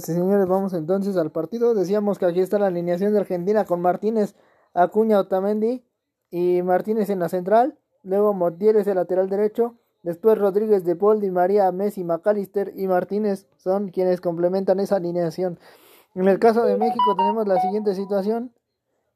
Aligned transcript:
señores, 0.00 0.46
vamos 0.46 0.72
entonces 0.72 1.16
al 1.16 1.30
partido. 1.30 1.74
Decíamos 1.74 2.18
que 2.18 2.26
aquí 2.26 2.40
está 2.40 2.58
la 2.58 2.66
alineación 2.66 3.12
de 3.12 3.20
Argentina 3.20 3.64
con 3.64 3.80
Martínez, 3.80 4.34
Acuña, 4.74 5.18
Otamendi 5.18 5.84
y 6.30 6.62
Martínez 6.62 7.10
en 7.10 7.18
la 7.18 7.28
central. 7.28 7.78
Luego 8.02 8.32
Montiel 8.32 8.76
es 8.76 8.86
el 8.86 8.96
lateral 8.96 9.28
derecho. 9.28 9.76
Después 10.02 10.38
Rodríguez 10.38 10.84
de 10.84 10.96
Paul, 10.96 11.20
Di 11.20 11.30
María, 11.30 11.70
Messi, 11.70 12.02
McAllister 12.02 12.72
y 12.74 12.88
Martínez 12.88 13.46
son 13.56 13.90
quienes 13.90 14.20
complementan 14.20 14.80
esa 14.80 14.96
alineación. 14.96 15.58
En 16.14 16.26
el 16.26 16.38
caso 16.38 16.64
de 16.64 16.76
México 16.76 17.14
tenemos 17.16 17.46
la 17.46 17.60
siguiente 17.60 17.94
situación 17.94 18.52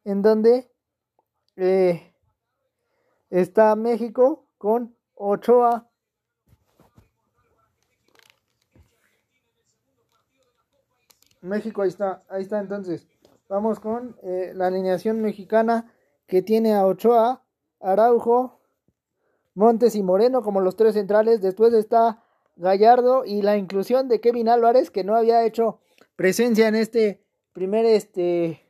en 0.05 0.23
donde 0.23 0.71
eh, 1.57 2.15
está 3.31 3.75
México 3.75 4.47
con 4.59 4.95
Ochoa, 5.15 5.86
México, 11.49 11.83
ahí 11.83 11.89
está, 11.89 12.23
ahí 12.29 12.43
está 12.43 12.61
entonces. 12.61 13.07
Vamos 13.49 13.81
con 13.81 14.17
eh, 14.23 14.53
la 14.55 14.67
alineación 14.67 15.21
mexicana 15.21 15.93
que 16.27 16.43
tiene 16.43 16.75
a 16.75 16.85
Ochoa, 16.87 17.43
Araujo, 17.81 18.61
Montes 19.55 19.95
y 19.95 20.03
Moreno 20.03 20.43
como 20.43 20.61
los 20.61 20.77
tres 20.77 20.95
centrales. 20.95 21.41
Después 21.41 21.73
está 21.73 22.23
Gallardo 22.57 23.25
y 23.25 23.43
la 23.43 23.57
inclusión 23.57 24.09
de 24.09 24.21
Kevin 24.21 24.49
Álvarez 24.49 24.91
que 24.91 25.05
no 25.05 25.15
había 25.15 25.45
hecho 25.45 25.79
presencia 26.17 26.69
en 26.69 26.75
este 26.75 27.23
primer 27.53 27.85
este 27.85 28.63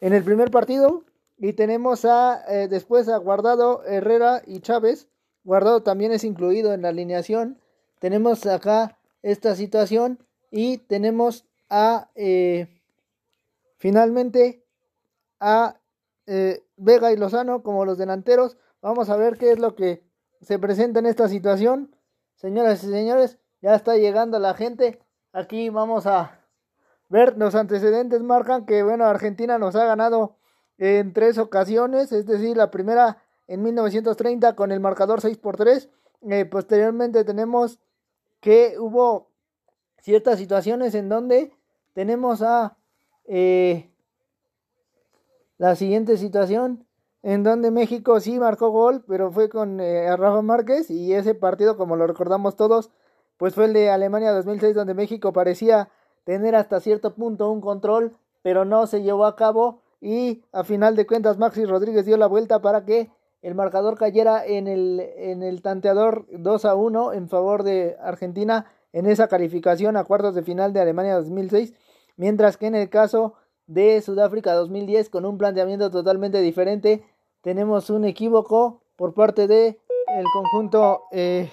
en 0.00 0.12
el 0.12 0.22
primer 0.22 0.50
partido 0.50 1.04
y 1.38 1.54
tenemos 1.54 2.04
a 2.04 2.42
eh, 2.48 2.68
después 2.68 3.08
a 3.08 3.16
Guardado, 3.16 3.82
Herrera 3.84 4.42
y 4.46 4.60
Chávez. 4.60 5.08
Guardado 5.44 5.82
también 5.82 6.12
es 6.12 6.22
incluido 6.22 6.74
en 6.74 6.82
la 6.82 6.88
alineación. 6.88 7.58
Tenemos 7.98 8.46
acá 8.46 8.98
esta 9.22 9.54
situación 9.54 10.18
y 10.50 10.78
tenemos 10.78 11.46
a 11.70 12.10
eh, 12.16 12.68
finalmente 13.78 14.64
a 15.38 15.80
eh, 16.26 16.62
Vega 16.76 17.12
y 17.12 17.16
Lozano 17.16 17.62
como 17.62 17.84
los 17.84 17.96
delanteros. 17.96 18.58
Vamos 18.82 19.08
a 19.08 19.16
ver 19.16 19.38
qué 19.38 19.52
es 19.52 19.58
lo 19.58 19.74
que 19.74 20.04
se 20.42 20.58
presenta 20.58 20.98
en 20.98 21.06
esta 21.06 21.28
situación. 21.28 21.94
Señoras 22.34 22.82
y 22.84 22.90
señores, 22.90 23.38
ya 23.62 23.74
está 23.74 23.96
llegando 23.96 24.38
la 24.38 24.54
gente. 24.54 25.00
Aquí 25.32 25.70
vamos 25.70 26.06
a 26.06 26.40
ver 27.08 27.36
los 27.36 27.54
antecedentes. 27.54 28.22
Marcan 28.22 28.66
que, 28.66 28.82
bueno, 28.82 29.04
Argentina 29.04 29.58
nos 29.58 29.76
ha 29.76 29.84
ganado 29.84 30.36
en 30.78 31.12
tres 31.12 31.38
ocasiones. 31.38 32.12
Es 32.12 32.26
decir, 32.26 32.56
la 32.56 32.70
primera 32.70 33.22
en 33.46 33.62
1930 33.62 34.56
con 34.56 34.72
el 34.72 34.80
marcador 34.80 35.20
6 35.20 35.36
por 35.38 35.56
3. 35.56 35.88
Eh, 36.30 36.44
posteriormente 36.44 37.24
tenemos 37.24 37.80
que 38.40 38.76
hubo 38.78 39.30
ciertas 40.00 40.38
situaciones 40.38 40.94
en 40.94 41.08
donde 41.08 41.52
tenemos 41.92 42.42
a 42.42 42.76
eh, 43.26 43.90
la 45.58 45.76
siguiente 45.76 46.16
situación 46.16 46.86
en 47.22 47.42
donde 47.42 47.70
México 47.70 48.18
sí 48.20 48.38
marcó 48.38 48.70
gol, 48.70 49.04
pero 49.06 49.30
fue 49.30 49.48
con 49.48 49.80
eh, 49.80 50.16
Rafa 50.16 50.42
Márquez 50.42 50.90
y 50.90 51.12
ese 51.12 51.34
partido, 51.34 51.76
como 51.76 51.96
lo 51.96 52.06
recordamos 52.06 52.56
todos, 52.56 52.90
pues 53.36 53.54
fue 53.54 53.66
el 53.66 53.72
de 53.72 53.90
Alemania 53.90 54.32
2006 54.32 54.74
donde 54.74 54.94
México 54.94 55.32
parecía 55.32 55.90
tener 56.24 56.54
hasta 56.54 56.80
cierto 56.80 57.14
punto 57.14 57.50
un 57.50 57.60
control, 57.60 58.16
pero 58.42 58.64
no 58.64 58.86
se 58.86 59.02
llevó 59.02 59.26
a 59.26 59.36
cabo 59.36 59.82
y 60.00 60.42
a 60.52 60.64
final 60.64 60.96
de 60.96 61.06
cuentas 61.06 61.38
Maxi 61.38 61.64
Rodríguez 61.64 62.06
dio 62.06 62.16
la 62.16 62.26
vuelta 62.26 62.60
para 62.62 62.84
que 62.84 63.10
el 63.42 63.54
marcador 63.54 63.96
cayera 63.96 64.44
en 64.44 64.68
el, 64.68 65.00
en 65.16 65.42
el 65.42 65.62
tanteador 65.62 66.26
2 66.30 66.64
a 66.64 66.74
1 66.74 67.12
en 67.14 67.28
favor 67.28 67.62
de 67.62 67.96
Argentina 68.02 68.66
en 68.92 69.06
esa 69.06 69.28
calificación 69.28 69.96
a 69.96 70.04
cuartos 70.04 70.34
de 70.34 70.42
final 70.42 70.72
de 70.72 70.80
Alemania 70.80 71.16
2006, 71.16 71.74
mientras 72.16 72.56
que 72.56 72.66
en 72.66 72.74
el 72.74 72.88
caso 72.90 73.34
de 73.70 74.02
Sudáfrica 74.02 74.52
2010 74.54 75.10
con 75.10 75.24
un 75.24 75.38
planteamiento 75.38 75.90
totalmente 75.90 76.40
diferente 76.40 77.04
tenemos 77.40 77.88
un 77.88 78.04
equívoco 78.04 78.82
por 78.96 79.14
parte 79.14 79.46
de 79.46 79.78
el 80.08 80.24
conjunto 80.32 81.04
eh, 81.12 81.50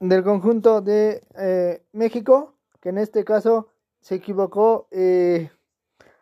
del 0.00 0.22
conjunto 0.22 0.82
de 0.82 1.22
eh, 1.34 1.82
México 1.92 2.54
que 2.80 2.90
en 2.90 2.98
este 2.98 3.24
caso 3.24 3.68
se 4.00 4.16
equivocó 4.16 4.86
eh, 4.90 5.50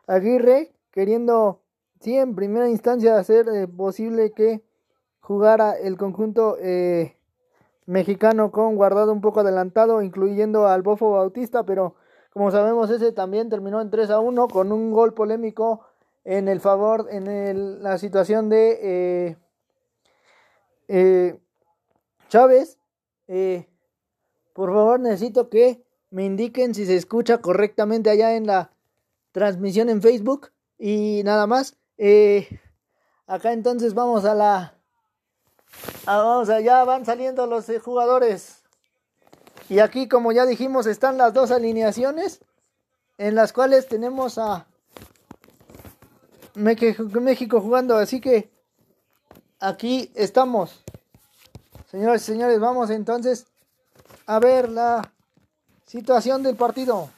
Aguirre 0.06 0.72
queriendo 0.92 1.62
sí 2.00 2.16
en 2.16 2.36
primera 2.36 2.68
instancia 2.68 3.18
hacer 3.18 3.46
posible 3.76 4.30
que 4.30 4.62
jugara 5.18 5.72
el 5.72 5.96
conjunto 5.96 6.56
mexicano 7.86 8.50
con 8.50 8.76
guardado 8.76 9.12
un 9.12 9.20
poco 9.20 9.40
adelantado, 9.40 10.02
incluyendo 10.02 10.66
al 10.66 10.82
Bofo 10.82 11.12
Bautista, 11.12 11.64
pero 11.64 11.94
como 12.32 12.50
sabemos 12.50 12.90
ese 12.90 13.12
también 13.12 13.48
terminó 13.48 13.80
en 13.80 13.90
3 13.90 14.10
a 14.10 14.20
1 14.20 14.48
con 14.48 14.70
un 14.72 14.90
gol 14.90 15.14
polémico 15.14 15.86
en 16.24 16.48
el 16.48 16.60
favor, 16.60 17.06
en 17.10 17.82
la 17.82 17.96
situación 17.98 18.48
de 18.48 18.78
eh, 18.82 19.36
eh, 20.88 21.40
Chávez. 22.28 22.78
Eh, 23.28 23.66
por 24.52 24.72
favor 24.72 25.00
necesito 25.00 25.48
que 25.48 25.82
me 26.10 26.24
indiquen 26.24 26.74
si 26.74 26.84
se 26.84 26.96
escucha 26.96 27.38
correctamente 27.38 28.10
allá 28.10 28.36
en 28.36 28.46
la 28.46 28.70
transmisión 29.32 29.88
en 29.88 30.02
Facebook 30.02 30.50
y 30.78 31.22
nada 31.24 31.46
más. 31.46 31.78
acá 33.26 33.52
entonces 33.52 33.94
vamos 33.94 34.24
a 34.24 34.34
la 34.34 34.75
vamos 36.06 36.48
allá, 36.48 36.84
van 36.84 37.04
saliendo 37.04 37.46
los 37.46 37.68
eh, 37.68 37.78
jugadores. 37.80 38.62
Y 39.68 39.80
aquí, 39.80 40.08
como 40.08 40.30
ya 40.32 40.46
dijimos, 40.46 40.86
están 40.86 41.18
las 41.18 41.34
dos 41.34 41.50
alineaciones 41.50 42.40
en 43.18 43.34
las 43.34 43.52
cuales 43.52 43.88
tenemos 43.88 44.38
a 44.38 44.66
México 46.54 47.60
jugando. 47.60 47.96
Así 47.96 48.20
que 48.20 48.52
aquí 49.58 50.12
estamos. 50.14 50.82
Señores 51.90 52.22
y 52.22 52.26
señores, 52.26 52.60
vamos 52.60 52.90
entonces 52.90 53.46
a 54.26 54.38
ver 54.38 54.68
la 54.68 55.12
situación 55.86 56.42
del 56.42 56.56
partido. 56.56 57.10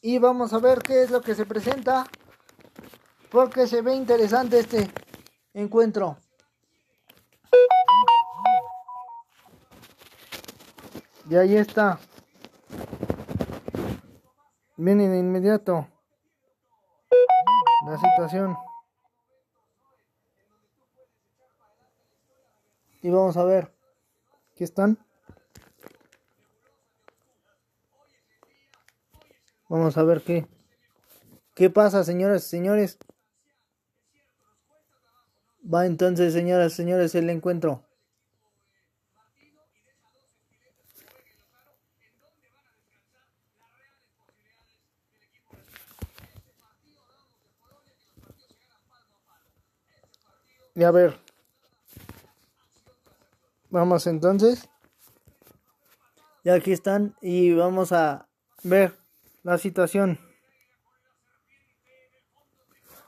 Y 0.00 0.18
vamos 0.18 0.52
a 0.52 0.58
ver 0.58 0.82
qué 0.82 1.02
es 1.02 1.10
lo 1.10 1.20
que 1.20 1.34
se 1.34 1.44
presenta 1.44 2.06
porque 3.30 3.66
se 3.66 3.82
ve 3.82 3.94
interesante 3.94 4.58
este 4.58 4.90
encuentro. 5.54 6.18
Y 11.28 11.36
ahí 11.36 11.56
está. 11.56 11.98
Viene 14.76 15.08
de 15.08 15.18
inmediato 15.18 15.88
la 17.86 17.98
situación. 17.98 18.56
Y 23.02 23.10
vamos 23.10 23.36
a 23.36 23.44
ver. 23.44 23.72
¿Qué 24.54 24.64
están? 24.64 24.98
Vamos 29.68 29.96
a 29.96 30.02
ver 30.04 30.22
qué. 30.22 30.46
¿Qué 31.54 31.70
pasa, 31.70 32.04
señoras 32.04 32.46
y 32.46 32.48
señores? 32.48 32.98
Va 35.72 35.84
entonces, 35.86 36.32
señoras 36.32 36.72
y 36.72 36.76
señores, 36.76 37.14
el 37.16 37.28
encuentro. 37.28 37.82
Y 50.76 50.84
a 50.84 50.90
ver. 50.90 51.18
Vamos 53.70 54.06
entonces. 54.06 54.68
Y 56.44 56.50
aquí 56.50 56.70
están 56.70 57.16
y 57.20 57.54
vamos 57.54 57.90
a 57.90 58.28
ver 58.62 58.96
la 59.42 59.58
situación. 59.58 60.20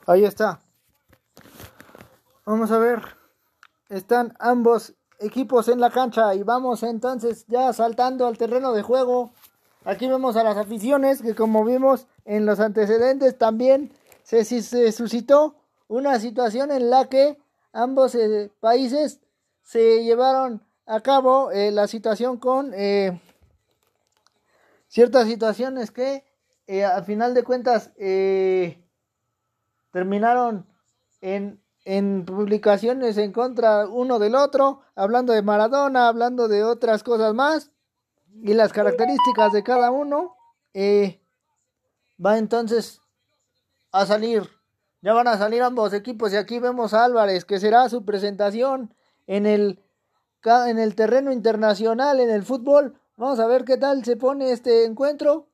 Ahí 0.05 0.25
está. 0.25 0.59
Vamos 2.49 2.71
a 2.71 2.79
ver. 2.79 3.03
Están 3.89 4.35
ambos 4.39 4.95
equipos 5.19 5.67
en 5.67 5.79
la 5.79 5.91
cancha 5.91 6.33
y 6.33 6.41
vamos 6.41 6.81
entonces 6.81 7.45
ya 7.47 7.71
saltando 7.73 8.25
al 8.25 8.39
terreno 8.39 8.73
de 8.73 8.81
juego. 8.81 9.33
Aquí 9.85 10.07
vemos 10.07 10.35
a 10.35 10.41
las 10.41 10.57
aficiones 10.57 11.21
que 11.21 11.35
como 11.35 11.63
vimos 11.63 12.07
en 12.25 12.47
los 12.47 12.59
antecedentes 12.59 13.37
también 13.37 13.93
se, 14.23 14.43
suscitó 14.91 15.57
una 15.87 16.19
situación 16.19 16.71
en 16.71 16.89
la 16.89 17.07
que 17.07 17.37
ambos 17.71 18.15
eh, 18.15 18.51
países 18.59 19.19
se 19.61 20.03
llevaron 20.03 20.63
a 20.87 21.01
cabo 21.01 21.51
eh, 21.51 21.69
la 21.69 21.85
situación 21.85 22.37
con 22.37 22.73
eh, 22.73 23.21
ciertas 24.87 25.27
situaciones 25.27 25.91
que 25.91 26.23
al 26.83 27.03
final 27.03 27.35
de 27.35 27.43
cuentas 27.43 27.91
terminaron 29.91 30.65
en 31.21 31.61
en 31.89 32.23
publicaciones 32.23 33.17
en 33.17 33.31
contra 33.31 33.87
uno 33.87 34.19
del 34.19 34.35
otro, 34.35 34.81
hablando 34.93 35.33
de 35.33 35.41
Maradona, 35.41 36.07
hablando 36.07 36.47
de 36.47 36.63
otras 36.63 37.01
cosas 37.01 37.33
más 37.33 37.71
y 38.43 38.53
las 38.53 38.71
características 38.71 39.53
de 39.53 39.63
cada 39.63 39.89
uno. 39.89 40.35
Eh, 40.75 41.19
va 42.23 42.37
entonces 42.37 43.01
a 43.91 44.05
salir, 44.05 44.47
ya 45.01 45.13
van 45.13 45.27
a 45.27 45.39
salir 45.39 45.63
ambos 45.63 45.91
equipos 45.93 46.31
y 46.31 46.35
aquí 46.35 46.59
vemos 46.59 46.93
a 46.93 47.05
Álvarez 47.05 47.43
que 47.43 47.59
será 47.59 47.89
su 47.89 48.05
presentación 48.05 48.93
en 49.25 49.47
el, 49.47 49.79
en 50.45 50.77
el 50.77 50.93
terreno 50.93 51.31
internacional, 51.31 52.19
en 52.19 52.29
el 52.29 52.43
fútbol. 52.43 52.99
Vamos 53.17 53.39
a 53.39 53.47
ver 53.47 53.65
qué 53.65 53.77
tal 53.77 54.05
se 54.05 54.15
pone 54.15 54.51
este 54.51 54.85
encuentro. 54.85 55.47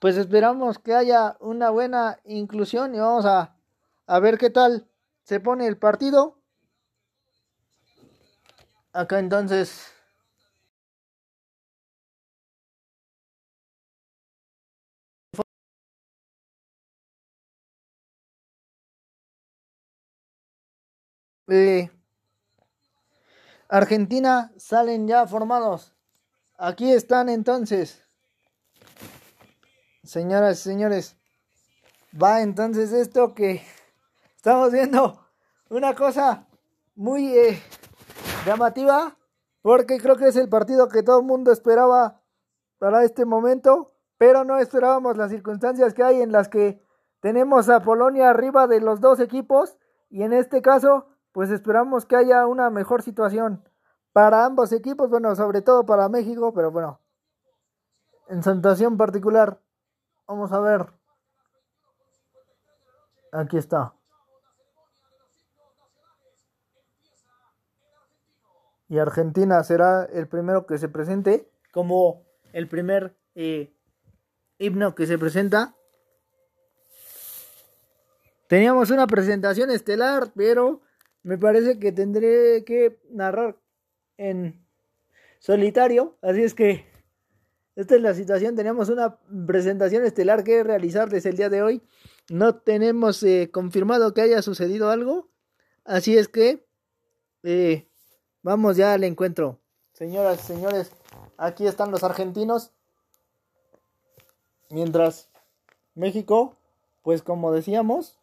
Pues 0.00 0.16
esperamos 0.16 0.80
que 0.80 0.96
haya 0.96 1.36
una 1.38 1.70
buena 1.70 2.18
inclusión 2.24 2.96
y 2.96 2.98
vamos 2.98 3.24
a, 3.24 3.54
a 4.08 4.18
ver 4.18 4.38
qué 4.38 4.50
tal 4.50 4.88
se 5.22 5.38
pone 5.38 5.66
el 5.66 5.78
partido. 5.78 6.40
Acá 8.92 9.18
entonces 9.18 9.92
Argentina 23.68 24.52
salen 24.56 25.06
ya 25.06 25.26
formados. 25.26 25.94
Aquí 26.56 26.92
están 26.92 27.28
entonces. 27.28 28.02
Señoras 30.02 30.60
y 30.60 30.62
señores. 30.62 31.16
Va 32.20 32.42
entonces 32.42 32.92
esto 32.92 33.34
que 33.34 33.62
estamos 34.38 34.70
viendo 34.70 35.20
una 35.68 35.94
cosa 35.94 36.46
muy 36.94 37.36
eh, 37.36 37.60
llamativa. 38.46 39.14
Porque 39.60 39.98
creo 39.98 40.16
que 40.16 40.28
es 40.28 40.36
el 40.36 40.48
partido 40.48 40.88
que 40.88 41.02
todo 41.02 41.18
el 41.18 41.26
mundo 41.26 41.52
esperaba 41.52 42.22
para 42.78 43.04
este 43.04 43.24
momento. 43.24 43.92
Pero 44.16 44.44
no 44.44 44.58
esperábamos 44.58 45.16
las 45.16 45.30
circunstancias 45.30 45.92
que 45.92 46.04
hay 46.04 46.22
en 46.22 46.32
las 46.32 46.48
que 46.48 46.80
tenemos 47.20 47.68
a 47.68 47.80
Polonia 47.80 48.30
arriba 48.30 48.66
de 48.66 48.80
los 48.80 49.00
dos 49.00 49.20
equipos. 49.20 49.76
Y 50.08 50.22
en 50.22 50.32
este 50.32 50.62
caso 50.62 51.06
pues 51.32 51.50
esperamos 51.50 52.06
que 52.06 52.16
haya 52.16 52.46
una 52.46 52.70
mejor 52.70 53.02
situación 53.02 53.62
para 54.12 54.44
ambos 54.44 54.72
equipos, 54.72 55.10
bueno, 55.10 55.36
sobre 55.36 55.62
todo 55.62 55.84
para 55.86 56.08
México, 56.08 56.52
pero 56.52 56.72
bueno, 56.72 57.00
en 58.28 58.42
situación 58.42 58.96
particular, 58.96 59.60
vamos 60.26 60.50
a 60.52 60.60
ver. 60.60 60.92
Aquí 63.30 63.58
está. 63.58 63.97
Y 68.88 68.98
Argentina 68.98 69.62
será 69.64 70.04
el 70.04 70.28
primero 70.28 70.66
que 70.66 70.78
se 70.78 70.88
presente 70.88 71.50
como 71.72 72.24
el 72.52 72.68
primer 72.68 73.16
eh, 73.34 73.74
himno 74.58 74.94
que 74.94 75.06
se 75.06 75.18
presenta. 75.18 75.74
Teníamos 78.48 78.90
una 78.90 79.06
presentación 79.06 79.70
estelar, 79.70 80.32
pero 80.34 80.80
me 81.22 81.36
parece 81.36 81.78
que 81.78 81.92
tendré 81.92 82.64
que 82.64 82.98
narrar 83.10 83.58
en 84.16 84.66
solitario. 85.38 86.16
Así 86.22 86.42
es 86.42 86.54
que 86.54 86.86
esta 87.76 87.94
es 87.94 88.00
la 88.00 88.14
situación. 88.14 88.56
Tenemos 88.56 88.88
una 88.88 89.18
presentación 89.46 90.04
estelar 90.04 90.44
que 90.44 90.64
realizar 90.64 91.10
desde 91.10 91.30
el 91.30 91.36
día 91.36 91.50
de 91.50 91.62
hoy. 91.62 91.82
No 92.30 92.56
tenemos 92.56 93.22
eh, 93.22 93.50
confirmado 93.52 94.14
que 94.14 94.22
haya 94.22 94.40
sucedido 94.40 94.90
algo. 94.90 95.30
Así 95.84 96.16
es 96.16 96.28
que 96.28 96.66
eh, 97.42 97.88
vamos 98.42 98.76
ya 98.76 98.92
al 98.92 99.04
encuentro. 99.04 99.58
Señoras 99.92 100.40
y 100.40 100.46
señores, 100.46 100.92
aquí 101.36 101.66
están 101.66 101.90
los 101.90 102.04
argentinos. 102.04 102.72
Mientras 104.70 105.28
México, 105.94 106.56
pues 107.02 107.22
como 107.22 107.52
decíamos, 107.52 108.18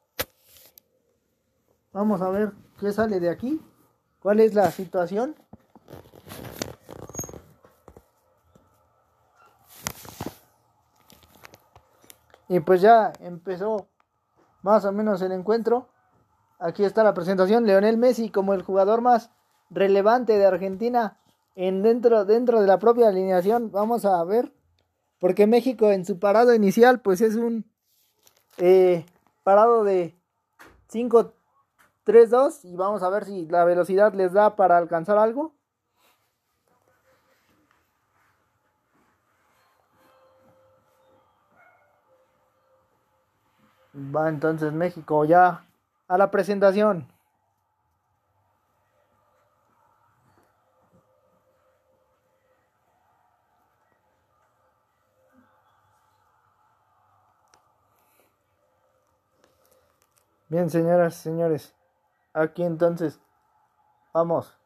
vamos 1.92 2.22
a 2.22 2.30
ver 2.30 2.54
¿Qué 2.80 2.92
sale 2.92 3.22
de 3.22 3.30
aquí? 3.30 3.62
¿Cuál 4.20 4.42
es 4.42 4.54
la 4.54 4.70
situación? 4.70 5.36
Y 12.50 12.60
pues 12.60 12.82
ya 12.82 13.14
empezó 13.22 13.88
más 14.62 14.84
o 14.84 14.92
menos 14.92 15.22
el 15.22 15.32
encuentro. 15.32 15.88
Aquí 16.60 16.84
está 16.84 17.04
la 17.04 17.14
presentación. 17.14 17.66
Leonel 17.66 17.98
Messi 17.98 18.30
como 18.30 18.54
el 18.54 18.62
jugador 18.62 19.00
más 19.02 19.32
relevante 19.70 20.38
de 20.38 20.46
Argentina 20.46 21.18
en 21.56 21.84
dentro, 21.84 22.26
dentro 22.26 22.62
de 22.62 22.68
la 22.68 22.80
propia 22.80 23.10
alineación. 23.10 23.72
Vamos 23.72 24.06
a 24.06 24.24
ver. 24.24 24.52
Porque 25.20 25.48
México 25.48 25.92
en 25.92 26.06
su 26.06 26.20
parado 26.20 26.54
inicial 26.54 27.02
pues 27.02 27.22
es 27.22 27.36
un 27.36 27.66
eh, 28.58 29.06
parado 29.44 29.84
de 29.84 30.16
5 30.90 31.34
3-2 32.06 32.60
y 32.64 32.76
vamos 32.76 33.02
a 33.02 33.10
ver 33.10 33.26
si 33.26 33.48
la 33.48 33.66
velocidad 33.66 34.14
les 34.14 34.32
da 34.32 34.56
para 34.56 34.78
alcanzar 34.78 35.18
algo. 35.18 35.54
Va 43.96 44.30
entonces 44.30 44.72
México 44.74 45.26
ya 45.26 45.66
a 46.08 46.18
la 46.18 46.30
presentación. 46.30 47.08
Bien, 60.56 60.70
señoras 60.70 61.16
señores. 61.16 61.76
Aquí 62.32 62.64
entonces, 62.64 63.20
vamos. 64.14 64.58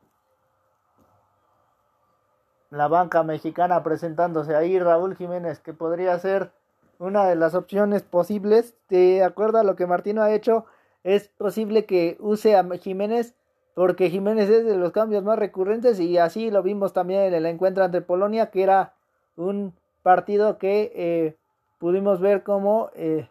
La 2.70 2.88
banca 2.88 3.24
mexicana 3.24 3.82
presentándose 3.82 4.56
ahí 4.56 4.78
Raúl 4.78 5.16
Jiménez, 5.16 5.60
que 5.60 5.74
podría 5.74 6.20
ser 6.20 6.52
una 7.00 7.26
de 7.26 7.36
las 7.36 7.56
opciones 7.56 8.04
posibles. 8.04 8.76
De 8.88 9.24
acuerdo 9.24 9.58
a 9.58 9.64
lo 9.64 9.76
que 9.76 9.88
Martino 9.88 10.22
ha 10.22 10.32
hecho, 10.32 10.66
es 11.04 11.30
posible 11.30 11.88
que 11.88 12.18
use 12.20 12.56
a 12.56 12.64
Jiménez 12.78 13.34
porque 13.74 14.12
Jiménez 14.12 14.48
es 14.48 14.66
de 14.66 14.78
los 14.78 14.92
cambios 14.92 15.24
más 15.24 15.40
recurrentes 15.40 16.00
y 16.00 16.20
así 16.20 16.52
lo 16.52 16.62
vimos 16.62 16.94
también 16.94 17.22
en 17.22 17.34
el 17.34 17.48
encuentro 17.48 17.84
ante 17.84 18.02
Polonia, 18.02 18.52
que 18.52 18.62
era 18.62 18.94
un 19.36 19.74
partido 20.04 20.60
que 20.60 20.92
eh, 20.94 21.36
pudimos 21.80 22.22
ver 22.22 22.44
como 22.44 22.92
eh, 22.94 23.28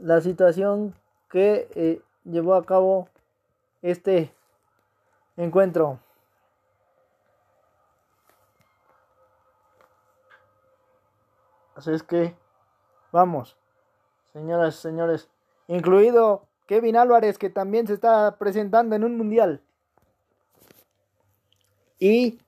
la 0.00 0.20
situación 0.20 0.94
que 1.30 1.68
eh, 1.74 2.02
llevó 2.24 2.54
a 2.54 2.64
cabo 2.64 3.08
este 3.82 4.34
encuentro. 5.36 6.00
Así 11.74 11.92
es 11.92 12.02
que, 12.02 12.36
vamos, 13.12 13.56
señoras 14.32 14.74
y 14.74 14.78
señores, 14.78 15.30
incluido 15.68 16.46
Kevin 16.66 16.96
Álvarez, 16.96 17.38
que 17.38 17.48
también 17.48 17.86
se 17.86 17.94
está 17.94 18.36
presentando 18.36 18.96
en 18.96 19.04
un 19.04 19.16
mundial. 19.16 19.62
Y 21.98 22.38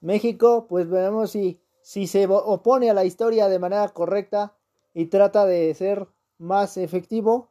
México, 0.00 0.66
pues 0.68 0.88
veremos 0.88 1.30
si, 1.30 1.60
si 1.80 2.06
se 2.06 2.26
opone 2.26 2.90
a 2.90 2.94
la 2.94 3.04
historia 3.04 3.48
de 3.48 3.58
manera 3.58 3.88
correcta 3.88 4.54
y 4.94 5.06
trata 5.06 5.46
de 5.46 5.74
ser 5.74 6.06
más 6.42 6.76
efectivo 6.76 7.48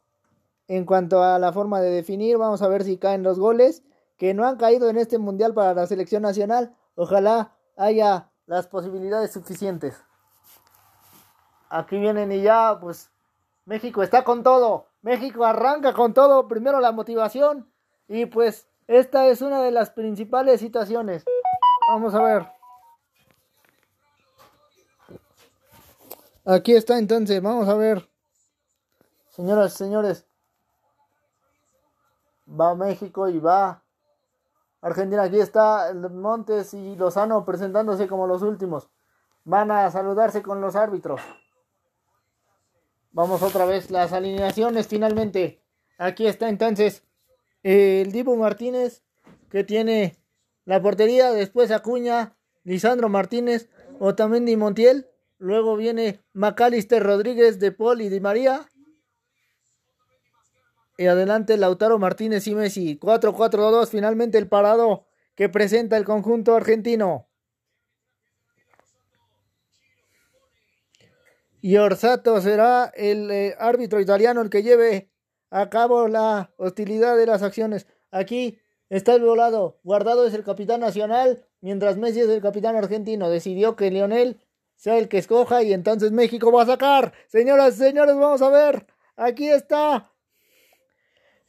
en 0.68 0.86
cuanto 0.86 1.24
a 1.24 1.40
la 1.40 1.52
forma 1.52 1.82
de 1.82 1.90
definir, 1.90 2.38
vamos 2.38 2.62
a 2.62 2.68
ver 2.68 2.84
si 2.84 2.98
caen 2.98 3.24
los 3.24 3.40
goles 3.40 3.84
que 4.18 4.34
no 4.34 4.46
han 4.46 4.58
caído 4.58 4.90
en 4.90 4.98
este 4.98 5.18
mundial 5.18 5.54
para 5.54 5.74
la 5.74 5.88
selección 5.88 6.22
nacional. 6.22 6.76
Ojalá 6.96 7.56
haya 7.76 8.30
las 8.46 8.68
posibilidades 8.68 9.32
suficientes. 9.32 9.96
Aquí 11.70 11.98
vienen 11.98 12.32
y 12.32 12.42
ya, 12.42 12.78
pues 12.80 13.10
México 13.66 14.04
está 14.04 14.24
con 14.24 14.44
todo. 14.44 14.88
México 15.02 15.46
arranca 15.46 15.94
con 15.94 16.14
todo. 16.14 16.48
Primero 16.48 16.80
la 16.80 16.92
motivación. 16.92 17.72
Y 18.08 18.26
pues 18.26 18.68
esta 18.88 19.28
es 19.28 19.42
una 19.42 19.62
de 19.62 19.72
las 19.72 19.90
principales 19.90 20.60
situaciones. 20.60 21.24
Vamos 21.90 22.14
a 22.14 22.22
ver. 22.22 22.48
Aquí 26.46 26.74
está 26.76 27.00
entonces. 27.00 27.42
Vamos 27.42 27.68
a 27.70 27.76
ver. 27.76 28.11
Señoras 29.32 29.74
y 29.74 29.78
señores 29.78 30.26
va 32.48 32.76
México 32.76 33.30
y 33.30 33.40
va 33.40 33.82
Argentina. 34.82 35.24
Aquí 35.24 35.40
está 35.40 35.94
Montes 35.94 36.74
y 36.74 36.96
Lozano 36.96 37.46
presentándose 37.46 38.08
como 38.08 38.28
los 38.28 38.42
últimos. 38.42 38.90
Van 39.44 39.72
a 39.72 39.90
saludarse 39.90 40.42
con 40.42 40.62
los 40.62 40.76
árbitros. 40.76 41.22
Vamos 43.14 43.42
otra 43.42 43.66
vez, 43.66 43.90
las 43.90 44.14
alineaciones 44.14 44.88
finalmente. 44.88 45.62
Aquí 45.98 46.28
está 46.28 46.50
entonces 46.50 47.04
el 47.64 48.12
Dibu 48.12 48.36
Martínez 48.36 49.04
que 49.50 49.64
tiene 49.64 50.18
la 50.66 50.82
portería, 50.82 51.32
después 51.32 51.72
Acuña, 51.72 52.36
Lisandro 52.64 53.10
Martínez, 53.10 53.70
Otamendi 54.00 54.56
Montiel, 54.56 55.10
luego 55.40 55.76
viene 55.76 56.22
Macalister 56.34 57.04
Rodríguez 57.04 57.60
de 57.60 57.72
Paul 57.72 58.02
y 58.02 58.10
Di 58.10 58.20
María. 58.20 58.71
Y 60.98 61.08
adelante 61.08 61.58
Lautaro 61.58 61.98
Martínez 62.00 62.48
y 62.48 62.56
Messi. 62.56 63.00
4-4-2, 63.00 63.88
finalmente 63.90 64.38
el 64.38 64.48
parado 64.48 65.06
que 65.36 65.50
presenta 65.50 65.98
el 65.98 66.06
conjunto 66.06 66.56
argentino. 66.56 67.28
Y 71.62 71.78
Orsato 71.78 72.42
será 72.42 72.92
el 72.96 73.30
eh, 73.30 73.56
árbitro 73.60 74.00
italiano 74.00 74.42
el 74.42 74.50
que 74.50 74.64
lleve 74.64 75.12
a 75.52 75.70
cabo 75.70 76.08
la 76.08 76.52
hostilidad 76.58 77.16
de 77.16 77.28
las 77.28 77.44
acciones. 77.44 77.88
Aquí 78.10 78.60
está 78.90 79.14
el 79.14 79.24
volado. 79.24 79.80
Guardado 79.84 80.26
es 80.26 80.34
el 80.34 80.44
capitán 80.44 80.80
nacional, 80.80 81.46
mientras 81.62 81.98
Messi 81.98 82.22
es 82.22 82.30
el 82.30 82.42
capitán 82.42 82.76
argentino. 82.76 83.30
Decidió 83.30 83.76
que 83.76 83.92
Lionel 83.92 84.42
sea 84.76 84.98
el 84.98 85.08
que 85.08 85.20
escoja 85.20 85.62
y 85.62 85.74
entonces 85.74 86.12
México 86.12 86.52
va 86.52 86.64
a 86.64 86.66
sacar. 86.66 87.14
Señoras 87.28 87.76
y 87.76 87.78
señores, 87.78 88.16
vamos 88.16 88.42
a 88.42 88.50
ver. 88.50 88.88
Aquí 89.16 89.48
está 89.48 90.11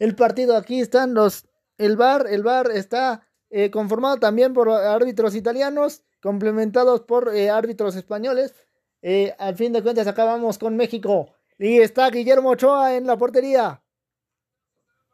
el 0.03 0.17
partido. 0.17 0.57
Aquí 0.57 0.81
están 0.81 1.15
los. 1.15 1.47
El 1.79 1.97
bar. 1.97 2.27
El 2.29 2.43
bar 2.43 2.73
está 2.73 3.29
eh, 3.51 3.71
conformado 3.71 4.17
también 4.17 4.53
por 4.53 4.69
árbitros 4.69 5.37
italianos, 5.37 6.03
complementados 6.21 7.03
por 7.03 7.35
eh, 7.35 7.51
árbitros 7.51 7.95
españoles. 7.95 8.53
Eh, 9.01 9.33
al 9.39 9.55
fin 9.55 9.73
de 9.73 9.83
cuentas 9.83 10.09
acabamos 10.09 10.59
con 10.59 10.77
México. 10.77 11.31
Y 11.57 11.79
está 11.79 12.11
Guillermo 12.11 12.51
Ochoa 12.51 12.97
en 12.97 13.07
la 13.07 13.17
portería. 13.17 13.85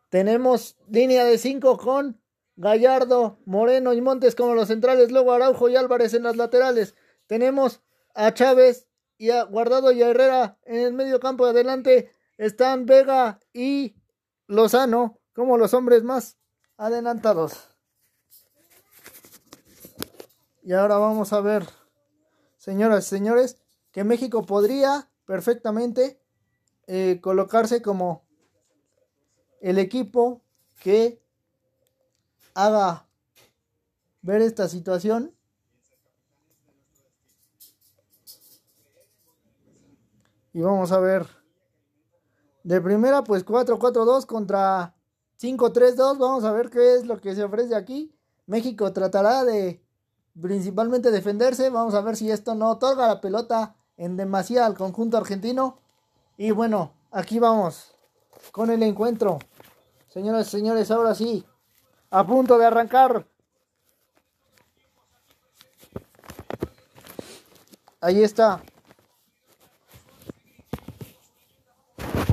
Tenemos 0.08 0.78
línea 0.88 1.26
de 1.26 1.36
5 1.36 1.76
con 1.76 2.18
Gallardo, 2.56 3.40
Moreno 3.44 3.92
y 3.92 4.00
Montes 4.00 4.34
como 4.34 4.54
los 4.54 4.68
centrales. 4.68 5.12
Luego 5.12 5.32
Araujo 5.32 5.68
y 5.68 5.76
Álvarez 5.76 6.14
en 6.14 6.22
las 6.22 6.36
laterales. 6.36 6.94
Tenemos 7.26 7.82
a 8.14 8.32
Chávez 8.32 8.88
y 9.18 9.30
a 9.30 9.42
Guardado 9.42 9.92
y 9.92 10.02
a 10.02 10.08
Herrera 10.08 10.58
en 10.64 10.80
el 10.80 10.94
medio 10.94 11.20
campo 11.20 11.44
de 11.44 11.50
adelante. 11.50 12.10
Están 12.38 12.86
Vega 12.86 13.40
y 13.52 13.97
Lozano 14.48 15.20
como 15.32 15.56
los 15.56 15.72
hombres 15.74 16.02
más 16.02 16.36
adelantados. 16.76 17.68
Y 20.62 20.72
ahora 20.72 20.96
vamos 20.96 21.32
a 21.32 21.40
ver, 21.40 21.66
señoras 22.56 23.06
y 23.06 23.08
señores, 23.10 23.56
que 23.92 24.04
México 24.04 24.44
podría 24.44 25.10
perfectamente 25.24 26.20
eh, 26.86 27.20
colocarse 27.22 27.80
como 27.82 28.26
el 29.60 29.78
equipo 29.78 30.42
que 30.80 31.22
haga 32.54 33.06
ver 34.22 34.42
esta 34.42 34.68
situación 34.68 35.34
y 40.52 40.60
vamos 40.60 40.92
a 40.92 40.98
ver 40.98 41.37
de 42.68 42.80
primera 42.80 43.24
pues 43.24 43.46
4-4-2 43.46 44.26
contra 44.26 44.94
5-3-2 45.40 46.18
vamos 46.18 46.44
a 46.44 46.52
ver 46.52 46.70
qué 46.70 46.94
es 46.94 47.06
lo 47.06 47.20
que 47.20 47.34
se 47.34 47.42
ofrece 47.42 47.74
aquí 47.74 48.14
México 48.46 48.92
tratará 48.92 49.44
de 49.44 49.82
principalmente 50.40 51.10
defenderse 51.10 51.70
vamos 51.70 51.94
a 51.94 52.00
ver 52.02 52.16
si 52.16 52.30
esto 52.30 52.54
no 52.54 52.70
otorga 52.70 53.08
la 53.08 53.20
pelota 53.20 53.74
en 53.98 54.16
demasía 54.16 54.64
al 54.64 54.74
conjunto 54.74 55.18
argentino. 55.18 55.78
Y 56.38 56.52
bueno, 56.52 56.92
aquí 57.10 57.38
vamos 57.38 57.94
con 58.52 58.70
el 58.70 58.82
encuentro. 58.82 59.38
Señoras 60.08 60.46
y 60.48 60.50
señores, 60.50 60.90
ahora 60.90 61.14
sí, 61.14 61.44
a 62.10 62.26
punto 62.26 62.56
de 62.56 62.64
arrancar. 62.64 63.26
Ahí 68.00 68.22
está. 68.22 68.62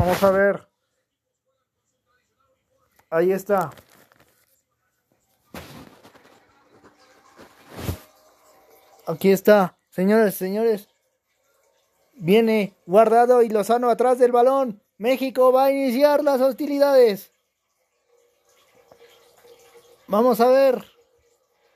Vamos 0.06 0.22
a 0.22 0.30
ver. 0.30 0.68
Ahí 3.10 3.32
está. 3.32 3.72
Aquí 9.08 9.32
está. 9.32 9.76
Señores, 9.90 10.36
señores. 10.36 10.90
Viene 12.14 12.76
Guardado 12.86 13.42
y 13.42 13.50
Lozano 13.50 13.90
atrás 13.90 14.20
del 14.20 14.32
balón. 14.32 14.80
México 15.00 15.52
va 15.52 15.66
a 15.66 15.72
iniciar 15.72 16.24
las 16.24 16.40
hostilidades. 16.40 17.32
Vamos 20.06 20.40
a 20.40 20.50
ver. 20.50 20.86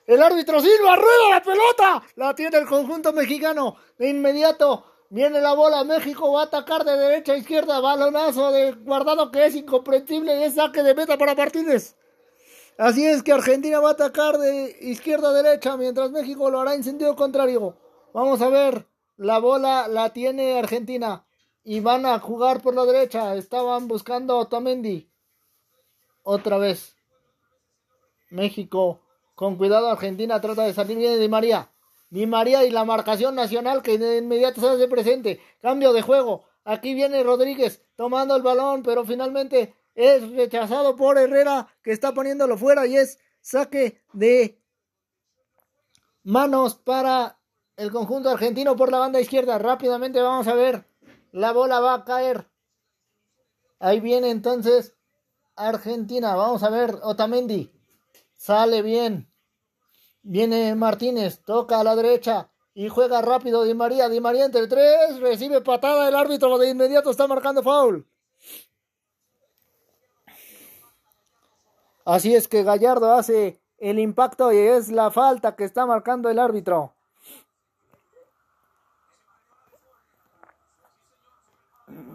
El 0.05 0.21
árbitro 0.21 0.61
Silva 0.61 0.95
rueda 0.95 1.29
la 1.31 1.41
pelota. 1.41 2.03
La 2.15 2.35
tiene 2.35 2.59
el 2.59 2.67
conjunto 2.67 3.11
mexicano. 3.11 3.77
De 3.97 4.07
inmediato 4.07 4.88
viene 5.09 5.41
la 5.41 5.53
bola. 5.53 5.83
México 5.83 6.31
va 6.31 6.41
a 6.41 6.45
atacar 6.45 6.85
de 6.85 6.97
derecha 6.97 7.33
a 7.33 7.37
izquierda. 7.37 7.79
Balonazo 7.79 8.51
de 8.51 8.71
guardado 8.73 9.31
que 9.31 9.45
es 9.45 9.55
incomprensible. 9.55 10.39
Y 10.39 10.43
es 10.43 10.55
saque 10.55 10.83
de 10.83 10.95
meta 10.95 11.17
para 11.17 11.35
Martínez. 11.35 11.95
Así 12.77 13.05
es 13.05 13.23
que 13.23 13.33
Argentina 13.33 13.79
va 13.79 13.89
a 13.89 13.93
atacar 13.93 14.37
de 14.37 14.77
izquierda 14.81 15.29
a 15.29 15.33
derecha. 15.33 15.75
Mientras 15.77 16.11
México 16.11 16.49
lo 16.49 16.61
hará 16.61 16.73
en 16.75 16.83
sentido 16.83 17.15
contrario. 17.15 17.77
Vamos 18.13 18.41
a 18.41 18.49
ver. 18.49 18.87
La 19.17 19.39
bola 19.39 19.89
la 19.89 20.13
tiene 20.13 20.57
Argentina 20.57 21.25
y 21.63 21.81
van 21.81 22.05
a 22.05 22.19
jugar 22.19 22.61
por 22.61 22.73
la 22.73 22.85
derecha. 22.85 23.35
Estaban 23.35 23.87
buscando 23.87 24.35
a 24.35 24.39
Otamendi. 24.39 25.11
Otra 26.23 26.57
vez. 26.57 26.95
México. 28.29 29.01
Con 29.35 29.57
cuidado 29.57 29.89
Argentina 29.89 30.39
trata 30.41 30.63
de 30.63 30.73
salir 30.73 30.97
bien 30.97 31.19
de 31.19 31.29
María. 31.29 31.69
Di 32.09 32.25
María 32.25 32.65
y 32.65 32.71
la 32.71 32.85
marcación 32.85 33.35
nacional 33.35 33.81
que 33.83 33.97
de 33.97 34.17
inmediato 34.17 34.61
se 34.61 34.67
hace 34.67 34.87
presente. 34.87 35.41
Cambio 35.61 35.93
de 35.93 36.01
juego. 36.01 36.45
Aquí 36.63 36.93
viene 36.93 37.23
Rodríguez 37.23 37.83
tomando 37.95 38.35
el 38.35 38.41
balón, 38.41 38.83
pero 38.83 39.05
finalmente 39.05 39.75
es 39.95 40.29
rechazado 40.31 40.95
por 40.95 41.17
Herrera 41.17 41.67
que 41.83 41.91
está 41.91 42.13
poniéndolo 42.13 42.57
fuera 42.57 42.87
y 42.87 42.95
es 42.95 43.19
saque 43.41 44.01
de 44.13 44.61
manos 46.23 46.75
para 46.75 47.39
el 47.75 47.91
conjunto 47.91 48.29
argentino 48.29 48.75
por 48.75 48.91
la 48.91 48.99
banda 48.99 49.21
izquierda. 49.21 49.57
Rápidamente 49.57 50.21
vamos 50.21 50.47
a 50.47 50.55
ver. 50.55 50.85
La 51.31 51.51
bola 51.53 51.79
va 51.79 51.93
a 51.93 52.03
caer. 52.05 52.49
Ahí 53.79 53.99
viene 53.99 54.31
entonces 54.31 54.95
Argentina. 55.55 56.35
Vamos 56.35 56.63
a 56.63 56.69
ver. 56.69 56.97
Otamendi. 57.03 57.71
Sale 58.33 58.81
bien. 58.81 59.28
Viene 60.21 60.75
Martínez. 60.75 61.41
Toca 61.43 61.79
a 61.79 61.83
la 61.83 61.95
derecha. 61.95 62.49
Y 62.73 62.89
juega 62.89 63.21
rápido 63.21 63.63
Di 63.63 63.73
María. 63.73 64.09
Di 64.09 64.19
María 64.19 64.45
entre 64.45 64.67
tres. 64.67 65.19
Recibe 65.19 65.61
patada 65.61 66.07
el 66.07 66.15
árbitro. 66.15 66.57
De 66.57 66.69
inmediato 66.69 67.09
está 67.09 67.27
marcando 67.27 67.63
foul. 67.63 68.07
Así 72.05 72.35
es 72.35 72.47
que 72.47 72.63
Gallardo 72.63 73.13
hace 73.13 73.61
el 73.77 73.99
impacto 73.99 74.51
y 74.51 74.57
es 74.57 74.89
la 74.89 75.11
falta 75.11 75.55
que 75.55 75.63
está 75.63 75.85
marcando 75.85 76.29
el 76.29 76.39
árbitro. 76.39 76.93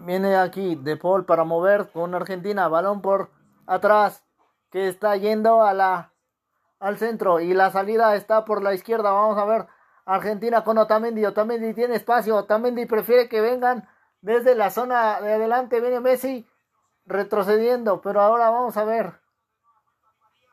Viene 0.05 0.35
aquí 0.35 0.75
De 0.75 0.97
Paul 0.97 1.25
para 1.25 1.43
mover 1.43 1.89
con 1.91 2.13
Argentina. 2.13 2.67
Balón 2.67 3.01
por 3.01 3.31
atrás. 3.65 4.23
Que 4.69 4.89
está 4.89 5.15
yendo 5.15 5.63
a 5.63 5.73
la, 5.73 6.11
al 6.79 6.97
centro. 6.97 7.39
Y 7.39 7.53
la 7.53 7.71
salida 7.71 8.15
está 8.15 8.45
por 8.45 8.61
la 8.61 8.73
izquierda. 8.73 9.11
Vamos 9.11 9.37
a 9.37 9.45
ver. 9.45 9.67
Argentina 10.05 10.63
con 10.63 10.77
Otamendi. 10.77 11.25
Otamendi 11.25 11.73
tiene 11.73 11.95
espacio. 11.95 12.35
Otamendi 12.35 12.85
prefiere 12.85 13.29
que 13.29 13.41
vengan 13.41 13.87
desde 14.21 14.55
la 14.55 14.69
zona 14.69 15.19
de 15.21 15.33
adelante. 15.33 15.81
Viene 15.81 15.99
Messi 15.99 16.47
retrocediendo. 17.05 18.01
Pero 18.01 18.21
ahora 18.21 18.49
vamos 18.49 18.77
a 18.77 18.85
ver. 18.85 19.19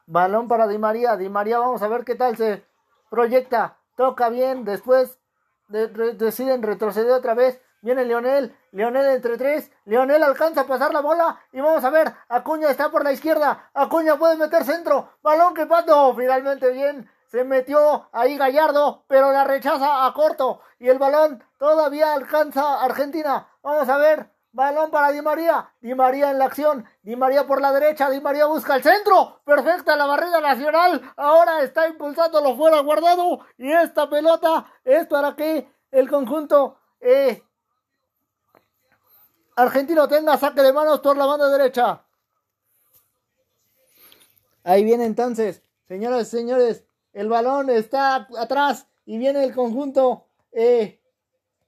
Balón 0.06 0.48
para 0.48 0.66
Di 0.66 0.78
María. 0.78 1.16
Di 1.16 1.28
María, 1.28 1.58
vamos 1.58 1.82
a 1.82 1.88
ver 1.88 2.04
qué 2.04 2.14
tal 2.14 2.36
se 2.36 2.64
proyecta. 3.10 3.78
Toca 3.96 4.28
bien. 4.28 4.64
Después 4.64 5.18
deciden 5.68 6.62
retroceder 6.62 7.12
otra 7.12 7.34
vez. 7.34 7.60
Viene 7.82 8.04
Leonel, 8.04 8.56
Leonel 8.70 9.06
entre 9.06 9.36
tres, 9.36 9.68
Leonel 9.86 10.22
alcanza 10.22 10.60
a 10.60 10.66
pasar 10.68 10.94
la 10.94 11.00
bola 11.00 11.40
y 11.50 11.60
vamos 11.60 11.82
a 11.82 11.90
ver, 11.90 12.14
Acuña 12.28 12.70
está 12.70 12.92
por 12.92 13.02
la 13.02 13.10
izquierda, 13.10 13.70
Acuña 13.74 14.16
puede 14.16 14.36
meter 14.36 14.62
centro, 14.62 15.08
balón 15.20 15.52
que 15.52 15.66
pato, 15.66 16.14
finalmente 16.14 16.70
bien, 16.70 17.10
se 17.26 17.42
metió 17.42 18.08
ahí 18.12 18.38
Gallardo, 18.38 19.02
pero 19.08 19.32
la 19.32 19.42
rechaza 19.42 20.06
a 20.06 20.14
corto 20.14 20.60
y 20.78 20.90
el 20.90 21.00
balón 21.00 21.42
todavía 21.58 22.12
alcanza 22.12 22.84
Argentina, 22.84 23.48
vamos 23.64 23.88
a 23.88 23.96
ver, 23.96 24.30
balón 24.52 24.92
para 24.92 25.10
Di 25.10 25.20
María, 25.20 25.72
Di 25.80 25.96
María 25.96 26.30
en 26.30 26.38
la 26.38 26.44
acción, 26.44 26.86
Di 27.02 27.16
María 27.16 27.48
por 27.48 27.60
la 27.60 27.72
derecha, 27.72 28.10
Di 28.10 28.20
María 28.20 28.46
busca 28.46 28.76
el 28.76 28.84
centro, 28.84 29.40
perfecta 29.44 29.96
la 29.96 30.06
barrera 30.06 30.40
nacional, 30.40 31.02
ahora 31.16 31.62
está 31.62 31.88
impulsándolo 31.88 32.54
fuera 32.54 32.78
guardado 32.78 33.40
y 33.58 33.72
esta 33.72 34.08
pelota 34.08 34.66
es 34.84 35.08
para 35.08 35.34
que 35.34 35.68
el 35.90 36.08
conjunto... 36.08 36.78
Eh, 37.00 37.42
Argentino 39.56 40.08
tenga 40.08 40.38
saque 40.38 40.62
de 40.62 40.72
manos 40.72 41.00
por 41.00 41.16
la 41.16 41.26
banda 41.26 41.48
derecha. 41.48 42.04
Ahí 44.64 44.84
viene 44.84 45.04
entonces, 45.04 45.62
señoras 45.88 46.28
y 46.28 46.30
señores, 46.30 46.84
el 47.12 47.28
balón 47.28 47.68
está 47.68 48.28
atrás 48.38 48.86
y 49.04 49.18
viene 49.18 49.44
el 49.44 49.54
conjunto 49.54 50.26
eh, 50.52 51.00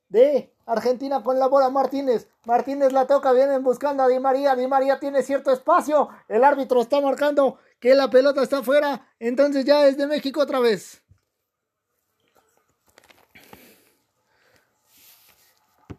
de 0.09 0.55
Argentina 0.67 1.23
con 1.23 1.39
la 1.39 1.49
bola 1.49 1.69
Martínez. 1.71 2.29
Martínez 2.45 2.93
la 2.93 3.07
toca, 3.07 3.33
vienen 3.33 3.63
buscando 3.63 4.03
a 4.03 4.09
Di 4.09 4.19
María. 4.19 4.57
Di 4.57 4.67
María 4.67 4.99
tiene 4.99 5.23
cierto 5.23 5.51
espacio. 5.51 6.09
El 6.29 6.45
árbitro 6.45 6.81
está 6.81 7.01
marcando 7.01 7.59
que 7.81 7.95
la 7.95 8.09
pelota 8.09 8.43
está 8.43 8.63
fuera. 8.63 9.07
Entonces 9.19 9.65
ya 9.65 9.87
es 9.87 9.97
de 9.97 10.07
México 10.07 10.41
otra 10.41 10.61
vez. 10.61 11.04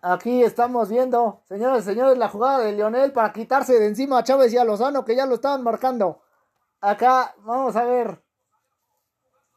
Aquí 0.08 0.44
estamos 0.44 0.90
viendo, 0.90 1.42
señores 1.48 1.82
y 1.82 1.88
señores, 1.88 2.16
la 2.20 2.30
jugada 2.30 2.60
de 2.60 2.74
Lionel 2.74 3.12
para 3.12 3.34
quitarse 3.34 3.80
de 3.80 3.88
encima 3.88 4.20
a 4.20 4.24
Chávez 4.24 4.54
y 4.54 4.58
a 4.60 4.64
Lozano 4.64 5.04
que 5.04 5.16
ya 5.16 5.26
lo 5.26 5.34
estaban 5.34 5.64
marcando. 5.64 6.22
Acá 6.80 7.34
vamos 7.40 7.76
a 7.76 7.86
ver 7.86 8.22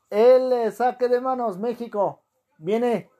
el 0.08 0.72
saque 0.72 1.08
de 1.08 1.20
manos 1.20 1.58
México. 1.58 2.22
Viene 2.56 3.10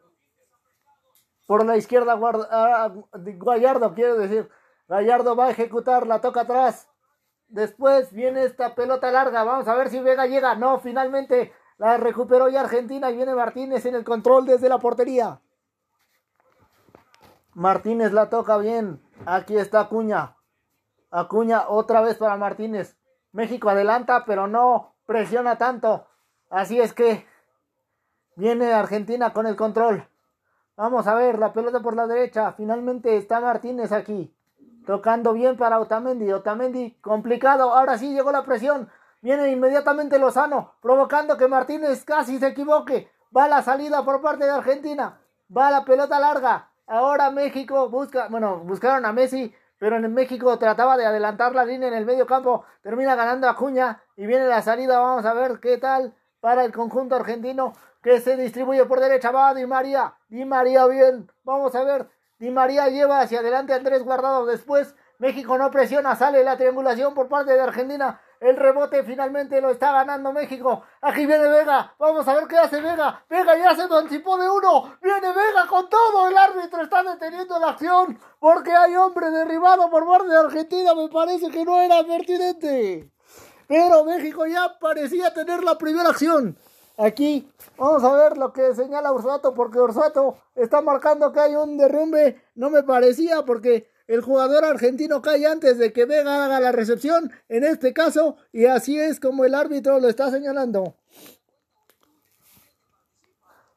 por 1.47 1.67
la 1.67 1.77
izquierda 1.77 2.19
ah, 2.51 2.95
Gallardo, 3.13 3.93
quiero 3.93 4.17
decir. 4.17 4.49
Gallardo 4.89 5.37
va 5.37 5.49
a 5.49 5.51
ejecutar, 5.51 6.07
la 6.07 6.23
toca 6.23 6.41
atrás. 6.41 6.89
Después 7.49 8.11
viene 8.11 8.45
esta 8.45 8.75
pelota 8.75 9.11
larga. 9.11 9.45
Vamos 9.45 9.69
a 9.69 9.75
ver 9.75 9.91
si 9.91 10.01
Vega 10.01 10.25
llega. 10.27 10.55
No, 10.55 10.79
finalmente 10.79 11.53
la 11.77 11.99
recuperó 11.99 12.49
ya 12.49 12.63
Argentina 12.63 13.11
y 13.11 13.17
viene 13.17 13.35
Martínez 13.35 13.85
en 13.85 13.97
el 13.97 14.05
control 14.05 14.47
desde 14.47 14.71
la 14.71 14.79
portería. 14.79 15.43
Martínez 17.59 18.13
la 18.13 18.31
toca 18.31 18.57
bien. 18.57 19.03
Aquí 19.27 19.57
está 19.57 19.81
Acuña. 19.81 20.37
Acuña 21.11 21.69
otra 21.69 22.01
vez 22.01 22.17
para 22.17 22.37
Martínez. 22.37 22.97
México 23.33 23.69
adelanta, 23.69 24.25
pero 24.25 24.47
no 24.47 24.95
presiona 25.07 25.59
tanto. 25.59 26.07
Así 26.51 26.81
es 26.81 26.93
que 26.93 27.27
viene 28.37 28.73
Argentina 28.73 29.33
con 29.33 29.49
el 29.49 29.57
control. 29.57 30.07
Vamos 30.77 31.09
a 31.09 31.17
ver, 31.17 31.41
la 31.41 31.53
pelota 31.53 31.81
por 31.81 31.97
la 31.97 32.07
derecha. 32.07 32.53
Finalmente 32.53 33.17
está 33.17 33.41
Martínez 33.41 33.91
aquí. 33.91 34.33
Tocando 34.87 35.33
bien 35.33 35.57
para 35.57 35.81
Otamendi. 35.81 36.33
Otamendi 36.33 36.93
complicado. 37.01 37.73
Ahora 37.75 37.99
sí 37.99 38.15
llegó 38.15 38.31
la 38.31 38.45
presión. 38.45 38.89
Viene 39.21 39.51
inmediatamente 39.51 40.21
Lozano, 40.21 40.75
provocando 40.81 41.37
que 41.37 41.49
Martínez 41.49 42.05
casi 42.05 42.39
se 42.39 42.47
equivoque. 42.47 43.11
Va 43.37 43.49
la 43.49 43.63
salida 43.63 44.05
por 44.05 44.23
parte 44.23 44.45
de 44.45 44.53
Argentina. 44.53 45.19
Va 45.51 45.73
la 45.73 45.85
pelota 45.85 46.21
larga. 46.21 46.68
Ahora 46.89 47.31
México 47.31 47.91
busca, 47.91 48.29
bueno, 48.29 48.61
buscaron 48.61 49.05
a 49.05 49.13
Messi, 49.13 49.55
pero 49.79 49.97
en 49.97 50.13
México 50.15 50.59
trataba 50.59 50.97
de 50.97 51.05
adelantar 51.05 51.55
la 51.55 51.67
línea 51.67 51.89
en 51.89 51.95
el 51.95 52.07
medio 52.07 52.27
campo. 52.27 52.65
Termina 52.83 53.15
ganando 53.15 53.47
a 53.47 53.55
Cuña 53.55 54.03
y 54.17 54.27
viene 54.27 54.47
la 54.47 54.63
salida. 54.63 54.99
Vamos 54.99 55.27
a 55.27 55.35
ver 55.35 55.61
qué 55.61 55.77
tal 55.77 56.15
para 56.41 56.65
el 56.65 56.73
conjunto 56.73 57.15
argentino 57.15 57.75
que 58.03 58.21
se 58.21 58.39
distribuye 58.39 58.87
por 58.87 59.01
derecha. 59.01 59.31
Va 59.31 59.53
Di 59.53 59.67
María. 59.67 60.15
Di 60.29 60.47
María 60.47 60.87
bien. 60.87 61.31
Vamos 61.45 61.75
a 61.75 61.85
ver. 61.85 62.09
Di 62.39 62.51
María 62.51 62.89
lleva 62.89 63.21
hacia 63.21 63.41
adelante 63.41 63.75
a 63.75 63.77
Andrés 63.77 64.03
Guardado. 64.03 64.47
Después 64.47 64.95
México 65.19 65.59
no 65.59 65.71
presiona. 65.71 66.17
Sale 66.17 66.43
la 66.43 66.57
triangulación 66.57 67.13
por 67.13 67.29
parte 67.29 67.53
de 67.53 67.61
Argentina. 67.61 68.19
El 68.41 68.57
rebote 68.57 69.03
finalmente 69.03 69.61
lo 69.61 69.71
está 69.71 69.91
ganando 69.93 70.33
México. 70.33 70.83
Aquí 71.01 71.27
viene 71.27 71.49
Vega. 71.49 71.95
Vamos 71.99 72.27
a 72.29 72.35
ver 72.35 72.47
qué 72.47 72.57
hace 72.57 72.81
Vega. 72.81 73.25
Vega 73.29 73.59
ya 73.59 73.75
se 73.75 73.83
emancipó 73.83 74.39
de 74.39 74.49
uno. 74.49 74.97
Viene 75.03 75.29
Vega 75.29 75.67
con 75.69 75.89
todo. 75.89 76.29
El 76.29 76.39
árbitro 76.39 76.83
está 76.83 77.03
deteniendo 77.03 77.59
la 77.59 77.71
acción. 77.71 78.19
Porque 78.39 78.71
hay 78.71 78.95
hombre 78.95 79.31
derribado 79.31 79.91
por 79.91 80.07
parte 80.07 80.29
de 80.29 80.39
Argentina. 80.39 80.95
Me 80.95 81.09
parece 81.09 81.51
que 81.51 81.65
no 81.65 81.81
era 81.81 82.05
pertinente. 82.05 83.11
Pero 83.67 84.05
México 84.05 84.47
ya 84.47 84.79
parecía 84.79 85.35
tener 85.35 85.65
la 85.65 85.77
primera 85.77 86.11
acción. 86.11 86.57
Aquí 86.97 87.51
vamos 87.77 88.03
a 88.05 88.13
ver 88.15 88.39
lo 88.39 88.53
que 88.53 88.73
señala 88.75 89.13
Ursato. 89.13 89.53
Porque 89.53 89.81
Ursato 89.81 90.39
está 90.55 90.81
marcando 90.81 91.33
que 91.33 91.41
hay 91.41 91.57
un 91.57 91.77
derrumbe. 91.77 92.41
No 92.55 92.71
me 92.71 92.85
parecía 92.85 93.45
porque 93.45 93.91
el 94.09 94.23
jugador 94.23 94.65
argentino 94.65 95.23
cae 95.23 95.47
antes 95.47 95.79
de 95.79 95.93
que 95.93 96.07
Vega 96.07 96.47
haga 96.47 96.59
la 96.61 96.73
recepción, 96.73 97.31
en 97.49 97.63
este 97.63 97.93
caso, 97.93 98.37
y 98.53 98.65
así 98.65 98.99
es 98.99 99.21
como 99.21 99.45
el 99.45 99.55
árbitro 99.55 100.01
lo 100.01 100.09
está 100.09 100.31
señalando. 100.31 100.97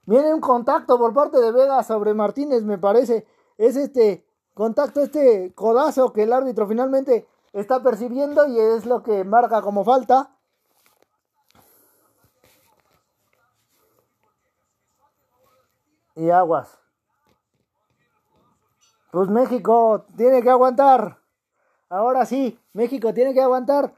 Viene 0.06 0.34
un 0.34 0.42
contacto 0.42 0.98
por 0.98 1.14
parte 1.14 1.38
de 1.38 1.52
Vega 1.52 1.84
sobre 1.84 2.14
Martínez, 2.14 2.64
me 2.64 2.78
parece. 2.78 3.28
Es 3.58 3.76
este 3.76 4.26
contacto, 4.54 5.02
este 5.02 5.54
codazo 5.54 6.12
que 6.14 6.24
el 6.24 6.34
árbitro 6.34 6.68
finalmente 6.68 7.28
está 7.54 7.84
percibiendo 7.84 8.48
y 8.48 8.58
es 8.58 8.86
lo 8.86 9.04
que 9.04 9.24
marca 9.24 9.62
como 9.62 9.84
falta. 9.84 10.36
Y 16.16 16.30
aguas. 16.30 16.81
Pues 19.12 19.30
México 19.30 20.06
tiene 20.16 20.42
que 20.42 20.50
aguantar. 20.50 21.18
Ahora 21.90 22.26
sí, 22.26 22.58
México 22.74 23.14
tiene 23.14 23.34
que 23.34 23.42
aguantar. 23.42 23.94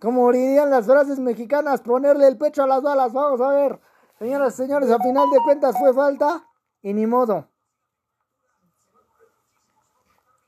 Como 0.00 0.32
dirían 0.32 0.70
las 0.70 0.86
frases 0.86 1.18
mexicanas, 1.18 1.82
ponerle 1.82 2.26
el 2.28 2.38
pecho 2.38 2.62
a 2.62 2.66
las 2.66 2.82
balas. 2.82 3.12
Vamos 3.12 3.40
a 3.40 3.50
ver. 3.50 3.80
Señoras 4.18 4.54
y 4.54 4.56
señores, 4.56 4.90
a 4.90 4.98
final 4.98 5.28
de 5.30 5.38
cuentas 5.44 5.78
fue 5.78 5.92
falta 5.92 6.46
y 6.82 6.94
ni 6.94 7.06
modo. 7.06 7.46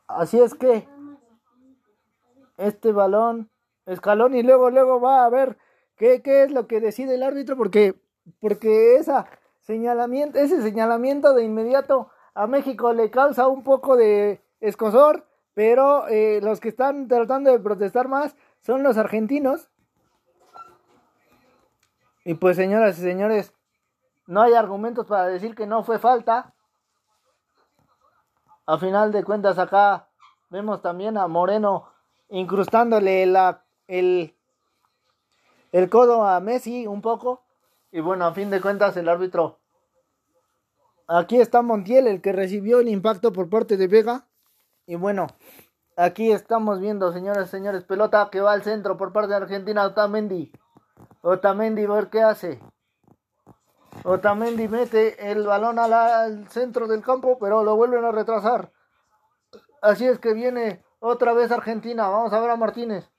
Así 0.09 0.41
es 0.41 0.55
que 0.55 0.89
este 2.57 2.93
balón, 2.93 3.51
escalón 3.87 4.35
y 4.35 4.43
luego, 4.43 4.71
luego 4.71 5.01
va 5.01 5.25
a 5.25 5.29
ver 5.29 5.57
qué, 5.97 6.21
qué 6.23 6.43
es 6.45 6.51
lo 6.51 6.67
que 6.67 6.81
decide 6.81 7.15
el 7.15 7.23
árbitro 7.23 7.57
porque, 7.57 7.95
porque 8.41 8.97
esa 8.97 9.27
señalamiento, 9.61 10.39
ese 10.39 10.63
señalamiento 10.63 11.33
de 11.35 11.45
inmediato 11.45 12.11
a 12.35 12.47
México 12.47 12.93
le 12.93 13.11
causa 13.11 13.49
un 13.49 13.63
poco 13.63 13.97
de 13.97 14.43
escosor, 14.61 15.27
pero 15.55 16.09
eh, 16.09 16.41
los 16.43 16.61
que 16.61 16.69
están 16.69 17.09
tratando 17.09 17.51
de 17.51 17.59
protestar 17.59 18.09
más 18.09 18.37
son 18.61 18.83
los 18.83 18.97
argentinos. 18.97 19.69
Y 22.25 22.35
pues 22.35 22.57
señoras 22.57 22.99
y 22.99 23.03
señores, 23.03 23.53
no 24.27 24.43
hay 24.43 24.55
argumentos 24.55 25.07
para 25.07 25.27
decir 25.27 25.55
que 25.55 25.67
no 25.67 25.83
fue 25.83 25.99
falta. 25.99 26.55
A 28.67 28.79
final 28.79 29.11
de 29.11 29.25
cuentas 29.25 29.59
acá 29.59 30.09
vemos 30.51 30.83
también 30.83 31.17
a 31.17 31.27
Moreno 31.27 31.89
incrustándole 32.29 33.23
el, 33.25 34.35
el 35.73 35.91
codo 35.91 36.27
a 36.27 36.39
Messi 36.41 36.87
un 36.87 37.03
poco. 37.03 37.43
Y 37.91 38.01
bueno, 38.01 38.27
a 38.27 38.33
fin 38.33 38.51
de 38.51 38.61
cuentas 38.61 38.97
el 38.97 39.09
árbitro 39.09 39.60
Aquí 41.13 41.41
está 41.41 41.61
Montiel, 41.61 42.07
el 42.07 42.23
que 42.23 42.31
recibió 42.31 42.79
el 42.79 42.89
impacto 42.89 43.33
por 43.33 43.51
parte 43.51 43.77
de 43.77 43.89
Vega. 43.89 44.29
Y 44.87 44.95
bueno, 44.95 45.27
aquí 45.97 46.31
estamos 46.31 46.79
viendo, 46.79 47.11
señores 47.11 47.51
señores, 47.51 47.83
pelota 47.83 48.29
que 48.31 48.41
va 48.41 48.53
al 48.53 48.63
centro 48.63 48.97
por 48.97 49.13
parte 49.13 49.31
de 49.31 49.39
Argentina, 49.39 49.85
Otamendi. 49.87 50.53
Otamendi, 51.23 51.85
ver 51.85 52.11
qué 52.11 52.23
hace. 52.23 52.61
Otamendi 54.05 54.69
mete 54.69 55.33
el 55.33 55.45
balón 55.49 55.81
al 55.81 56.49
centro 56.49 56.87
del 56.87 57.03
campo, 57.03 57.39
pero 57.41 57.65
lo 57.65 57.75
vuelven 57.75 58.05
a 58.05 58.13
retrasar. 58.13 58.71
Así 59.83 60.07
es 60.07 60.21
que 60.21 60.33
viene 60.33 60.85
otra 61.01 61.33
vez 61.33 61.51
Argentina. 61.51 62.09
Vamos 62.09 62.33
a 62.33 62.39
ver 62.39 62.51
a 62.51 62.57
Martínez. 62.57 63.11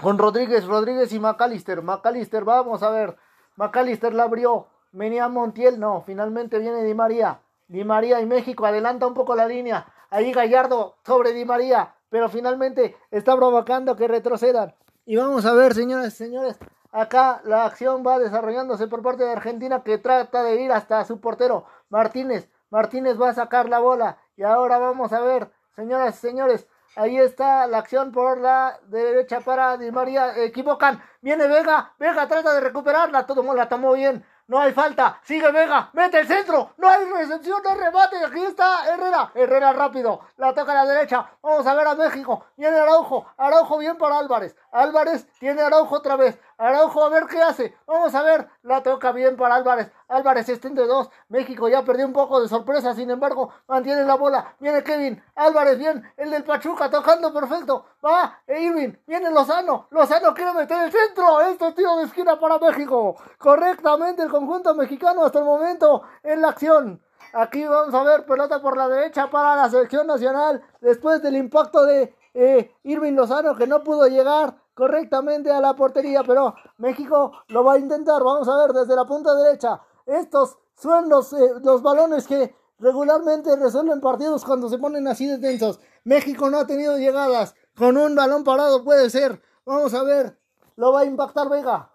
Con 0.00 0.16
Rodríguez, 0.16 0.64
Rodríguez 0.64 1.12
y 1.12 1.20
McAllister. 1.20 1.82
McAllister, 1.82 2.44
vamos 2.44 2.82
a 2.82 2.88
ver. 2.88 3.18
McAllister 3.56 4.14
la 4.14 4.22
abrió. 4.22 4.68
Venía 4.92 5.28
Montiel, 5.28 5.78
no, 5.78 6.02
finalmente 6.02 6.58
viene 6.58 6.82
Di 6.82 6.94
María. 6.94 7.40
Di 7.68 7.84
María 7.84 8.20
y 8.20 8.26
México 8.26 8.66
adelanta 8.66 9.06
un 9.06 9.14
poco 9.14 9.34
la 9.34 9.46
línea. 9.46 9.86
Ahí 10.10 10.32
Gallardo 10.32 10.96
sobre 11.04 11.32
Di 11.32 11.44
María, 11.44 11.94
pero 12.08 12.28
finalmente 12.28 12.96
está 13.10 13.36
provocando 13.36 13.96
que 13.96 14.08
retrocedan. 14.08 14.74
Y 15.04 15.16
vamos 15.16 15.44
a 15.46 15.52
ver, 15.52 15.74
señoras 15.74 16.14
y 16.14 16.16
señores, 16.16 16.58
acá 16.92 17.40
la 17.44 17.64
acción 17.64 18.04
va 18.06 18.18
desarrollándose 18.18 18.86
por 18.88 19.02
parte 19.02 19.24
de 19.24 19.32
Argentina 19.32 19.82
que 19.82 19.98
trata 19.98 20.42
de 20.42 20.62
ir 20.62 20.72
hasta 20.72 21.04
su 21.04 21.20
portero 21.20 21.66
Martínez. 21.88 22.48
Martínez 22.70 23.20
va 23.20 23.30
a 23.30 23.34
sacar 23.34 23.68
la 23.68 23.78
bola 23.78 24.18
y 24.36 24.42
ahora 24.42 24.78
vamos 24.78 25.12
a 25.12 25.20
ver, 25.20 25.50
señoras 25.74 26.16
y 26.16 26.18
señores, 26.18 26.66
Ahí 26.96 27.18
está 27.18 27.66
la 27.66 27.78
acción 27.78 28.10
por 28.10 28.38
la 28.38 28.80
derecha 28.86 29.40
para 29.40 29.76
Di 29.76 29.92
María. 29.92 30.34
Equivocan. 30.42 31.02
Viene 31.20 31.46
Vega. 31.46 31.92
Vega 31.98 32.26
trata 32.26 32.54
de 32.54 32.60
recuperarla. 32.60 33.26
Todo 33.26 33.42
mundo 33.42 33.58
la 33.58 33.68
tomó 33.68 33.92
bien 33.92 34.24
no 34.48 34.60
hay 34.60 34.72
falta, 34.72 35.20
sigue 35.24 35.50
Vega, 35.50 35.90
mete 35.92 36.20
el 36.20 36.26
centro, 36.26 36.70
no 36.78 36.88
hay 36.88 37.04
recepción, 37.04 37.60
no 37.64 37.74
remate, 37.74 38.24
aquí 38.24 38.42
está 38.44 38.88
Herrera, 38.88 39.32
Herrera 39.34 39.72
rápido, 39.72 40.20
la 40.36 40.54
toca 40.54 40.72
a 40.72 40.84
la 40.84 40.86
derecha, 40.86 41.28
vamos 41.42 41.66
a 41.66 41.74
ver 41.74 41.86
a 41.86 41.94
México, 41.94 42.44
viene 42.56 42.76
Araujo, 42.76 43.26
Araujo 43.36 43.78
bien 43.78 43.96
para 43.96 44.18
Álvarez, 44.18 44.56
Álvarez 44.70 45.26
tiene 45.38 45.62
Araujo 45.62 45.96
otra 45.96 46.16
vez, 46.16 46.38
Araujo 46.58 47.02
a 47.02 47.08
ver 47.10 47.26
qué 47.26 47.42
hace. 47.42 47.76
Vamos 47.86 48.14
a 48.14 48.22
ver. 48.22 48.48
La 48.62 48.82
toca 48.82 49.12
bien 49.12 49.36
para 49.36 49.56
Álvarez. 49.56 49.92
Álvarez 50.08 50.48
está 50.48 50.68
entre 50.68 50.86
dos. 50.86 51.10
México 51.28 51.68
ya 51.68 51.84
perdió 51.84 52.06
un 52.06 52.12
poco 52.12 52.40
de 52.40 52.48
sorpresa. 52.48 52.94
Sin 52.94 53.10
embargo, 53.10 53.52
mantiene 53.68 54.04
la 54.04 54.14
bola. 54.14 54.54
Viene 54.58 54.82
Kevin. 54.82 55.22
Álvarez 55.34 55.78
bien. 55.78 56.10
El 56.16 56.30
del 56.30 56.44
Pachuca 56.44 56.90
tocando 56.90 57.32
perfecto. 57.32 57.84
Va. 58.04 58.40
E 58.46 58.60
Irving. 58.62 58.94
Viene 59.06 59.30
Lozano. 59.30 59.88
Lozano 59.90 60.32
quiere 60.34 60.52
meter 60.52 60.84
el 60.84 60.92
centro. 60.92 61.40
Esto 61.42 61.74
tiro 61.74 61.96
de 61.96 62.04
esquina 62.04 62.38
para 62.38 62.58
México. 62.58 63.16
Correctamente 63.38 64.22
el 64.22 64.30
conjunto 64.30 64.74
mexicano 64.74 65.24
hasta 65.24 65.40
el 65.40 65.44
momento 65.44 66.02
en 66.22 66.40
la 66.40 66.48
acción. 66.48 67.02
Aquí 67.32 67.66
vamos 67.66 67.94
a 67.94 68.02
ver 68.02 68.24
pelota 68.24 68.62
por 68.62 68.76
la 68.76 68.88
derecha 68.88 69.28
para 69.28 69.56
la 69.56 69.68
selección 69.68 70.06
nacional. 70.06 70.62
Después 70.80 71.20
del 71.22 71.36
impacto 71.36 71.84
de 71.84 72.14
eh, 72.32 72.74
Irving 72.84 73.12
Lozano 73.12 73.56
que 73.56 73.66
no 73.66 73.82
pudo 73.82 74.06
llegar 74.06 74.54
correctamente 74.76 75.50
a 75.50 75.58
la 75.58 75.74
portería, 75.74 76.22
pero 76.22 76.54
México 76.76 77.32
lo 77.48 77.64
va 77.64 77.72
a 77.72 77.78
intentar. 77.78 78.22
Vamos 78.22 78.46
a 78.46 78.56
ver 78.58 78.72
desde 78.74 78.94
la 78.94 79.06
punta 79.06 79.34
derecha. 79.34 79.80
Estos 80.04 80.58
son 80.74 81.08
los, 81.08 81.32
eh, 81.32 81.54
los 81.64 81.82
balones 81.82 82.26
que 82.26 82.54
regularmente 82.78 83.56
resuelven 83.56 84.02
partidos 84.02 84.44
cuando 84.44 84.68
se 84.68 84.76
ponen 84.76 85.08
así 85.08 85.26
de 85.26 85.38
tensos. 85.38 85.80
México 86.04 86.50
no 86.50 86.58
ha 86.58 86.66
tenido 86.66 86.98
llegadas. 86.98 87.54
Con 87.74 87.96
un 87.96 88.14
balón 88.14 88.44
parado 88.44 88.84
puede 88.84 89.08
ser. 89.08 89.42
Vamos 89.64 89.94
a 89.94 90.02
ver. 90.02 90.38
Lo 90.76 90.92
va 90.92 91.00
a 91.00 91.04
impactar 91.06 91.48
Vega. 91.48 91.90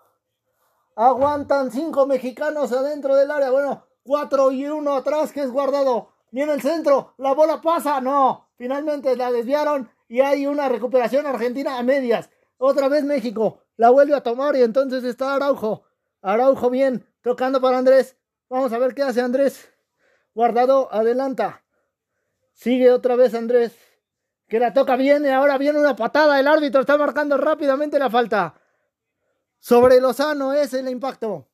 Aguantan 0.95 1.69
cinco 1.69 2.07
mexicanos 2.07 2.71
adentro 2.71 3.15
del 3.15 3.29
área. 3.29 3.51
Bueno, 3.51 3.85
cuatro 4.03 4.51
y 4.51 4.65
uno 4.65 4.95
atrás 4.95 5.31
que 5.31 5.41
es 5.41 5.51
guardado. 5.51 6.09
Viene 6.31 6.53
el 6.53 6.63
centro. 6.63 7.13
La 7.17 7.35
bola 7.35 7.61
pasa. 7.61 8.01
No. 8.01 8.47
Finalmente 8.57 9.15
la 9.15 9.31
desviaron 9.31 9.87
y 10.07 10.21
hay 10.21 10.47
una 10.47 10.67
recuperación 10.67 11.27
argentina 11.27 11.77
a 11.77 11.83
medias. 11.83 12.31
Otra 12.63 12.89
vez 12.89 13.03
México 13.03 13.63
la 13.75 13.89
vuelve 13.89 14.13
a 14.13 14.21
tomar 14.21 14.55
y 14.55 14.61
entonces 14.61 15.03
está 15.03 15.33
Araujo. 15.33 15.83
Araujo 16.21 16.69
bien, 16.69 17.03
tocando 17.23 17.59
para 17.59 17.79
Andrés. 17.79 18.15
Vamos 18.49 18.71
a 18.71 18.77
ver 18.77 18.93
qué 18.93 19.01
hace 19.01 19.19
Andrés. 19.19 19.67
Guardado, 20.35 20.87
adelanta. 20.93 21.63
Sigue 22.53 22.91
otra 22.91 23.15
vez 23.15 23.33
Andrés. 23.33 23.75
Que 24.47 24.59
la 24.59 24.73
toca 24.73 24.95
bien 24.95 25.25
y 25.25 25.29
ahora 25.29 25.57
viene 25.57 25.79
una 25.79 25.95
patada. 25.95 26.39
El 26.39 26.47
árbitro 26.47 26.81
está 26.81 26.99
marcando 26.99 27.35
rápidamente 27.35 27.97
la 27.97 28.11
falta. 28.11 28.53
Sobre 29.57 29.99
Lozano 29.99 30.53
es 30.53 30.71
el 30.75 30.87
impacto. 30.87 31.47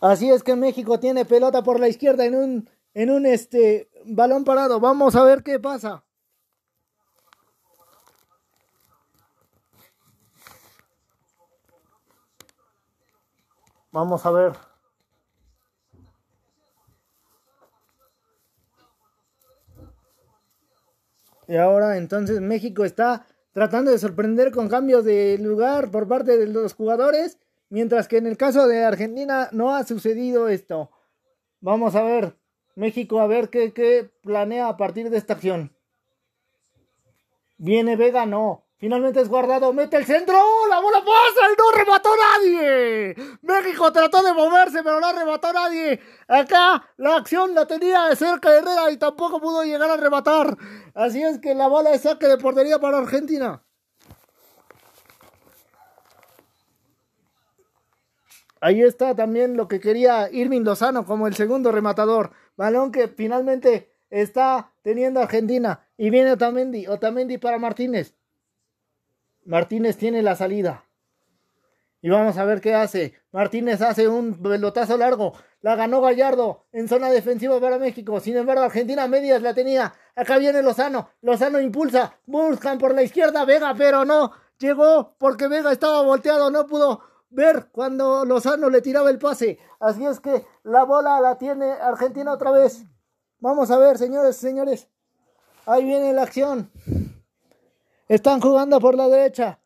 Así 0.00 0.30
es 0.30 0.42
que 0.42 0.56
México 0.56 0.98
tiene 0.98 1.26
pelota 1.26 1.62
por 1.62 1.78
la 1.78 1.88
izquierda 1.88 2.24
en 2.24 2.34
un, 2.34 2.70
en 2.94 3.10
un 3.10 3.26
este, 3.26 3.90
balón 4.06 4.44
parado. 4.44 4.80
Vamos 4.80 5.14
a 5.16 5.22
ver 5.22 5.42
qué 5.42 5.60
pasa. 5.60 6.02
Vamos 13.92 14.24
a 14.24 14.30
ver. 14.30 14.52
Y 21.48 21.56
ahora 21.56 21.96
entonces 21.96 22.40
México 22.40 22.84
está 22.84 23.26
tratando 23.52 23.90
de 23.90 23.98
sorprender 23.98 24.52
con 24.52 24.68
cambios 24.68 25.04
de 25.04 25.36
lugar 25.38 25.90
por 25.90 26.06
parte 26.06 26.38
de 26.38 26.46
los 26.46 26.74
jugadores, 26.74 27.38
mientras 27.68 28.06
que 28.06 28.18
en 28.18 28.26
el 28.26 28.36
caso 28.36 28.68
de 28.68 28.84
Argentina 28.84 29.48
no 29.50 29.74
ha 29.74 29.82
sucedido 29.84 30.48
esto. 30.48 30.90
Vamos 31.60 31.96
a 31.96 32.02
ver. 32.02 32.36
México 32.76 33.20
a 33.20 33.26
ver 33.26 33.50
qué, 33.50 34.10
planea 34.22 34.68
a 34.68 34.76
partir 34.76 35.10
de 35.10 35.18
esta 35.18 35.34
acción. 35.34 35.72
Viene 37.58 37.96
Vega, 37.96 38.26
no. 38.26 38.64
Finalmente 38.80 39.20
es 39.20 39.28
guardado, 39.28 39.74
mete 39.74 39.98
el 39.98 40.06
centro, 40.06 40.38
la 40.66 40.80
bola 40.80 41.00
pasa 41.00 41.52
y 41.52 41.54
no 41.58 41.70
remató 41.70 42.08
nadie. 42.16 43.14
México 43.42 43.92
trató 43.92 44.22
de 44.22 44.32
moverse, 44.32 44.82
pero 44.82 44.98
no 44.98 45.12
remató 45.12 45.52
nadie. 45.52 46.00
Acá 46.26 46.82
la 46.96 47.16
acción 47.16 47.54
la 47.54 47.66
tenía 47.66 48.04
de 48.06 48.16
cerca 48.16 48.56
Herrera 48.56 48.90
y 48.90 48.96
tampoco 48.96 49.38
pudo 49.38 49.64
llegar 49.64 49.90
a 49.90 49.98
rematar. 49.98 50.56
Así 50.94 51.22
es 51.22 51.38
que 51.40 51.54
la 51.54 51.68
bola 51.68 51.90
es 51.90 52.00
saque 52.00 52.26
de 52.26 52.38
portería 52.38 52.78
para 52.78 52.96
Argentina. 52.96 53.62
Ahí 58.62 58.80
está 58.80 59.14
también 59.14 59.58
lo 59.58 59.68
que 59.68 59.78
quería 59.78 60.30
Irving 60.32 60.62
Lozano 60.62 61.04
como 61.04 61.26
el 61.26 61.34
segundo 61.34 61.70
rematador. 61.70 62.32
Balón 62.56 62.92
que 62.92 63.08
finalmente 63.08 63.92
está 64.08 64.72
teniendo 64.80 65.20
Argentina. 65.20 65.86
Y 65.98 66.08
viene 66.08 66.32
Otamendi. 66.32 66.86
Otamendi 66.86 67.36
para 67.36 67.58
Martínez. 67.58 68.14
Martínez 69.44 69.96
tiene 69.96 70.22
la 70.22 70.36
salida. 70.36 70.84
Y 72.02 72.08
vamos 72.08 72.38
a 72.38 72.44
ver 72.44 72.60
qué 72.60 72.74
hace. 72.74 73.14
Martínez 73.30 73.82
hace 73.82 74.08
un 74.08 74.40
pelotazo 74.40 74.96
largo. 74.96 75.34
La 75.60 75.76
ganó 75.76 76.00
Gallardo 76.00 76.64
en 76.72 76.88
zona 76.88 77.10
defensiva 77.10 77.60
para 77.60 77.78
México. 77.78 78.20
Sin 78.20 78.36
embargo, 78.36 78.62
Argentina 78.62 79.06
medias 79.06 79.42
la 79.42 79.52
tenía. 79.52 79.92
Acá 80.16 80.38
viene 80.38 80.62
Lozano. 80.62 81.10
Lozano 81.20 81.60
impulsa. 81.60 82.16
Buscan 82.24 82.78
por 82.78 82.94
la 82.94 83.02
izquierda 83.02 83.44
Vega, 83.44 83.74
pero 83.76 84.04
no. 84.06 84.32
Llegó 84.58 85.14
porque 85.18 85.48
Vega 85.48 85.72
estaba 85.72 86.02
volteado. 86.02 86.50
No 86.50 86.66
pudo 86.66 87.02
ver 87.28 87.68
cuando 87.70 88.24
Lozano 88.24 88.70
le 88.70 88.80
tiraba 88.80 89.10
el 89.10 89.18
pase. 89.18 89.58
Así 89.78 90.06
es 90.06 90.20
que 90.20 90.44
la 90.62 90.84
bola 90.84 91.20
la 91.20 91.36
tiene 91.36 91.70
Argentina 91.70 92.32
otra 92.32 92.50
vez. 92.50 92.84
Vamos 93.40 93.70
a 93.70 93.78
ver, 93.78 93.98
señores, 93.98 94.36
señores. 94.36 94.88
Ahí 95.66 95.84
viene 95.84 96.14
la 96.14 96.22
acción. 96.22 96.70
Están 98.10 98.40
jugando 98.40 98.80
por 98.80 98.96
la 98.96 99.08
derecha. 99.08 99.60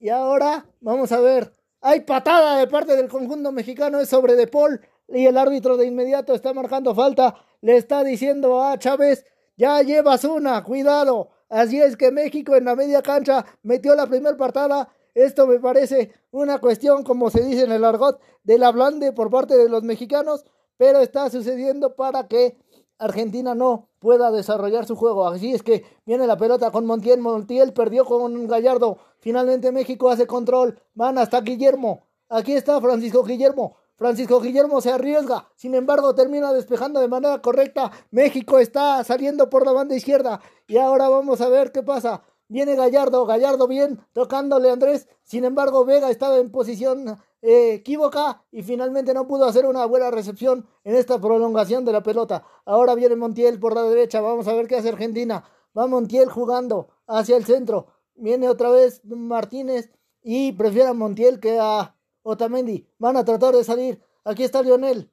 Y 0.00 0.08
ahora 0.08 0.66
vamos 0.80 1.12
a 1.12 1.20
ver. 1.20 1.52
Hay 1.80 2.00
patada 2.00 2.58
de 2.58 2.66
parte 2.66 2.96
del 2.96 3.08
conjunto 3.08 3.52
mexicano. 3.52 4.00
Es 4.00 4.08
sobre 4.08 4.34
De 4.34 4.48
Paul. 4.48 4.80
Y 5.06 5.26
el 5.26 5.38
árbitro 5.38 5.76
de 5.76 5.86
inmediato 5.86 6.34
está 6.34 6.52
marcando 6.52 6.92
falta. 6.92 7.36
Le 7.60 7.76
está 7.76 8.02
diciendo 8.02 8.60
a 8.60 8.76
Chávez. 8.80 9.24
Ya 9.56 9.80
llevas 9.82 10.24
una. 10.24 10.64
Cuidado. 10.64 11.30
Así 11.48 11.80
es 11.80 11.96
que 11.96 12.10
México 12.10 12.56
en 12.56 12.64
la 12.64 12.74
media 12.74 13.00
cancha 13.00 13.46
metió 13.62 13.94
la 13.94 14.08
primera 14.08 14.36
patada 14.36 14.88
esto 15.14 15.46
me 15.46 15.60
parece 15.60 16.12
una 16.32 16.58
cuestión, 16.58 17.04
como 17.04 17.30
se 17.30 17.44
dice 17.44 17.62
en 17.62 17.70
el 17.70 17.84
argot, 17.84 18.20
del 18.42 18.64
hablante 18.64 19.12
por 19.12 19.30
parte 19.30 19.56
de 19.56 19.68
los 19.68 19.84
mexicanos, 19.84 20.44
pero 20.76 20.98
está 20.98 21.30
sucediendo 21.30 21.94
para 21.94 22.26
que 22.26 22.58
Argentina 22.98 23.54
no 23.54 23.88
pueda 23.98 24.30
desarrollar 24.30 24.86
su 24.86 24.96
juego. 24.96 25.26
Así 25.26 25.52
es 25.52 25.62
que 25.62 25.84
viene 26.06 26.26
la 26.26 26.36
pelota 26.36 26.70
con 26.70 26.86
Montiel. 26.86 27.20
Montiel 27.20 27.72
perdió 27.72 28.04
con 28.04 28.46
Gallardo. 28.46 28.98
Finalmente 29.18 29.72
México 29.72 30.10
hace 30.10 30.26
control. 30.26 30.78
Van 30.94 31.18
hasta 31.18 31.40
Guillermo. 31.40 32.06
Aquí 32.28 32.52
está 32.52 32.80
Francisco 32.80 33.22
Guillermo. 33.24 33.76
Francisco 33.96 34.40
Guillermo 34.40 34.80
se 34.80 34.90
arriesga, 34.90 35.48
sin 35.54 35.74
embargo 35.76 36.16
termina 36.16 36.52
despejando 36.52 36.98
de 37.00 37.06
manera 37.06 37.40
correcta. 37.40 37.92
México 38.10 38.58
está 38.58 39.04
saliendo 39.04 39.48
por 39.48 39.64
la 39.64 39.72
banda 39.72 39.94
izquierda 39.94 40.40
y 40.66 40.78
ahora 40.78 41.08
vamos 41.08 41.40
a 41.40 41.48
ver 41.48 41.70
qué 41.70 41.84
pasa. 41.84 42.22
Viene 42.48 42.74
Gallardo, 42.74 43.24
Gallardo 43.24 43.68
bien, 43.68 44.00
tocándole 44.12 44.68
a 44.68 44.72
Andrés. 44.72 45.08
Sin 45.22 45.44
embargo, 45.44 45.84
Vega 45.84 46.10
estaba 46.10 46.38
en 46.38 46.50
posición 46.50 47.18
eh, 47.46 47.74
equívoca 47.74 48.42
y 48.50 48.62
finalmente 48.62 49.12
no 49.12 49.26
pudo 49.26 49.44
hacer 49.44 49.66
una 49.66 49.84
buena 49.84 50.10
recepción 50.10 50.66
en 50.82 50.94
esta 50.94 51.20
prolongación 51.20 51.84
de 51.84 51.92
la 51.92 52.02
pelota. 52.02 52.42
Ahora 52.64 52.94
viene 52.94 53.16
Montiel 53.16 53.60
por 53.60 53.74
la 53.74 53.82
derecha. 53.82 54.22
Vamos 54.22 54.48
a 54.48 54.54
ver 54.54 54.66
qué 54.66 54.76
hace 54.76 54.88
Argentina. 54.88 55.44
Va 55.76 55.86
Montiel 55.86 56.30
jugando 56.30 56.88
hacia 57.06 57.36
el 57.36 57.44
centro. 57.44 57.88
Viene 58.14 58.48
otra 58.48 58.70
vez 58.70 59.04
Martínez 59.04 59.92
y 60.22 60.52
prefiere 60.52 60.88
a 60.88 60.94
Montiel 60.94 61.38
que 61.38 61.58
a 61.60 61.94
Otamendi. 62.22 62.88
Van 62.98 63.18
a 63.18 63.26
tratar 63.26 63.54
de 63.54 63.62
salir. 63.62 64.02
Aquí 64.24 64.42
está 64.42 64.62
Lionel. 64.62 65.12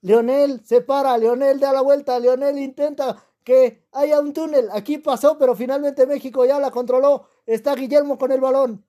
Lionel 0.00 0.66
se 0.66 0.80
para, 0.80 1.16
Lionel 1.18 1.60
da 1.60 1.72
la 1.72 1.82
vuelta, 1.82 2.18
Lionel 2.18 2.58
intenta 2.58 3.16
que 3.44 3.86
haya 3.92 4.18
un 4.18 4.32
túnel. 4.32 4.70
Aquí 4.72 4.98
pasó, 4.98 5.38
pero 5.38 5.54
finalmente 5.54 6.04
México 6.04 6.44
ya 6.44 6.58
la 6.58 6.72
controló. 6.72 7.28
Está 7.46 7.76
Guillermo 7.76 8.18
con 8.18 8.32
el 8.32 8.40
balón. 8.40 8.87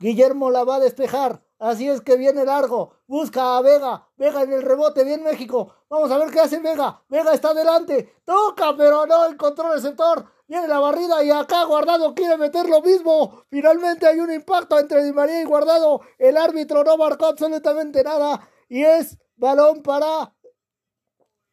Guillermo 0.00 0.50
la 0.50 0.64
va 0.64 0.76
a 0.76 0.80
despejar. 0.80 1.44
Así 1.60 1.88
es 1.88 2.00
que 2.00 2.16
viene 2.16 2.44
largo. 2.44 2.94
Busca 3.06 3.56
a 3.56 3.62
Vega. 3.62 4.08
Vega 4.16 4.42
en 4.42 4.52
el 4.52 4.62
rebote. 4.62 5.04
Bien 5.04 5.22
México. 5.22 5.72
Vamos 5.88 6.10
a 6.10 6.18
ver 6.18 6.30
qué 6.30 6.40
hace 6.40 6.58
Vega. 6.58 7.04
Vega 7.08 7.32
está 7.32 7.50
adelante. 7.50 8.14
Toca, 8.24 8.74
pero 8.76 9.06
no 9.06 9.26
encontró 9.26 9.68
el 9.68 9.74
receptor. 9.74 10.24
Viene 10.48 10.66
la 10.66 10.80
barrida 10.80 11.22
y 11.22 11.30
acá 11.30 11.62
Guardado 11.64 12.12
quiere 12.14 12.36
meter 12.36 12.68
lo 12.68 12.82
mismo. 12.82 13.44
Finalmente 13.48 14.08
hay 14.08 14.18
un 14.18 14.32
impacto 14.32 14.80
entre 14.80 15.04
Di 15.04 15.12
María 15.12 15.40
y 15.40 15.44
Guardado. 15.44 16.00
El 16.18 16.36
árbitro 16.36 16.82
no 16.82 16.96
marcó 16.96 17.26
absolutamente 17.26 18.02
nada. 18.02 18.48
Y 18.68 18.82
es 18.82 19.16
balón 19.36 19.82
para 19.82 20.34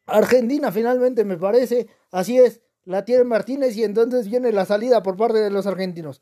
Argentina 0.08 0.72
finalmente 0.72 1.24
me 1.24 1.36
parece, 1.36 1.86
así 2.10 2.38
es, 2.38 2.62
la 2.84 3.04
tiene 3.04 3.24
Martínez 3.24 3.76
y 3.76 3.84
entonces 3.84 4.28
viene 4.28 4.52
la 4.52 4.64
salida 4.64 5.02
por 5.02 5.16
parte 5.16 5.38
de 5.38 5.50
los 5.50 5.66
argentinos. 5.66 6.20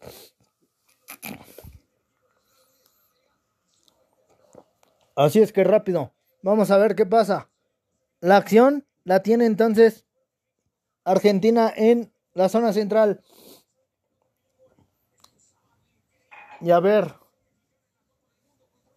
Así 5.16 5.40
es 5.40 5.50
que 5.52 5.64
rápido, 5.64 6.12
vamos 6.42 6.70
a 6.70 6.76
ver 6.76 6.94
qué 6.94 7.06
pasa. 7.06 7.48
La 8.20 8.36
acción 8.36 8.86
la 9.02 9.22
tiene 9.22 9.46
entonces 9.46 10.04
Argentina 11.04 11.72
en 11.74 12.12
la 12.34 12.50
zona 12.50 12.74
central. 12.74 13.22
Y 16.60 16.70
a 16.70 16.80
ver. 16.80 17.14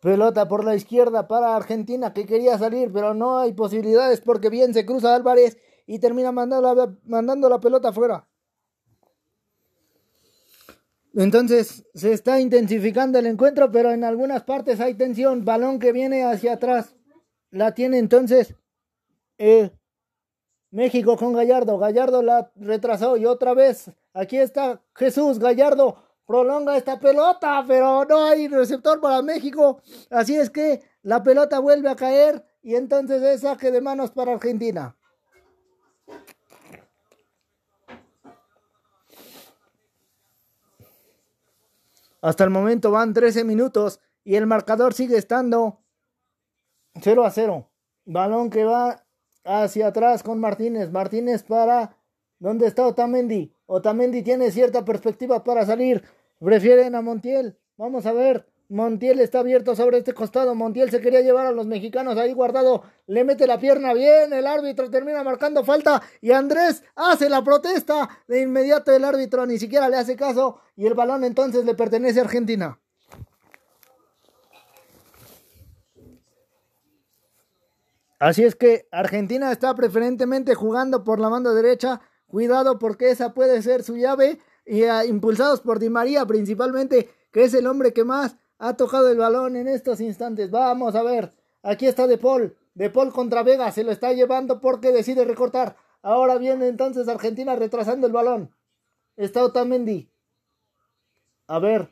Pelota 0.02 0.48
por 0.48 0.64
la 0.64 0.76
izquierda 0.76 1.28
para 1.28 1.56
Argentina 1.56 2.14
que 2.14 2.26
quería 2.26 2.58
salir, 2.58 2.92
pero 2.92 3.14
no 3.14 3.40
hay 3.40 3.54
posibilidades 3.54 4.22
porque 4.22 4.50
bien 4.50 4.74
se 4.74 4.86
cruza 4.86 5.16
Álvarez 5.16 5.58
y 5.88 6.00
termina 6.00 6.32
mandando 6.32 6.74
la, 6.74 6.96
mandando 7.04 7.50
la 7.50 7.60
pelota 7.60 7.90
afuera. 7.90 8.29
Entonces 11.20 11.84
se 11.94 12.14
está 12.14 12.40
intensificando 12.40 13.20
el 13.20 13.26
encuentro, 13.26 13.70
pero 13.70 13.92
en 13.92 14.06
algunas 14.06 14.44
partes 14.44 14.80
hay 14.80 14.94
tensión. 14.94 15.44
Balón 15.44 15.78
que 15.78 15.92
viene 15.92 16.24
hacia 16.24 16.54
atrás. 16.54 16.96
La 17.52 17.74
tiene 17.74 17.98
entonces 17.98 18.56
eh, 19.38 19.70
México 20.72 21.18
con 21.18 21.34
Gallardo. 21.34 21.78
Gallardo 21.78 22.22
la 22.22 22.54
retrasó 22.56 23.18
y 23.18 23.26
otra 23.26 23.54
vez. 23.54 23.92
Aquí 24.14 24.38
está 24.38 24.82
Jesús 24.96 25.40
Gallardo. 25.40 26.02
Prolonga 26.26 26.78
esta 26.78 27.02
pelota, 27.02 27.66
pero 27.68 28.06
no 28.06 28.24
hay 28.24 28.48
receptor 28.48 29.02
para 29.02 29.22
México. 29.22 29.82
Así 30.10 30.38
es 30.38 30.50
que 30.50 30.82
la 31.02 31.22
pelota 31.22 31.60
vuelve 31.60 31.90
a 31.90 31.98
caer 31.98 32.46
y 32.62 32.76
entonces 32.76 33.22
es 33.24 33.42
saque 33.42 33.72
de 33.72 33.82
manos 33.82 34.12
para 34.12 34.32
Argentina. 34.32 34.96
Hasta 42.22 42.44
el 42.44 42.50
momento 42.50 42.92
van 42.92 43.14
13 43.14 43.44
minutos 43.44 44.00
y 44.24 44.36
el 44.36 44.46
marcador 44.46 44.94
sigue 44.94 45.18
estando 45.18 45.84
0 47.02 47.26
a 47.26 47.32
0. 47.32 47.70
Balón 48.06 48.50
que 48.50 48.66
va 48.66 49.06
hacia 49.44 49.88
atrás 49.88 50.24
con 50.24 50.40
Martínez. 50.40 50.92
Martínez 50.92 51.44
para... 51.44 51.96
¿Dónde 52.40 52.68
está 52.68 52.88
Otamendi? 52.88 53.54
Otamendi 53.66 54.24
tiene 54.24 54.50
cierta 54.52 54.86
perspectiva 54.86 55.44
para 55.44 55.66
salir. 55.66 56.04
Prefieren 56.40 56.96
a 56.96 57.02
Montiel. 57.02 57.60
Vamos 57.76 58.06
a 58.06 58.14
ver. 58.14 58.49
Montiel 58.70 59.20
está 59.20 59.40
abierto 59.40 59.76
sobre 59.76 59.98
este 59.98 60.14
costado. 60.14 60.54
Montiel 60.54 60.92
se 60.92 61.02
quería 61.02 61.22
llevar 61.22 61.48
a 61.48 61.52
los 61.52 61.66
mexicanos 61.66 62.18
ahí 62.18 62.34
guardado. 62.34 62.84
Le 63.08 63.24
mete 63.24 63.48
la 63.48 63.60
pierna 63.60 63.94
bien. 63.94 64.32
El 64.32 64.46
árbitro 64.46 64.92
termina 64.92 65.24
marcando 65.24 65.64
falta. 65.64 66.04
Y 66.22 66.32
Andrés 66.32 66.84
hace 66.96 67.30
la 67.30 67.44
protesta. 67.44 68.08
De 68.28 68.42
inmediato 68.42 68.92
el 68.92 69.04
árbitro 69.04 69.48
ni 69.48 69.58
siquiera 69.58 69.90
le 69.90 69.98
hace 69.98 70.16
caso. 70.16 70.62
Y 70.76 70.86
el 70.86 70.94
balón 70.94 71.24
entonces 71.24 71.66
le 71.66 71.74
pertenece 71.74 72.20
a 72.20 72.24
Argentina. 72.24 72.80
Así 78.20 78.44
es 78.44 78.56
que 78.56 78.88
Argentina 78.92 79.52
está 79.52 79.74
preferentemente 79.74 80.54
jugando 80.54 81.04
por 81.04 81.20
la 81.20 81.30
mano 81.30 81.56
derecha. 81.56 82.02
Cuidado 82.28 82.78
porque 82.78 83.10
esa 83.10 83.34
puede 83.34 83.64
ser 83.64 83.82
su 83.82 83.98
llave. 83.98 84.38
Y 84.64 84.84
ah, 84.84 85.06
impulsados 85.06 85.62
por 85.62 85.80
Di 85.80 85.90
María 85.90 86.28
principalmente, 86.28 87.10
que 87.32 87.46
es 87.46 87.56
el 87.56 87.66
hombre 87.66 87.94
que 87.94 88.04
más 88.04 88.36
ha 88.60 88.76
tocado 88.76 89.10
el 89.10 89.18
balón 89.18 89.56
en 89.56 89.68
estos 89.68 90.02
instantes. 90.02 90.52
Vamos 90.52 90.94
a 90.96 91.02
ver. 91.02 91.32
Aquí 91.64 91.88
está 91.88 92.08
De 92.08 92.18
Paul. 92.18 92.56
De 92.76 92.90
Paul 92.90 93.12
contra 93.12 93.42
Vega. 93.42 93.72
Se 93.72 93.84
lo 93.84 93.92
está 93.92 94.14
llevando 94.14 94.60
porque 94.60 94.92
decide 94.92 95.26
recortar. 95.26 95.78
Ahora 96.02 96.38
viene 96.38 96.68
entonces 96.68 97.08
Argentina 97.08 97.56
retrasando 97.56 98.06
el 98.06 98.14
balón. 98.14 98.54
Está 99.16 99.44
Otamendi. 99.44 100.12
A 101.48 101.60
ver. 101.60 101.90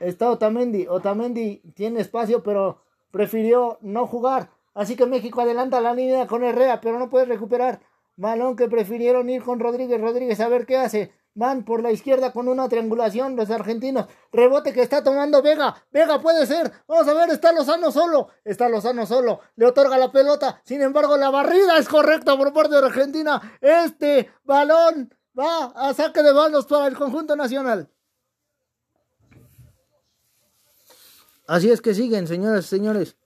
Está 0.00 0.30
Otamendi. 0.30 0.86
Otamendi 0.88 1.62
tiene 1.74 2.00
espacio, 2.00 2.42
pero 2.42 2.82
prefirió 3.10 3.78
no 3.82 4.06
jugar. 4.06 4.50
Así 4.74 4.96
que 4.96 5.06
México 5.06 5.40
adelanta 5.40 5.80
la 5.80 5.94
línea 5.94 6.26
con 6.26 6.44
Herrera, 6.44 6.80
pero 6.80 6.98
no 6.98 7.08
puede 7.08 7.26
recuperar. 7.26 7.80
Malón 8.16 8.56
que 8.56 8.68
prefirieron 8.68 9.28
ir 9.28 9.42
con 9.42 9.60
Rodríguez. 9.60 10.00
Rodríguez 10.00 10.40
a 10.40 10.48
ver 10.48 10.66
qué 10.66 10.78
hace. 10.78 11.12
Van 11.36 11.66
por 11.66 11.82
la 11.82 11.92
izquierda 11.92 12.32
con 12.32 12.48
una 12.48 12.66
triangulación 12.66 13.36
los 13.36 13.50
argentinos. 13.50 14.06
Rebote 14.32 14.72
que 14.72 14.80
está 14.80 15.04
tomando 15.04 15.42
Vega. 15.42 15.76
Vega 15.92 16.18
puede 16.18 16.46
ser. 16.46 16.72
Vamos 16.88 17.06
a 17.08 17.12
ver, 17.12 17.28
está 17.28 17.52
Lozano 17.52 17.92
solo. 17.92 18.30
Está 18.42 18.70
Lozano 18.70 19.04
solo. 19.04 19.40
Le 19.56 19.66
otorga 19.66 19.98
la 19.98 20.10
pelota. 20.10 20.62
Sin 20.64 20.80
embargo, 20.80 21.18
la 21.18 21.28
barrida 21.28 21.76
es 21.76 21.90
correcta 21.90 22.38
por 22.38 22.54
parte 22.54 22.76
de 22.76 22.86
Argentina. 22.86 23.58
Este 23.60 24.30
balón 24.44 25.14
va 25.38 25.66
a 25.76 25.92
saque 25.92 26.22
de 26.22 26.32
manos 26.32 26.64
para 26.64 26.86
el 26.86 26.96
conjunto 26.96 27.36
nacional. 27.36 27.90
Así 31.46 31.70
es 31.70 31.82
que 31.82 31.92
siguen, 31.92 32.26
señoras 32.26 32.64
y 32.64 32.68
señores. 32.68 33.16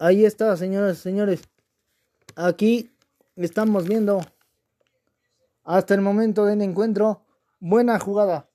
Ahí 0.00 0.24
está, 0.24 0.56
señoras 0.56 0.98
y 0.98 1.00
señores. 1.00 1.42
Aquí 2.34 2.90
estamos 3.36 3.86
viendo 3.86 4.20
hasta 5.64 5.94
el 5.94 6.00
momento 6.00 6.44
del 6.44 6.62
encuentro. 6.62 7.22
Buena 7.60 7.98
jugada. 7.98 8.48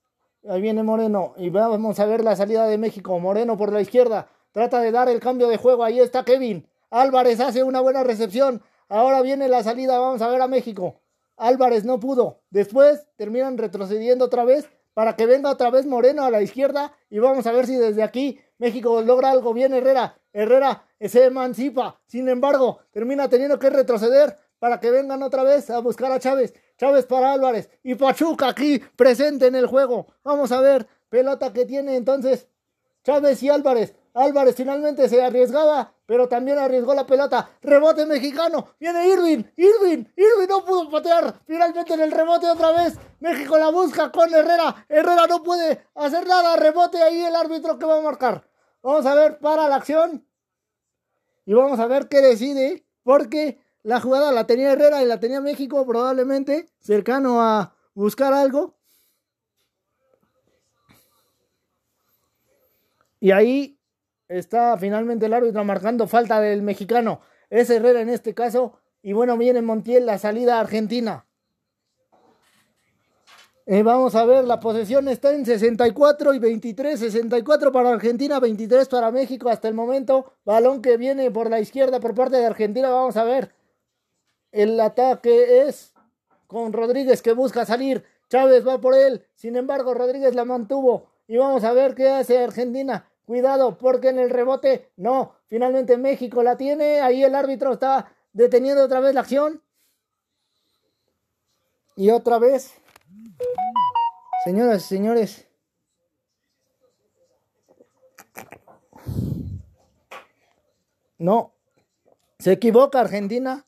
Ahí 0.48 0.62
viene 0.62 0.84
Moreno. 0.84 1.34
Y 1.38 1.50
vamos 1.50 2.00
a 2.00 2.06
ver 2.06 2.24
la 2.24 2.36
salida 2.36 2.65
de 2.67 2.78
México. 2.78 3.17
Moreno 3.20 3.58
por 3.58 3.72
la 3.72 3.82
izquierda. 3.82 4.28
Trata 4.52 4.80
de 4.82 4.91
dar 4.91 5.10
el 5.10 5.20
cambio 5.20 5.48
de 5.48 5.58
juego. 5.58 5.84
Ahí 5.84 6.00
está 6.00 6.24
Kevin. 6.24 6.67
Álvarez 6.89 7.39
hace 7.39 7.63
una 7.63 7.82
buena 7.82 8.04
recepción. 8.04 8.62
Ahora 8.89 9.22
viene 9.22 9.48
la 9.48 9.63
salida. 9.63 10.00
Vamos 10.00 10.22
a 10.22 10.30
ver 10.30 10.41
a 10.41 10.48
México. 10.48 11.02
Álvarez 11.36 11.86
no 11.86 12.00
pudo. 12.00 12.41
Después 12.50 13.08
terminan 13.15 13.58
retrocediendo 13.58 14.26
otra 14.26 14.43
vez 14.46 14.70
para 14.93 15.15
que 15.15 15.26
venga 15.26 15.52
otra 15.52 15.70
vez 15.70 15.86
Moreno 15.86 16.24
a 16.24 16.32
la 16.32 16.41
izquierda. 16.41 16.93
Y 17.10 17.20
vamos 17.20 17.46
a 17.46 17.52
ver 17.52 17.67
si 17.67 17.76
desde 17.76 18.04
aquí 18.04 18.39
México 18.58 19.02
logra 19.02 19.32
algo. 19.32 19.54
bien 19.54 19.74
Herrera. 19.74 20.17
Herrera 20.34 20.86
se 21.00 21.26
emancipa. 21.26 22.00
Sin 22.08 22.28
embargo, 22.30 22.80
termina 22.91 23.30
teniendo 23.30 23.60
que 23.60 23.70
retroceder 23.70 24.38
para 24.60 24.80
que 24.80 24.91
vengan 24.91 25.22
otra 25.24 25.43
vez 25.43 25.70
a 25.70 25.80
buscar 25.80 26.12
a 26.12 26.20
Chávez. 26.20 26.54
Chávez 26.78 27.06
para 27.06 27.34
Álvarez. 27.34 27.70
Y 27.84 27.96
Pachuca 27.96 28.50
aquí 28.50 28.80
presente 28.96 29.48
en 29.48 29.56
el 29.56 29.68
juego. 29.68 30.08
Vamos 30.24 30.52
a 30.52 30.62
ver. 30.62 30.88
Pelota 31.10 31.54
que 31.54 31.66
tiene 31.66 31.96
entonces 31.96 32.48
Chávez 33.04 33.42
y 33.42 33.50
Álvarez. 33.50 33.96
Álvarez 34.13 34.56
finalmente 34.56 35.08
se 35.08 35.24
arriesgaba, 35.24 35.94
pero 36.06 36.28
también 36.28 36.58
arriesgó 36.58 36.94
la 36.94 37.06
pelota. 37.06 37.52
Rebote 37.62 38.06
mexicano. 38.06 38.76
Viene 38.80 39.08
Irving. 39.08 39.44
Irving. 39.56 40.06
Irving 40.16 40.48
no 40.50 40.66
pudo 40.66 40.90
patear. 40.90 41.40
Finalmente 41.46 41.94
en 41.94 42.02
el 42.02 42.12
rebote 42.12 42.50
otra 42.50 42.72
vez. 42.72 42.96
México 43.20 43.58
la 43.58 43.70
busca 43.70 44.12
con 44.12 44.34
Herrera. 44.34 44.86
Herrera 44.90 45.28
no 45.28 45.44
puede 45.44 45.88
hacer 45.96 46.28
nada. 46.28 46.58
Rebote 46.58 47.02
ahí 47.02 47.22
el 47.24 47.36
árbitro 47.36 47.78
que 47.80 47.86
va 47.86 48.00
a 48.00 48.02
marcar. 48.02 48.46
Vamos 48.82 49.06
a 49.06 49.16
ver 49.16 49.40
para 49.40 49.70
la 49.70 49.76
acción. 49.76 50.28
Y 51.46 51.54
vamos 51.54 51.80
a 51.80 51.88
ver 51.88 52.10
qué 52.10 52.22
decide. 52.22 52.86
Porque 53.04 53.60
la 53.84 54.02
jugada 54.02 54.32
la 54.32 54.48
tenía 54.48 54.74
Herrera 54.74 55.02
y 55.02 55.06
la 55.06 55.20
tenía 55.20 55.42
México 55.42 55.86
probablemente 55.86 56.70
cercano 56.80 57.42
a 57.42 57.76
buscar 57.94 58.34
algo. 58.34 58.76
Y 63.20 63.32
ahí 63.32 63.80
está 64.28 64.78
finalmente 64.78 65.26
el 65.26 65.34
árbitro 65.34 65.63
marcando 65.63 66.08
falta 66.08 66.40
del 66.40 66.62
mexicano. 66.62 67.22
Es 67.50 67.70
Herrera 67.70 68.02
en 68.02 68.10
este 68.10 68.34
caso. 68.34 68.80
Y 69.02 69.13
bueno, 69.13 69.38
viene 69.38 69.62
Montiel 69.62 70.06
la 70.06 70.18
salida 70.18 70.60
argentina. 70.60 71.26
Eh, 73.70 73.84
vamos 73.84 74.16
a 74.16 74.24
ver, 74.24 74.46
la 74.46 74.62
posesión 74.62 75.10
está 75.10 75.34
en 75.34 75.46
64 75.46 76.34
y 76.34 76.40
23, 76.40 76.98
64 76.98 77.72
para 77.74 77.92
Argentina, 77.92 78.40
23 78.40 78.88
para 78.88 79.12
México 79.12 79.50
hasta 79.50 79.68
el 79.68 79.74
momento. 79.74 80.32
Balón 80.46 80.82
que 80.82 80.96
viene 80.96 81.30
por 81.32 81.50
la 81.50 81.60
izquierda 81.60 82.00
por 82.00 82.16
parte 82.16 82.38
de 82.38 82.46
Argentina, 82.46 82.90
vamos 82.90 83.18
a 83.18 83.26
ver. 83.26 83.57
El 84.52 84.80
ataque 84.80 85.68
es 85.68 85.94
con 86.48 86.74
Rodríguez 86.74 87.22
que 87.22 87.34
busca 87.34 87.66
salir. 87.66 88.04
Chávez 88.30 88.68
va 88.68 88.80
por 88.80 88.94
él, 88.94 89.26
sin 89.36 89.56
embargo 89.56 89.94
Rodríguez 89.94 90.36
la 90.36 90.46
mantuvo. 90.46 91.10
Y 91.28 91.38
vamos 91.38 91.64
a 91.64 91.74
ver 91.74 91.96
qué 91.96 92.10
hace 92.10 92.44
Argentina. 92.44 93.10
Cuidado, 93.26 93.78
porque 93.78 94.10
en 94.10 94.20
el 94.20 94.30
rebote, 94.30 94.92
no, 94.96 95.36
finalmente 95.48 95.98
México 95.98 96.44
la 96.44 96.56
tiene. 96.56 97.02
Ahí 97.02 97.24
el 97.24 97.36
árbitro 97.36 97.74
está 97.74 98.12
deteniendo 98.32 98.84
otra 98.84 99.02
vez 99.02 99.14
la 99.14 99.22
acción. 99.22 99.62
Y 101.96 102.12
otra 102.12 102.38
vez 102.40 102.74
Señoras 104.48 104.86
y 104.86 104.88
señores, 104.88 105.46
no, 111.18 111.54
se 112.40 112.54
equivoca 112.54 113.02
Argentina 113.02 113.66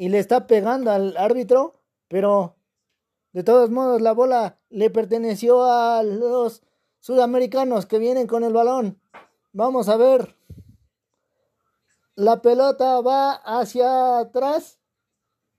y 0.00 0.08
le 0.08 0.18
está 0.18 0.46
pegando 0.46 0.90
al 0.90 1.14
árbitro, 1.18 1.74
pero 2.08 2.56
de 3.34 3.44
todos 3.44 3.68
modos 3.68 4.00
la 4.00 4.12
bola 4.12 4.58
le 4.70 4.88
perteneció 4.88 5.62
a 5.62 6.02
los 6.02 6.62
sudamericanos 7.00 7.84
que 7.84 7.98
vienen 7.98 8.26
con 8.26 8.42
el 8.42 8.54
balón. 8.54 8.98
Vamos 9.52 9.90
a 9.90 9.98
ver. 9.98 10.38
La 12.14 12.40
pelota 12.40 13.02
va 13.02 13.32
hacia 13.44 14.20
atrás 14.20 14.78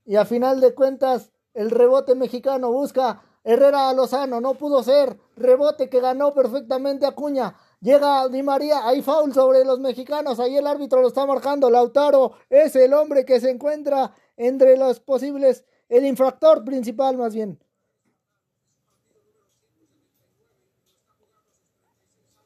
y 0.06 0.16
a 0.16 0.26
final 0.26 0.60
de 0.60 0.74
cuentas 0.74 1.32
el 1.54 1.70
rebote 1.70 2.16
mexicano 2.16 2.72
busca 2.72 3.22
Herrera 3.44 3.90
a 3.90 3.94
Lozano, 3.94 4.42
no 4.42 4.56
pudo 4.56 4.82
ser. 4.82 5.20
Rebote 5.36 5.88
que 5.88 6.00
ganó 6.00 6.34
perfectamente 6.34 7.06
Acuña. 7.06 7.56
Llega 7.82 8.30
Di 8.30 8.44
María, 8.44 8.88
hay 8.88 9.02
foul 9.02 9.34
sobre 9.34 9.66
los 9.66 9.80
mexicanos, 9.80 10.40
ahí 10.40 10.56
el 10.56 10.68
árbitro 10.68 11.02
lo 11.02 11.08
está 11.08 11.26
marcando. 11.26 11.68
Lautaro 11.72 12.34
es 12.48 12.76
el 12.76 12.94
hombre 12.94 13.26
que 13.26 13.40
se 13.40 13.50
encuentra 13.50 14.14
entre 14.38 14.78
los 14.78 15.00
posibles, 15.00 15.66
el 15.90 16.06
infractor 16.06 16.64
principal 16.64 17.18
más 17.18 17.34
bien. 17.34 17.60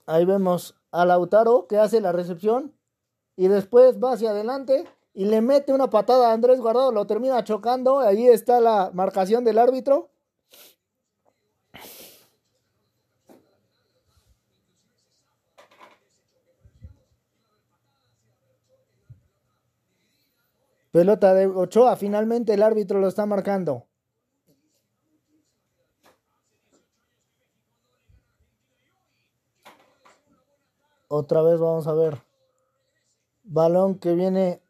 Ahí 0.06 0.24
vemos 0.24 0.76
a 0.92 1.04
Lautaro 1.04 1.68
que 1.68 1.80
hace 1.80 2.00
la 2.00 2.14
recepción 2.14 2.74
y 3.36 3.50
después 3.50 4.02
va 4.02 4.14
hacia 4.14 4.30
adelante 4.30 4.86
y 5.14 5.26
le 5.26 5.42
mete 5.42 5.74
una 5.74 5.90
patada 5.90 6.30
a 6.30 6.34
Andrés 6.34 6.62
Guardado, 6.62 6.94
lo 6.94 7.08
termina 7.08 7.44
chocando. 7.44 8.00
Ahí 8.00 8.28
está 8.28 8.62
la 8.62 8.92
marcación 8.94 9.44
del 9.44 9.58
árbitro. 9.58 10.12
Pelota 20.96 21.34
de 21.34 21.46
Ochoa, 21.48 21.98
finalmente 21.98 22.54
el 22.54 22.64
árbitro 22.64 23.00
lo 23.00 23.10
está 23.10 23.26
marcando. 23.26 23.86
Otra 31.10 31.42
vez 31.42 31.60
vamos 31.60 31.86
a 31.88 31.94
ver. 31.94 32.24
Balón 33.44 34.00
que 34.00 34.14
viene 34.14 34.62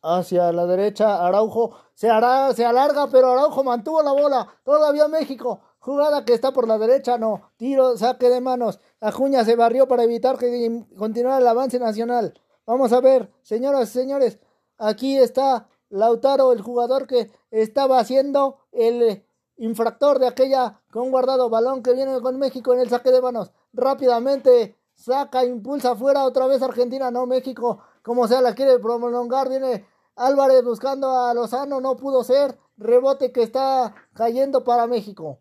hacia 0.00 0.52
la 0.52 0.64
derecha. 0.66 1.26
Araujo 1.26 1.74
se, 1.92 2.08
hará, 2.08 2.52
se 2.54 2.64
alarga, 2.64 3.08
pero 3.10 3.32
Araujo 3.32 3.64
mantuvo 3.64 4.00
la 4.00 4.12
bola. 4.12 4.46
Todavía 4.62 5.08
México. 5.08 5.60
Jugada 5.80 6.24
que 6.24 6.34
está 6.34 6.52
por 6.52 6.68
la 6.68 6.78
derecha, 6.78 7.18
no. 7.18 7.50
Tiro, 7.56 7.96
saque 7.96 8.28
de 8.28 8.40
manos. 8.40 8.78
Acuña 9.00 9.44
se 9.44 9.56
barrió 9.56 9.88
para 9.88 10.04
evitar 10.04 10.38
que 10.38 10.86
continuara 10.96 11.38
el 11.38 11.48
avance 11.48 11.80
nacional. 11.80 12.40
Vamos 12.64 12.92
a 12.92 13.00
ver, 13.00 13.32
señoras 13.42 13.88
y 13.88 13.92
señores. 13.92 14.38
Aquí 14.78 15.18
está 15.18 15.68
Lautaro, 15.90 16.52
el 16.52 16.62
jugador 16.62 17.06
que 17.06 17.30
estaba 17.50 17.98
haciendo 17.98 18.58
el 18.72 19.24
infractor 19.56 20.18
de 20.18 20.28
aquella 20.28 20.80
con 20.92 21.10
guardado 21.10 21.50
balón 21.50 21.82
que 21.82 21.92
viene 21.92 22.20
con 22.20 22.38
México 22.38 22.72
en 22.74 22.80
el 22.80 22.88
saque 22.88 23.10
de 23.10 23.20
manos. 23.20 23.50
Rápidamente 23.72 24.76
saca, 24.94 25.44
impulsa 25.44 25.92
afuera 25.92 26.24
otra 26.24 26.46
vez 26.46 26.62
Argentina, 26.62 27.10
no 27.10 27.26
México, 27.26 27.82
como 28.02 28.28
sea 28.28 28.40
la 28.40 28.54
quiere 28.54 28.78
prolongar, 28.78 29.48
viene 29.48 29.86
Álvarez 30.16 30.64
buscando 30.64 31.10
a 31.10 31.34
Lozano, 31.34 31.80
no 31.80 31.96
pudo 31.96 32.24
ser, 32.24 32.58
rebote 32.76 33.32
que 33.32 33.42
está 33.42 33.94
cayendo 34.14 34.64
para 34.64 34.86
México. 34.86 35.40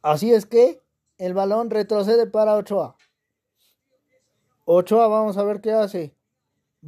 Así 0.00 0.32
es 0.32 0.46
que 0.46 0.80
el 1.18 1.34
balón 1.34 1.70
retrocede 1.70 2.26
para 2.26 2.56
Ochoa. 2.56 2.96
Ochoa, 4.64 5.06
vamos 5.08 5.36
a 5.36 5.44
ver 5.44 5.60
qué 5.60 5.72
hace. 5.72 6.16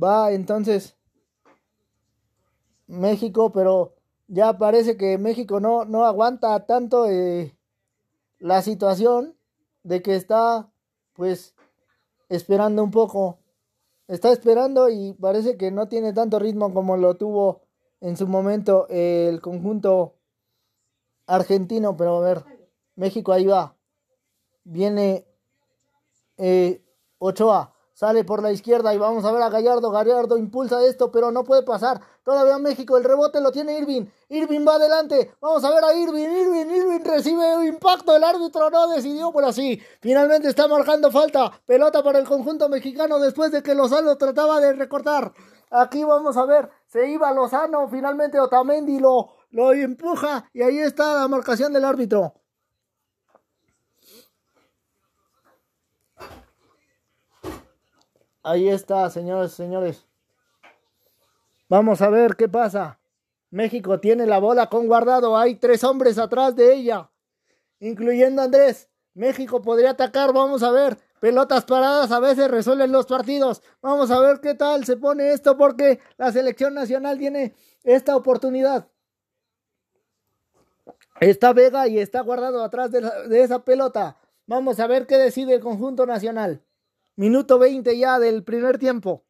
Va 0.00 0.32
entonces 0.32 0.96
México, 2.86 3.52
pero 3.52 3.94
ya 4.28 4.58
parece 4.58 4.96
que 4.96 5.18
México 5.18 5.60
no, 5.60 5.84
no 5.84 6.04
aguanta 6.04 6.66
tanto 6.66 7.06
eh, 7.06 7.56
la 8.38 8.62
situación 8.62 9.36
de 9.82 10.02
que 10.02 10.16
está 10.16 10.70
pues 11.12 11.54
esperando 12.28 12.82
un 12.82 12.90
poco. 12.90 13.38
Está 14.06 14.32
esperando 14.32 14.90
y 14.90 15.14
parece 15.14 15.56
que 15.56 15.70
no 15.70 15.88
tiene 15.88 16.12
tanto 16.12 16.38
ritmo 16.38 16.74
como 16.74 16.96
lo 16.96 17.14
tuvo 17.14 17.62
en 18.00 18.16
su 18.16 18.26
momento 18.26 18.86
el 18.90 19.40
conjunto 19.40 20.14
argentino. 21.26 21.96
Pero 21.96 22.16
a 22.18 22.20
ver, 22.20 22.44
México 22.96 23.32
ahí 23.32 23.46
va. 23.46 23.76
Viene 24.64 25.26
eh, 26.36 26.84
Ochoa. 27.18 27.72
Sale 27.94 28.24
por 28.24 28.42
la 28.42 28.50
izquierda 28.50 28.92
y 28.92 28.98
vamos 28.98 29.24
a 29.24 29.32
ver 29.32 29.42
a 29.42 29.48
Gallardo. 29.48 29.90
Gallardo 29.90 30.36
impulsa 30.36 30.84
esto, 30.84 31.10
pero 31.12 31.30
no 31.30 31.44
puede 31.44 31.62
pasar. 31.62 32.00
Todavía 32.24 32.58
México, 32.58 32.96
el 32.96 33.04
rebote 33.04 33.38
lo 33.42 33.52
tiene 33.52 33.78
Irving. 33.78 34.06
Irving 34.30 34.66
va 34.66 34.76
adelante. 34.76 35.34
Vamos 35.42 35.62
a 35.62 35.70
ver 35.70 35.84
a 35.84 35.94
Irving. 35.94 36.24
Irving, 36.24 36.74
Irving 36.74 37.04
recibe 37.04 37.66
impacto. 37.66 38.16
El 38.16 38.24
árbitro 38.24 38.70
no 38.70 38.88
decidió 38.88 39.30
por 39.30 39.44
así. 39.44 39.78
Finalmente 40.00 40.48
está 40.48 40.66
marcando 40.66 41.10
falta. 41.10 41.52
Pelota 41.66 42.02
para 42.02 42.18
el 42.18 42.26
conjunto 42.26 42.70
mexicano 42.70 43.18
después 43.18 43.52
de 43.52 43.62
que 43.62 43.74
Lozano 43.74 44.16
trataba 44.16 44.58
de 44.58 44.72
recortar. 44.72 45.34
Aquí 45.70 46.02
vamos 46.02 46.38
a 46.38 46.46
ver. 46.46 46.70
Se 46.86 47.10
iba 47.10 47.30
Lozano. 47.30 47.88
Finalmente 47.88 48.40
Otamendi 48.40 48.98
lo, 48.98 49.34
lo 49.50 49.74
empuja. 49.74 50.48
Y 50.54 50.62
ahí 50.62 50.78
está 50.78 51.20
la 51.20 51.28
marcación 51.28 51.74
del 51.74 51.84
árbitro. 51.84 52.32
Ahí 58.42 58.70
está, 58.70 59.10
señores, 59.10 59.52
señores. 59.52 60.06
Vamos 61.68 62.02
a 62.02 62.10
ver 62.10 62.36
qué 62.36 62.48
pasa. 62.48 63.00
México 63.50 64.00
tiene 64.00 64.26
la 64.26 64.38
bola 64.38 64.68
con 64.68 64.86
guardado. 64.86 65.36
Hay 65.36 65.54
tres 65.56 65.84
hombres 65.84 66.18
atrás 66.18 66.56
de 66.56 66.74
ella, 66.74 67.10
incluyendo 67.78 68.42
Andrés. 68.42 68.88
México 69.14 69.62
podría 69.62 69.90
atacar. 69.90 70.32
Vamos 70.32 70.62
a 70.62 70.70
ver. 70.70 70.98
Pelotas 71.20 71.64
paradas 71.64 72.10
a 72.10 72.20
veces 72.20 72.50
resuelven 72.50 72.92
los 72.92 73.06
partidos. 73.06 73.62
Vamos 73.80 74.10
a 74.10 74.20
ver 74.20 74.40
qué 74.40 74.54
tal 74.54 74.84
se 74.84 74.96
pone 74.96 75.32
esto 75.32 75.56
porque 75.56 76.00
la 76.18 76.30
selección 76.32 76.74
nacional 76.74 77.16
tiene 77.16 77.54
esta 77.82 78.14
oportunidad. 78.14 78.88
Está 81.20 81.52
Vega 81.52 81.86
y 81.88 81.98
está 81.98 82.20
guardado 82.20 82.62
atrás 82.62 82.90
de, 82.90 83.00
de 83.00 83.42
esa 83.42 83.64
pelota. 83.64 84.18
Vamos 84.46 84.80
a 84.80 84.86
ver 84.86 85.06
qué 85.06 85.16
decide 85.16 85.54
el 85.54 85.60
conjunto 85.60 86.04
nacional. 86.04 86.62
Minuto 87.16 87.58
20 87.58 87.96
ya 87.96 88.18
del 88.18 88.42
primer 88.42 88.78
tiempo. 88.78 89.24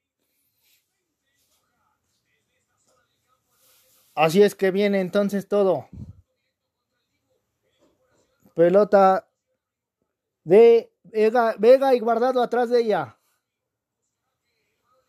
Así 4.15 4.43
es 4.43 4.55
que 4.55 4.71
viene 4.71 5.01
entonces 5.01 5.49
todo. 5.49 5.89
Pelota 8.55 9.27
de 10.45 10.93
Vega, 11.03 11.95
y 11.95 12.01
guardado 12.01 12.43
atrás 12.43 12.71
de 12.71 12.81
ella. 12.81 13.17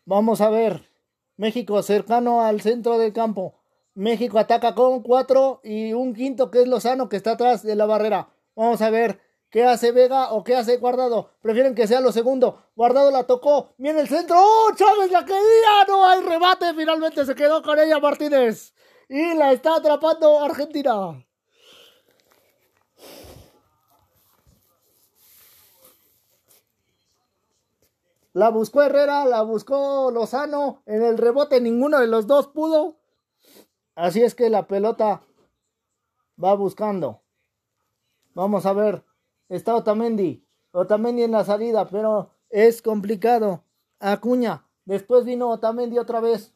Vamos 0.04 0.40
a 0.40 0.50
ver. 0.50 0.90
México 1.36 1.82
cercano 1.82 2.42
al 2.42 2.60
centro 2.60 2.98
del 2.98 3.12
campo. 3.12 3.54
México 3.94 4.38
ataca 4.38 4.74
con 4.74 5.02
cuatro 5.02 5.60
y 5.62 5.92
un 5.92 6.14
quinto 6.14 6.50
que 6.50 6.62
es 6.62 6.68
Lozano 6.68 7.08
que 7.08 7.16
está 7.16 7.32
atrás 7.32 7.62
de 7.62 7.76
la 7.76 7.86
barrera. 7.86 8.28
Vamos 8.54 8.80
a 8.82 8.90
ver 8.90 9.20
¿Qué 9.50 9.64
hace 9.64 9.92
Vega 9.92 10.32
o 10.32 10.42
qué 10.44 10.56
hace 10.56 10.76
Guardado? 10.76 11.30
Prefieren 11.40 11.74
que 11.74 11.86
sea 11.86 12.00
lo 12.00 12.12
segundo. 12.12 12.64
Guardado 12.74 13.10
la 13.10 13.24
tocó. 13.24 13.74
Viene 13.78 14.00
el 14.00 14.08
centro. 14.08 14.36
¡Oh, 14.38 14.70
Chávez 14.74 15.10
la 15.10 15.24
quería! 15.24 15.84
No 15.88 16.04
hay 16.04 16.20
rebate. 16.20 16.74
Finalmente 16.74 17.24
se 17.24 17.34
quedó 17.34 17.62
con 17.62 17.78
ella 17.78 17.98
Martínez. 17.98 18.74
Y 19.08 19.34
la 19.34 19.52
está 19.52 19.76
atrapando 19.76 20.40
Argentina. 20.40 21.24
La 28.32 28.50
buscó 28.50 28.82
Herrera, 28.82 29.24
la 29.24 29.42
buscó 29.42 30.10
Lozano. 30.10 30.82
En 30.84 31.02
el 31.02 31.16
rebote 31.16 31.60
ninguno 31.60 32.00
de 32.00 32.06
los 32.06 32.26
dos 32.26 32.48
pudo. 32.48 32.98
Así 33.94 34.22
es 34.22 34.34
que 34.34 34.50
la 34.50 34.66
pelota 34.66 35.22
va 36.42 36.54
buscando. 36.54 37.22
Vamos 38.34 38.66
a 38.66 38.74
ver 38.74 39.04
está 39.48 39.74
Otamendi. 39.74 40.44
Otamendi 40.72 41.22
en 41.22 41.32
la 41.32 41.44
salida, 41.44 41.88
pero 41.88 42.30
es 42.50 42.82
complicado. 42.82 43.64
Acuña. 44.00 44.66
Después 44.84 45.24
vino 45.24 45.48
Otamendi 45.48 45.98
otra 45.98 46.20
vez. 46.20 46.52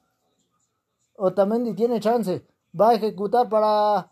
Otamendi 1.21 1.75
tiene 1.75 2.01
chance. 2.01 2.47
Va 2.79 2.91
a 2.91 2.95
ejecutar 2.95 3.49
para 3.49 4.11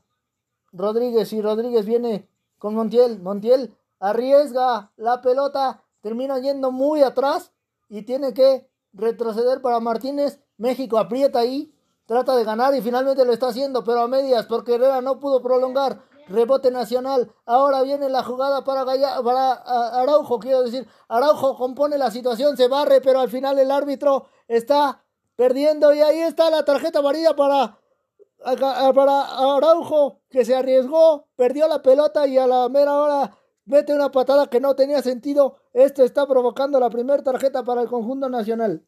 Rodríguez 0.73 1.33
y 1.33 1.40
Rodríguez 1.40 1.87
viene 1.87 2.29
con 2.59 2.75
Montiel. 2.75 3.21
Montiel 3.21 3.75
arriesga 3.99 4.92
la 4.97 5.23
pelota. 5.23 5.83
Termina 6.03 6.38
yendo 6.38 6.71
muy 6.71 7.03
atrás 7.03 7.53
y 7.88 8.03
tiene 8.03 8.35
que 8.35 8.71
retroceder 8.92 9.62
para 9.62 9.81
Martínez. 9.81 10.40
México 10.59 10.99
aprieta 10.99 11.40
ahí. 11.40 11.75
Trata 12.05 12.37
de 12.37 12.44
ganar 12.44 12.75
y 12.75 12.83
finalmente 12.83 13.25
lo 13.25 13.33
está 13.33 13.49
haciendo, 13.49 13.85
pero 13.85 14.01
a 14.01 14.09
medias 14.09 14.47
porque 14.47 14.75
Herrera 14.75 15.03
no 15.03 15.18
pudo 15.18 15.42
prolongar 15.42 16.03
rebote 16.29 16.71
nacional. 16.71 17.33
Ahora 17.47 17.83
viene 17.83 18.09
la 18.09 18.23
jugada 18.23 18.64
para, 18.64 19.53
Araujo, 20.01 20.38
quiero 20.38 20.62
decir, 20.62 20.87
Araujo 21.09 21.57
compone 21.57 21.99
la 21.99 22.11
situación, 22.11 22.57
se 22.57 22.68
barre, 22.68 23.01
pero 23.01 23.21
al 23.21 23.29
final 23.29 23.59
el 23.59 23.71
árbitro 23.71 24.27
está 24.47 25.05
perdiendo 25.38 25.94
y 25.94 26.01
ahí 26.01 26.18
está 26.18 26.51
la 26.51 26.64
tarjeta 26.64 26.98
amarilla 26.98 27.37
para, 27.37 27.79
para 28.92 29.21
Araujo, 29.56 30.21
que 30.29 30.44
se 30.44 30.56
arriesgó, 30.56 31.29
perdió 31.37 31.69
la 31.69 31.81
pelota 31.81 32.27
y 32.27 32.37
a 32.37 32.48
la 32.48 32.69
mera 32.69 32.92
hora 32.92 33.38
mete 33.65 33.94
una 33.94 34.10
patada 34.10 34.48
que 34.48 34.60
no 34.60 34.75
tenía 34.75 35.00
sentido. 35.00 35.58
Esto 35.73 36.02
está 36.02 36.27
provocando 36.27 36.81
la 36.81 36.90
primera 36.90 37.23
tarjeta 37.23 37.62
para 37.62 37.83
el 37.83 37.88
conjunto 37.88 38.29
nacional. 38.29 38.85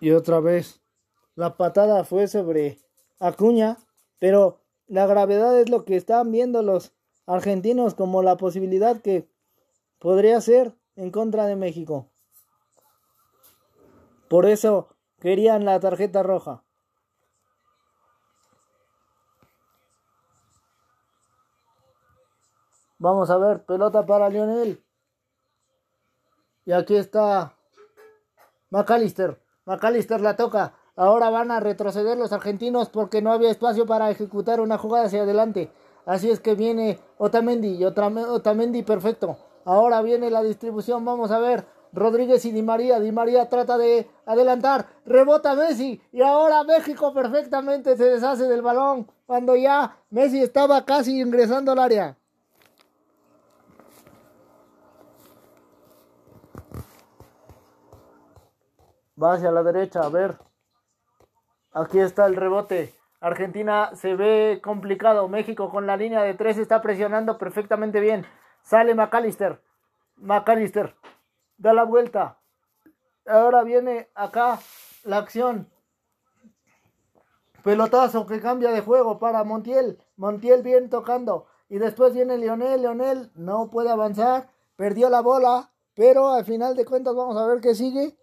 Y 0.00 0.12
otra 0.12 0.40
vez, 0.40 0.80
la 1.34 1.56
patada 1.56 2.04
fue 2.04 2.28
sobre 2.28 2.78
Acuña, 3.18 3.78
pero 4.18 4.60
la 4.86 5.06
gravedad 5.06 5.58
es 5.58 5.68
lo 5.68 5.84
que 5.84 5.96
están 5.96 6.30
viendo 6.30 6.62
los 6.62 6.92
argentinos 7.26 7.94
como 7.94 8.22
la 8.22 8.36
posibilidad 8.36 9.00
que 9.00 9.28
podría 9.98 10.40
ser 10.40 10.74
en 10.96 11.10
contra 11.10 11.46
de 11.46 11.56
México. 11.56 12.10
Por 14.28 14.46
eso 14.46 14.88
querían 15.20 15.64
la 15.64 15.80
tarjeta 15.80 16.22
roja. 16.22 16.64
Vamos 22.98 23.30
a 23.30 23.38
ver, 23.38 23.64
pelota 23.64 24.04
para 24.04 24.28
Lionel. 24.28 24.84
Y 26.64 26.72
aquí 26.72 26.96
está 26.96 27.54
McAllister. 28.70 29.40
McAllister 29.68 30.22
la 30.22 30.34
toca. 30.34 30.72
Ahora 30.96 31.28
van 31.28 31.50
a 31.50 31.60
retroceder 31.60 32.16
los 32.16 32.32
argentinos 32.32 32.88
porque 32.88 33.20
no 33.20 33.32
había 33.32 33.50
espacio 33.50 33.84
para 33.84 34.10
ejecutar 34.10 34.62
una 34.62 34.78
jugada 34.78 35.04
hacia 35.04 35.24
adelante. 35.24 35.70
Así 36.06 36.30
es 36.30 36.40
que 36.40 36.54
viene 36.54 36.98
Otamendi 37.18 37.76
y 37.76 37.84
Otamendi 37.84 38.82
perfecto. 38.82 39.36
Ahora 39.66 40.00
viene 40.00 40.30
la 40.30 40.42
distribución. 40.42 41.04
Vamos 41.04 41.30
a 41.30 41.38
ver. 41.38 41.66
Rodríguez 41.92 42.46
y 42.46 42.52
Di 42.52 42.62
María. 42.62 42.98
Di 42.98 43.12
María 43.12 43.50
trata 43.50 43.76
de 43.76 44.08
adelantar. 44.24 44.86
Rebota 45.04 45.54
Messi. 45.54 46.00
Y 46.12 46.22
ahora 46.22 46.64
México 46.64 47.12
perfectamente 47.12 47.94
se 47.98 48.04
deshace 48.04 48.44
del 48.44 48.62
balón. 48.62 49.06
Cuando 49.26 49.54
ya 49.54 49.98
Messi 50.08 50.42
estaba 50.42 50.86
casi 50.86 51.20
ingresando 51.20 51.72
al 51.72 51.78
área. 51.80 52.16
Va 59.20 59.34
hacia 59.34 59.50
la 59.50 59.62
derecha. 59.62 60.00
A 60.00 60.08
ver. 60.08 60.38
Aquí 61.72 61.98
está 61.98 62.26
el 62.26 62.36
rebote. 62.36 62.94
Argentina 63.20 63.90
se 63.94 64.14
ve 64.14 64.60
complicado. 64.62 65.28
México 65.28 65.70
con 65.70 65.86
la 65.86 65.96
línea 65.96 66.22
de 66.22 66.34
tres 66.34 66.58
está 66.58 66.80
presionando 66.80 67.38
perfectamente 67.38 68.00
bien. 68.00 68.24
Sale 68.62 68.94
McAllister. 68.94 69.60
McAllister. 70.16 70.94
Da 71.56 71.72
la 71.72 71.84
vuelta. 71.84 72.38
Ahora 73.26 73.62
viene 73.64 74.08
acá 74.14 74.60
la 75.04 75.18
acción. 75.18 75.68
Pelotazo 77.64 78.26
que 78.26 78.40
cambia 78.40 78.70
de 78.70 78.80
juego 78.80 79.18
para 79.18 79.42
Montiel. 79.42 80.00
Montiel 80.16 80.62
bien 80.62 80.88
tocando. 80.88 81.46
Y 81.68 81.78
después 81.78 82.14
viene 82.14 82.38
Lionel. 82.38 82.82
Lionel 82.82 83.32
no 83.34 83.68
puede 83.68 83.90
avanzar. 83.90 84.48
Perdió 84.76 85.10
la 85.10 85.20
bola. 85.20 85.72
Pero 85.94 86.30
al 86.30 86.44
final 86.44 86.76
de 86.76 86.84
cuentas 86.84 87.16
vamos 87.16 87.36
a 87.36 87.46
ver 87.46 87.60
qué 87.60 87.74
sigue. 87.74 88.16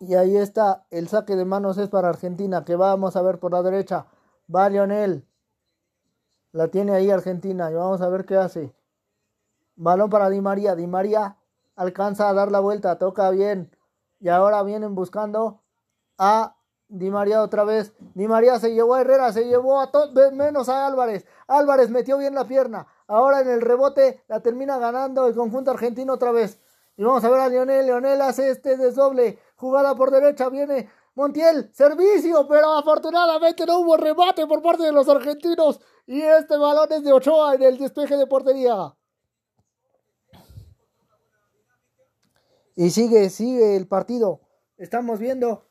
Y 0.00 0.14
ahí 0.14 0.34
está, 0.34 0.86
el 0.90 1.08
saque 1.08 1.36
de 1.36 1.44
manos 1.44 1.76
es 1.76 1.90
para 1.90 2.08
Argentina, 2.08 2.64
que 2.64 2.74
vamos 2.74 3.16
a 3.16 3.22
ver 3.22 3.38
por 3.38 3.52
la 3.52 3.62
derecha. 3.62 4.06
Va 4.52 4.70
Lionel. 4.70 5.26
La 6.52 6.68
tiene 6.68 6.92
ahí 6.92 7.10
Argentina 7.10 7.70
y 7.70 7.74
vamos 7.74 8.00
a 8.00 8.08
ver 8.08 8.24
qué 8.24 8.36
hace. 8.36 8.74
Balón 9.76 10.08
para 10.08 10.30
Di 10.30 10.40
María. 10.40 10.74
Di 10.74 10.86
María 10.86 11.36
alcanza 11.76 12.30
a 12.30 12.32
dar 12.32 12.50
la 12.50 12.60
vuelta, 12.60 12.98
toca 12.98 13.30
bien. 13.30 13.76
Y 14.20 14.30
ahora 14.30 14.62
vienen 14.62 14.94
buscando 14.94 15.60
a 16.16 16.56
Di 16.88 17.10
María 17.10 17.42
otra 17.42 17.64
vez. 17.64 17.92
Di 18.14 18.26
María 18.26 18.58
se 18.58 18.72
llevó 18.72 18.94
a 18.94 19.02
Herrera, 19.02 19.32
se 19.34 19.44
llevó 19.44 19.80
a 19.80 19.90
todos 19.90 20.32
menos 20.32 20.70
a 20.70 20.86
Álvarez. 20.86 21.26
Álvarez 21.46 21.90
metió 21.90 22.16
bien 22.16 22.34
la 22.34 22.46
pierna. 22.46 22.86
Ahora 23.06 23.42
en 23.42 23.50
el 23.50 23.60
rebote 23.60 24.24
la 24.28 24.40
termina 24.40 24.78
ganando 24.78 25.26
el 25.26 25.34
conjunto 25.34 25.70
argentino 25.70 26.14
otra 26.14 26.32
vez. 26.32 26.58
Y 26.96 27.04
vamos 27.04 27.22
a 27.24 27.30
ver 27.30 27.40
a 27.40 27.48
Lionel. 27.48 27.86
Lionel 27.86 28.20
hace 28.22 28.50
este 28.50 28.76
desdoble. 28.76 29.38
Jugada 29.60 29.94
por 29.94 30.10
derecha, 30.10 30.48
viene 30.48 30.88
Montiel, 31.14 31.70
servicio, 31.74 32.48
pero 32.48 32.72
afortunadamente 32.72 33.66
no 33.66 33.80
hubo 33.80 33.94
remate 33.98 34.46
por 34.46 34.62
parte 34.62 34.84
de 34.84 34.92
los 34.92 35.06
argentinos. 35.06 35.80
Y 36.06 36.22
este 36.22 36.56
balón 36.56 36.90
es 36.90 37.04
de 37.04 37.12
Ochoa 37.12 37.56
en 37.56 37.62
el 37.64 37.76
despeje 37.76 38.16
de 38.16 38.26
portería. 38.26 38.96
Y 42.74 42.88
sigue, 42.88 43.28
sigue 43.28 43.76
el 43.76 43.86
partido. 43.86 44.40
Estamos 44.78 45.18
viendo 45.18 45.66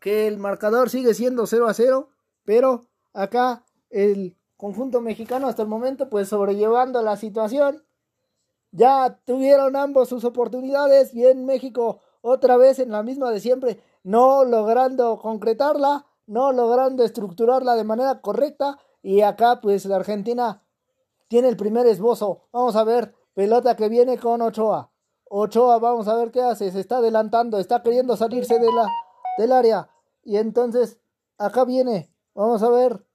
que 0.00 0.26
el 0.26 0.38
marcador 0.38 0.88
sigue 0.88 1.12
siendo 1.12 1.46
0 1.46 1.68
a 1.68 1.74
0, 1.74 2.08
pero 2.46 2.86
acá 3.12 3.66
el 3.90 4.38
conjunto 4.56 5.02
mexicano 5.02 5.48
hasta 5.48 5.60
el 5.60 5.68
momento 5.68 6.08
pues 6.08 6.30
sobrellevando 6.30 7.02
la 7.02 7.18
situación. 7.18 7.84
Ya 8.70 9.20
tuvieron 9.26 9.76
ambos 9.76 10.08
sus 10.08 10.24
oportunidades. 10.24 11.12
Bien 11.12 11.44
México 11.44 12.00
otra 12.26 12.56
vez 12.56 12.80
en 12.80 12.90
la 12.90 13.04
misma 13.04 13.30
de 13.30 13.38
siempre, 13.38 13.80
no 14.02 14.44
logrando 14.44 15.18
concretarla, 15.18 16.06
no 16.26 16.50
logrando 16.50 17.04
estructurarla 17.04 17.76
de 17.76 17.84
manera 17.84 18.20
correcta. 18.20 18.78
Y 19.00 19.20
acá, 19.20 19.60
pues 19.60 19.86
la 19.86 19.96
Argentina 19.96 20.62
tiene 21.28 21.48
el 21.48 21.56
primer 21.56 21.86
esbozo. 21.86 22.48
Vamos 22.52 22.74
a 22.74 22.82
ver, 22.82 23.14
pelota 23.34 23.76
que 23.76 23.88
viene 23.88 24.18
con 24.18 24.42
Ochoa. 24.42 24.90
Ochoa, 25.28 25.78
vamos 25.78 26.08
a 26.08 26.16
ver 26.16 26.32
qué 26.32 26.42
hace. 26.42 26.70
Se 26.72 26.80
está 26.80 26.96
adelantando, 26.96 27.60
está 27.60 27.82
queriendo 27.82 28.16
salirse 28.16 28.58
de 28.58 28.72
la, 28.72 28.90
del 29.38 29.52
área. 29.52 29.88
Y 30.24 30.36
entonces, 30.36 30.98
acá 31.38 31.64
viene. 31.64 32.12
Vamos 32.34 32.62
a 32.64 32.70
ver. 32.70 33.06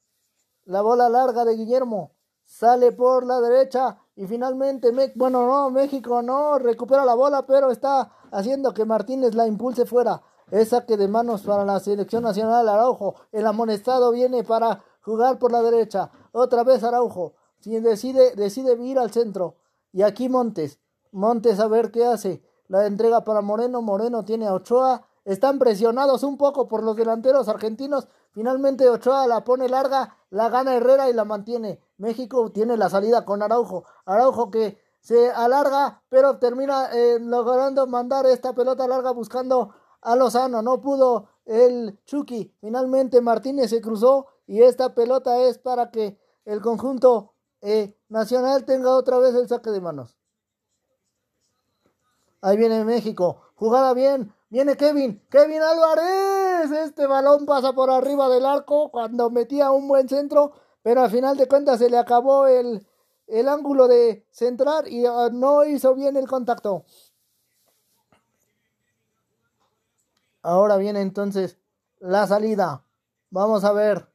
La 0.63 0.81
bola 0.81 1.09
larga 1.09 1.43
de 1.43 1.57
Guillermo. 1.57 2.11
Sale 2.45 2.93
por 2.93 3.25
la 3.25 3.41
derecha. 3.41 3.97
Y 4.15 4.25
finalmente, 4.25 4.91
bueno, 5.15 5.45
no, 5.45 5.69
México 5.69 6.21
no 6.21 6.59
recupera 6.59 7.03
la 7.03 7.15
bola, 7.15 7.45
pero 7.45 7.71
está 7.71 8.11
haciendo 8.31 8.73
que 8.73 8.85
Martínez 8.85 9.35
la 9.35 9.47
impulse 9.47 9.85
fuera. 9.85 10.21
Es 10.49 10.69
saque 10.69 10.97
de 10.97 11.07
manos 11.07 11.43
para 11.43 11.63
la 11.63 11.79
selección 11.79 12.23
nacional 12.23 12.67
Araujo. 12.67 13.15
El 13.31 13.45
amonestado 13.45 14.11
viene 14.11 14.43
para 14.43 14.83
jugar 15.01 15.39
por 15.39 15.51
la 15.51 15.61
derecha. 15.61 16.11
Otra 16.31 16.63
vez 16.63 16.83
Araujo. 16.83 17.33
Si 17.59 17.79
decide, 17.79 18.35
decide 18.35 18.73
ir 18.83 18.99
al 18.99 19.11
centro. 19.11 19.55
Y 19.93 20.01
aquí 20.01 20.27
Montes. 20.27 20.79
Montes 21.11 21.59
a 21.59 21.67
ver 21.67 21.91
qué 21.91 22.05
hace. 22.05 22.43
La 22.67 22.85
entrega 22.85 23.23
para 23.23 23.41
Moreno. 23.41 23.81
Moreno 23.81 24.25
tiene 24.25 24.47
a 24.47 24.53
Ochoa. 24.53 25.05
Están 25.23 25.59
presionados 25.59 26.23
un 26.23 26.37
poco 26.37 26.67
por 26.67 26.83
los 26.83 26.95
delanteros 26.95 27.47
argentinos. 27.47 28.07
Finalmente 28.31 28.89
Ochoa 28.89 29.27
la 29.27 29.43
pone 29.43 29.67
larga, 29.69 30.17
la 30.29 30.49
gana 30.49 30.75
Herrera 30.75 31.09
y 31.09 31.13
la 31.13 31.25
mantiene. 31.25 31.79
México 31.97 32.51
tiene 32.51 32.77
la 32.77 32.89
salida 32.89 33.25
con 33.25 33.43
Araujo. 33.43 33.83
Araujo 34.05 34.49
que 34.49 34.79
se 35.01 35.31
alarga, 35.31 36.03
pero 36.09 36.37
termina 36.37 36.89
eh, 36.93 37.17
logrando 37.19 37.87
mandar 37.87 38.27
esta 38.27 38.53
pelota 38.53 38.87
larga 38.87 39.11
buscando 39.11 39.73
a 40.01 40.15
Lozano. 40.15 40.61
No 40.61 40.79
pudo 40.79 41.27
el 41.45 41.99
Chucky. 42.05 42.55
Finalmente 42.61 43.19
Martínez 43.19 43.71
se 43.71 43.81
cruzó 43.81 44.27
y 44.45 44.61
esta 44.61 44.93
pelota 44.93 45.39
es 45.41 45.57
para 45.57 45.89
que 45.89 46.19
el 46.45 46.61
conjunto 46.61 47.33
eh, 47.61 47.97
nacional 48.09 48.63
tenga 48.65 48.95
otra 48.95 49.17
vez 49.17 49.33
el 49.33 49.47
saque 49.47 49.71
de 49.71 49.81
manos. 49.81 50.17
Ahí 52.41 52.57
viene 52.57 52.85
México. 52.85 53.41
Jugada 53.55 53.93
bien. 53.93 54.33
Viene 54.49 54.77
Kevin. 54.77 55.23
Kevin 55.29 55.61
Álvarez. 55.61 56.71
Este 56.71 57.07
balón 57.07 57.45
pasa 57.45 57.73
por 57.73 57.89
arriba 57.89 58.29
del 58.29 58.45
arco 58.45 58.91
cuando 58.91 59.29
metía 59.29 59.71
un 59.71 59.87
buen 59.87 60.07
centro. 60.09 60.51
Pero 60.83 61.01
al 61.01 61.11
final 61.11 61.37
de 61.37 61.47
cuentas 61.47 61.79
se 61.79 61.89
le 61.89 61.97
acabó 61.97 62.47
el, 62.47 62.87
el 63.31 63.47
ángulo 63.47 63.87
de 63.87 64.25
centrar 64.29 64.87
y 64.87 65.05
ah, 65.05 65.29
no 65.31 65.63
hizo 65.63 65.95
bien 65.95 66.17
el 66.17 66.27
contacto. 66.27 66.85
Ahora 70.41 70.77
viene 70.77 71.01
entonces 71.01 71.57
la 71.99 72.27
salida. 72.27 72.83
Vamos 73.29 73.63
a 73.63 73.71
ver. 73.71 74.09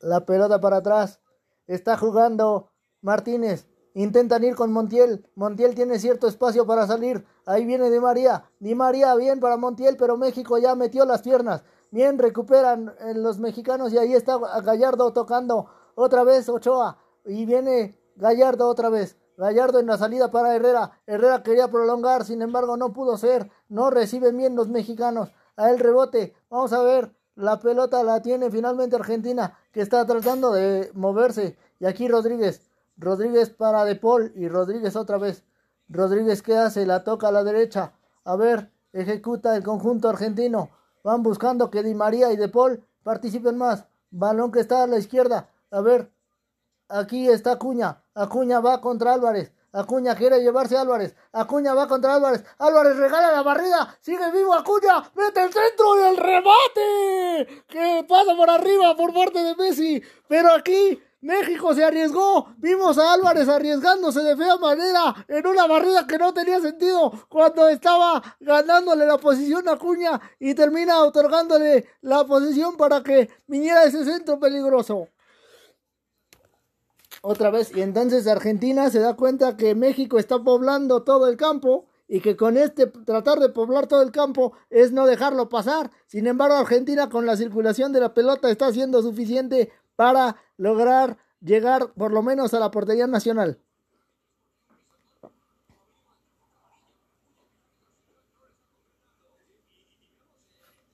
La 0.00 0.26
pelota 0.26 0.60
para 0.60 0.78
atrás. 0.78 1.20
Está 1.66 1.96
jugando 1.96 2.70
Martínez. 3.00 3.68
Intentan 3.94 4.44
ir 4.44 4.56
con 4.56 4.72
Montiel. 4.72 5.28
Montiel 5.36 5.74
tiene 5.74 5.98
cierto 5.98 6.26
espacio 6.26 6.66
para 6.66 6.86
salir. 6.86 7.24
Ahí 7.44 7.64
viene 7.64 7.90
Di 7.90 8.00
María. 8.00 8.50
Di 8.58 8.74
María 8.74 9.14
bien 9.14 9.40
para 9.40 9.56
Montiel, 9.56 9.96
pero 9.96 10.16
México 10.16 10.58
ya 10.58 10.74
metió 10.74 11.04
las 11.04 11.22
piernas. 11.22 11.62
Bien 11.90 12.18
recuperan 12.18 12.94
eh, 13.00 13.14
los 13.14 13.38
mexicanos 13.38 13.92
y 13.92 13.98
ahí 13.98 14.14
está 14.14 14.38
Gallardo 14.62 15.12
tocando 15.12 15.68
otra 15.96 16.22
vez 16.22 16.48
Ochoa. 16.48 16.98
Y 17.24 17.44
viene 17.44 17.98
Gallardo 18.14 18.68
otra 18.68 18.88
vez. 18.88 19.16
Gallardo 19.36 19.80
en 19.80 19.86
la 19.86 19.98
salida 19.98 20.30
para 20.30 20.54
Herrera. 20.54 20.92
Herrera 21.06 21.42
quería 21.42 21.68
prolongar, 21.68 22.24
sin 22.24 22.40
embargo 22.40 22.76
no 22.76 22.92
pudo 22.92 23.18
ser. 23.18 23.50
No 23.68 23.90
reciben 23.90 24.36
bien 24.36 24.54
los 24.54 24.68
mexicanos. 24.68 25.32
A 25.56 25.70
el 25.70 25.80
rebote. 25.80 26.34
Vamos 26.48 26.72
a 26.72 26.82
ver. 26.82 27.14
La 27.34 27.58
pelota 27.58 28.02
la 28.02 28.22
tiene 28.22 28.50
finalmente 28.50 28.96
Argentina, 28.96 29.58
que 29.72 29.82
está 29.82 30.06
tratando 30.06 30.52
de 30.52 30.90
moverse. 30.94 31.58
Y 31.80 31.86
aquí 31.86 32.08
Rodríguez. 32.08 32.70
Rodríguez 32.96 33.50
para 33.50 33.84
De 33.84 33.96
Paul 33.96 34.32
y 34.34 34.48
Rodríguez 34.48 34.96
otra 34.96 35.18
vez. 35.18 35.44
Rodríguez, 35.88 36.40
¿qué 36.42 36.56
hace? 36.56 36.86
La 36.86 37.04
toca 37.04 37.28
a 37.28 37.32
la 37.32 37.44
derecha. 37.44 37.92
A 38.24 38.36
ver, 38.36 38.72
ejecuta 38.92 39.54
el 39.54 39.62
conjunto 39.62 40.08
argentino. 40.08 40.70
Van 41.04 41.22
buscando 41.22 41.70
que 41.70 41.82
Di 41.82 41.94
María 41.94 42.32
y 42.32 42.36
De 42.36 42.48
Paul 42.48 42.82
participen 43.02 43.58
más. 43.58 43.86
Balón 44.10 44.50
que 44.50 44.60
está 44.60 44.82
a 44.82 44.86
la 44.86 44.96
izquierda. 44.96 45.50
A 45.76 45.82
ver, 45.82 46.10
aquí 46.88 47.28
está 47.28 47.52
Acuña. 47.52 48.02
Acuña 48.14 48.60
va 48.60 48.80
contra 48.80 49.12
Álvarez. 49.12 49.52
Acuña 49.72 50.16
quiere 50.16 50.40
llevarse 50.40 50.74
a 50.74 50.80
Álvarez. 50.80 51.14
Acuña 51.32 51.74
va 51.74 51.86
contra 51.86 52.14
Álvarez. 52.14 52.42
Álvarez 52.58 52.96
regala 52.96 53.30
la 53.30 53.42
barrida. 53.42 53.94
Sigue 54.00 54.30
vivo 54.32 54.54
Acuña. 54.54 55.04
Mete 55.14 55.42
el 55.42 55.52
centro 55.52 56.00
y 56.00 56.04
el 56.04 56.16
remate. 56.16 57.64
que, 57.68 58.06
pasa 58.08 58.34
por 58.34 58.48
arriba 58.48 58.96
por 58.96 59.12
parte 59.12 59.38
de 59.38 59.54
Messi. 59.54 60.02
Pero 60.26 60.50
aquí 60.54 60.98
México 61.20 61.74
se 61.74 61.84
arriesgó. 61.84 62.54
Vimos 62.56 62.96
a 62.96 63.12
Álvarez 63.12 63.46
arriesgándose 63.46 64.22
de 64.22 64.34
fea 64.34 64.56
manera 64.56 65.14
en 65.28 65.46
una 65.46 65.66
barrida 65.66 66.06
que 66.06 66.16
no 66.16 66.32
tenía 66.32 66.58
sentido 66.58 67.12
cuando 67.28 67.68
estaba 67.68 68.22
ganándole 68.40 69.04
la 69.04 69.18
posición 69.18 69.68
a 69.68 69.76
Cuña 69.76 70.18
y 70.40 70.54
termina 70.54 71.02
otorgándole 71.02 71.86
la 72.00 72.24
posición 72.24 72.78
para 72.78 73.02
que 73.02 73.28
viniera 73.46 73.84
ese 73.84 74.06
centro 74.06 74.40
peligroso. 74.40 75.08
Otra 77.22 77.50
vez, 77.50 77.74
y 77.74 77.82
entonces 77.82 78.26
Argentina 78.26 78.90
se 78.90 79.00
da 79.00 79.14
cuenta 79.14 79.56
que 79.56 79.74
México 79.74 80.18
está 80.18 80.38
poblando 80.42 81.02
todo 81.02 81.28
el 81.28 81.36
campo 81.36 81.86
y 82.08 82.20
que 82.20 82.36
con 82.36 82.56
este 82.56 82.86
tratar 82.86 83.40
de 83.40 83.48
poblar 83.48 83.86
todo 83.86 84.02
el 84.02 84.12
campo 84.12 84.52
es 84.70 84.92
no 84.92 85.06
dejarlo 85.06 85.48
pasar. 85.48 85.90
Sin 86.06 86.26
embargo, 86.26 86.56
Argentina 86.56 87.08
con 87.08 87.26
la 87.26 87.36
circulación 87.36 87.92
de 87.92 88.00
la 88.00 88.14
pelota 88.14 88.50
está 88.50 88.68
haciendo 88.68 89.02
suficiente 89.02 89.72
para 89.96 90.36
lograr 90.56 91.18
llegar 91.40 91.92
por 91.94 92.12
lo 92.12 92.22
menos 92.22 92.54
a 92.54 92.60
la 92.60 92.70
portería 92.70 93.06
nacional. 93.06 93.58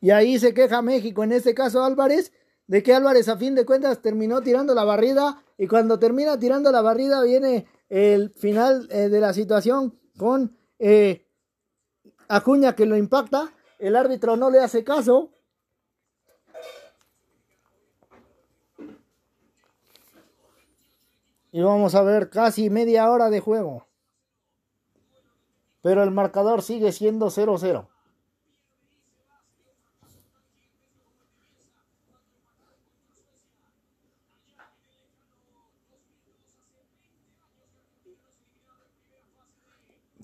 Y 0.00 0.10
ahí 0.10 0.38
se 0.38 0.52
queja 0.52 0.82
México, 0.82 1.22
en 1.22 1.30
este 1.30 1.54
caso 1.54 1.84
Álvarez, 1.84 2.32
de 2.66 2.82
que 2.82 2.92
Álvarez 2.92 3.28
a 3.28 3.36
fin 3.36 3.54
de 3.54 3.64
cuentas 3.64 4.02
terminó 4.02 4.40
tirando 4.40 4.74
la 4.74 4.82
barrida 4.82 5.44
y 5.62 5.68
cuando 5.68 5.96
termina 6.00 6.36
tirando 6.40 6.72
la 6.72 6.82
barrida 6.82 7.22
viene 7.22 7.68
el 7.88 8.30
final 8.30 8.88
eh, 8.90 9.08
de 9.08 9.20
la 9.20 9.32
situación 9.32 9.96
con 10.18 10.58
eh, 10.80 11.28
Acuña 12.26 12.74
que 12.74 12.84
lo 12.84 12.96
impacta, 12.96 13.52
el 13.78 13.94
árbitro 13.94 14.36
no 14.36 14.50
le 14.50 14.58
hace 14.58 14.82
caso 14.82 15.30
Y 21.52 21.60
vamos 21.60 21.94
a 21.94 22.02
ver 22.02 22.28
casi 22.28 22.68
media 22.68 23.08
hora 23.08 23.30
de 23.30 23.38
juego. 23.38 23.86
Pero 25.80 26.02
el 26.02 26.10
marcador 26.10 26.62
sigue 26.62 26.90
siendo 26.90 27.26
0-0. 27.26 27.91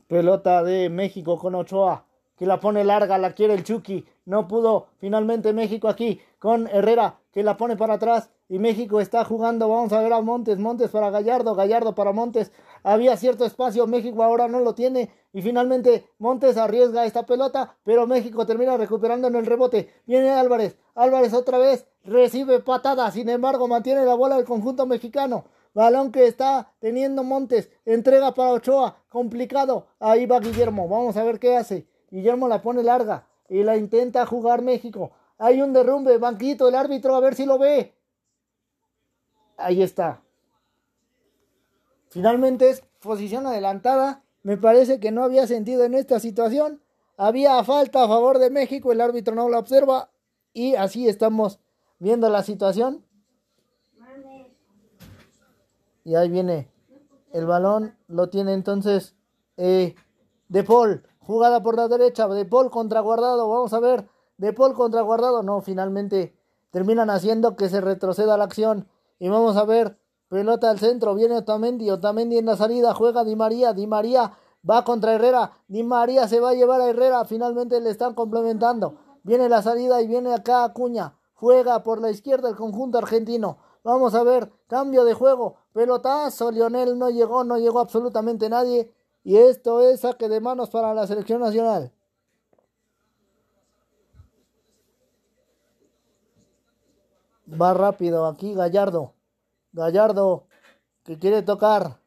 Pelota 0.09 0.65
de 0.65 0.89
México 0.89 1.39
con 1.39 1.55
Ochoa, 1.55 2.07
que 2.35 2.47
la 2.47 2.61
pone 2.61 2.83
larga, 2.83 3.19
la 3.19 3.35
quiere 3.35 3.53
el 3.53 3.63
Chucky. 3.63 4.07
No 4.25 4.49
pudo 4.49 4.87
finalmente 4.99 5.53
México 5.53 5.87
aquí 5.87 6.19
con 6.39 6.67
Herrera, 6.67 7.19
que 7.31 7.43
la 7.43 7.59
pone 7.59 7.77
para 7.77 7.95
atrás 7.95 8.31
y 8.49 8.59
México 8.59 9.01
está 9.01 9.23
jugando. 9.27 9.69
Vamos 9.69 9.93
a 9.93 10.01
ver 10.01 10.15
a 10.15 10.23
Montes, 10.23 10.59
Montes 10.59 10.91
para 10.91 11.11
Gallardo, 11.11 11.55
Gallardo 11.55 11.95
para 11.95 12.13
Montes. 12.13 12.53
Había 12.83 13.19
cierto 13.19 13.45
espacio, 13.45 13.87
México 13.87 14.23
ahora 14.23 14.49
no 14.49 14.61
lo 14.61 14.75
tiene 14.75 15.11
y 15.35 15.43
finalmente 15.43 16.09
Montes 16.19 16.57
arriesga 16.57 17.05
esta 17.05 17.27
pelota, 17.27 17.77
pero 17.85 18.07
México 18.07 18.47
termina 18.47 18.79
recuperando 18.79 19.29
en 19.29 19.37
el 19.37 19.45
rebote. 19.45 19.93
Viene 20.07 20.31
Álvarez, 20.31 20.79
Álvarez 20.95 21.35
otra 21.35 21.59
vez 21.59 21.87
recibe 22.03 22.61
patada, 22.61 23.11
sin 23.11 23.29
embargo 23.29 23.69
mantiene 23.69 24.07
la 24.07 24.15
bola 24.15 24.37
del 24.37 24.47
conjunto 24.47 24.87
mexicano. 24.87 25.45
Balón 25.75 26.13
que 26.13 26.27
está 26.27 26.73
teniendo 26.81 27.23
Montes, 27.25 27.71
entrega 27.85 28.35
para 28.35 28.53
Ochoa, 28.53 29.03
complicado. 29.09 29.87
Ahí 30.01 30.27
va 30.27 30.41
Guillermo, 30.41 30.89
vamos 30.89 31.17
a 31.17 31.25
ver 31.25 31.39
qué 31.39 31.57
hace. 31.57 31.87
Guillermo 32.11 32.49
la 32.49 32.63
pone 32.63 32.83
larga 32.83 33.27
y 33.49 33.63
la 33.63 33.77
intenta 33.77 34.27
jugar 34.27 34.63
México. 34.63 35.13
Hay 35.39 35.63
un 35.63 35.73
derrumbe, 35.73 36.19
banquito, 36.19 36.69
el 36.69 36.75
árbitro 36.75 37.15
a 37.15 37.21
ver 37.21 37.35
si 37.35 37.47
lo 37.47 37.59
ve. 37.59 37.95
Ahí 39.57 39.83
está. 39.83 40.23
Finalmente 42.09 42.71
es 42.71 42.83
posición 43.01 43.47
adelantada. 43.47 44.23
Me 44.43 44.57
parece 44.57 44.99
que 44.99 45.11
no 45.11 45.23
había 45.23 45.47
sentido 45.47 45.85
en 45.85 45.95
esta 45.95 46.21
situación. 46.21 46.83
Había 47.17 47.63
falta 47.65 48.05
a 48.05 48.09
favor 48.09 48.39
de 48.39 48.51
México, 48.51 48.93
el 48.93 49.01
árbitro 49.01 49.35
no 49.35 49.49
la 49.49 49.59
observa 49.59 50.11
y 50.53 50.77
así 50.77 51.09
estamos 51.09 51.59
viendo 51.99 52.29
la 52.31 52.43
situación. 52.43 53.05
Y 56.09 56.15
ahí 56.15 56.31
viene 56.31 56.73
el 57.35 57.45
balón, 57.45 57.95
lo 58.07 58.31
tiene 58.31 58.55
entonces 58.55 59.15
eh, 59.59 59.95
De 60.49 60.65
Paul, 60.65 61.07
jugada 61.19 61.63
por 61.63 61.77
la 61.77 61.87
derecha, 61.87 62.27
De 62.29 62.47
Paul 62.47 62.71
contra 62.71 63.01
Guardado, 63.01 63.47
vamos 63.47 63.75
a 63.75 63.81
ver, 63.81 64.09
De 64.39 64.55
Paul 64.55 64.73
contra 64.73 65.03
Guardado, 65.03 65.43
no, 65.43 65.61
finalmente 65.61 66.35
terminan 66.71 67.11
haciendo 67.11 67.57
que 67.57 67.69
se 67.69 67.83
retroceda 67.83 68.39
la 68.39 68.45
acción. 68.45 68.89
Y 69.19 69.29
vamos 69.29 69.59
a 69.59 69.67
ver, 69.67 69.99
pelota 70.29 70.71
al 70.71 70.79
centro, 70.79 71.15
viene 71.15 71.37
Otamendi, 71.37 71.91
Otamendi 71.91 72.39
en 72.39 72.47
la 72.47 72.57
salida, 72.57 72.95
juega 72.95 73.23
Di 73.23 73.37
María, 73.37 73.75
Di 73.75 73.87
María 73.87 74.33
va 74.69 74.85
contra 74.85 75.13
Herrera, 75.13 75.53
Di 75.67 75.83
María 75.83 76.27
se 76.27 76.41
va 76.41 76.51
a 76.51 76.55
llevar 76.55 76.81
a 76.81 76.89
Herrera, 76.89 77.27
finalmente 77.27 77.83
le 77.83 77.91
están 77.91 78.15
complementando. 78.15 78.97
Viene 79.25 79.51
la 79.51 79.61
salida 79.61 80.01
y 80.01 80.07
viene 80.07 80.33
acá 80.33 80.65
Acuña, 80.65 81.19
juega 81.35 81.83
por 81.83 82.01
la 82.01 82.09
izquierda 82.09 82.49
el 82.49 82.57
conjunto 82.57 82.97
argentino. 82.97 83.59
Vamos 83.89 84.15
a 84.15 84.23
ver, 84.23 84.53
cambio 84.67 85.03
de 85.03 85.15
juego, 85.15 85.57
pelotazo, 85.73 86.51
Lionel 86.51 86.99
no 86.99 87.09
llegó, 87.09 87.43
no 87.43 87.57
llegó 87.57 87.81
absolutamente 87.81 88.51
nadie. 88.51 88.93
Y 89.25 89.39
esto 89.39 89.81
es 89.81 90.01
saque 90.01 90.29
de 90.29 90.43
manos 90.43 90.69
para 90.69 90.93
la 90.93 91.07
selección 91.07 91.41
nacional. 91.41 91.91
Va 97.51 97.73
rápido 97.73 98.27
aquí 98.27 98.53
Gallardo. 98.53 99.15
Gallardo 99.73 100.49
que 101.03 101.19
quiere 101.19 101.41
tocar. 101.41 101.99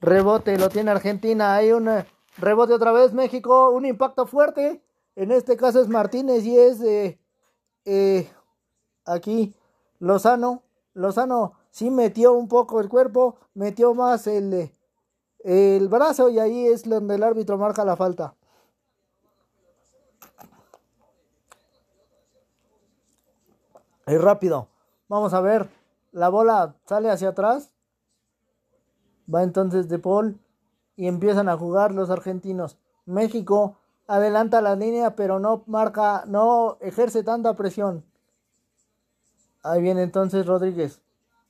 Rebote, 0.00 0.56
lo 0.56 0.70
tiene 0.70 0.90
Argentina. 0.90 1.54
Hay 1.54 1.72
un 1.72 1.86
eh, 1.86 2.06
rebote 2.38 2.72
otra 2.72 2.92
vez 2.92 3.12
México. 3.12 3.68
Un 3.72 3.84
impacto 3.84 4.24
fuerte. 4.24 4.82
En 5.16 5.32
este 5.32 5.58
caso 5.58 5.82
es 5.82 5.88
Martínez 5.88 6.46
y 6.46 6.58
es 6.58 6.80
eh, 7.84 8.30
aquí 9.04 9.54
Lozano. 9.98 10.62
Lozano 10.94 11.52
sí 11.70 11.90
metió 11.90 12.32
un 12.32 12.48
poco 12.48 12.80
el 12.80 12.88
cuerpo, 12.88 13.36
metió 13.54 13.94
más 13.94 14.26
el, 14.26 14.70
el 15.40 15.88
brazo 15.88 16.30
y 16.30 16.38
ahí 16.38 16.66
es 16.66 16.88
donde 16.88 17.16
el 17.16 17.22
árbitro 17.22 17.58
marca 17.58 17.84
la 17.84 17.96
falta. 17.96 18.34
Es 24.06 24.22
rápido. 24.22 24.68
Vamos 25.08 25.34
a 25.34 25.40
ver. 25.40 25.68
La 26.12 26.28
bola 26.28 26.76
sale 26.86 27.10
hacia 27.10 27.30
atrás. 27.30 27.72
Va 29.32 29.42
entonces 29.42 29.88
De 29.88 29.98
Paul. 29.98 30.38
Y 30.94 31.08
empiezan 31.08 31.48
a 31.48 31.58
jugar 31.58 31.92
los 31.92 32.08
argentinos. 32.08 32.78
México 33.04 33.76
adelanta 34.06 34.62
la 34.62 34.76
línea, 34.76 35.14
pero 35.14 35.38
no 35.38 35.64
marca, 35.66 36.24
no 36.26 36.78
ejerce 36.80 37.22
tanta 37.22 37.54
presión. 37.54 38.04
Ahí 39.66 39.82
viene 39.82 40.02
entonces 40.02 40.46
Rodríguez. 40.46 41.02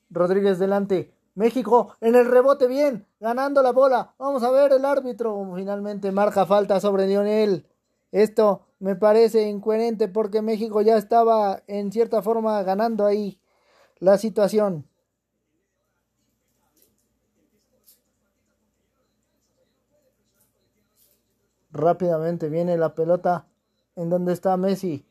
Rodríguez 0.08 0.58
delante. 0.58 1.12
México 1.34 1.94
en 2.00 2.14
el 2.14 2.24
rebote 2.24 2.66
bien, 2.66 3.06
ganando 3.20 3.62
la 3.62 3.72
bola. 3.72 4.14
Vamos 4.18 4.42
a 4.42 4.50
ver 4.50 4.72
el 4.72 4.86
árbitro. 4.86 5.52
Finalmente 5.54 6.10
marca 6.12 6.46
falta 6.46 6.80
sobre 6.80 7.06
Lionel. 7.06 7.66
Esto 8.10 8.62
me 8.78 8.96
parece 8.96 9.42
incoherente 9.42 10.08
porque 10.08 10.40
México 10.40 10.80
ya 10.80 10.96
estaba 10.96 11.62
en 11.66 11.92
cierta 11.92 12.22
forma 12.22 12.62
ganando 12.62 13.04
ahí 13.04 13.38
la 13.98 14.16
situación. 14.16 14.88
Rápidamente 21.70 22.48
viene 22.48 22.78
la 22.78 22.94
pelota 22.94 23.46
en 23.94 24.08
donde 24.08 24.32
está 24.32 24.56
Messi. 24.56 25.06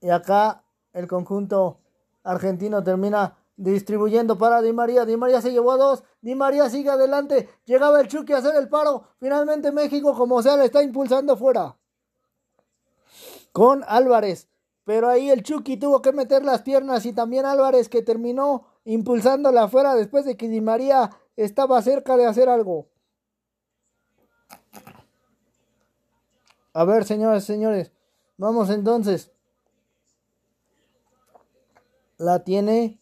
Y 0.00 0.10
acá 0.10 0.62
el 0.92 1.08
conjunto 1.08 1.79
argentino 2.22 2.82
termina 2.82 3.36
distribuyendo 3.56 4.38
para 4.38 4.62
Di 4.62 4.72
María. 4.72 5.04
Di 5.04 5.16
María 5.16 5.40
se 5.40 5.52
llevó 5.52 5.72
a 5.72 5.76
dos. 5.76 6.02
Di 6.20 6.34
María 6.34 6.68
sigue 6.70 6.90
adelante. 6.90 7.48
Llegaba 7.64 8.00
el 8.00 8.08
Chucky 8.08 8.32
a 8.32 8.38
hacer 8.38 8.54
el 8.56 8.68
paro. 8.68 9.04
Finalmente 9.18 9.72
México, 9.72 10.14
como 10.14 10.42
sea, 10.42 10.56
le 10.56 10.64
está 10.64 10.82
impulsando 10.82 11.36
fuera 11.36 11.76
con 13.52 13.84
Álvarez. 13.86 14.48
Pero 14.84 15.08
ahí 15.08 15.30
el 15.30 15.42
Chucky 15.42 15.76
tuvo 15.76 16.02
que 16.02 16.12
meter 16.12 16.44
las 16.44 16.62
piernas 16.62 17.04
y 17.06 17.12
también 17.12 17.44
Álvarez 17.44 17.88
que 17.88 18.02
terminó 18.02 18.64
impulsándola 18.84 19.64
afuera 19.64 19.94
después 19.94 20.24
de 20.24 20.36
que 20.36 20.48
Di 20.48 20.60
María 20.60 21.10
estaba 21.36 21.80
cerca 21.82 22.16
de 22.16 22.26
hacer 22.26 22.48
algo. 22.48 22.88
A 26.72 26.84
ver, 26.84 27.04
señores, 27.04 27.44
señores. 27.44 27.92
Vamos 28.36 28.70
entonces. 28.70 29.30
La 32.20 32.44
tiene 32.44 33.00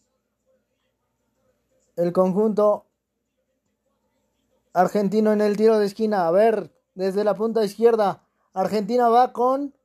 el 1.97 2.13
conjunto 2.13 2.85
argentino 4.71 5.33
en 5.33 5.41
el 5.41 5.57
tiro 5.57 5.77
de 5.77 5.87
esquina. 5.87 6.25
A 6.25 6.31
ver, 6.31 6.71
desde 6.95 7.25
la 7.25 7.35
punta 7.35 7.65
izquierda. 7.65 8.23
Argentina 8.53 9.09
va 9.09 9.33
con 9.33 9.75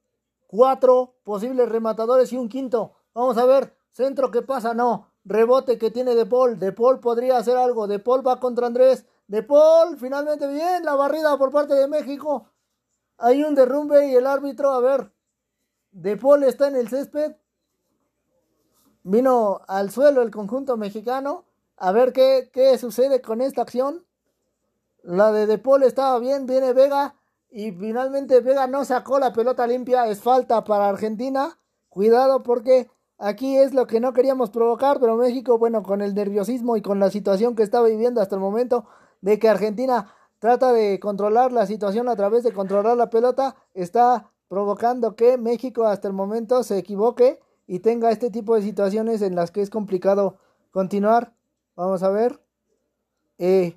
cuatro 0.47 1.17
posibles 1.25 1.69
rematadores 1.69 2.33
y 2.33 2.37
un 2.37 2.49
quinto. 2.49 2.93
Vamos 3.13 3.37
a 3.37 3.45
ver, 3.45 3.75
centro 3.91 4.31
que 4.31 4.43
pasa, 4.43 4.73
no. 4.73 5.11
Rebote 5.25 5.79
que 5.79 5.91
tiene 5.91 6.15
De 6.15 6.27
Paul. 6.27 6.61
De 6.61 6.71
Paul 6.71 7.01
podría 7.01 7.37
hacer 7.37 7.57
algo. 7.57 7.89
De 7.89 7.99
Paul 7.99 8.25
va 8.25 8.39
contra 8.39 8.69
Andrés. 8.69 9.05
De 9.27 9.43
Paul, 9.43 9.99
finalmente 9.99 10.47
bien, 10.47 10.85
la 10.85 10.95
barrida 10.95 11.37
por 11.39 11.51
parte 11.51 11.75
de 11.75 11.89
México. 11.89 12.47
Hay 13.19 13.43
un 13.43 13.57
derrumbe 13.57 14.07
y 14.07 14.15
el 14.15 14.29
árbitro, 14.29 14.71
a 14.71 14.79
ver. 14.79 15.13
De 15.91 16.17
Paul 16.17 16.45
está 16.45 16.69
en 16.69 16.77
el 16.77 16.89
césped. 16.89 17.35
Vino 19.05 19.61
al 19.69 19.91
suelo 19.91 20.23
el 20.23 20.31
conjunto 20.31 20.79
mexicano. 20.79 21.45
A 21.77 21.93
ver 21.93 22.15
qué, 22.15 22.49
qué 22.53 22.79
sucede 22.79 23.21
con 23.21 23.43
esta 23.43 23.61
acción. 23.61 24.03
La 25.03 25.31
de 25.31 25.47
De 25.47 25.59
Paul 25.59 25.83
estaba 25.83 26.19
bien, 26.19 26.47
viene 26.47 26.73
Vega. 26.73 27.15
Y 27.51 27.71
finalmente 27.73 28.41
Vega 28.41 28.67
no 28.67 28.87
sacó 28.87 29.19
la 29.19 29.35
pelota 29.35 29.67
limpia. 29.67 30.07
Es 30.07 30.23
falta 30.23 30.65
para 30.65 30.89
Argentina. 30.89 31.59
Cuidado 31.91 32.43
porque 32.43 32.91
aquí 33.19 33.59
es 33.59 33.75
lo 33.75 33.87
que 33.87 34.01
no 34.01 34.15
queríamos 34.15 34.49
provocar. 34.49 34.99
Pero 35.01 35.17
México, 35.17 35.59
bueno, 35.59 35.83
con 35.83 36.01
el 36.01 36.15
nerviosismo 36.15 36.79
y 36.79 36.83
con 36.83 36.99
la 36.99 37.11
situación 37.11 37.55
que 37.55 37.63
está 37.63 37.83
viviendo 37.83 38.23
hasta 38.23 38.37
el 38.37 38.41
momento 38.41 38.87
de 39.21 39.39
que 39.39 39.51
Argentina 39.51 40.15
trata 40.39 40.73
de 40.73 40.99
controlar 40.99 41.53
la 41.53 41.67
situación 41.67 42.09
a 42.09 42.17
través 42.17 42.43
de 42.43 42.53
controlar 42.53 42.97
la 42.97 43.11
pelota, 43.11 43.57
está 43.75 44.31
provocando 44.49 45.15
que 45.15 45.37
México 45.37 45.85
hasta 45.85 46.09
el 46.09 46.15
momento 46.15 46.63
se 46.63 46.79
equivoque 46.79 47.41
y 47.67 47.81
tenga 47.81 48.11
este 48.11 48.31
tipo 48.31 48.55
de 48.55 48.63
situaciones 48.63 49.23
en 49.23 49.35
las 49.35 49.51
que 49.51 49.63
es 49.63 49.71
complicado 49.71 50.39
continuar. 50.71 51.35
Vamos 51.77 52.03
a 52.03 52.11
ver. 52.11 52.41
Eh, 53.39 53.77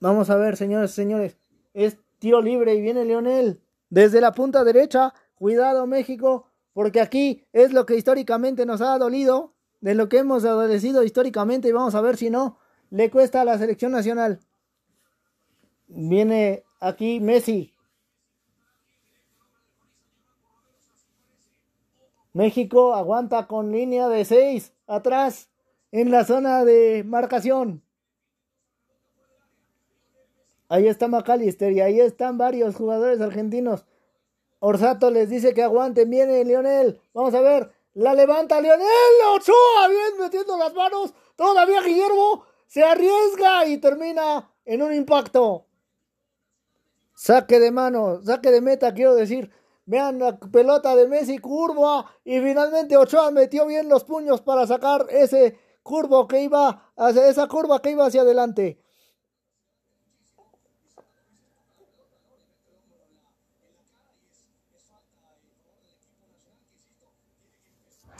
vamos 0.00 0.30
a 0.30 0.36
ver, 0.36 0.56
señores, 0.56 0.90
señores. 0.90 1.36
Es 1.72 1.98
tiro 2.18 2.40
libre 2.40 2.74
y 2.74 2.80
viene 2.80 3.04
Leonel 3.04 3.60
desde 3.90 4.20
la 4.20 4.32
punta 4.32 4.64
derecha. 4.64 5.14
Cuidado 5.34 5.86
México, 5.86 6.46
porque 6.72 7.00
aquí 7.00 7.44
es 7.52 7.72
lo 7.72 7.86
que 7.86 7.96
históricamente 7.96 8.66
nos 8.66 8.80
ha 8.80 8.96
dolido, 8.98 9.52
de 9.80 9.94
lo 9.94 10.08
que 10.08 10.18
hemos 10.18 10.44
adolecido 10.44 11.02
históricamente 11.02 11.68
y 11.68 11.72
vamos 11.72 11.94
a 11.94 12.00
ver 12.00 12.16
si 12.16 12.30
no 12.30 12.56
le 12.90 13.10
cuesta 13.10 13.42
a 13.42 13.44
la 13.44 13.58
selección 13.58 13.92
nacional. 13.92 14.40
Viene 15.88 16.64
aquí 16.80 17.20
Messi. 17.20 17.73
México 22.34 22.94
aguanta 22.94 23.46
con 23.46 23.70
línea 23.70 24.08
de 24.08 24.24
6 24.24 24.72
atrás 24.88 25.48
en 25.92 26.10
la 26.10 26.24
zona 26.24 26.64
de 26.64 27.04
marcación. 27.06 27.82
Ahí 30.68 30.88
está 30.88 31.06
McAllister 31.06 31.72
y 31.72 31.80
ahí 31.80 32.00
están 32.00 32.36
varios 32.36 32.74
jugadores 32.74 33.20
argentinos. 33.20 33.86
Orsato 34.58 35.10
les 35.10 35.30
dice 35.30 35.54
que 35.54 35.62
aguanten. 35.62 36.10
Viene 36.10 36.44
Lionel. 36.44 37.00
Vamos 37.12 37.34
a 37.34 37.40
ver. 37.40 37.70
La 37.92 38.14
levanta 38.14 38.60
Lionel. 38.60 38.88
Ochoa. 39.34 39.88
Bien 39.88 40.18
metiendo 40.18 40.56
las 40.56 40.74
manos. 40.74 41.14
Todavía 41.36 41.82
Guillermo 41.82 42.44
se 42.66 42.82
arriesga 42.82 43.66
y 43.66 43.78
termina 43.78 44.50
en 44.64 44.82
un 44.82 44.92
impacto. 44.92 45.66
Saque 47.14 47.60
de 47.60 47.70
mano, 47.70 48.20
saque 48.24 48.50
de 48.50 48.60
meta, 48.60 48.92
quiero 48.92 49.14
decir. 49.14 49.52
Vean 49.86 50.18
la 50.18 50.38
pelota 50.38 50.96
de 50.96 51.08
Messi, 51.08 51.38
curva. 51.38 52.10
Y 52.24 52.40
finalmente 52.40 52.96
Ochoa 52.96 53.30
metió 53.30 53.66
bien 53.66 53.88
los 53.88 54.04
puños 54.04 54.40
para 54.40 54.66
sacar 54.66 55.06
ese 55.10 55.58
curvo 55.82 56.26
que 56.26 56.42
iba 56.42 56.92
hacia 56.96 57.28
esa 57.28 57.46
curva 57.46 57.80
que 57.82 57.90
iba 57.90 58.06
hacia 58.06 58.22
adelante. 58.22 58.80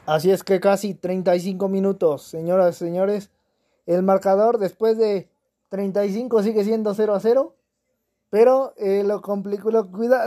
Así 0.06 0.30
es 0.30 0.44
que 0.44 0.60
casi 0.60 0.94
35 0.94 1.66
minutos, 1.68 2.24
señoras 2.24 2.76
y 2.76 2.78
señores. 2.84 3.30
El 3.86 4.02
marcador 4.02 4.58
después 4.58 4.98
de 4.98 5.30
35 5.70 6.42
sigue 6.42 6.62
siendo 6.64 6.92
0 6.92 7.14
a 7.14 7.20
0. 7.20 7.56
Pero 8.34 8.74
eh, 8.78 9.04
lo, 9.04 9.22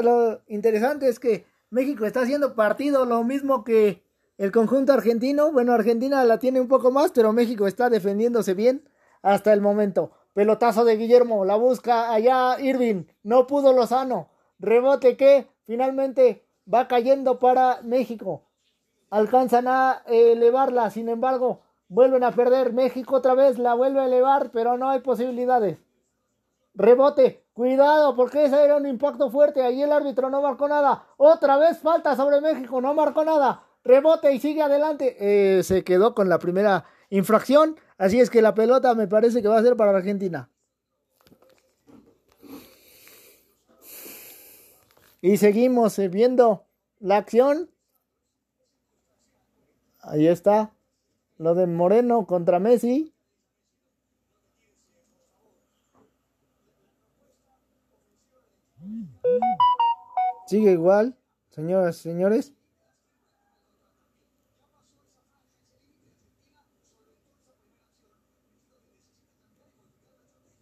lo, 0.02 0.42
interesante 0.48 1.10
es 1.10 1.20
que 1.20 1.46
México 1.70 2.06
está 2.06 2.22
haciendo 2.22 2.56
partido 2.56 3.04
lo 3.04 3.22
mismo 3.26 3.66
que 3.66 4.02
el 4.38 4.54
conjunto 4.54 4.94
argentino. 4.94 5.52
Bueno, 5.52 5.74
Argentina 5.74 6.24
la 6.24 6.40
tiene 6.40 6.62
un 6.62 6.70
poco 6.70 6.90
más, 6.90 7.12
pero 7.12 7.34
México 7.34 7.68
está 7.68 7.90
defendiéndose 7.90 8.54
bien 8.54 8.88
hasta 9.24 9.52
el 9.52 9.60
momento. 9.60 10.12
Pelotazo 10.34 10.86
de 10.86 10.96
Guillermo, 10.96 11.44
la 11.44 11.58
busca 11.58 12.14
allá 12.14 12.58
Irving, 12.62 13.08
no 13.24 13.46
pudo 13.46 13.74
Lozano. 13.74 14.30
Rebote 14.58 15.18
que 15.18 15.50
finalmente 15.66 16.46
va 16.74 16.88
cayendo 16.88 17.40
para 17.40 17.82
México. 17.82 18.44
Alcanzan 19.10 19.68
a 19.68 20.04
elevarla, 20.06 20.92
sin 20.92 21.10
embargo, 21.10 21.60
vuelven 21.90 22.24
a 22.24 22.32
perder. 22.32 22.72
México 22.72 23.18
otra 23.18 23.34
vez 23.34 23.60
la 23.60 23.74
vuelve 23.74 24.00
a 24.00 24.06
elevar, 24.06 24.52
pero 24.52 24.78
no 24.78 24.90
hay 24.92 25.02
posibilidades. 25.02 25.78
Rebote, 26.74 27.44
cuidado, 27.58 28.16
porque 28.16 28.46
ese 28.46 28.64
era 28.64 28.78
un 28.78 28.86
impacto 28.86 29.32
fuerte. 29.32 29.64
Ahí 29.64 29.82
el 29.82 29.92
árbitro 29.92 30.30
no 30.30 30.44
marcó 30.44 30.68
nada. 30.68 31.08
Otra 31.18 31.58
vez 31.58 31.80
falta 31.80 32.16
sobre 32.16 32.40
México, 32.40 32.80
no 32.80 32.94
marcó 32.94 33.26
nada. 33.26 33.64
Rebote 33.84 34.32
y 34.32 34.40
sigue 34.40 34.62
adelante. 34.62 35.18
Eh, 35.20 35.64
se 35.64 35.84
quedó 35.84 36.14
con 36.14 36.30
la 36.30 36.38
primera 36.38 36.86
infracción. 37.10 37.76
Así 37.98 38.20
es 38.20 38.30
que 38.30 38.44
la 38.44 38.54
pelota 38.54 38.94
me 38.94 39.08
parece 39.08 39.42
que 39.42 39.48
va 39.48 39.58
a 39.58 39.64
ser 39.64 39.76
para 39.76 39.98
Argentina. 39.98 40.52
Y 45.20 45.38
seguimos 45.38 45.98
eh, 45.98 46.10
viendo 46.10 46.68
la 47.00 47.18
acción. 47.18 47.72
Ahí 50.02 50.28
está. 50.28 50.74
Lo 51.40 51.56
de 51.56 51.66
Moreno 51.66 52.28
contra 52.28 52.60
Messi. 52.60 53.16
Sigue 60.48 60.72
igual, 60.72 61.18
señoras 61.50 61.98
y 62.00 62.04
señores. 62.04 62.54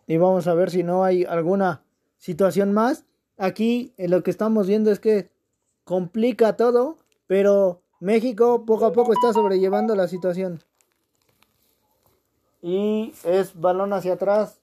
Y 0.07 0.17
vamos 0.17 0.47
a 0.47 0.55
ver 0.55 0.71
si 0.71 0.81
no 0.81 1.03
hay 1.03 1.23
alguna 1.23 1.83
situación 2.17 2.73
más. 2.73 3.05
Aquí 3.37 3.93
eh, 3.97 4.07
lo 4.07 4.23
que 4.23 4.31
estamos 4.31 4.65
viendo 4.65 4.91
es 4.91 4.99
que 4.99 5.29
complica 5.83 6.57
todo, 6.57 6.97
pero 7.27 7.83
México 7.99 8.65
poco 8.65 8.87
a 8.87 8.91
poco 8.91 9.13
está 9.13 9.33
sobrellevando 9.33 9.95
la 9.95 10.07
situación. 10.07 10.63
Y 12.63 13.13
es 13.23 13.59
balón 13.59 13.93
hacia 13.93 14.13
atrás. 14.13 14.61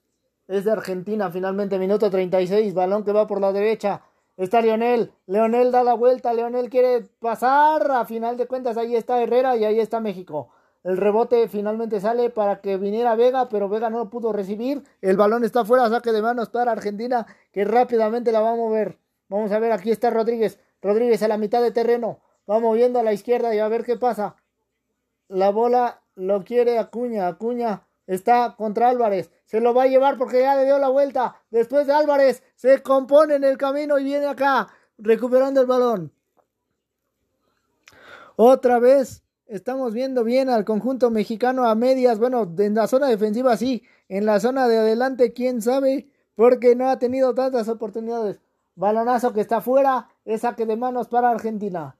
Es 0.49 0.65
de 0.65 0.71
Argentina 0.71 1.31
finalmente, 1.31 1.79
minuto 1.79 2.09
36, 2.09 2.73
balón 2.73 3.05
que 3.05 3.13
va 3.13 3.25
por 3.25 3.39
la 3.39 3.53
derecha. 3.53 4.01
Está 4.37 4.61
Leonel. 4.61 5.11
Leonel 5.27 5.71
da 5.71 5.83
la 5.83 5.93
vuelta. 5.93 6.33
Leonel 6.33 6.69
quiere 6.69 7.01
pasar. 7.19 7.91
A 7.91 8.05
final 8.05 8.37
de 8.37 8.47
cuentas, 8.47 8.77
ahí 8.77 8.95
está 8.95 9.21
Herrera 9.21 9.55
y 9.57 9.65
ahí 9.65 9.79
está 9.79 9.99
México. 9.99 10.49
El 10.83 10.97
rebote 10.97 11.47
finalmente 11.47 12.01
sale 12.01 12.29
para 12.29 12.59
que 12.59 12.77
viniera 12.77 13.15
Vega, 13.15 13.47
pero 13.47 13.69
Vega 13.69 13.89
no 13.89 13.99
lo 13.99 14.09
pudo 14.09 14.33
recibir. 14.33 14.83
El 15.01 15.15
balón 15.15 15.45
está 15.45 15.63
fuera, 15.63 15.89
saque 15.89 16.11
de 16.11 16.21
manos 16.21 16.49
para 16.49 16.73
Argentina, 16.73 17.25
que 17.53 17.63
rápidamente 17.63 18.33
la 18.33 18.41
va 18.41 18.51
a 18.51 18.55
mover. 18.55 18.97
Vamos 19.29 19.51
a 19.53 19.59
ver, 19.59 19.71
aquí 19.71 19.91
está 19.91 20.09
Rodríguez. 20.09 20.59
Rodríguez 20.81 21.23
a 21.23 21.29
la 21.29 21.37
mitad 21.37 21.61
de 21.61 21.71
terreno. 21.71 22.19
Va 22.49 22.59
moviendo 22.59 22.99
a 22.99 23.03
la 23.03 23.13
izquierda 23.13 23.55
y 23.55 23.59
a 23.59 23.67
ver 23.69 23.85
qué 23.85 23.95
pasa. 23.95 24.35
La 25.29 25.51
bola 25.51 26.01
lo 26.15 26.43
quiere 26.43 26.77
Acuña. 26.77 27.27
Acuña 27.27 27.87
está 28.07 28.55
contra 28.57 28.89
Álvarez. 28.89 29.31
Se 29.45 29.59
lo 29.59 29.73
va 29.73 29.83
a 29.83 29.87
llevar 29.87 30.17
porque 30.17 30.41
ya 30.41 30.55
le 30.55 30.65
dio 30.65 30.79
la 30.79 30.89
vuelta. 30.89 31.41
Después 31.49 31.87
de 31.87 31.93
Álvarez 31.93 32.43
se 32.55 32.81
compone 32.81 33.35
en 33.35 33.43
el 33.43 33.57
camino 33.57 33.99
y 33.99 34.03
viene 34.03 34.25
acá 34.27 34.67
recuperando 34.97 35.61
el 35.61 35.67
balón. 35.67 36.11
Otra 38.35 38.79
vez 38.79 39.23
estamos 39.45 39.93
viendo 39.93 40.23
bien 40.23 40.49
al 40.49 40.65
conjunto 40.65 41.11
mexicano 41.11 41.65
a 41.65 41.75
medias. 41.75 42.17
Bueno, 42.19 42.51
en 42.57 42.73
la 42.73 42.87
zona 42.87 43.07
defensiva 43.07 43.55
sí. 43.57 43.83
En 44.09 44.25
la 44.25 44.39
zona 44.39 44.67
de 44.67 44.77
adelante, 44.77 45.33
quién 45.33 45.61
sabe. 45.61 46.09
Porque 46.35 46.75
no 46.75 46.89
ha 46.89 46.97
tenido 46.97 47.35
tantas 47.35 47.69
oportunidades. 47.69 48.39
Balonazo 48.75 49.33
que 49.33 49.41
está 49.41 49.61
fuera. 49.61 50.09
Es 50.25 50.41
saque 50.41 50.65
de 50.65 50.75
manos 50.75 51.07
para 51.07 51.29
Argentina. 51.29 51.95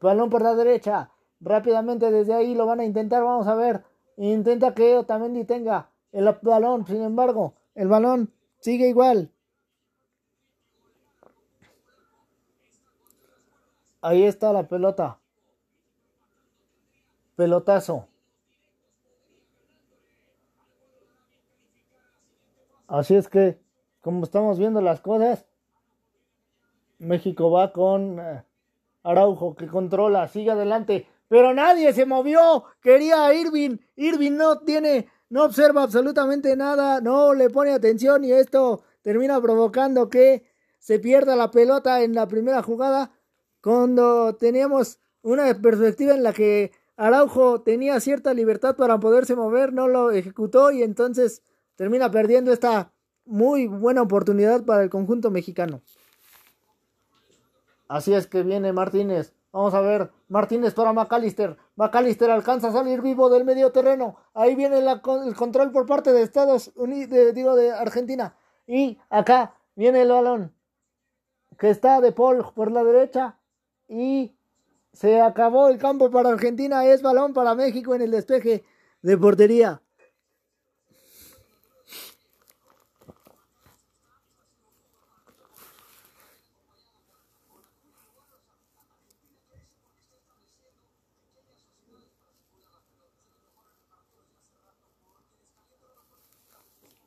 Balón 0.00 0.28
por 0.28 0.42
la 0.42 0.54
derecha. 0.54 1.10
Rápidamente 1.40 2.10
desde 2.10 2.34
ahí 2.34 2.54
lo 2.54 2.66
van 2.66 2.80
a 2.80 2.84
intentar. 2.84 3.22
Vamos 3.22 3.46
a 3.46 3.54
ver. 3.54 3.82
Intenta 4.16 4.74
que 4.74 4.96
Otamendi 4.96 5.44
tenga 5.44 5.90
el 6.12 6.28
balón. 6.42 6.86
Sin 6.86 7.02
embargo, 7.02 7.54
el 7.74 7.88
balón 7.88 8.32
sigue 8.58 8.88
igual. 8.88 9.30
Ahí 14.00 14.24
está 14.24 14.52
la 14.52 14.68
pelota. 14.68 15.18
Pelotazo. 17.36 18.06
Así 22.86 23.16
es 23.16 23.28
que, 23.28 23.58
como 24.02 24.24
estamos 24.24 24.58
viendo 24.58 24.80
las 24.80 25.00
cosas, 25.00 25.46
México 26.98 27.50
va 27.50 27.72
con 27.72 28.20
eh, 28.20 28.44
Araujo 29.02 29.56
que 29.56 29.66
controla, 29.66 30.28
sigue 30.28 30.50
adelante, 30.50 31.08
pero 31.34 31.52
nadie 31.52 31.92
se 31.92 32.06
movió. 32.06 32.62
Quería 32.80 33.34
Irving. 33.34 33.78
Irving 33.96 34.36
no 34.36 34.60
tiene, 34.60 35.08
no 35.30 35.42
observa 35.42 35.82
absolutamente 35.82 36.54
nada, 36.54 37.00
no 37.00 37.34
le 37.34 37.50
pone 37.50 37.72
atención 37.72 38.22
y 38.22 38.30
esto 38.30 38.84
termina 39.02 39.42
provocando 39.42 40.08
que 40.08 40.44
se 40.78 41.00
pierda 41.00 41.34
la 41.34 41.50
pelota 41.50 42.02
en 42.04 42.14
la 42.14 42.28
primera 42.28 42.62
jugada. 42.62 43.10
Cuando 43.60 44.36
teníamos 44.36 45.00
una 45.22 45.52
perspectiva 45.60 46.14
en 46.14 46.22
la 46.22 46.32
que 46.32 46.70
Araujo 46.96 47.62
tenía 47.62 47.98
cierta 47.98 48.32
libertad 48.32 48.76
para 48.76 49.00
poderse 49.00 49.34
mover, 49.34 49.72
no 49.72 49.88
lo 49.88 50.12
ejecutó 50.12 50.70
y 50.70 50.84
entonces 50.84 51.42
termina 51.74 52.12
perdiendo 52.12 52.52
esta 52.52 52.92
muy 53.24 53.66
buena 53.66 54.02
oportunidad 54.02 54.64
para 54.64 54.84
el 54.84 54.88
conjunto 54.88 55.32
mexicano. 55.32 55.82
Así 57.88 58.14
es 58.14 58.28
que 58.28 58.44
viene 58.44 58.72
Martínez. 58.72 59.34
Vamos 59.54 59.72
a 59.72 59.80
ver. 59.80 60.10
Martínez 60.26 60.74
para 60.74 60.92
McAllister. 60.92 61.56
McAllister 61.76 62.28
alcanza 62.28 62.68
a 62.68 62.72
salir 62.72 63.00
vivo 63.00 63.30
del 63.30 63.44
medio 63.44 63.70
terreno. 63.70 64.16
Ahí 64.34 64.56
viene 64.56 64.78
el 64.78 65.00
control 65.36 65.70
por 65.70 65.86
parte 65.86 66.12
de 66.12 66.22
Estados 66.22 66.72
Unidos, 66.74 67.32
digo, 67.32 67.54
de 67.54 67.70
Argentina. 67.70 68.36
Y 68.66 68.98
acá 69.10 69.54
viene 69.76 70.02
el 70.02 70.08
balón. 70.08 70.52
Que 71.56 71.70
está 71.70 72.00
de 72.00 72.10
Paul 72.10 72.44
por 72.52 72.72
la 72.72 72.82
derecha. 72.82 73.38
Y 73.86 74.36
se 74.92 75.20
acabó 75.20 75.68
el 75.68 75.78
campo 75.78 76.10
para 76.10 76.30
Argentina. 76.30 76.84
Es 76.86 77.00
balón 77.00 77.32
para 77.32 77.54
México 77.54 77.94
en 77.94 78.02
el 78.02 78.10
despeje 78.10 78.64
de 79.02 79.16
portería. 79.16 79.83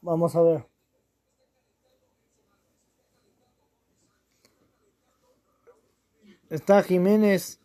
Vamos 0.01 0.35
a 0.35 0.41
ver. 0.41 0.65
Está 6.49 6.81
Jiménez 6.81 7.59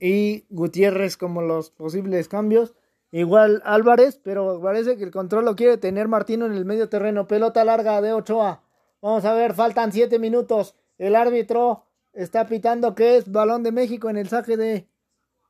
y 0.00 0.44
Gutiérrez 0.48 1.16
como 1.16 1.42
los 1.42 1.70
posibles 1.70 2.28
cambios. 2.28 2.74
Igual 3.12 3.62
Álvarez, 3.64 4.20
pero 4.22 4.60
parece 4.60 4.96
que 4.96 5.04
el 5.04 5.10
control 5.10 5.44
lo 5.44 5.56
quiere 5.56 5.76
tener 5.76 6.08
Martino 6.08 6.46
en 6.46 6.52
el 6.52 6.64
medio 6.64 6.88
terreno. 6.88 7.26
Pelota 7.26 7.64
larga 7.64 8.00
de 8.00 8.12
Ochoa. 8.12 8.62
Vamos 9.00 9.24
a 9.24 9.34
ver, 9.34 9.54
faltan 9.54 9.92
siete 9.92 10.18
minutos. 10.18 10.74
El 10.98 11.14
árbitro 11.14 11.84
está 12.12 12.46
pitando 12.46 12.94
que 12.94 13.16
es 13.16 13.30
balón 13.30 13.62
de 13.62 13.72
México 13.72 14.08
en 14.08 14.16
el 14.16 14.28
saque 14.28 14.56
de 14.56 14.88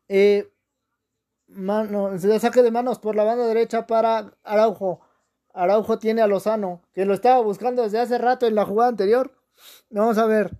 eh, 0.08 0.52
mano, 1.48 2.12
el 2.12 2.40
saque 2.40 2.62
de 2.62 2.70
manos 2.70 2.98
por 2.98 3.14
la 3.14 3.24
banda 3.24 3.46
derecha 3.46 3.86
para 3.86 4.32
Araujo. 4.44 5.00
Araujo 5.56 5.98
tiene 5.98 6.20
a 6.20 6.26
Lozano, 6.26 6.82
que 6.92 7.06
lo 7.06 7.14
estaba 7.14 7.40
buscando 7.40 7.82
desde 7.82 7.98
hace 7.98 8.18
rato 8.18 8.46
en 8.46 8.54
la 8.54 8.66
jugada 8.66 8.90
anterior. 8.90 9.32
Vamos 9.88 10.18
a 10.18 10.26
ver. 10.26 10.50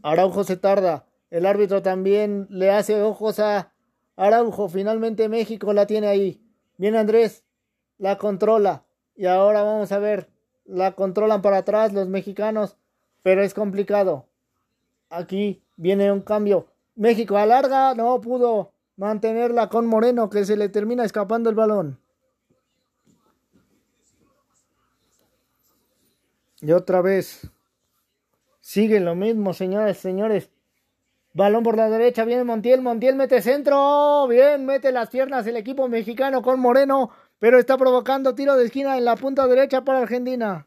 Araujo 0.00 0.44
se 0.44 0.56
tarda. 0.56 1.06
El 1.30 1.44
árbitro 1.44 1.82
también 1.82 2.46
le 2.50 2.70
hace 2.70 3.02
ojos 3.02 3.40
a 3.40 3.72
Araujo. 4.14 4.68
Finalmente 4.68 5.28
México 5.28 5.72
la 5.72 5.88
tiene 5.88 6.06
ahí. 6.06 6.40
Viene 6.76 6.98
Andrés, 6.98 7.42
la 7.98 8.16
controla. 8.16 8.84
Y 9.16 9.26
ahora 9.26 9.64
vamos 9.64 9.90
a 9.90 9.98
ver. 9.98 10.30
La 10.64 10.92
controlan 10.92 11.42
para 11.42 11.58
atrás 11.58 11.92
los 11.92 12.06
mexicanos. 12.06 12.76
Pero 13.24 13.42
es 13.42 13.54
complicado. 13.54 14.28
Aquí 15.10 15.64
viene 15.74 16.12
un 16.12 16.20
cambio. 16.20 16.68
México 16.94 17.36
alarga, 17.36 17.96
no 17.96 18.20
pudo 18.20 18.77
mantenerla 18.98 19.68
con 19.68 19.86
Moreno 19.86 20.28
que 20.28 20.44
se 20.44 20.56
le 20.56 20.68
termina 20.68 21.04
escapando 21.04 21.48
el 21.48 21.56
balón. 21.56 21.98
Y 26.60 26.72
otra 26.72 27.00
vez. 27.00 27.48
Sigue 28.60 29.00
lo 29.00 29.14
mismo, 29.14 29.54
señores, 29.54 29.96
señores. 29.98 30.50
Balón 31.32 31.62
por 31.62 31.76
la 31.76 31.88
derecha, 31.88 32.24
viene 32.24 32.42
Montiel, 32.42 32.82
Montiel 32.82 33.14
mete 33.14 33.40
centro, 33.40 34.26
bien, 34.26 34.66
mete 34.66 34.90
las 34.90 35.08
piernas 35.08 35.46
el 35.46 35.56
equipo 35.56 35.88
mexicano 35.88 36.42
con 36.42 36.58
Moreno, 36.58 37.10
pero 37.38 37.58
está 37.58 37.78
provocando 37.78 38.34
tiro 38.34 38.56
de 38.56 38.64
esquina 38.64 38.98
en 38.98 39.04
la 39.04 39.14
punta 39.14 39.46
derecha 39.46 39.84
para 39.84 40.00
Argentina. 40.00 40.66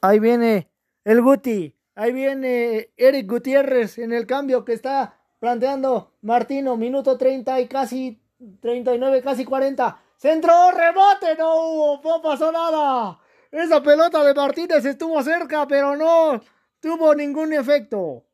Ahí 0.00 0.20
viene 0.20 0.70
el 1.04 1.20
Guti, 1.20 1.74
Ahí 2.00 2.12
viene 2.12 2.88
Eric 2.96 3.30
Gutiérrez 3.30 3.98
en 3.98 4.14
el 4.14 4.26
cambio 4.26 4.64
que 4.64 4.72
está 4.72 5.18
planteando 5.38 6.14
Martino, 6.22 6.78
minuto 6.78 7.18
30 7.18 7.60
y 7.60 7.68
casi 7.68 8.22
39, 8.62 9.20
casi 9.20 9.44
40. 9.44 10.00
Centro, 10.16 10.70
rebote, 10.70 11.36
no 11.36 11.56
hubo, 11.56 12.00
no 12.02 12.22
pasó 12.22 12.50
nada. 12.50 13.20
Esa 13.50 13.82
pelota 13.82 14.24
de 14.24 14.32
Martínez 14.32 14.82
estuvo 14.86 15.22
cerca, 15.22 15.68
pero 15.68 15.94
no 15.94 16.40
tuvo 16.80 17.14
ningún 17.14 17.52
efecto. 17.52 18.24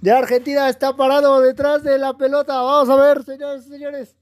De 0.00 0.12
Argentina 0.12 0.68
está 0.68 0.94
parado 0.94 1.40
detrás 1.40 1.82
de 1.82 1.98
la 1.98 2.16
pelota. 2.16 2.62
Vamos 2.62 2.88
a 2.90 2.94
ver, 2.94 3.24
señores, 3.24 3.64
señores. 3.64 4.16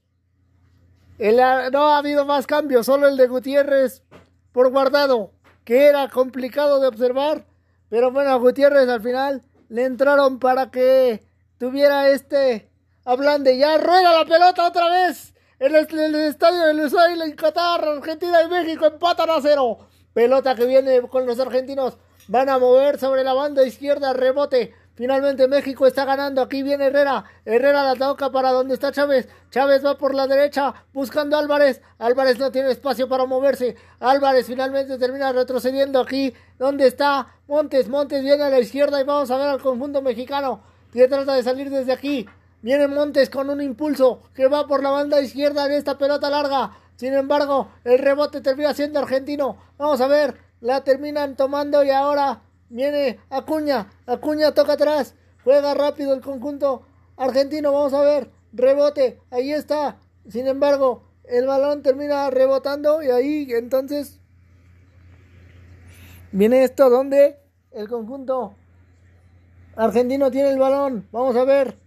no 1.19 1.89
ha 1.89 1.99
habido 1.99 2.25
más 2.25 2.47
cambios, 2.47 2.87
solo 2.87 3.07
el 3.07 3.17
de 3.17 3.27
Gutiérrez 3.27 4.01
por 4.51 4.71
guardado 4.71 5.36
que 5.67 5.85
era 5.87 6.07
complicado 6.07 6.79
de 6.79 6.87
observar, 6.87 7.43
pero 7.89 8.09
bueno, 8.09 8.29
a 8.29 8.35
Gutiérrez 8.35 8.87
al 8.87 9.01
final 9.01 9.43
le 9.67 9.83
entraron 9.83 10.39
para 10.39 10.71
que 10.71 11.21
tuviera 11.57 12.07
este 12.09 12.71
hablande. 13.03 13.57
Ya 13.57 13.77
rueda 13.77 14.13
la 14.17 14.23
pelota 14.23 14.65
otra 14.65 14.89
vez. 14.89 15.33
En 15.59 15.75
el, 15.75 16.15
estadio 16.15 16.67
de 16.67 16.73
Lusail 16.73 17.21
en 17.21 17.35
Qatar, 17.35 17.83
Argentina 17.83 18.41
y 18.43 18.47
México 18.47 18.85
empatan 18.85 19.29
a 19.29 19.41
cero. 19.41 19.79
Pelota 20.13 20.55
que 20.55 20.65
viene 20.65 21.01
con 21.01 21.25
los 21.25 21.37
argentinos. 21.37 21.97
Van 22.29 22.47
a 22.47 22.59
mover 22.59 22.97
sobre 22.97 23.25
la 23.25 23.33
banda 23.33 23.67
izquierda, 23.67 24.13
rebote. 24.13 24.73
Finalmente 24.97 25.47
México 25.47 25.85
está 25.85 26.05
ganando. 26.05 26.41
Aquí 26.41 26.63
viene 26.63 26.87
Herrera. 26.87 27.23
Herrera 27.45 27.83
la 27.83 27.95
toca 27.95 28.31
para 28.31 28.51
donde 28.51 28.73
está 28.73 28.91
Chávez. 28.91 29.29
Chávez 29.51 29.85
va 29.85 29.95
por 29.95 30.15
la 30.15 30.25
derecha 30.25 30.73
buscando 30.91 31.37
a 31.37 31.39
Álvarez. 31.39 31.83
Álvarez 31.99 32.39
no 32.39 32.51
tiene 32.51 32.71
espacio 32.71 33.07
para 33.07 33.25
moverse. 33.25 33.75
Álvarez 33.99 34.47
finalmente 34.47 34.97
termina 34.97 35.31
retrocediendo 35.31 35.99
aquí. 35.99 36.33
¿Dónde 36.57 36.87
está 36.87 37.27
Montes? 37.47 37.87
Montes 37.89 38.23
viene 38.23 38.43
a 38.43 38.49
la 38.49 38.59
izquierda 38.59 38.99
y 38.99 39.03
vamos 39.03 39.29
a 39.29 39.37
ver 39.37 39.49
al 39.49 39.61
conjunto 39.61 40.01
mexicano 40.01 40.61
que 40.91 41.07
trata 41.07 41.35
de 41.35 41.43
salir 41.43 41.69
desde 41.69 41.93
aquí. 41.93 42.27
Viene 42.63 42.87
Montes 42.87 43.29
con 43.29 43.51
un 43.51 43.61
impulso 43.61 44.23
que 44.33 44.47
va 44.47 44.65
por 44.65 44.81
la 44.81 44.89
banda 44.89 45.21
izquierda 45.21 45.67
en 45.67 45.73
esta 45.73 45.99
pelota 45.99 46.31
larga. 46.31 46.71
Sin 46.95 47.13
embargo, 47.13 47.69
el 47.83 47.99
rebote 47.99 48.41
termina 48.41 48.73
siendo 48.73 48.97
argentino. 48.97 49.57
Vamos 49.77 50.01
a 50.01 50.07
ver. 50.07 50.47
La 50.59 50.83
terminan 50.83 51.35
tomando 51.35 51.83
y 51.83 51.91
ahora 51.91 52.41
Viene 52.69 53.19
Acuña. 53.29 53.89
Acuña 54.05 54.53
toca 54.53 54.73
atrás. 54.73 55.15
Juega 55.43 55.73
rápido 55.73 56.13
el 56.13 56.21
conjunto 56.21 56.83
argentino. 57.15 57.71
Vamos 57.71 57.93
a 57.93 58.01
ver. 58.01 58.31
Rebote. 58.53 59.21
Ahí 59.31 59.51
está. 59.51 59.99
Sin 60.27 60.47
embargo, 60.47 61.03
el 61.23 61.47
balón 61.47 61.81
termina 61.81 62.29
rebotando. 62.29 63.01
Y 63.01 63.09
ahí 63.09 63.47
entonces. 63.51 64.19
Viene 66.31 66.63
esto 66.63 66.89
donde 66.89 67.39
el 67.71 67.87
conjunto 67.87 68.55
argentino 69.75 70.29
tiene 70.29 70.49
el 70.49 70.59
balón. 70.59 71.07
Vamos 71.11 71.35
a 71.35 71.45
ver. 71.45 71.77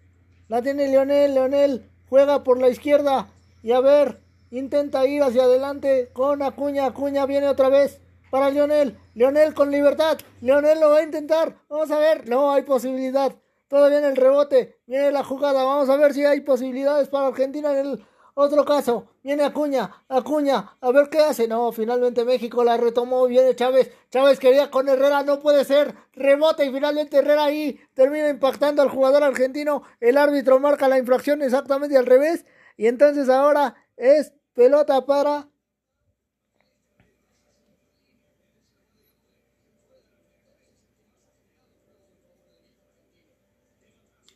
La 0.49 0.63
tiene 0.63 0.89
Leonel. 0.89 1.35
Leonel 1.35 1.91
juega 2.09 2.43
por 2.43 2.59
la 2.59 2.69
izquierda. 2.69 3.29
Y 3.63 3.73
a 3.73 3.81
ver. 3.81 4.21
Intenta 4.53 5.07
ir 5.07 5.23
hacia 5.23 5.45
adelante 5.45 6.11
con 6.13 6.43
Acuña. 6.43 6.87
Acuña 6.87 7.25
viene 7.27 7.49
otra 7.49 7.69
vez 7.69 8.01
para 8.31 8.51
Lionel. 8.51 8.97
Lionel 9.15 9.55
con 9.55 9.71
libertad. 9.71 10.19
Lionel 10.41 10.81
lo 10.81 10.91
va 10.91 10.99
a 10.99 11.03
intentar. 11.03 11.57
Vamos 11.69 11.91
a 11.91 11.99
ver. 11.99 12.29
No 12.29 12.53
hay 12.53 12.63
posibilidad. 12.63 13.35
Todavía 13.69 13.99
en 13.99 14.05
el 14.05 14.17
rebote. 14.17 14.79
Viene 14.87 15.11
la 15.11 15.25
jugada. 15.25 15.65
Vamos 15.65 15.91
a 15.91 15.97
ver 15.97 16.15
si 16.15 16.25
hay 16.25 16.41
posibilidades 16.41 17.09
para 17.09 17.27
Argentina 17.27 17.73
en 17.73 17.87
el 17.87 18.07
otro 18.35 18.65
caso. 18.65 19.09
Viene 19.23 19.45
Acuña. 19.45 20.05
Acuña. 20.09 20.77
A 20.81 20.91
ver 20.93 21.09
qué 21.11 21.19
hace. 21.19 21.49
No, 21.49 21.71
finalmente 21.73 22.25
México 22.25 22.65
la 22.65 22.77
retomó. 22.77 23.27
Viene 23.27 23.55
Chávez. 23.55 23.91
Chávez 24.11 24.39
quería 24.39 24.71
con 24.71 24.89
Herrera. 24.89 25.23
No 25.23 25.41
puede 25.41 25.65
ser. 25.65 25.95
Rebote 26.15 26.65
y 26.65 26.73
finalmente 26.73 27.19
Herrera 27.19 27.45
ahí 27.45 27.81
termina 27.95 28.29
impactando 28.29 28.83
al 28.83 28.89
jugador 28.89 29.25
argentino. 29.25 29.83
El 30.01 30.17
árbitro 30.17 30.59
marca 30.61 30.89
la 30.89 30.99
infracción 30.99 31.43
exactamente 31.43 31.97
al 31.97 32.07
revés. 32.07 32.47
Y 32.77 32.87
entonces 32.87 33.29
ahora 33.29 33.75
es 33.97 34.33
pelota 34.55 35.05
para 35.05 35.50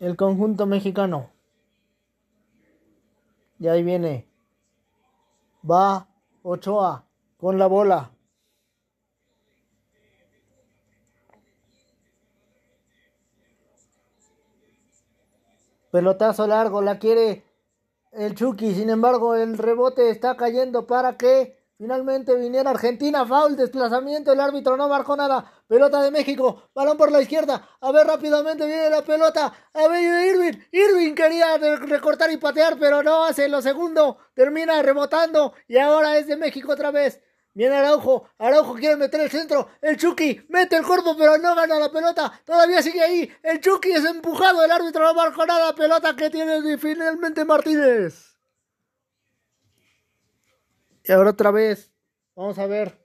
el 0.05 0.17
conjunto 0.17 0.67
mexicano. 0.67 1.31
Y 3.59 3.69
ahí 3.69 3.83
viene. 3.83 4.29
Va 5.69 6.07
Ochoa 6.43 7.07
con 7.39 7.59
la 7.59 7.67
bola. 7.67 8.11
Pelotazo 15.91 16.47
largo, 16.47 16.83
la 16.83 16.99
quiere 16.99 17.45
el 18.13 18.35
Chucky. 18.35 18.75
Sin 18.75 18.91
embargo, 18.91 19.35
el 19.37 19.57
rebote 19.57 20.11
está 20.11 20.37
cayendo 20.37 20.87
para 20.87 21.17
que 21.17 21.64
finalmente 21.85 22.35
viniera 22.35 22.71
Argentina. 22.71 23.27
Foul, 23.27 23.57
desplazamiento. 23.57 24.33
El 24.33 24.41
árbitro 24.41 24.75
no 24.75 24.89
marcó 24.89 25.15
nada. 25.17 25.53
Pelota 25.69 26.01
de 26.01 26.11
México. 26.11 26.71
Balón 26.75 26.97
por 26.97 27.13
la 27.13 27.21
izquierda. 27.21 27.69
A 27.79 27.93
ver, 27.93 28.07
rápidamente 28.07 28.65
viene 28.65 28.89
la 28.89 29.03
pelota. 29.03 29.53
A 29.75 29.89
ver, 29.89 30.35
Irving. 30.35 30.59
Irving 30.73 31.15
quería 31.15 31.59
recortar 31.59 32.31
y 32.33 32.39
patear, 32.39 32.79
pero 32.79 33.03
no 33.03 33.25
hace 33.25 33.51
lo 33.51 33.61
segundo. 33.61 34.17
Termina 34.33 34.81
rebotando. 34.81 35.53
Y 35.69 35.77
ahora 35.77 36.17
es 36.17 36.27
de 36.27 36.39
México 36.39 36.73
otra 36.73 36.91
vez. 36.91 37.21
Viene 37.53 37.77
Araujo, 37.77 38.29
Araujo 38.39 38.75
quiere 38.75 38.97
meter 38.97 39.21
el 39.21 39.31
centro, 39.31 39.69
el 39.81 39.97
Chucky 39.97 40.45
mete 40.49 40.75
el 40.75 40.85
cuerpo 40.85 41.17
pero 41.17 41.39
no 41.39 41.55
gana 41.55 41.79
la 41.79 41.89
pelota, 41.89 42.41
todavía 42.45 42.83
sigue 42.83 43.01
ahí, 43.01 43.33
el 43.45 43.61
Chucky 43.61 43.93
es 43.93 44.05
empujado, 44.05 44.65
el 44.65 44.73
árbitro 44.73 45.05
no 45.05 45.15
marcó 45.15 45.47
nada, 45.47 45.73
pelota 45.73 46.17
que 46.17 46.31
tiene 46.31 46.77
finalmente 46.79 47.45
Martínez. 47.45 48.34
Y 51.05 51.13
ahora 51.13 51.31
otra 51.31 51.51
vez, 51.51 51.93
vamos 52.35 52.59
a 52.59 52.67
ver, 52.67 52.99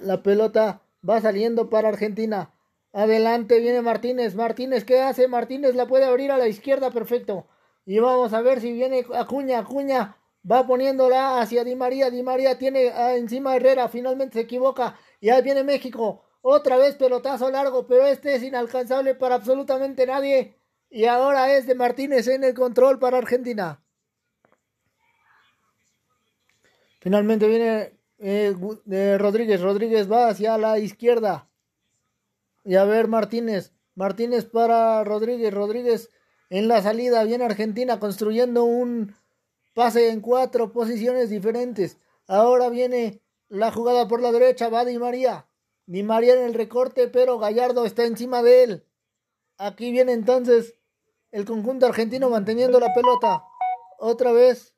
la 0.00 0.22
pelota 0.22 0.82
va 1.08 1.20
saliendo 1.20 1.70
para 1.70 1.88
Argentina, 1.88 2.54
adelante 2.92 3.60
viene 3.60 3.82
Martínez, 3.82 4.34
Martínez, 4.34 4.84
¿qué 4.84 5.00
hace? 5.00 5.28
Martínez 5.28 5.74
la 5.74 5.86
puede 5.86 6.04
abrir 6.04 6.32
a 6.32 6.38
la 6.38 6.48
izquierda, 6.48 6.90
perfecto. 6.90 7.46
Y 7.84 7.98
vamos 7.98 8.32
a 8.32 8.40
ver 8.40 8.60
si 8.60 8.72
viene 8.72 9.04
Acuña, 9.12 9.60
Acuña 9.60 10.16
Va 10.50 10.66
poniéndola 10.66 11.40
hacia 11.40 11.62
Di 11.64 11.76
María. 11.76 12.10
Di 12.10 12.22
María 12.22 12.58
tiene 12.58 12.90
ah, 12.90 13.14
encima 13.14 13.54
Herrera. 13.54 13.88
Finalmente 13.88 14.34
se 14.34 14.40
equivoca. 14.40 14.98
Y 15.20 15.30
ahí 15.30 15.42
viene 15.42 15.62
México. 15.62 16.24
Otra 16.40 16.76
vez 16.76 16.96
pelotazo 16.96 17.50
largo. 17.50 17.86
Pero 17.86 18.06
este 18.06 18.34
es 18.34 18.42
inalcanzable 18.42 19.14
para 19.14 19.36
absolutamente 19.36 20.06
nadie. 20.06 20.56
Y 20.90 21.04
ahora 21.06 21.56
es 21.56 21.66
de 21.66 21.74
Martínez 21.74 22.26
en 22.26 22.44
el 22.44 22.54
control 22.54 22.98
para 22.98 23.18
Argentina. 23.18 23.81
Finalmente 27.02 27.48
viene 27.48 27.98
eh, 28.18 28.54
Rodríguez. 29.18 29.60
Rodríguez 29.60 30.10
va 30.10 30.28
hacia 30.28 30.56
la 30.56 30.78
izquierda. 30.78 31.50
Y 32.64 32.76
a 32.76 32.84
ver 32.84 33.08
Martínez. 33.08 33.72
Martínez 33.96 34.44
para 34.44 35.02
Rodríguez. 35.02 35.52
Rodríguez 35.52 36.10
en 36.48 36.68
la 36.68 36.80
salida. 36.80 37.24
Viene 37.24 37.44
Argentina 37.44 37.98
construyendo 37.98 38.62
un 38.62 39.16
Pase 39.74 40.10
en 40.10 40.20
cuatro 40.20 40.70
posiciones 40.70 41.30
diferentes. 41.30 41.98
Ahora 42.28 42.68
viene 42.68 43.20
la 43.48 43.72
jugada 43.72 44.06
por 44.06 44.20
la 44.20 44.30
derecha. 44.30 44.68
Va 44.68 44.84
Di 44.84 44.98
María. 44.98 45.46
Di 45.86 46.04
María 46.04 46.34
en 46.34 46.44
el 46.44 46.54
recorte, 46.54 47.08
pero 47.08 47.38
Gallardo 47.38 47.84
está 47.84 48.04
encima 48.04 48.42
de 48.42 48.62
él. 48.62 48.86
Aquí 49.58 49.90
viene 49.90 50.12
entonces 50.12 50.76
el 51.32 51.46
conjunto 51.46 51.86
argentino 51.86 52.30
manteniendo 52.30 52.78
la 52.78 52.94
pelota. 52.94 53.44
Otra 53.98 54.30
vez. 54.30 54.71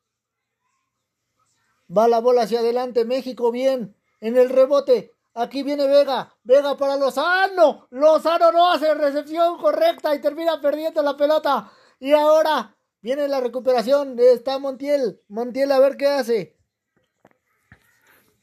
Va 1.90 2.08
la 2.08 2.20
bola 2.20 2.42
hacia 2.42 2.60
adelante. 2.60 3.04
México 3.04 3.50
bien. 3.50 3.96
En 4.20 4.36
el 4.36 4.50
rebote. 4.50 5.12
Aquí 5.34 5.62
viene 5.62 5.86
Vega. 5.86 6.34
Vega 6.42 6.76
para 6.76 6.96
Lozano. 6.96 7.88
Lozano 7.90 8.52
no 8.52 8.72
hace 8.72 8.94
recepción 8.94 9.58
correcta 9.58 10.14
y 10.14 10.20
termina 10.20 10.60
perdiendo 10.60 11.02
la 11.02 11.16
pelota. 11.16 11.70
Y 11.98 12.12
ahora 12.12 12.74
Viene 13.04 13.28
la 13.28 13.38
recuperación. 13.38 14.18
Está 14.18 14.58
Montiel. 14.58 15.20
Montiel 15.28 15.70
a 15.72 15.78
ver 15.78 15.98
qué 15.98 16.06
hace. 16.06 16.56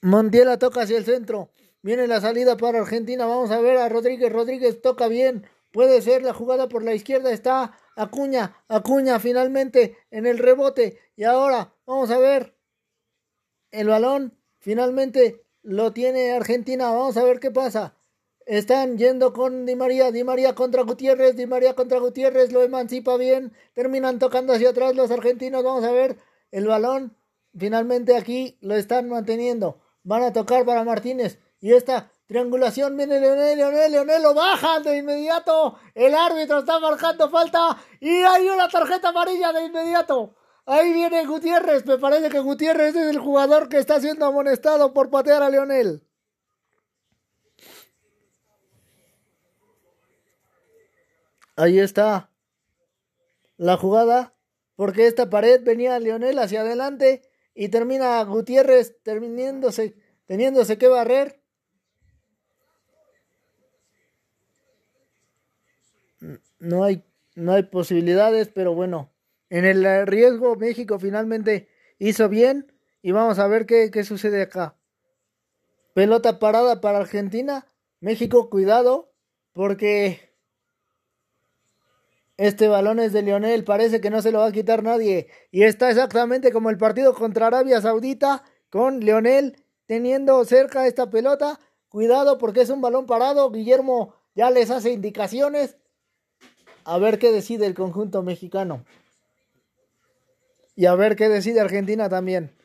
Montiel 0.04 0.46
la 0.50 0.60
toca 0.60 0.84
hacia 0.84 1.00
el 1.00 1.04
centro. 1.04 1.52
Viene 1.82 2.06
la 2.06 2.22
salida 2.22 2.56
para 2.58 2.78
Argentina. 2.78 3.26
Vamos 3.26 3.50
a 3.50 3.60
ver 3.60 3.80
a 3.80 3.89
Rodríguez. 3.89 4.32
Rodríguez 4.32 4.80
toca 4.80 5.08
bien. 5.08 5.48
Puede 5.72 6.04
ser 6.04 6.22
la 6.22 6.36
jugada 6.36 6.70
por 6.70 6.84
la 6.84 6.94
izquierda. 6.94 7.32
Está 7.32 7.76
Acuña. 7.96 8.64
Acuña 8.68 9.20
finalmente 9.20 9.98
en 10.12 10.28
el 10.28 10.38
rebote. 10.38 11.00
Y 11.16 11.24
ahora 11.24 11.74
vamos 11.88 12.12
a 12.12 12.20
ver. 12.20 12.56
El 13.72 13.88
balón 13.88 14.38
finalmente 14.59 15.43
lo 15.63 15.93
tiene 15.93 16.32
Argentina. 16.32 16.91
Vamos 16.91 17.17
a 17.17 17.24
ver 17.24 17.39
qué 17.39 17.51
pasa. 17.51 17.95
Están 18.45 18.97
yendo 18.97 19.34
con 19.34 19.65
Di 19.65 19.76
María, 19.76 20.11
Di 20.11 20.24
María 20.24 20.55
contra 20.55 20.84
Gutiérrez, 20.84 21.36
Di 21.36 21.45
María 21.45 21.74
contra 21.74 21.99
Gutiérrez, 21.99 22.51
lo 22.51 22.63
emancipa 22.63 23.15
bien, 23.15 23.53
terminan 23.74 24.19
tocando 24.19 24.53
hacia 24.53 24.72
atrás 24.72 24.95
los 24.95 25.11
argentinos, 25.11 25.63
vamos 25.63 25.84
a 25.84 25.91
ver 25.91 26.17
el 26.49 26.65
balón, 26.65 27.15
finalmente 27.57 28.17
aquí 28.17 28.57
lo 28.61 28.76
están 28.76 29.07
manteniendo, 29.09 29.80
van 30.03 30.24
a 30.24 30.34
tocar 30.34 30.65
para 30.65 30.84
Martínez 30.84 31.39
y 31.59 31.74
esta 31.74 32.11
triangulación 32.26 32.97
viene 32.97 33.19
Leonel, 33.19 33.57
Leonel, 33.59 33.91
Leonel 33.91 34.24
lo 34.24 34.34
bajan 34.34 34.82
de 34.84 34.97
inmediato, 34.97 35.78
el 35.93 36.15
árbitro 36.15 36.59
está 36.59 36.80
marcando 36.80 37.30
falta 37.30 37.78
y 37.99 38.09
hay 38.09 38.49
una 38.49 38.67
tarjeta 38.67 39.09
amarilla 39.09 39.53
de 39.53 39.65
inmediato. 39.65 40.36
Ahí 40.72 40.93
viene 40.93 41.26
Gutiérrez, 41.26 41.86
me 41.86 41.97
parece 41.97 42.30
que 42.30 42.39
Gutiérrez 42.39 42.95
es 42.95 43.07
el 43.07 43.19
jugador 43.19 43.67
que 43.67 43.78
está 43.78 43.99
siendo 43.99 44.26
amonestado 44.26 44.93
por 44.93 45.09
patear 45.09 45.43
a 45.43 45.49
Leonel. 45.49 46.01
Ahí 51.57 51.78
está 51.78 52.30
la 53.57 53.76
jugada. 53.76 54.34
Porque 54.78 55.07
esta 55.07 55.30
pared 55.30 55.61
venía 55.61 55.99
Leonel 55.99 56.39
hacia 56.39 56.61
adelante 56.61 57.22
y 57.53 57.67
termina 57.67 58.24
Gutiérrez 58.24 58.95
terminándose, 59.03 59.97
teniéndose 60.26 60.78
que 60.78 60.88
barrer. 60.88 61.41
No 66.59 66.86
hay, 66.86 67.03
no 67.36 67.51
hay 67.51 67.63
posibilidades, 67.63 68.47
pero 68.47 68.74
bueno, 68.74 69.11
en 69.52 69.66
el 69.66 70.08
riesgo 70.08 70.56
México 70.56 70.97
finalmente 70.97 71.68
hizo 71.99 72.30
bien 72.30 72.72
y 73.02 73.12
vamos 73.12 73.38
a 73.38 73.47
ver 73.47 73.66
qué, 73.66 73.91
qué 73.91 74.06
sucede 74.06 74.41
acá. 74.41 74.78
Pelota 75.93 76.39
parada 76.39 76.80
para 76.80 76.99
Argentina. 76.99 77.68
México, 77.99 78.49
cuidado, 78.49 79.12
porque 79.52 80.32
este 82.38 82.70
balón 82.70 82.99
es 82.99 83.12
de 83.12 83.24
Lionel, 83.24 83.66
parece 83.66 83.99
que 83.99 84.10
no 84.10 84.22
se 84.22 84.32
lo 84.32 84.39
va 84.39 84.47
a 84.47 84.52
quitar 84.54 84.84
nadie. 84.84 85.28
Y 85.52 85.64
está 85.64 85.89
exactamente 85.89 86.54
como 86.54 86.70
el 86.70 86.78
partido 86.78 87.14
contra 87.14 87.47
Arabia 87.47 87.82
Saudita, 87.82 88.43
con 88.70 89.02
Lionel 89.02 89.58
teniendo 89.86 90.45
cerca 90.45 90.88
esta 90.88 91.10
pelota. 91.10 91.60
Cuidado 91.89 92.38
porque 92.38 92.62
es 92.62 92.70
un 92.70 92.80
balón 92.80 93.06
parado. 93.06 93.52
Guillermo 93.52 94.16
ya 94.34 94.49
les 94.49 94.72
hace 94.72 94.93
indicaciones. 94.93 95.76
A 96.86 96.97
ver 96.99 97.20
qué 97.20 97.34
decide 97.34 97.66
el 97.66 97.74
conjunto 97.74 98.24
mexicano. 98.24 98.86
Y 100.76 100.86
a 100.86 100.95
ver 100.95 101.15
qué 101.15 101.30
decide 101.30 101.59
Argentina 101.59 102.09
también. 102.09 102.55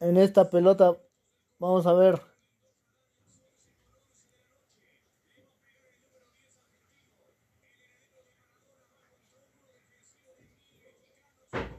en 0.00 0.16
esta 0.16 0.50
pelota. 0.50 0.96
Vamos 1.58 1.86
a 1.86 1.92
ver. 1.92 2.20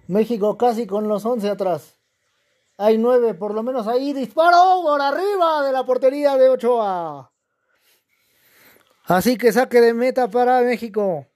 México 0.07 0.57
casi 0.57 0.87
con 0.87 1.07
los 1.07 1.25
11 1.25 1.49
atrás. 1.49 2.00
Hay 2.77 2.97
9, 2.97 3.35
por 3.35 3.53
lo 3.53 3.63
menos 3.63 3.87
ahí. 3.87 4.13
Disparo 4.13 4.81
por 4.83 5.01
arriba 5.01 5.63
de 5.63 5.71
la 5.71 5.85
portería 5.85 6.37
de 6.37 6.49
Ochoa. 6.49 7.31
Así 9.05 9.37
que 9.37 9.51
saque 9.51 9.81
de 9.81 9.93
meta 9.93 10.29
para 10.29 10.61
México. 10.61 11.27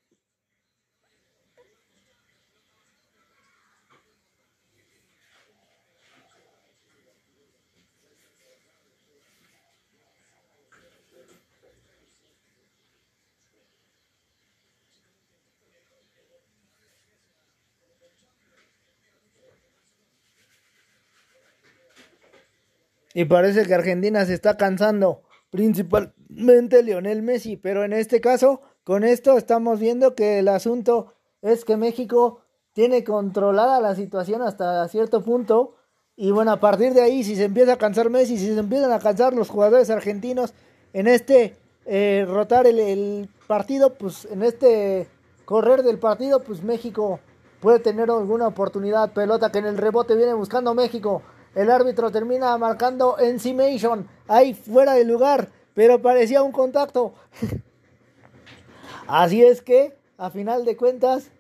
Y 23.15 23.23
parece 23.23 23.65
que 23.65 23.73
Argentina 23.73 24.25
se 24.25 24.33
está 24.33 24.57
cansando, 24.57 25.21
principalmente 25.49 26.83
Lionel 26.83 27.21
Messi, 27.21 27.55
pero 27.55 27.85
en 27.85 27.93
este 27.93 28.19
caso, 28.19 28.59
con 28.83 29.05
esto 29.05 29.37
estamos 29.37 29.79
viendo 29.79 30.15
que 30.15 30.39
el 30.39 30.49
asunto 30.49 31.13
es 31.41 31.63
que 31.63 31.77
México 31.77 32.41
tiene 32.73 33.05
controlada 33.05 33.79
la 33.79 33.95
situación 33.95 34.41
hasta 34.41 34.85
cierto 34.89 35.23
punto. 35.23 35.75
Y 36.17 36.31
bueno, 36.31 36.51
a 36.51 36.59
partir 36.59 36.93
de 36.93 37.03
ahí, 37.03 37.23
si 37.23 37.37
se 37.37 37.45
empieza 37.45 37.71
a 37.71 37.77
cansar 37.77 38.09
Messi, 38.09 38.37
si 38.37 38.47
se 38.53 38.59
empiezan 38.59 38.91
a 38.91 38.99
cansar 38.99 39.33
los 39.33 39.47
jugadores 39.47 39.89
argentinos, 39.89 40.53
en 40.91 41.07
este 41.07 41.55
eh, 41.85 42.25
rotar 42.27 42.67
el, 42.67 43.29
partido, 43.47 43.93
pues 43.93 44.25
en 44.29 44.43
este 44.43 45.07
correr 45.45 45.83
del 45.83 45.99
partido, 45.99 46.43
pues 46.43 46.63
México 46.63 47.21
puede 47.61 47.79
tener 47.79 48.11
alguna 48.11 48.47
oportunidad. 48.47 49.13
Pelota 49.13 49.53
que 49.53 49.59
en 49.59 49.67
el 49.67 49.77
rebote 49.77 50.17
viene 50.17 50.33
buscando 50.33 50.73
México. 50.73 51.21
El 51.55 51.71
árbitro 51.71 52.11
termina 52.11 52.57
marcando 52.57 53.17
encimation 53.17 54.07
ahí 54.27 54.53
fuera 54.53 54.93
del 54.93 55.07
lugar, 55.07 55.49
pero 55.73 56.01
parecía 56.01 56.43
un 56.43 56.51
contacto. 56.51 57.15
Así 59.07 59.41
es 59.41 59.61
que, 59.61 59.97
a 60.17 60.29
final 60.29 60.65
de 60.65 60.75
cuentas, 60.75 61.31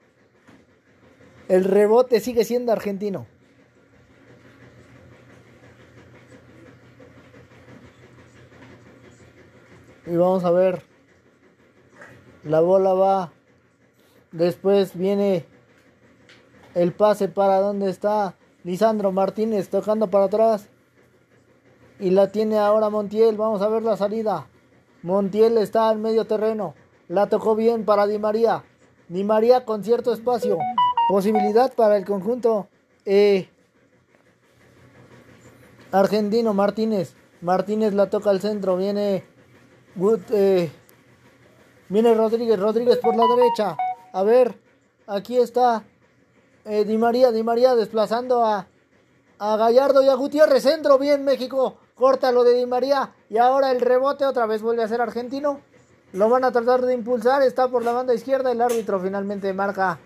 el 1.49 1.65
rebote 1.65 2.21
sigue 2.21 2.45
siendo 2.45 2.71
argentino. 2.71 3.27
Y 10.07 10.15
vamos 10.15 10.45
a 10.45 10.51
ver. 10.51 10.83
La 12.43 12.61
bola 12.61 12.93
va. 12.93 13.33
Después 14.31 14.95
viene 14.95 15.45
el 16.73 16.93
pase 16.93 17.27
para 17.27 17.59
donde 17.59 17.89
está 17.89 18.35
Lisandro 18.65 19.11
Martínez 19.11 19.69
tocando 19.69 20.09
para 20.09 20.25
atrás. 20.25 20.67
Y 21.99 22.09
la 22.09 22.31
tiene 22.31 22.57
ahora 22.57 22.89
Montiel. 22.89 23.37
Vamos 23.37 23.61
a 23.61 23.69
ver 23.69 23.83
la 23.83 23.95
salida. 23.95 24.47
Montiel 25.03 25.59
está 25.59 25.91
en 25.91 26.01
medio 26.01 26.25
terreno. 26.25 26.73
La 27.07 27.29
tocó 27.29 27.55
bien 27.55 27.85
para 27.85 28.07
Di 28.07 28.17
María. 28.17 28.63
Di 29.07 29.23
María 29.23 29.65
con 29.65 29.83
cierto 29.83 30.11
espacio. 30.11 30.57
Posibilidad 31.07 31.71
para 31.73 31.95
el 31.95 32.05
conjunto 32.05 32.67
eh, 33.05 33.47
argentino 35.91 36.55
Martínez. 36.55 37.15
Martínez 37.41 37.93
la 37.93 38.09
toca 38.09 38.31
al 38.31 38.41
centro. 38.41 38.77
Viene 38.77 39.23
eh, 40.31 40.71
viene 41.87 42.13
Rodríguez, 42.15 42.59
Rodríguez 42.59 42.97
por 42.97 43.15
la 43.15 43.25
derecha. 43.35 43.77
A 44.11 44.23
ver, 44.23 44.59
aquí 45.05 45.37
está 45.37 45.83
eh, 46.65 46.83
Di 46.85 46.97
María, 46.97 47.31
Di 47.31 47.43
María 47.43 47.75
desplazando 47.75 48.43
a, 48.43 48.67
a 49.39 49.57
Gallardo 49.57 50.03
y 50.03 50.09
a 50.09 50.15
Gutiérrez. 50.15 50.63
Centro, 50.63 50.97
bien 50.97 51.23
México. 51.23 51.77
Corta 51.95 52.31
lo 52.31 52.43
de 52.43 52.53
Di 52.53 52.65
María. 52.65 53.13
Y 53.29 53.37
ahora 53.37 53.71
el 53.71 53.81
rebote 53.81 54.25
otra 54.25 54.45
vez 54.45 54.61
vuelve 54.61 54.83
a 54.83 54.87
ser 54.87 55.01
argentino. 55.01 55.61
Lo 56.11 56.29
van 56.29 56.43
a 56.43 56.51
tratar 56.51 56.81
de 56.81 56.93
impulsar. 56.93 57.41
Está 57.41 57.67
por 57.67 57.83
la 57.83 57.93
banda 57.93 58.13
izquierda. 58.13 58.51
El 58.51 58.61
árbitro 58.61 58.99
finalmente 58.99 59.53
marca 59.53 59.99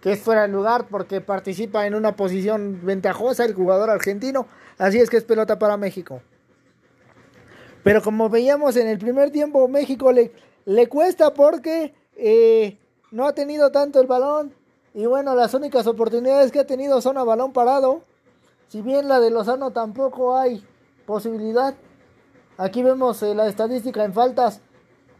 que 0.00 0.12
es 0.12 0.20
fuera 0.20 0.42
de 0.42 0.48
lugar 0.48 0.86
porque 0.88 1.20
participa 1.20 1.86
en 1.86 1.94
una 1.94 2.16
posición 2.16 2.80
ventajosa 2.84 3.44
el 3.44 3.54
jugador 3.54 3.90
argentino. 3.90 4.46
Así 4.78 4.98
es 4.98 5.10
que 5.10 5.18
es 5.18 5.24
pelota 5.24 5.58
para 5.58 5.76
México. 5.76 6.22
Pero 7.82 8.02
como 8.02 8.28
veíamos 8.28 8.76
en 8.76 8.88
el 8.88 8.98
primer 8.98 9.30
tiempo, 9.30 9.66
México 9.68 10.12
le, 10.12 10.32
le 10.64 10.88
cuesta 10.88 11.34
porque 11.34 11.94
eh, 12.16 12.78
no 13.10 13.26
ha 13.26 13.34
tenido 13.34 13.70
tanto 13.70 14.00
el 14.00 14.06
balón. 14.06 14.54
Y 14.92 15.06
bueno, 15.06 15.34
las 15.34 15.54
únicas 15.54 15.86
oportunidades 15.86 16.50
que 16.50 16.60
ha 16.60 16.66
tenido 16.66 17.00
son 17.00 17.16
a 17.16 17.24
balón 17.24 17.52
parado. 17.52 18.02
Si 18.68 18.82
bien 18.82 19.08
la 19.08 19.20
de 19.20 19.30
Lozano 19.30 19.70
tampoco 19.70 20.36
hay 20.36 20.66
posibilidad. 21.06 21.74
Aquí 22.56 22.82
vemos 22.82 23.22
eh, 23.22 23.34
la 23.34 23.46
estadística 23.46 24.04
en 24.04 24.12
faltas. 24.12 24.60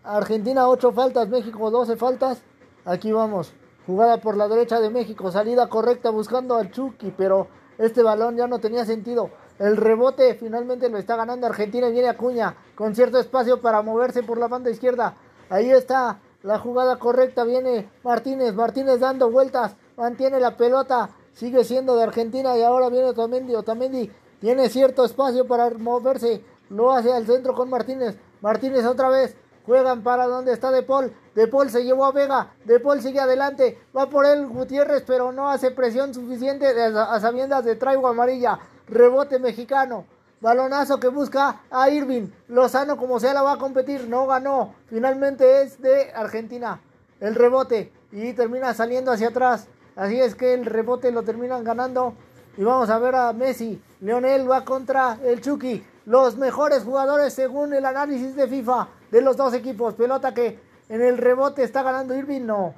Argentina 0.03 0.68
8 0.68 0.93
faltas, 0.93 1.29
México 1.29 1.71
12 1.71 1.97
faltas. 1.97 2.43
Aquí 2.85 3.12
vamos. 3.12 3.53
Jugada 3.87 4.21
por 4.21 4.37
la 4.37 4.49
derecha 4.49 4.81
de 4.81 4.91
México. 4.91 5.31
Salida 5.31 5.68
correcta 5.68 6.11
buscando 6.11 6.57
al 6.57 6.71
Chucky. 6.71 7.14
Pero 7.16 7.47
este 7.79 8.03
balón 8.03 8.37
ya 8.37 8.47
no 8.47 8.59
tenía 8.59 8.85
sentido. 8.85 9.31
El 9.59 9.77
rebote 9.77 10.35
finalmente 10.35 10.89
lo 10.89 10.99
está 10.99 11.16
ganando 11.16 11.47
Argentina 11.47 11.89
y 11.89 11.93
viene 11.93 12.09
Acuña 12.09 12.57
con 12.75 12.95
cierto 12.95 13.18
espacio 13.18 13.61
para 13.61 13.83
moverse 13.83 14.23
por 14.23 14.39
la 14.39 14.49
banda 14.49 14.71
izquierda. 14.71 15.14
Ahí 15.49 15.71
está 15.71 16.18
la 16.43 16.59
jugada 16.59 16.97
correcta. 16.99 17.45
Viene 17.45 17.91
Martínez. 18.03 18.55
Martínez 18.55 19.01
dando 19.01 19.30
vueltas. 19.30 19.76
Mantiene 19.97 20.41
la 20.41 20.57
pelota. 20.57 21.11
Sigue 21.32 21.64
siendo 21.64 21.97
de 21.97 22.03
Argentina 22.03 22.57
y 22.57 22.62
ahora 22.62 22.88
viene 22.88 23.09
Otamendi. 23.09 23.55
Otamendi 23.55 24.11
tiene 24.41 24.68
cierto 24.68 25.05
espacio 25.05 25.47
para 25.47 25.70
moverse. 25.70 26.45
Lo 26.70 26.93
hace 26.93 27.12
al 27.12 27.26
centro 27.26 27.55
con 27.55 27.68
Martínez. 27.70 28.16
Martínez 28.41 28.84
otra 28.84 29.09
vez. 29.09 29.36
Juegan 29.66 30.03
para 30.03 30.26
donde 30.26 30.53
está 30.53 30.70
De 30.70 30.82
Paul. 30.82 31.12
De 31.34 31.47
Paul 31.47 31.70
se 31.70 31.84
llevó 31.84 32.05
a 32.05 32.12
Vega. 32.12 32.55
De 32.64 32.80
Paul 32.80 33.01
sigue 33.01 33.20
adelante. 33.20 33.78
Va 33.97 34.09
por 34.09 34.26
él 34.26 34.47
Gutiérrez, 34.47 35.05
pero 35.07 35.32
no 35.32 35.49
hace 35.51 35.70
presión 35.70 36.14
suficiente 36.14 36.66
a 36.66 37.20
sabiendas 37.20 37.64
de 37.64 37.76
traigo 37.76 38.09
amarilla. 38.09 38.59
Rebote 38.88 39.38
mexicano. 39.38 40.07
Balonazo 40.41 40.99
que 40.99 41.09
busca 41.09 41.61
a 41.70 41.91
Irving. 41.91 42.28
Lozano 42.49 42.97
como 42.97 43.20
sea 43.20 43.34
la 43.34 43.43
va 43.43 43.53
a 43.53 43.59
competir. 43.59 44.09
No 44.09 44.26
ganó. 44.26 44.74
Finalmente 44.86 45.62
es 45.62 45.80
de 45.80 46.11
Argentina. 46.12 46.80
El 47.20 47.34
rebote. 47.34 47.93
Y 48.11 48.32
termina 48.32 48.72
saliendo 48.72 49.12
hacia 49.12 49.28
atrás. 49.28 49.68
Así 49.97 50.18
es 50.18 50.34
que 50.34 50.55
el 50.55 50.64
rebote 50.64 51.12
lo 51.12 51.22
terminan 51.24 51.62
ganando. 51.62 52.14
Y 52.57 52.64
vamos 52.64 52.88
a 52.88 52.99
ver 52.99 53.14
a 53.14 53.32
Messi. 53.34 53.82
Leonel 54.01 54.51
va 54.51 54.64
contra 54.64 55.18
el 55.22 55.43
Chucky. 55.43 55.84
Los 56.07 56.38
mejores 56.38 56.84
jugadores 56.84 57.34
según 57.34 57.74
el 57.74 57.84
análisis 57.84 58.34
de 58.34 58.49
FIFA 58.49 58.88
de 59.11 59.20
los 59.20 59.36
dos 59.36 59.53
equipos. 59.53 59.95
Pelota 59.95 60.32
que 60.32 60.59
en 60.88 61.03
el 61.03 61.18
rebote 61.18 61.62
está 61.62 61.82
ganando 61.82 62.16
Irving. 62.16 62.47
No. 62.47 62.74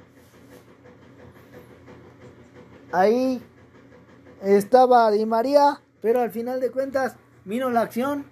Ahí 2.91 3.41
estaba 4.41 5.09
Di 5.11 5.25
María. 5.25 5.79
Pero 6.01 6.19
al 6.19 6.31
final 6.31 6.59
de 6.59 6.69
cuentas 6.69 7.15
vino 7.45 7.69
la 7.69 7.81
acción 7.81 8.25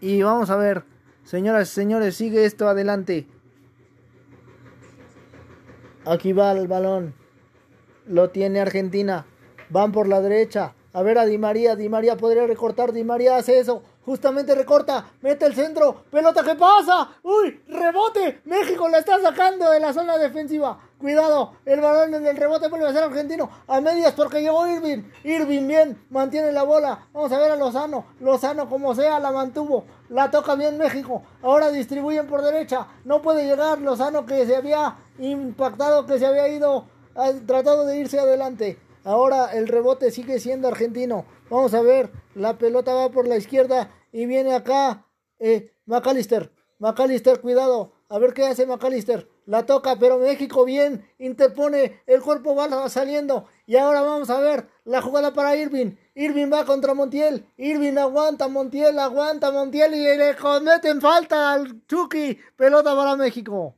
y 0.00 0.22
vamos 0.22 0.50
a 0.50 0.56
ver, 0.56 0.84
señoras 1.24 1.70
y 1.70 1.74
señores, 1.74 2.16
sigue 2.16 2.44
esto 2.44 2.68
adelante. 2.68 3.26
Aquí 6.06 6.32
va 6.32 6.52
el 6.52 6.68
balón. 6.68 7.14
Lo 8.06 8.30
tiene 8.30 8.60
Argentina. 8.60 9.26
Van 9.68 9.92
por 9.92 10.08
la 10.08 10.22
derecha. 10.22 10.74
A 10.94 11.02
ver 11.02 11.18
a 11.18 11.26
Di 11.26 11.36
María. 11.36 11.76
Di 11.76 11.90
María 11.90 12.16
podría 12.16 12.46
recortar. 12.46 12.92
Di 12.92 13.04
María 13.04 13.36
hace 13.36 13.58
eso. 13.58 13.82
Justamente 14.06 14.54
recorta. 14.54 15.10
Mete 15.20 15.44
el 15.44 15.54
centro. 15.54 16.04
Pelota 16.10 16.42
que 16.42 16.54
pasa. 16.54 17.10
Uy, 17.22 17.60
rebote. 17.68 18.40
México 18.46 18.88
la 18.88 19.00
está 19.00 19.20
sacando 19.20 19.70
de 19.70 19.80
la 19.80 19.92
zona 19.92 20.16
defensiva. 20.16 20.80
Cuidado, 20.98 21.52
el 21.64 21.80
balón 21.80 22.12
en 22.14 22.26
el 22.26 22.36
rebote 22.36 22.68
vuelve 22.68 22.88
a 22.88 22.92
ser 22.92 23.04
argentino. 23.04 23.48
A 23.68 23.80
medias 23.80 24.14
porque 24.14 24.40
llegó 24.40 24.66
Irving. 24.66 25.04
Irving 25.22 25.68
bien, 25.68 26.06
mantiene 26.10 26.50
la 26.50 26.64
bola. 26.64 27.06
Vamos 27.12 27.30
a 27.30 27.38
ver 27.38 27.52
a 27.52 27.56
Lozano. 27.56 28.06
Lozano 28.18 28.68
como 28.68 28.94
sea 28.96 29.20
la 29.20 29.30
mantuvo. 29.30 29.84
La 30.08 30.28
toca 30.30 30.56
bien 30.56 30.76
México. 30.76 31.22
Ahora 31.40 31.70
distribuyen 31.70 32.26
por 32.26 32.42
derecha. 32.42 32.88
No 33.04 33.22
puede 33.22 33.44
llegar 33.44 33.80
Lozano 33.80 34.26
que 34.26 34.44
se 34.44 34.56
había 34.56 34.96
impactado, 35.18 36.04
que 36.04 36.18
se 36.18 36.26
había 36.26 36.48
ido, 36.48 36.86
ha 37.14 37.32
tratado 37.46 37.86
de 37.86 37.98
irse 37.98 38.18
adelante. 38.18 38.78
Ahora 39.04 39.52
el 39.52 39.68
rebote 39.68 40.10
sigue 40.10 40.40
siendo 40.40 40.66
argentino. 40.66 41.26
Vamos 41.48 41.74
a 41.74 41.80
ver, 41.80 42.10
la 42.34 42.58
pelota 42.58 42.92
va 42.92 43.10
por 43.10 43.28
la 43.28 43.36
izquierda 43.36 43.90
y 44.10 44.26
viene 44.26 44.52
acá 44.52 45.06
eh, 45.38 45.72
McAllister. 45.86 46.52
McAllister, 46.80 47.40
cuidado. 47.40 47.92
A 48.08 48.18
ver 48.18 48.34
qué 48.34 48.46
hace 48.46 48.66
McAllister. 48.66 49.28
La 49.48 49.64
toca, 49.64 49.96
pero 49.96 50.18
México 50.18 50.66
bien 50.66 51.08
interpone. 51.18 52.02
El 52.06 52.20
cuerpo 52.20 52.54
va 52.54 52.86
saliendo. 52.90 53.46
Y 53.64 53.76
ahora 53.76 54.02
vamos 54.02 54.28
a 54.28 54.38
ver 54.40 54.68
la 54.84 55.00
jugada 55.00 55.32
para 55.32 55.56
Irving. 55.56 55.92
Irving 56.14 56.52
va 56.52 56.66
contra 56.66 56.92
Montiel. 56.92 57.46
Irving 57.56 57.96
aguanta, 57.96 58.48
Montiel 58.48 58.98
aguanta, 58.98 59.50
Montiel 59.50 59.94
y 59.94 60.18
le 60.18 60.36
cometen 60.36 61.00
falta 61.00 61.54
al 61.54 61.80
Chucky. 61.86 62.38
Pelota 62.56 62.94
para 62.94 63.16
México. 63.16 63.74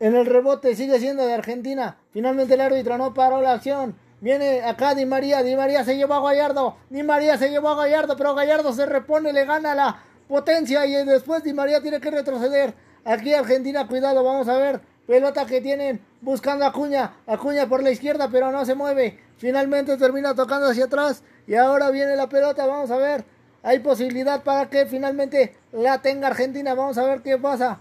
En 0.00 0.16
el 0.16 0.24
rebote 0.24 0.74
sigue 0.74 0.98
siendo 0.98 1.26
de 1.26 1.34
Argentina. 1.34 1.98
Finalmente 2.10 2.54
el 2.54 2.62
árbitro 2.62 2.96
no 2.96 3.12
paró 3.12 3.42
la 3.42 3.52
acción. 3.52 3.98
Viene 4.22 4.62
acá 4.62 4.94
Di 4.94 5.04
María. 5.04 5.42
Di 5.42 5.54
María 5.56 5.84
se 5.84 5.98
llevó 5.98 6.14
a 6.14 6.22
Gallardo. 6.22 6.78
Di 6.88 7.02
María 7.02 7.36
se 7.36 7.50
llevó 7.50 7.68
a 7.68 7.76
Gallardo, 7.76 8.16
pero 8.16 8.34
Gallardo 8.34 8.72
se 8.72 8.86
repone, 8.86 9.34
le 9.34 9.44
gana 9.44 9.74
la 9.74 10.02
potencia 10.26 10.86
y 10.86 11.04
después 11.04 11.44
Di 11.44 11.52
María 11.52 11.82
tiene 11.82 12.00
que 12.00 12.10
retroceder. 12.10 12.83
Aquí 13.04 13.34
Argentina, 13.34 13.86
cuidado, 13.86 14.24
vamos 14.24 14.48
a 14.48 14.56
ver. 14.56 14.80
Pelota 15.06 15.44
que 15.44 15.60
tienen 15.60 16.00
buscando 16.22 16.64
a 16.64 16.68
Acuña. 16.68 17.16
Acuña 17.26 17.68
por 17.68 17.82
la 17.82 17.90
izquierda, 17.90 18.28
pero 18.30 18.50
no 18.50 18.64
se 18.64 18.74
mueve. 18.74 19.18
Finalmente 19.36 19.98
termina 19.98 20.34
tocando 20.34 20.68
hacia 20.68 20.86
atrás. 20.86 21.22
Y 21.46 21.54
ahora 21.54 21.90
viene 21.90 22.16
la 22.16 22.28
pelota, 22.30 22.66
vamos 22.66 22.90
a 22.90 22.96
ver. 22.96 23.24
Hay 23.62 23.80
posibilidad 23.80 24.42
para 24.42 24.70
que 24.70 24.86
finalmente 24.86 25.54
la 25.72 26.00
tenga 26.00 26.28
Argentina. 26.28 26.74
Vamos 26.74 26.96
a 26.96 27.04
ver 27.04 27.20
qué 27.20 27.36
pasa. 27.36 27.80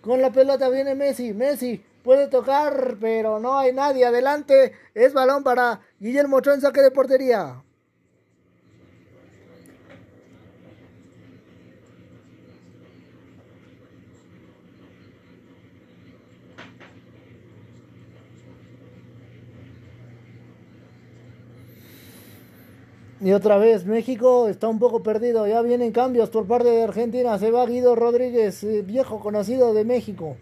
Con 0.00 0.22
la 0.22 0.30
pelota 0.30 0.70
viene 0.70 0.94
Messi. 0.94 1.34
Messi 1.34 1.84
puede 2.02 2.28
tocar, 2.28 2.96
pero 2.98 3.38
no 3.38 3.58
hay 3.58 3.72
nadie. 3.74 4.06
Adelante. 4.06 4.72
Es 4.94 5.12
balón 5.12 5.44
para 5.44 5.80
Guillermo 6.00 6.36
Ochoa 6.36 6.54
en 6.54 6.62
saque 6.62 6.80
de 6.80 6.90
portería. 6.90 7.62
Y 23.24 23.32
otra 23.32 23.56
vez, 23.56 23.86
México 23.86 24.48
está 24.50 24.68
un 24.68 24.78
poco 24.78 25.02
perdido. 25.02 25.46
Ya 25.46 25.62
vienen 25.62 25.92
cambios 25.92 26.28
por 26.28 26.46
parte 26.46 26.68
de 26.68 26.82
Argentina. 26.82 27.38
Se 27.38 27.50
va 27.50 27.64
Guido 27.64 27.94
Rodríguez, 27.94 28.62
eh, 28.64 28.82
viejo 28.82 29.18
conocido 29.18 29.72
de 29.72 29.82
México. 29.86 30.36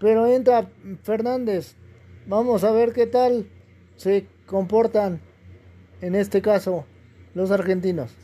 Pero 0.00 0.26
entra 0.26 0.68
Fernández. 1.02 1.76
Vamos 2.26 2.62
a 2.62 2.72
ver 2.72 2.92
qué 2.92 3.06
tal 3.06 3.48
se 3.96 4.26
comportan 4.44 5.22
en 6.02 6.14
este 6.14 6.42
caso 6.42 6.84
los 7.32 7.50
argentinos. 7.50 8.14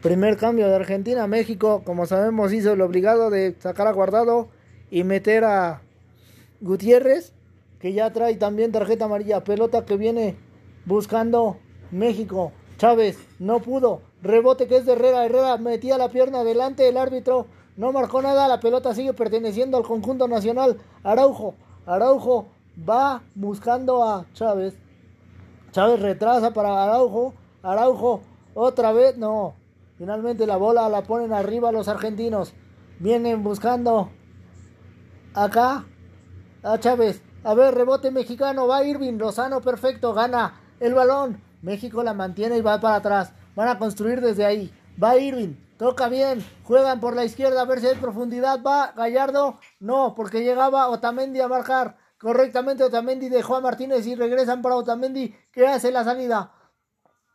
Primer 0.00 0.38
cambio 0.38 0.66
de 0.66 0.76
Argentina 0.76 1.24
a 1.24 1.26
México, 1.26 1.82
como 1.84 2.06
sabemos, 2.06 2.54
hizo 2.54 2.72
el 2.72 2.80
obligado 2.80 3.28
de 3.28 3.54
sacar 3.58 3.86
a 3.86 3.92
Guardado 3.92 4.48
y 4.90 5.04
meter 5.04 5.44
a 5.44 5.82
Gutiérrez, 6.62 7.34
que 7.80 7.92
ya 7.92 8.12
trae 8.12 8.36
también 8.36 8.72
tarjeta 8.72 9.04
amarilla. 9.04 9.44
Pelota 9.44 9.84
que 9.84 9.96
viene 9.96 10.36
buscando 10.84 11.58
México. 11.90 12.52
Chávez 12.76 13.18
no 13.38 13.60
pudo. 13.60 14.02
Rebote 14.22 14.66
que 14.66 14.76
es 14.76 14.86
de 14.86 14.92
Herrera. 14.92 15.24
Herrera 15.24 15.56
metía 15.58 15.98
la 15.98 16.08
pierna 16.08 16.40
adelante. 16.40 16.88
El 16.88 16.96
árbitro 16.96 17.46
no 17.76 17.92
marcó 17.92 18.22
nada. 18.22 18.48
La 18.48 18.60
pelota 18.60 18.94
sigue 18.94 19.12
perteneciendo 19.12 19.76
al 19.76 19.84
conjunto 19.84 20.28
nacional. 20.28 20.78
Araujo. 21.02 21.54
Araujo 21.86 22.46
va 22.88 23.22
buscando 23.34 24.04
a 24.04 24.26
Chávez. 24.32 24.76
Chávez 25.72 26.00
retrasa 26.00 26.52
para 26.52 26.84
Araujo. 26.84 27.34
Araujo 27.62 28.22
otra 28.54 28.92
vez. 28.92 29.16
No. 29.16 29.54
Finalmente 29.98 30.46
la 30.46 30.56
bola 30.56 30.88
la 30.88 31.02
ponen 31.02 31.32
arriba 31.32 31.72
los 31.72 31.88
argentinos. 31.88 32.54
Vienen 33.00 33.42
buscando 33.44 34.10
acá 35.34 35.84
a 36.62 36.78
Chávez. 36.78 37.22
A 37.48 37.54
ver, 37.54 37.74
rebote 37.74 38.10
mexicano. 38.10 38.66
Va 38.66 38.84
Irving. 38.84 39.14
Lozano 39.14 39.62
perfecto. 39.62 40.12
Gana 40.12 40.60
el 40.80 40.92
balón. 40.92 41.42
México 41.62 42.02
la 42.02 42.12
mantiene 42.12 42.58
y 42.58 42.60
va 42.60 42.78
para 42.78 42.96
atrás. 42.96 43.32
Van 43.56 43.68
a 43.68 43.78
construir 43.78 44.20
desde 44.20 44.44
ahí. 44.44 44.70
Va 45.02 45.16
Irving. 45.16 45.54
Toca 45.78 46.10
bien. 46.10 46.44
Juegan 46.64 47.00
por 47.00 47.16
la 47.16 47.24
izquierda 47.24 47.62
a 47.62 47.64
ver 47.64 47.80
si 47.80 47.86
hay 47.86 47.94
profundidad. 47.94 48.62
Va 48.62 48.92
Gallardo. 48.94 49.58
No, 49.80 50.14
porque 50.14 50.44
llegaba 50.44 50.90
Otamendi 50.90 51.40
a 51.40 51.48
marcar 51.48 51.96
correctamente. 52.20 52.84
Otamendi 52.84 53.30
dejó 53.30 53.56
a 53.56 53.62
Martínez 53.62 54.06
y 54.06 54.14
regresan 54.14 54.60
para 54.60 54.76
Otamendi 54.76 55.34
que 55.50 55.66
hace 55.66 55.90
la 55.90 56.04
salida. 56.04 56.52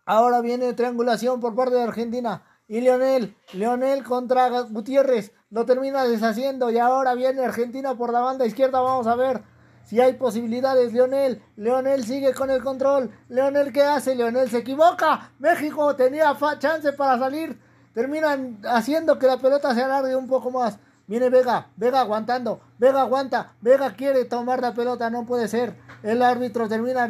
Ahora 0.05 0.41
viene 0.41 0.73
triangulación 0.73 1.39
por 1.39 1.55
parte 1.55 1.73
de 1.73 1.81
Argentina. 1.81 2.43
Y 2.67 2.81
Leonel, 2.81 3.35
Leonel 3.53 4.03
contra 4.03 4.61
Gutiérrez, 4.61 5.31
lo 5.49 5.65
termina 5.65 6.03
deshaciendo 6.03 6.69
y 6.69 6.77
ahora 6.77 7.15
viene 7.15 7.43
Argentina 7.43 7.95
por 7.95 8.13
la 8.13 8.19
banda 8.19 8.45
izquierda, 8.45 8.79
vamos 8.79 9.07
a 9.07 9.15
ver 9.15 9.52
si 9.85 9.99
hay 9.99 10.13
posibilidades. 10.13 10.93
Leonel, 10.93 11.41
Leonel 11.55 12.03
sigue 12.05 12.33
con 12.33 12.49
el 12.49 12.63
control. 12.63 13.11
Leonel, 13.29 13.71
¿qué 13.71 13.83
hace? 13.83 14.15
Leonel 14.15 14.49
se 14.49 14.59
equivoca. 14.59 15.31
México 15.39 15.95
tenía 15.95 16.37
chance 16.59 16.93
para 16.93 17.19
salir. 17.19 17.57
Terminan 17.93 18.59
haciendo 18.67 19.19
que 19.19 19.27
la 19.27 19.37
pelota 19.37 19.73
se 19.75 19.83
alargue 19.83 20.15
un 20.15 20.27
poco 20.27 20.51
más. 20.51 20.77
Viene 21.05 21.29
Vega, 21.29 21.67
Vega 21.75 21.99
aguantando, 21.99 22.61
Vega 22.77 23.01
aguanta, 23.01 23.51
Vega 23.59 23.93
quiere 23.93 24.23
tomar 24.23 24.61
la 24.61 24.73
pelota, 24.73 25.09
no 25.09 25.25
puede 25.25 25.49
ser. 25.49 25.75
El 26.01 26.21
árbitro 26.21 26.69
termina 26.69 27.09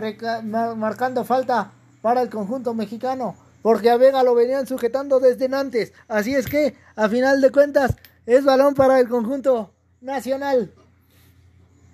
marcando 0.75 1.23
falta 1.23 1.71
para 2.01 2.21
el 2.21 2.29
conjunto 2.29 2.73
mexicano 2.73 3.35
porque 3.63 3.89
a 3.89 3.97
Vega 3.97 4.21
lo 4.21 4.35
venían 4.35 4.67
sujetando 4.67 5.19
desde 5.19 5.45
antes. 5.55 5.93
Así 6.07 6.35
es 6.35 6.45
que, 6.45 6.75
a 6.95 7.09
final 7.09 7.41
de 7.41 7.49
cuentas, 7.49 7.95
es 8.27 8.43
balón 8.43 8.75
para 8.75 8.99
el 8.99 9.09
conjunto 9.09 9.71
nacional. 10.01 10.71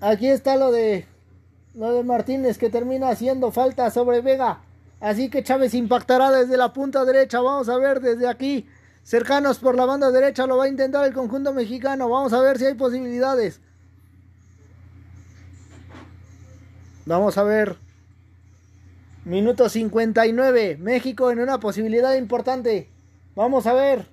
Aquí 0.01 0.27
está 0.27 0.55
lo 0.55 0.71
de 0.71 1.05
lo 1.75 1.93
de 1.93 2.03
Martínez 2.03 2.57
que 2.57 2.69
termina 2.69 3.09
haciendo 3.09 3.51
falta 3.51 3.89
sobre 3.91 4.21
Vega. 4.21 4.61
Así 4.99 5.29
que 5.29 5.43
Chávez 5.43 5.73
impactará 5.73 6.31
desde 6.31 6.57
la 6.57 6.73
punta 6.73 7.05
derecha. 7.05 7.41
Vamos 7.41 7.69
a 7.69 7.77
ver 7.77 8.01
desde 8.01 8.27
aquí. 8.27 8.67
Cercanos 9.03 9.59
por 9.59 9.75
la 9.75 9.85
banda 9.85 10.11
derecha 10.11 10.45
lo 10.45 10.57
va 10.57 10.65
a 10.65 10.69
intentar 10.69 11.05
el 11.05 11.13
conjunto 11.13 11.53
mexicano. 11.53 12.09
Vamos 12.09 12.33
a 12.33 12.41
ver 12.41 12.57
si 12.57 12.65
hay 12.65 12.73
posibilidades. 12.73 13.61
Vamos 17.05 17.37
a 17.37 17.43
ver. 17.43 17.77
Minuto 19.25 19.69
59. 19.69 20.77
México 20.79 21.31
en 21.31 21.39
una 21.39 21.59
posibilidad 21.59 22.13
importante. 22.15 22.89
Vamos 23.35 23.67
a 23.67 23.73
ver. 23.73 24.05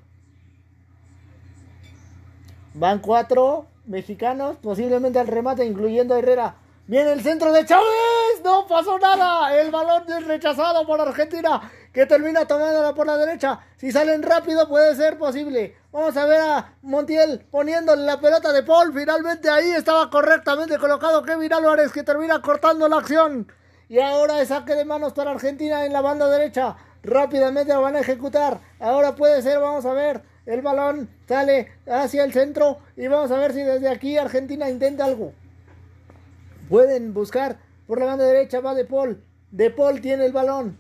Van 2.75 3.01
cuatro 3.01 3.67
mexicanos, 3.87 4.57
posiblemente 4.57 5.19
al 5.19 5.27
remate, 5.27 5.65
incluyendo 5.65 6.15
a 6.15 6.19
Herrera. 6.19 6.57
Viene 6.87 7.13
el 7.13 7.21
centro 7.21 7.53
de 7.53 7.65
Chávez. 7.65 7.87
No 8.45 8.67
pasó 8.69 8.97
nada. 8.99 9.61
El 9.61 9.73
balón 9.73 10.05
es 10.09 10.25
rechazado 10.25 10.87
por 10.87 11.01
Argentina, 11.01 11.61
que 11.93 12.07
termina 12.07 12.47
tomándola 12.47 12.95
por 12.95 13.07
la 13.07 13.17
derecha. 13.17 13.59
Si 13.77 13.91
salen 13.91 14.23
rápido, 14.23 14.69
puede 14.69 14.95
ser 14.95 15.19
posible. 15.19 15.75
Vamos 15.91 16.17
a 16.17 16.27
ver 16.27 16.41
a 16.41 16.75
Montiel 16.83 17.45
poniéndole 17.51 18.03
la 18.03 18.21
pelota 18.21 18.53
de 18.53 18.63
Paul. 18.63 18.93
Finalmente 18.95 19.51
ahí 19.51 19.71
estaba 19.71 20.09
correctamente 20.11 20.79
colocado 20.79 21.23
Kevin 21.23 21.53
Álvarez, 21.53 21.91
que 21.91 22.05
termina 22.05 22.41
cortando 22.41 22.89
la 22.89 22.99
acción. 22.99 23.51
Y 23.89 23.99
ahora 23.99 24.41
es 24.41 24.49
saque 24.49 24.75
de 24.75 24.85
manos 24.85 25.13
para 25.13 25.33
Argentina 25.33 25.85
en 25.85 25.93
la 25.93 26.03
banda 26.03 26.29
derecha. 26.29 26.77
Rápidamente 27.03 27.73
lo 27.73 27.83
van 27.83 27.97
a 27.97 28.01
ejecutar. 28.01 28.61
Ahora 28.79 29.17
puede 29.17 29.43
ser, 29.43 29.59
vamos 29.59 29.85
a 29.87 29.93
ver. 29.93 30.23
El 30.47 30.63
balón 30.63 31.11
sale 31.29 31.73
hacia 31.87 32.23
el 32.25 32.33
centro 32.33 32.79
y 32.97 33.09
vamos 33.09 33.33
a 33.33 33.39
ver 33.39 33.53
si 33.53 33.63
desde 33.63 33.89
aquí 33.89 34.17
Argentina 34.17 34.71
intenta 34.71 35.05
algo. 35.05 35.33
Pueden 36.69 37.13
buscar 37.13 37.59
por 37.87 37.99
la 37.99 38.07
banda 38.07 38.25
derecha, 38.25 38.61
va 38.61 38.75
De 38.75 38.85
Paul. 38.85 39.23
De 39.51 39.71
Paul 39.71 40.01
tiene 40.01 40.25
el 40.25 40.33
balón. 40.33 40.79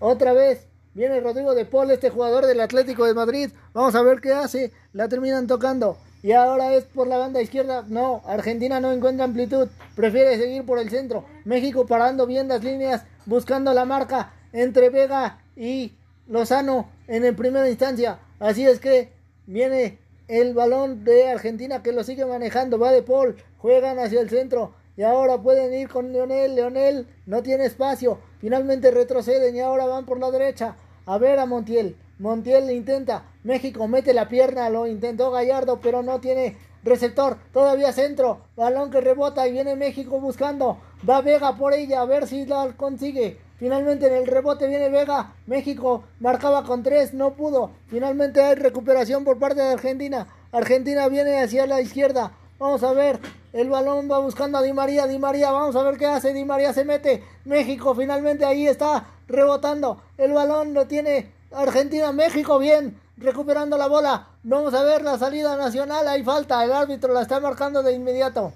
Otra 0.00 0.32
vez 0.32 0.66
viene 0.94 1.20
Rodrigo 1.20 1.54
De 1.54 1.66
Paul, 1.66 1.90
este 1.90 2.10
jugador 2.10 2.46
del 2.46 2.60
Atlético 2.60 3.04
de 3.04 3.14
Madrid. 3.14 3.50
Vamos 3.74 3.94
a 3.94 4.02
ver 4.02 4.20
qué 4.20 4.32
hace. 4.32 4.72
La 4.94 5.08
terminan 5.08 5.46
tocando. 5.46 5.98
Y 6.22 6.32
ahora 6.32 6.74
es 6.74 6.84
por 6.84 7.06
la 7.06 7.18
banda 7.18 7.42
izquierda. 7.42 7.84
No, 7.88 8.22
Argentina 8.24 8.80
no 8.80 8.92
encuentra 8.92 9.26
amplitud. 9.26 9.68
Prefiere 9.94 10.38
seguir 10.38 10.64
por 10.64 10.78
el 10.78 10.88
centro. 10.88 11.26
México 11.44 11.86
parando 11.86 12.26
bien 12.26 12.48
las 12.48 12.64
líneas. 12.64 13.04
Buscando 13.26 13.74
la 13.74 13.84
marca 13.84 14.32
entre 14.52 14.88
Vega 14.88 15.40
y 15.56 15.92
Lozano 16.26 16.88
en 17.06 17.24
el 17.24 17.34
primera 17.34 17.68
instancia. 17.68 18.18
Así 18.38 18.66
es 18.66 18.80
que 18.80 19.12
viene 19.46 19.98
el 20.28 20.54
balón 20.54 21.04
de 21.04 21.28
Argentina 21.28 21.82
que 21.82 21.92
lo 21.92 22.04
sigue 22.04 22.26
manejando. 22.26 22.78
Va 22.78 22.92
de 22.92 23.02
Paul. 23.02 23.36
Juegan 23.58 23.98
hacia 23.98 24.20
el 24.20 24.30
centro. 24.30 24.74
Y 24.96 25.02
ahora 25.02 25.42
pueden 25.42 25.74
ir 25.74 25.88
con 25.88 26.12
Leonel. 26.12 26.54
Leonel 26.54 27.08
no 27.26 27.42
tiene 27.42 27.66
espacio. 27.66 28.18
Finalmente 28.38 28.90
retroceden 28.90 29.56
y 29.56 29.60
ahora 29.60 29.86
van 29.86 30.06
por 30.06 30.20
la 30.20 30.30
derecha. 30.30 30.76
A 31.06 31.18
ver 31.18 31.38
a 31.38 31.46
Montiel. 31.46 31.96
Montiel 32.18 32.70
intenta. 32.70 33.24
México 33.42 33.88
mete 33.88 34.14
la 34.14 34.28
pierna. 34.28 34.70
Lo 34.70 34.86
intentó 34.86 35.30
Gallardo, 35.30 35.80
pero 35.80 36.02
no 36.02 36.20
tiene 36.20 36.56
receptor. 36.84 37.38
Todavía 37.52 37.92
centro. 37.92 38.42
Balón 38.56 38.90
que 38.90 39.00
rebota 39.00 39.46
y 39.48 39.52
viene 39.52 39.76
México 39.76 40.20
buscando. 40.20 40.78
Va 41.08 41.20
Vega 41.20 41.56
por 41.56 41.74
ella 41.74 42.00
a 42.00 42.06
ver 42.06 42.26
si 42.26 42.46
la 42.46 42.72
consigue. 42.76 43.38
Finalmente 43.64 44.08
en 44.08 44.12
el 44.12 44.26
rebote 44.26 44.66
viene 44.66 44.90
Vega. 44.90 45.32
México 45.46 46.04
marcaba 46.20 46.64
con 46.64 46.82
tres, 46.82 47.14
no 47.14 47.32
pudo. 47.32 47.70
Finalmente 47.88 48.42
hay 48.42 48.56
recuperación 48.56 49.24
por 49.24 49.38
parte 49.38 49.62
de 49.62 49.72
Argentina. 49.72 50.26
Argentina 50.52 51.08
viene 51.08 51.42
hacia 51.42 51.66
la 51.66 51.80
izquierda. 51.80 52.32
Vamos 52.58 52.82
a 52.82 52.92
ver. 52.92 53.18
El 53.54 53.70
balón 53.70 54.06
va 54.10 54.18
buscando 54.18 54.58
a 54.58 54.62
Di 54.62 54.74
María. 54.74 55.06
Di 55.06 55.18
María, 55.18 55.50
vamos 55.50 55.74
a 55.76 55.82
ver 55.82 55.96
qué 55.96 56.04
hace. 56.04 56.34
Di 56.34 56.44
María 56.44 56.74
se 56.74 56.84
mete. 56.84 57.24
México 57.46 57.94
finalmente 57.94 58.44
ahí 58.44 58.66
está 58.66 59.06
rebotando. 59.28 59.98
El 60.18 60.34
balón 60.34 60.74
lo 60.74 60.86
tiene 60.86 61.32
Argentina, 61.50 62.12
México, 62.12 62.58
bien, 62.58 63.00
recuperando 63.16 63.78
la 63.78 63.86
bola. 63.86 64.28
Vamos 64.42 64.74
a 64.74 64.82
ver 64.82 65.00
la 65.00 65.16
salida 65.16 65.56
nacional, 65.56 66.06
hay 66.06 66.22
falta, 66.22 66.62
el 66.62 66.72
árbitro 66.72 67.14
la 67.14 67.22
está 67.22 67.40
marcando 67.40 67.82
de 67.82 67.94
inmediato. 67.94 68.52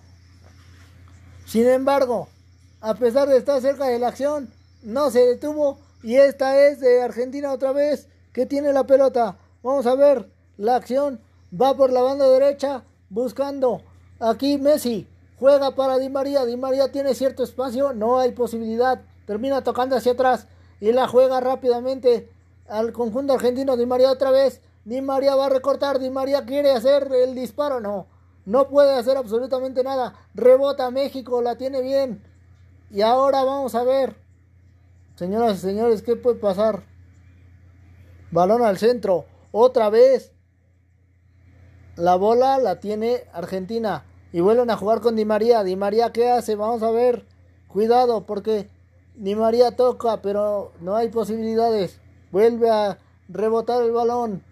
Sin 1.47 1.67
embargo, 1.67 2.29
a 2.83 2.93
pesar 2.93 3.27
de 3.27 3.39
estar 3.39 3.59
cerca 3.63 3.87
de 3.87 3.99
la 3.99 4.09
acción, 4.09 4.53
no 4.83 5.11
se 5.11 5.27
detuvo 5.27 5.79
y 6.03 6.17
esta 6.17 6.67
es 6.67 6.81
de 6.81 7.03
Argentina 7.03 7.53
otra 7.53 7.73
vez 7.73 8.09
que 8.33 8.47
tiene 8.47 8.73
la 8.73 8.87
pelota. 8.87 9.39
Vamos 9.63 9.87
a 9.87 9.95
ver 9.95 10.31
la 10.57 10.77
acción, 10.77 11.21
va 11.53 11.77
por 11.77 11.91
la 11.91 12.03
banda 12.03 12.29
derecha 12.29 12.85
buscando 13.11 13.83
aquí 14.21 14.59
Messi. 14.59 15.07
Juega 15.39 15.75
para 15.75 15.99
Di 15.99 16.09
María, 16.09 16.45
Di 16.45 16.57
María 16.57 16.91
tiene 16.91 17.15
cierto 17.15 17.45
espacio, 17.45 17.93
no 17.93 18.19
hay 18.19 18.33
posibilidad, 18.33 19.01
termina 19.27 19.63
tocando 19.63 19.97
hacia 19.97 20.13
atrás 20.13 20.49
y 20.81 20.93
la 20.93 21.07
juega 21.09 21.41
rápidamente 21.41 22.29
al 22.69 22.93
conjunto 22.93 23.33
argentino. 23.33 23.77
Di 23.77 23.87
María 23.87 24.11
otra 24.11 24.31
vez. 24.31 24.61
Di 24.85 25.01
María 25.01 25.35
va 25.35 25.47
a 25.47 25.51
recortar. 25.51 25.99
Di 25.99 26.11
María 26.11 26.45
quiere 26.45 26.71
hacer 26.71 27.11
el 27.13 27.35
disparo. 27.35 27.81
No, 27.81 28.07
no 28.45 28.69
puede 28.69 28.95
hacer 28.95 29.17
absolutamente 29.17 29.83
nada. 29.83 30.15
Rebota 30.35 30.91
México, 30.91 31.43
la 31.43 31.57
tiene 31.57 31.83
bien. 31.83 32.23
Y 32.91 33.03
ahora 33.03 33.45
vamos 33.45 33.75
a 33.75 33.83
ver. 33.83 34.17
Señoras 35.19 35.59
y 35.59 35.61
señores, 35.63 36.03
¿qué 36.03 36.15
puede 36.15 36.37
pasar? 36.37 36.85
Balón 38.31 38.63
al 38.63 38.79
centro. 38.79 39.25
Otra 39.51 39.91
vez. 39.91 40.31
La 41.97 42.15
bola 42.15 42.57
la 42.59 42.79
tiene 42.79 43.25
Argentina. 43.33 44.05
Y 44.33 44.39
vuelven 44.39 44.71
a 44.71 44.77
jugar 44.77 45.01
con 45.01 45.17
Di 45.17 45.25
María. 45.25 45.65
Di 45.65 45.75
María, 45.75 46.13
¿qué 46.13 46.31
hace? 46.31 46.55
Vamos 46.55 46.85
a 46.85 46.93
ver. 46.93 47.27
Cuidado 47.67 48.27
porque 48.27 48.71
Ni 49.17 49.35
María 49.35 49.75
toca, 49.75 50.23
pero 50.23 50.71
no 50.81 50.95
hay 50.95 51.09
posibilidades. 51.09 51.99
Vuelve 52.31 52.71
a 52.71 53.01
rebotar 53.29 53.83
el 53.83 53.91
balón. 53.91 54.45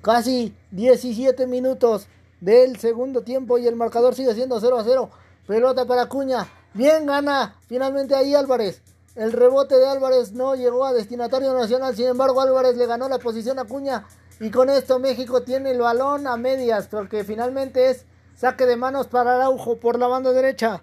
Casi 0.00 0.56
17 0.70 1.46
minutos 1.46 2.06
del 2.40 2.78
segundo 2.78 3.20
tiempo 3.20 3.58
y 3.58 3.66
el 3.66 3.76
marcador 3.76 4.14
sigue 4.14 4.32
siendo 4.32 4.58
0 4.58 4.78
a 4.78 4.84
0. 4.84 5.10
Pelota 5.46 5.84
para 5.84 6.06
Cuña. 6.06 6.48
Bien 6.72 7.04
gana 7.04 7.56
finalmente 7.68 8.14
ahí 8.14 8.34
Álvarez. 8.34 8.80
El 9.14 9.32
rebote 9.32 9.76
de 9.76 9.86
Álvarez 9.86 10.32
no 10.32 10.54
llegó 10.54 10.86
a 10.86 10.92
destinatario 10.92 11.52
nacional. 11.52 11.94
Sin 11.94 12.06
embargo, 12.06 12.40
Álvarez 12.40 12.76
le 12.76 12.86
ganó 12.86 13.08
la 13.08 13.18
posición 13.18 13.58
a 13.58 13.64
Cuña. 13.64 14.06
Y 14.40 14.50
con 14.50 14.70
esto 14.70 14.98
México 14.98 15.42
tiene 15.42 15.72
el 15.72 15.80
balón 15.80 16.26
a 16.26 16.36
medias. 16.36 16.88
Porque 16.88 17.22
finalmente 17.22 17.90
es 17.90 18.06
saque 18.34 18.64
de 18.64 18.76
manos 18.76 19.08
para 19.08 19.34
Araujo 19.34 19.78
por 19.78 19.98
la 19.98 20.06
banda 20.06 20.32
derecha. 20.32 20.82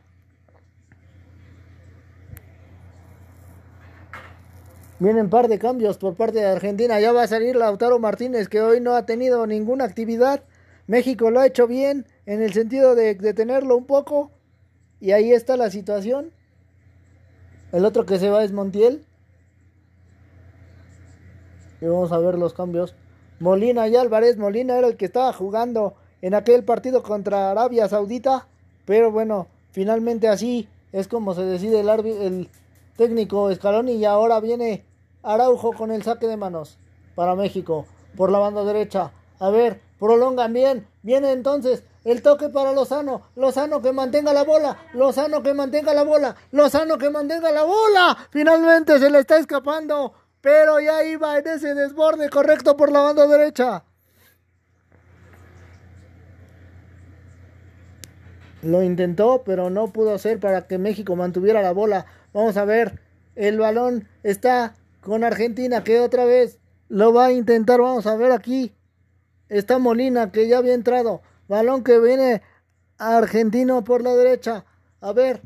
Vienen 4.99 5.29
par 5.29 5.47
de 5.47 5.57
cambios 5.57 5.97
por 5.97 6.15
parte 6.15 6.39
de 6.39 6.45
Argentina. 6.45 6.99
Ya 6.99 7.11
va 7.11 7.23
a 7.23 7.27
salir 7.27 7.55
Lautaro 7.55 7.99
Martínez, 7.99 8.47
que 8.47 8.61
hoy 8.61 8.79
no 8.79 8.93
ha 8.95 9.05
tenido 9.05 9.47
ninguna 9.47 9.85
actividad. 9.85 10.43
México 10.85 11.31
lo 11.31 11.39
ha 11.39 11.47
hecho 11.47 11.67
bien 11.67 12.05
en 12.25 12.43
el 12.43 12.53
sentido 12.53 12.93
de 12.93 13.15
detenerlo 13.15 13.75
un 13.75 13.85
poco. 13.85 14.31
Y 14.99 15.13
ahí 15.13 15.31
está 15.31 15.57
la 15.57 15.71
situación. 15.71 16.31
El 17.71 17.85
otro 17.85 18.05
que 18.05 18.17
se 18.17 18.29
va 18.29 18.43
es 18.43 18.51
Montiel. 18.51 19.05
Y 21.81 21.85
vamos 21.85 22.11
a 22.11 22.17
ver 22.17 22.37
los 22.37 22.53
cambios. 22.53 22.95
Molina 23.39 23.87
y 23.87 23.95
Álvarez. 23.95 24.37
Molina 24.37 24.77
era 24.77 24.87
el 24.87 24.97
que 24.97 25.05
estaba 25.05 25.31
jugando 25.33 25.95
en 26.21 26.33
aquel 26.33 26.63
partido 26.63 27.03
contra 27.03 27.51
Arabia 27.51 27.87
Saudita. 27.87 28.47
Pero 28.85 29.11
bueno, 29.11 29.47
finalmente 29.71 30.27
así 30.27 30.67
es 30.91 31.07
como 31.07 31.33
se 31.35 31.43
decide 31.43 31.81
el, 31.81 32.49
técnico 32.97 33.53
Scaloni. 33.53 33.93
Y 33.93 34.05
ahora 34.05 34.39
viene 34.39 34.83
Araujo 35.21 35.71
con 35.73 35.91
el 35.91 36.03
saque 36.03 36.27
de 36.27 36.37
manos 36.37 36.77
para 37.15 37.35
México 37.35 37.85
por 38.17 38.31
la 38.31 38.39
banda 38.39 38.63
derecha. 38.63 39.11
A 39.37 39.49
ver, 39.51 39.79
prolongan 39.99 40.53
bien. 40.53 40.87
Viene 41.03 41.31
entonces 41.31 41.83
el 42.11 42.21
toque 42.21 42.49
para 42.49 42.71
Lozano. 42.71 43.21
Lozano 43.35 43.81
que 43.81 43.91
mantenga 43.91 44.33
la 44.33 44.43
bola. 44.43 44.77
Lozano 44.93 45.43
que 45.43 45.53
mantenga 45.53 45.93
la 45.93 46.03
bola. 46.03 46.35
Lozano 46.51 46.97
que 46.97 47.09
mantenga 47.09 47.51
la 47.51 47.63
bola. 47.63 48.17
Finalmente 48.31 48.99
se 48.99 49.09
le 49.09 49.19
está 49.19 49.37
escapando. 49.37 50.13
Pero 50.41 50.79
ya 50.79 51.03
iba 51.03 51.37
en 51.37 51.47
ese 51.47 51.73
desborde 51.73 52.29
correcto 52.29 52.77
por 52.77 52.91
la 52.91 53.01
banda 53.01 53.27
derecha. 53.27 53.83
Lo 58.61 58.83
intentó, 58.83 59.43
pero 59.45 59.69
no 59.69 59.91
pudo 59.91 60.13
hacer 60.13 60.39
para 60.39 60.67
que 60.67 60.77
México 60.77 61.15
mantuviera 61.15 61.61
la 61.61 61.71
bola. 61.71 62.05
Vamos 62.33 62.57
a 62.57 62.65
ver. 62.65 63.01
El 63.35 63.57
balón 63.59 64.07
está 64.23 64.75
con 65.01 65.23
Argentina 65.23 65.83
que 65.83 65.99
otra 65.99 66.25
vez 66.25 66.59
lo 66.89 67.13
va 67.13 67.27
a 67.27 67.31
intentar. 67.31 67.79
Vamos 67.79 68.07
a 68.07 68.15
ver 68.15 68.31
aquí. 68.31 68.73
Está 69.47 69.79
Molina 69.79 70.31
que 70.31 70.47
ya 70.47 70.57
había 70.57 70.73
entrado. 70.73 71.21
Balón 71.49 71.83
que 71.83 71.99
viene 71.99 72.43
argentino 72.99 73.83
por 73.83 74.03
la 74.03 74.15
derecha. 74.15 74.65
A 75.01 75.13
ver, 75.13 75.41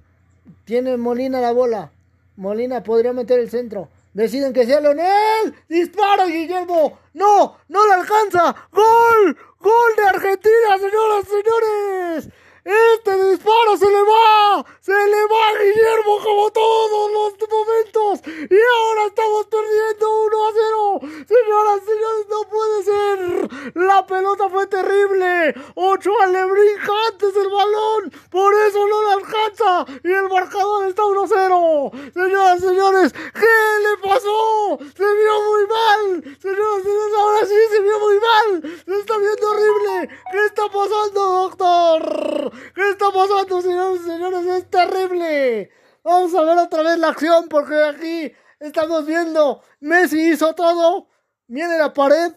tiene 0.65 0.97
Molina 0.97 1.39
la 1.39 1.53
bola. 1.53 1.91
Molina 2.35 2.83
podría 2.83 3.13
meter 3.13 3.39
el 3.39 3.49
centro. 3.49 3.87
Deciden 4.13 4.51
que 4.51 4.65
sea 4.65 4.81
Leonel. 4.81 5.55
Disparo, 5.69 6.27
Guillermo. 6.27 6.99
No, 7.13 7.57
no 7.69 7.87
le 7.87 7.93
alcanza. 7.93 8.53
Gol. 8.73 9.37
Gol 9.59 9.95
de 9.95 10.03
Argentina, 10.03 10.77
señoras 10.77 11.23
y 11.23 11.29
señores. 11.29 12.29
Este 12.65 13.11
disparo 13.29 13.75
se 13.77 13.91
le 13.91 14.01
va, 14.03 14.65
se 14.79 14.93
le 14.93 15.25
va 15.27 15.47
a 15.49 15.63
Guillermo 15.63 16.17
como 16.23 16.49
todos 16.49 17.11
los 17.11 17.49
momentos. 17.49 18.21
Y 18.25 18.55
ahora 18.55 19.07
estamos 19.07 19.47
perdiendo 19.47 20.23
1 20.23 20.47
a 20.47 20.51
0. 20.53 20.99
Señoras 21.27 21.81
y 21.83 21.85
señores, 21.87 22.25
no 22.29 22.43
puede 22.47 22.83
ser. 22.83 23.75
La 23.75 24.05
pelota 24.05 24.47
fue 24.47 24.65
terrible. 24.67 25.53
Ochoa 25.75 26.27
le 26.27 26.45
brinca 26.45 26.93
antes 27.09 27.35
el 27.35 27.49
balón. 27.49 28.11
Por 28.31 28.53
eso 28.53 28.87
no 28.87 29.01
le 29.03 29.11
alcanza. 29.11 29.85
Y 30.01 30.11
el 30.13 30.29
marcador 30.29 30.87
está 30.87 31.03
1 31.03 31.21
a 31.21 31.27
0. 31.27 31.91
Señoras 32.13 32.59
y 32.59 32.61
señores, 32.61 33.13
¿qué 33.13 33.55
le 33.83 33.97
pasó? 34.09 34.79
Se 34.95 35.03
vio 35.03 35.41
muy 35.49 35.67
mal. 35.67 36.37
Señoras 36.41 36.79
y 36.79 36.83
señores, 36.83 37.13
ahora 37.17 37.45
sí 37.45 37.55
se 37.71 37.81
vio 37.81 37.99
muy 37.99 38.19
mal. 38.19 38.81
Se 38.85 38.99
está 38.99 39.17
viendo 39.17 39.51
horrible. 39.51 40.09
¿Qué 40.31 40.45
está 40.45 40.63
pasando, 40.69 41.49
doctor? 41.49 42.52
¿Qué 42.75 42.89
está 42.89 43.11
pasando, 43.11 43.61
señores 43.61 44.01
y 44.01 44.05
señores? 44.05 44.45
Es 44.45 44.69
terrible. 44.69 45.71
Vamos 46.03 46.33
a 46.35 46.41
ver 46.41 46.57
otra 46.57 46.83
vez 46.83 46.97
la 46.99 47.09
acción 47.09 47.47
porque 47.49 47.75
aquí 47.83 48.33
estamos 48.59 49.05
viendo. 49.05 49.61
Messi 49.79 50.31
hizo 50.31 50.53
todo. 50.53 51.07
Viene 51.47 51.77
la 51.77 51.93
pared. 51.93 52.33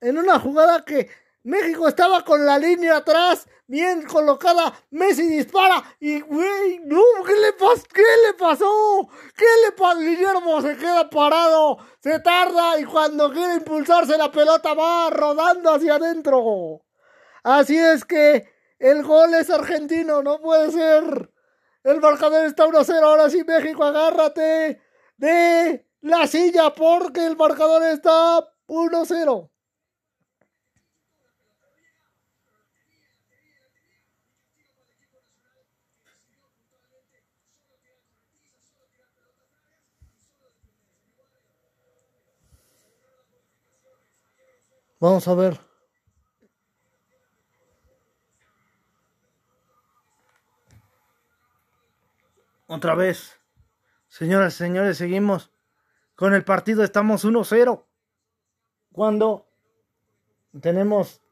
En 0.00 0.18
una 0.18 0.38
jugada 0.38 0.84
que 0.84 1.10
México 1.42 1.88
estaba 1.88 2.24
con 2.24 2.44
la 2.44 2.58
línea 2.58 2.98
atrás, 2.98 3.48
bien 3.66 4.02
colocada. 4.02 4.72
Messi 4.90 5.26
dispara 5.28 5.82
y, 5.98 6.20
güey, 6.20 6.80
¿qué 7.26 7.36
le, 7.40 7.52
pasó? 7.54 7.82
¿qué 7.92 8.02
le 8.26 8.34
pasó? 8.34 9.08
¿Qué 9.36 9.46
le 9.64 9.72
pasó? 9.72 9.98
Guillermo 9.98 10.62
se 10.62 10.76
queda 10.76 11.10
parado, 11.10 11.78
se 12.00 12.20
tarda 12.20 12.78
y 12.78 12.84
cuando 12.84 13.32
quiere 13.32 13.54
impulsarse 13.54 14.16
la 14.16 14.30
pelota 14.30 14.74
va 14.74 15.10
rodando 15.10 15.72
hacia 15.72 15.96
adentro. 15.96 16.82
Así 17.42 17.76
es 17.76 18.04
que 18.04 18.57
el 18.78 19.02
gol 19.02 19.34
es 19.34 19.50
argentino, 19.50 20.22
no 20.22 20.40
puede 20.40 20.70
ser. 20.70 21.32
El 21.82 22.00
marcador 22.00 22.44
está 22.46 22.66
1-0. 22.66 23.02
Ahora 23.02 23.30
sí, 23.30 23.42
México, 23.44 23.84
agárrate 23.84 24.80
de 25.16 25.86
la 26.00 26.26
silla 26.26 26.74
porque 26.74 27.26
el 27.26 27.36
marcador 27.36 27.82
está 27.84 28.40
1-0. 28.66 29.50
Vamos 45.00 45.28
a 45.28 45.34
ver. 45.34 45.67
Otra 52.68 52.94
vez. 52.94 53.40
Señoras 54.08 54.54
y 54.54 54.58
señores, 54.58 54.98
seguimos 54.98 55.50
con 56.14 56.34
el 56.34 56.44
partido. 56.44 56.84
Estamos 56.84 57.24
1-0. 57.24 57.86
Cuando 58.92 59.48
tenemos... 60.60 61.22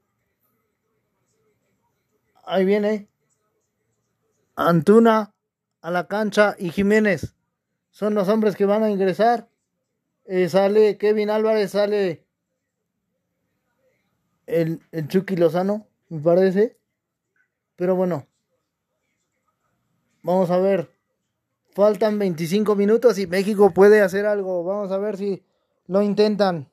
Ahí 2.47 2.65
viene 2.65 3.09
Antuna 4.55 5.35
a 5.83 5.91
la 5.91 6.09
cancha 6.09 6.57
y 6.59 6.71
Jiménez. 6.71 7.35
Son 7.91 8.15
los 8.15 8.29
hombres 8.29 8.57
que 8.57 8.65
van 8.65 8.83
a 8.83 8.91
ingresar. 8.91 9.51
Eh, 10.25 10.49
sale 10.49 10.97
Kevin 10.97 11.29
Álvarez, 11.29 11.73
sale 11.73 12.27
el, 14.47 14.81
el 14.91 15.09
Chucky 15.09 15.37
Lozano, 15.37 15.87
me 16.09 16.21
parece. 16.21 16.79
Pero 17.75 17.95
bueno, 17.95 18.27
vamos 20.23 20.51
a 20.51 20.59
ver 20.59 20.96
Faltan 21.77 22.19
25 22.19 22.75
minutos 22.75 23.19
y 23.19 23.27
México 23.27 23.71
puede 23.71 24.01
hacer 24.01 24.25
algo. 24.25 24.65
Vamos 24.65 24.91
a 24.91 24.97
ver 24.97 25.19
si 25.19 25.45
lo 25.89 26.01
intentan. 26.01 26.71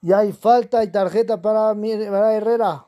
Y 0.00 0.12
hay 0.12 0.30
falta 0.30 0.84
y 0.84 0.92
tarjeta 0.92 1.42
para, 1.42 1.74
para 1.74 2.34
Herrera. 2.34 2.87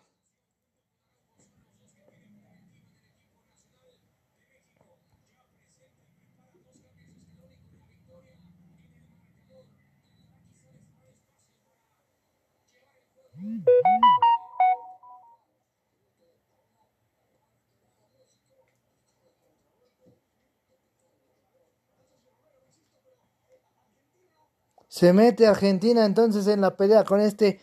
Se 25.00 25.14
mete 25.14 25.46
Argentina 25.46 26.04
entonces 26.04 26.46
en 26.46 26.60
la 26.60 26.76
pelea 26.76 27.04
con 27.04 27.22
este 27.22 27.58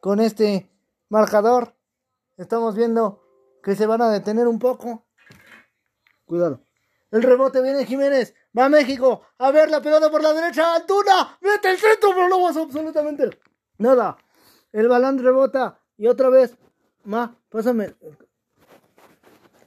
con 0.00 0.18
este 0.18 0.68
marcador. 1.08 1.76
Estamos 2.36 2.74
viendo 2.74 3.22
que 3.62 3.76
se 3.76 3.86
van 3.86 4.02
a 4.02 4.10
detener 4.10 4.48
un 4.48 4.58
poco. 4.58 5.06
Cuidado. 6.24 6.64
El 7.12 7.22
rebote 7.22 7.62
viene 7.62 7.86
Jiménez. 7.86 8.34
Va 8.58 8.68
México. 8.68 9.22
A 9.38 9.52
ver 9.52 9.70
la 9.70 9.80
pelota 9.80 10.10
por 10.10 10.20
la 10.20 10.32
derecha. 10.32 10.74
Antuna. 10.74 11.38
Mete 11.42 11.70
el 11.70 11.78
centro, 11.78 12.10
pero 12.12 12.28
no 12.28 12.48
absolutamente 12.48 13.38
nada. 13.78 14.16
El 14.72 14.88
balón 14.88 15.20
rebota. 15.20 15.78
Y 15.96 16.08
otra 16.08 16.28
vez. 16.28 16.58
Ma, 17.04 17.38
pásame. 17.50 17.94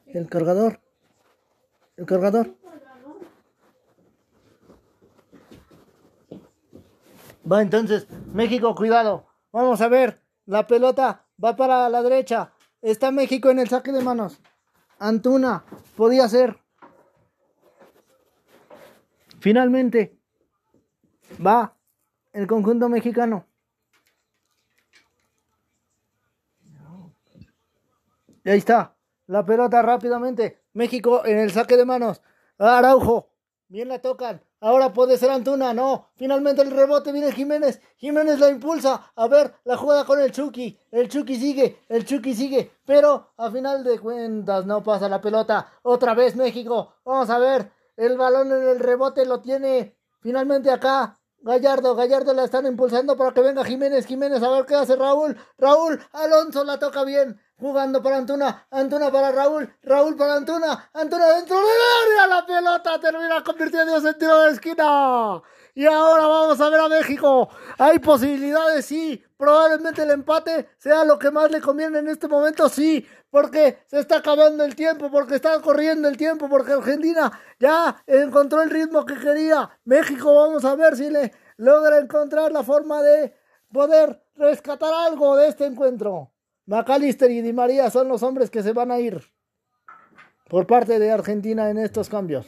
El 0.08 0.28
cargador. 0.28 0.82
El 1.96 2.06
cargador. 2.06 2.63
Va 7.50 7.62
entonces. 7.62 8.08
México, 8.34 8.74
cuidado. 8.76 9.26
Vamos 9.52 9.82
a 9.82 9.88
ver. 9.88 10.22
La 10.46 10.68
pelota 10.68 11.26
va 11.44 11.56
para 11.56 11.90
la 11.90 12.02
derecha. 12.02 12.54
Está 12.82 13.12
México 13.12 13.50
en 13.50 13.60
el 13.60 13.70
saque 13.70 13.92
de 13.92 14.04
manos. 14.04 14.40
Antuna. 15.00 15.64
Podía 15.96 16.28
ser. 16.28 16.58
Finalmente. 19.40 20.18
Va 21.46 21.76
el 22.32 22.48
conjunto 22.48 22.90
mexicano. 22.90 23.46
Y 28.46 28.50
ahí 28.50 28.58
está. 28.58 28.96
La 29.28 29.46
pelota 29.46 29.82
rápidamente. 29.82 30.64
México 30.74 31.26
en 31.26 31.40
el 31.40 31.52
saque 31.52 31.78
de 31.78 31.86
manos. 31.86 32.22
Araujo. 32.58 33.33
Bien 33.74 33.88
la 33.88 34.00
tocan. 34.00 34.40
Ahora 34.60 34.94
puede 34.94 35.18
ser 35.18 35.32
Antuna. 35.32 35.74
No. 35.74 36.12
Finalmente 36.14 36.62
el 36.62 36.70
rebote 36.70 37.12
viene 37.12 37.32
Jiménez. 37.32 37.82
Jiménez 37.98 38.40
la 38.40 38.52
impulsa. 38.52 39.12
A 39.16 39.28
ver, 39.28 39.56
la 39.64 39.78
juega 39.78 40.06
con 40.06 40.20
el 40.20 40.32
Chucky. 40.32 40.78
El 40.92 41.10
Chucky 41.10 41.38
sigue. 41.38 41.80
El 41.90 42.06
Chucky 42.06 42.36
sigue. 42.36 42.72
Pero 42.86 43.32
a 43.36 43.50
final 43.50 43.84
de 43.84 43.98
cuentas 43.98 44.68
no 44.68 44.84
pasa 44.84 45.10
la 45.10 45.20
pelota. 45.20 45.72
Otra 45.82 46.14
vez 46.14 46.36
México. 46.36 46.94
Vamos 47.04 47.32
a 47.32 47.40
ver. 47.40 47.72
El 47.98 48.16
balón 48.16 48.52
en 48.52 48.62
el 48.62 48.80
rebote 48.80 49.26
lo 49.26 49.42
tiene. 49.42 49.98
Finalmente 50.20 50.70
acá. 50.70 51.20
Gallardo, 51.44 51.94
Gallardo 51.94 52.34
la 52.34 52.46
están 52.46 52.66
impulsando 52.66 53.18
para 53.18 53.34
que 53.34 53.42
venga 53.42 53.66
Jiménez, 53.66 54.06
Jiménez, 54.06 54.42
a 54.42 54.50
ver 54.50 54.66
qué 54.66 54.76
hace 54.76 54.96
Raúl, 54.96 55.38
Raúl, 55.58 56.02
Alonso 56.14 56.64
la 56.64 56.80
toca 56.80 57.04
bien, 57.04 57.38
jugando 57.58 58.02
para 58.02 58.16
Antuna, 58.16 58.66
Antuna 58.72 59.12
para 59.12 59.30
Raúl, 59.34 59.70
Raúl 59.84 60.16
para 60.16 60.36
Antuna, 60.36 60.90
Antuna 60.94 61.28
dentro 61.34 61.58
de 61.58 61.72
área, 62.06 62.28
la 62.28 62.46
pelota 62.46 62.98
termina 62.98 63.44
convirtiéndose 63.44 64.08
en 64.08 64.18
tiro 64.18 64.38
de 64.38 64.52
esquina. 64.52 65.42
Y 65.76 65.86
ahora 65.86 66.28
vamos 66.28 66.62
a 66.62 66.70
ver 66.70 66.80
a 66.80 66.88
México. 66.88 67.50
Hay 67.80 68.00
posibilidades, 68.00 68.86
sí. 68.86 69.24
Probablemente 69.38 70.04
el 70.04 70.12
empate 70.12 70.70
sea 70.78 71.04
lo 71.04 71.18
que 71.18 71.32
más 71.32 71.50
le 71.50 71.62
conviene 71.62 72.00
en 72.00 72.08
este 72.08 72.28
momento, 72.28 72.70
sí. 72.70 73.06
Porque 73.32 73.80
se 73.88 74.00
está 74.00 74.18
acabando 74.18 74.64
el 74.64 74.76
tiempo, 74.76 75.10
porque 75.10 75.36
está 75.36 75.60
corriendo 75.62 76.08
el 76.08 76.16
tiempo, 76.16 76.48
porque 76.48 76.74
Argentina 76.74 77.32
ya 77.60 78.04
encontró 78.06 78.62
el 78.62 78.70
ritmo 78.70 79.04
que 79.06 79.16
quería. 79.16 79.70
México, 79.86 80.36
vamos 80.36 80.64
a 80.64 80.76
ver 80.76 80.96
si 80.96 81.10
le 81.10 81.34
logra 81.58 81.98
encontrar 81.98 82.52
la 82.52 82.62
forma 82.62 83.02
de 83.02 83.36
poder 83.72 84.22
rescatar 84.36 84.94
algo 84.94 85.36
de 85.36 85.48
este 85.48 85.66
encuentro. 85.66 86.32
McAllister 86.68 87.32
y 87.32 87.42
Di 87.42 87.52
María 87.52 87.90
son 87.90 88.08
los 88.08 88.22
hombres 88.22 88.50
que 88.50 88.62
se 88.64 88.74
van 88.74 88.92
a 88.92 89.00
ir 89.00 89.22
por 90.48 90.68
parte 90.68 91.00
de 91.00 91.12
Argentina 91.12 91.70
en 91.72 91.80
estos 91.80 92.10
cambios. 92.10 92.46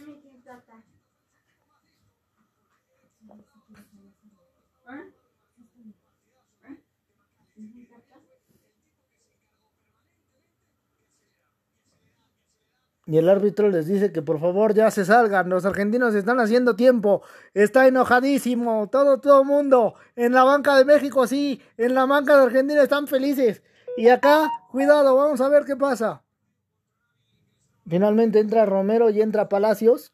Y 13.07 13.17
el 13.17 13.29
árbitro 13.29 13.69
les 13.69 13.85
dice 13.85 14.11
que 14.11 14.23
por 14.23 14.39
favor 14.39 14.73
ya 14.73 14.89
se 14.89 15.05
salgan. 15.05 15.47
Los 15.49 15.63
argentinos 15.65 16.15
están 16.15 16.39
haciendo 16.39 16.75
tiempo. 16.75 17.21
Está 17.53 17.87
enojadísimo. 17.87 18.87
Todo, 18.89 19.19
todo 19.19 19.43
mundo. 19.43 19.93
En 20.15 20.33
la 20.33 20.43
banca 20.43 20.75
de 20.75 20.85
México 20.85 21.27
sí. 21.27 21.61
En 21.77 21.93
la 21.93 22.05
banca 22.05 22.35
de 22.35 22.45
Argentina 22.45 22.81
están 22.81 23.07
felices. 23.07 23.61
Y 23.95 24.09
acá, 24.09 24.49
cuidado, 24.71 25.15
vamos 25.15 25.39
a 25.39 25.49
ver 25.49 25.65
qué 25.65 25.75
pasa. 25.75 26.23
Finalmente 27.87 28.39
entra 28.39 28.65
Romero 28.65 29.11
y 29.11 29.21
entra 29.21 29.49
Palacios. 29.49 30.11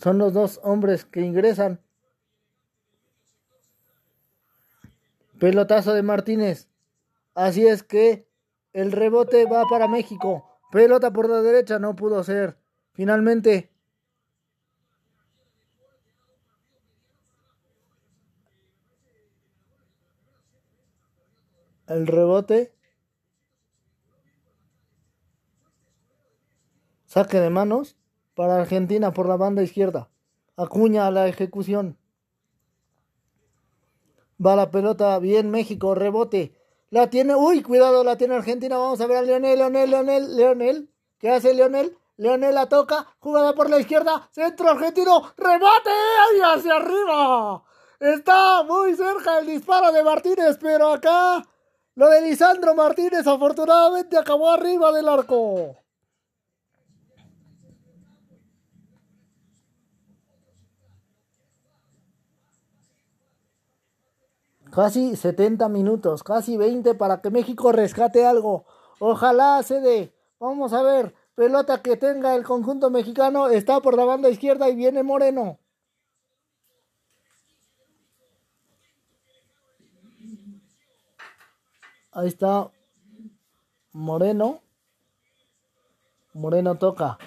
Son 0.00 0.16
los 0.16 0.32
dos 0.32 0.60
hombres 0.62 1.04
que 1.04 1.20
ingresan. 1.20 1.78
Pelotazo 5.38 5.92
de 5.92 6.02
Martínez. 6.02 6.68
Así 7.34 7.66
es 7.66 7.82
que 7.82 8.26
el 8.72 8.92
rebote 8.92 9.44
va 9.44 9.64
para 9.68 9.88
México. 9.88 10.53
Pelota 10.70 11.12
por 11.12 11.28
la 11.28 11.40
derecha, 11.42 11.78
no 11.78 11.94
pudo 11.94 12.22
ser. 12.24 12.56
Finalmente. 12.92 13.70
El 21.86 22.06
rebote. 22.06 22.74
Saque 27.04 27.38
de 27.38 27.50
manos 27.50 27.96
para 28.34 28.56
Argentina 28.56 29.12
por 29.12 29.28
la 29.28 29.36
banda 29.36 29.62
izquierda. 29.62 30.10
Acuña 30.56 31.06
a 31.06 31.10
la 31.10 31.28
ejecución. 31.28 31.98
Va 34.44 34.56
la 34.56 34.70
pelota 34.70 35.18
bien 35.18 35.50
México, 35.50 35.94
rebote. 35.94 36.54
La 36.94 37.10
tiene, 37.10 37.34
uy, 37.34 37.60
cuidado, 37.60 38.04
la 38.04 38.16
tiene 38.16 38.36
Argentina. 38.36 38.78
Vamos 38.78 39.00
a 39.00 39.08
ver 39.08 39.16
a 39.16 39.22
Leonel, 39.22 39.58
Leonel, 39.58 39.90
Leonel, 39.90 40.36
Leonel. 40.36 40.90
¿Qué 41.18 41.28
hace 41.28 41.52
Leonel? 41.52 41.98
Leonel 42.16 42.54
la 42.54 42.68
toca, 42.68 43.04
jugada 43.18 43.52
por 43.52 43.68
la 43.68 43.80
izquierda, 43.80 44.28
centro 44.30 44.70
argentino, 44.70 45.32
rebate 45.36 45.90
ahí 45.90 46.40
hacia 46.40 46.76
arriba. 46.76 47.64
Está 47.98 48.62
muy 48.62 48.94
cerca 48.94 49.40
el 49.40 49.46
disparo 49.48 49.90
de 49.90 50.04
Martínez, 50.04 50.56
pero 50.60 50.90
acá 50.90 51.44
lo 51.96 52.08
de 52.10 52.20
Lisandro 52.20 52.76
Martínez 52.76 53.26
afortunadamente 53.26 54.16
acabó 54.16 54.50
arriba 54.50 54.92
del 54.92 55.08
arco. 55.08 55.83
Casi 64.74 65.14
70 65.14 65.68
minutos, 65.68 66.24
casi 66.24 66.56
20 66.56 66.96
para 66.96 67.20
que 67.20 67.30
México 67.30 67.70
rescate 67.70 68.26
algo. 68.26 68.66
Ojalá 68.98 69.62
se 69.62 69.80
dé. 69.80 70.12
Vamos 70.40 70.72
a 70.72 70.82
ver. 70.82 71.14
Pelota 71.36 71.80
que 71.80 71.96
tenga 71.96 72.34
el 72.34 72.42
conjunto 72.42 72.90
mexicano. 72.90 73.46
Está 73.46 73.78
por 73.78 73.96
la 73.96 74.04
banda 74.04 74.30
izquierda 74.30 74.68
y 74.68 74.74
viene 74.74 75.04
Moreno. 75.04 75.60
Ahí 82.10 82.26
está 82.26 82.68
Moreno. 83.92 84.60
Moreno 86.32 86.74
toca. 86.74 87.18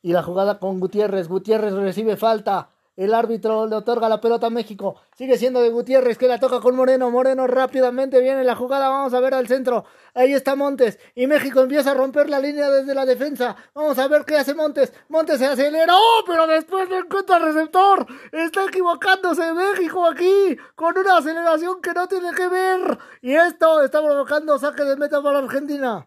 Y 0.00 0.14
la 0.14 0.22
jugada 0.22 0.58
con 0.58 0.80
Gutiérrez. 0.80 1.28
Gutiérrez 1.28 1.74
recibe 1.74 2.16
falta. 2.16 2.71
El 2.94 3.14
árbitro 3.14 3.66
le 3.66 3.76
otorga 3.76 4.08
la 4.10 4.20
pelota 4.20 4.48
a 4.48 4.50
México. 4.50 4.96
Sigue 5.16 5.38
siendo 5.38 5.62
de 5.62 5.70
Gutiérrez 5.70 6.18
que 6.18 6.28
la 6.28 6.38
toca 6.38 6.60
con 6.60 6.76
Moreno. 6.76 7.10
Moreno 7.10 7.46
rápidamente 7.46 8.20
viene 8.20 8.44
la 8.44 8.54
jugada. 8.54 8.90
Vamos 8.90 9.14
a 9.14 9.20
ver 9.20 9.32
al 9.32 9.48
centro. 9.48 9.86
Ahí 10.12 10.34
está 10.34 10.56
Montes. 10.56 10.98
Y 11.14 11.26
México 11.26 11.62
empieza 11.62 11.92
a 11.92 11.94
romper 11.94 12.28
la 12.28 12.38
línea 12.38 12.68
desde 12.68 12.94
la 12.94 13.06
defensa. 13.06 13.56
Vamos 13.74 13.98
a 13.98 14.08
ver 14.08 14.26
qué 14.26 14.36
hace 14.36 14.54
Montes. 14.54 14.92
Montes 15.08 15.38
se 15.38 15.46
acelera. 15.46 15.94
¡Oh! 15.96 16.22
Pero 16.26 16.46
después 16.46 16.86
no 16.90 16.98
encuentra 16.98 17.38
el 17.38 17.44
receptor. 17.44 18.06
Está 18.30 18.66
equivocándose 18.66 19.54
México 19.54 20.04
aquí. 20.04 20.58
Con 20.74 20.98
una 20.98 21.16
aceleración 21.16 21.80
que 21.80 21.94
no 21.94 22.06
tiene 22.06 22.32
que 22.34 22.48
ver. 22.48 22.98
Y 23.22 23.34
esto 23.34 23.82
está 23.82 24.02
provocando 24.02 24.58
saque 24.58 24.84
de 24.84 24.96
meta 24.96 25.22
para 25.22 25.38
Argentina. 25.38 26.06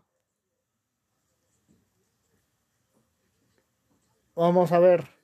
Vamos 4.35 4.71
a 4.71 4.79
ver. 4.79 5.14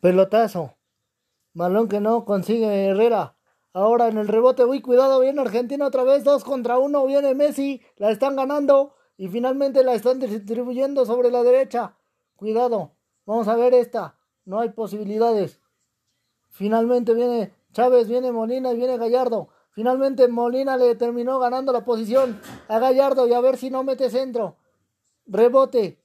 Pelotazo. 0.00 0.76
Balón 1.52 1.88
que 1.88 2.00
no 2.00 2.24
consigue 2.24 2.86
Herrera. 2.86 3.36
Ahora 3.72 4.08
en 4.08 4.18
el 4.18 4.28
rebote, 4.28 4.64
uy, 4.64 4.80
cuidado, 4.80 5.20
viene 5.20 5.40
Argentina 5.40 5.86
otra 5.86 6.02
vez, 6.02 6.24
dos 6.24 6.42
contra 6.42 6.78
uno, 6.78 7.06
viene 7.06 7.34
Messi, 7.34 7.80
la 7.96 8.10
están 8.10 8.34
ganando 8.34 8.94
y 9.16 9.28
finalmente 9.28 9.84
la 9.84 9.94
están 9.94 10.18
distribuyendo 10.18 11.06
sobre 11.06 11.30
la 11.30 11.42
derecha. 11.42 11.96
Cuidado, 12.34 12.92
vamos 13.26 13.46
a 13.46 13.54
ver 13.54 13.74
esta, 13.74 14.16
no 14.44 14.58
hay 14.58 14.70
posibilidades. 14.70 15.60
Finalmente 16.48 17.14
viene 17.14 17.54
Chávez, 17.72 18.08
viene 18.08 18.32
Molina 18.32 18.72
y 18.72 18.76
viene 18.76 18.98
Gallardo. 18.98 19.50
Finalmente 19.70 20.26
Molina 20.26 20.76
le 20.76 20.96
terminó 20.96 21.38
ganando 21.38 21.72
la 21.72 21.84
posición 21.84 22.40
a 22.66 22.78
Gallardo 22.80 23.28
y 23.28 23.34
a 23.34 23.40
ver 23.40 23.56
si 23.56 23.70
no 23.70 23.84
mete 23.84 24.10
centro. 24.10 24.56
Rebote. 25.26 26.02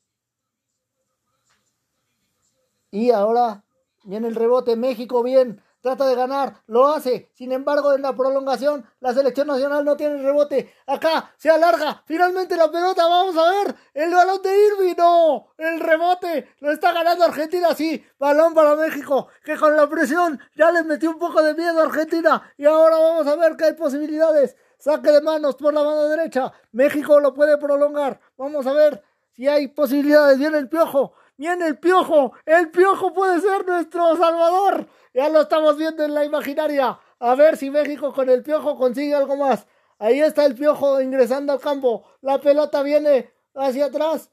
Y 2.91 3.09
ahora 3.09 3.64
viene 4.05 4.27
el 4.27 4.35
rebote. 4.35 4.75
México 4.75 5.21
bien 5.23 5.61
trata 5.85 6.07
de 6.07 6.15
ganar, 6.15 6.63
lo 6.65 6.87
hace. 6.87 7.29
Sin 7.35 7.51
embargo, 7.51 7.93
en 7.93 8.01
la 8.01 8.15
prolongación, 8.15 8.83
la 9.01 9.13
selección 9.13 9.45
nacional 9.45 9.85
no 9.85 9.95
tiene 9.95 10.17
rebote. 10.17 10.73
Acá 10.87 11.31
se 11.37 11.51
alarga. 11.51 12.01
Finalmente 12.07 12.57
la 12.57 12.71
pelota, 12.71 13.07
vamos 13.07 13.37
a 13.37 13.51
ver. 13.51 13.75
El 13.93 14.11
balón 14.11 14.41
de 14.41 14.49
Irving, 14.65 14.95
no. 14.97 15.49
El 15.59 15.79
rebote 15.79 16.55
lo 16.59 16.71
está 16.71 16.91
ganando 16.91 17.25
Argentina, 17.25 17.75
sí. 17.75 18.03
Balón 18.17 18.55
para 18.55 18.75
México, 18.75 19.27
que 19.43 19.55
con 19.57 19.75
la 19.75 19.87
presión 19.87 20.39
ya 20.55 20.71
le 20.71 20.83
metió 20.83 21.11
un 21.11 21.19
poco 21.19 21.43
de 21.43 21.53
miedo 21.53 21.79
a 21.79 21.83
Argentina. 21.83 22.51
Y 22.57 22.65
ahora 22.65 22.97
vamos 22.97 23.27
a 23.27 23.35
ver 23.35 23.55
que 23.55 23.65
hay 23.65 23.73
posibilidades. 23.73 24.55
Saque 24.79 25.11
de 25.11 25.21
manos 25.21 25.55
por 25.55 25.71
la 25.71 25.83
mano 25.83 26.05
derecha. 26.05 26.51
México 26.71 27.19
lo 27.19 27.31
puede 27.35 27.59
prolongar. 27.59 28.19
Vamos 28.37 28.65
a 28.65 28.73
ver 28.73 29.03
si 29.33 29.47
hay 29.47 29.67
posibilidades. 29.67 30.39
Viene 30.39 30.57
el 30.57 30.67
piojo. 30.67 31.13
Viene 31.37 31.67
el 31.67 31.77
piojo. 31.77 32.33
El 32.45 32.71
piojo 32.71 33.13
puede 33.13 33.41
ser 33.41 33.65
nuestro 33.65 34.15
salvador. 34.15 34.87
Ya 35.13 35.29
lo 35.29 35.41
estamos 35.41 35.77
viendo 35.77 36.03
en 36.03 36.13
la 36.13 36.23
imaginaria. 36.23 36.99
A 37.19 37.35
ver 37.35 37.57
si 37.57 37.69
México 37.69 38.13
con 38.13 38.29
el 38.29 38.43
piojo 38.43 38.77
consigue 38.77 39.13
algo 39.13 39.35
más. 39.35 39.67
Ahí 39.99 40.19
está 40.19 40.45
el 40.45 40.55
piojo 40.55 41.01
ingresando 41.01 41.53
al 41.53 41.59
campo. 41.59 42.05
La 42.21 42.39
pelota 42.39 42.83
viene 42.83 43.31
hacia 43.53 43.85
atrás. 43.85 44.31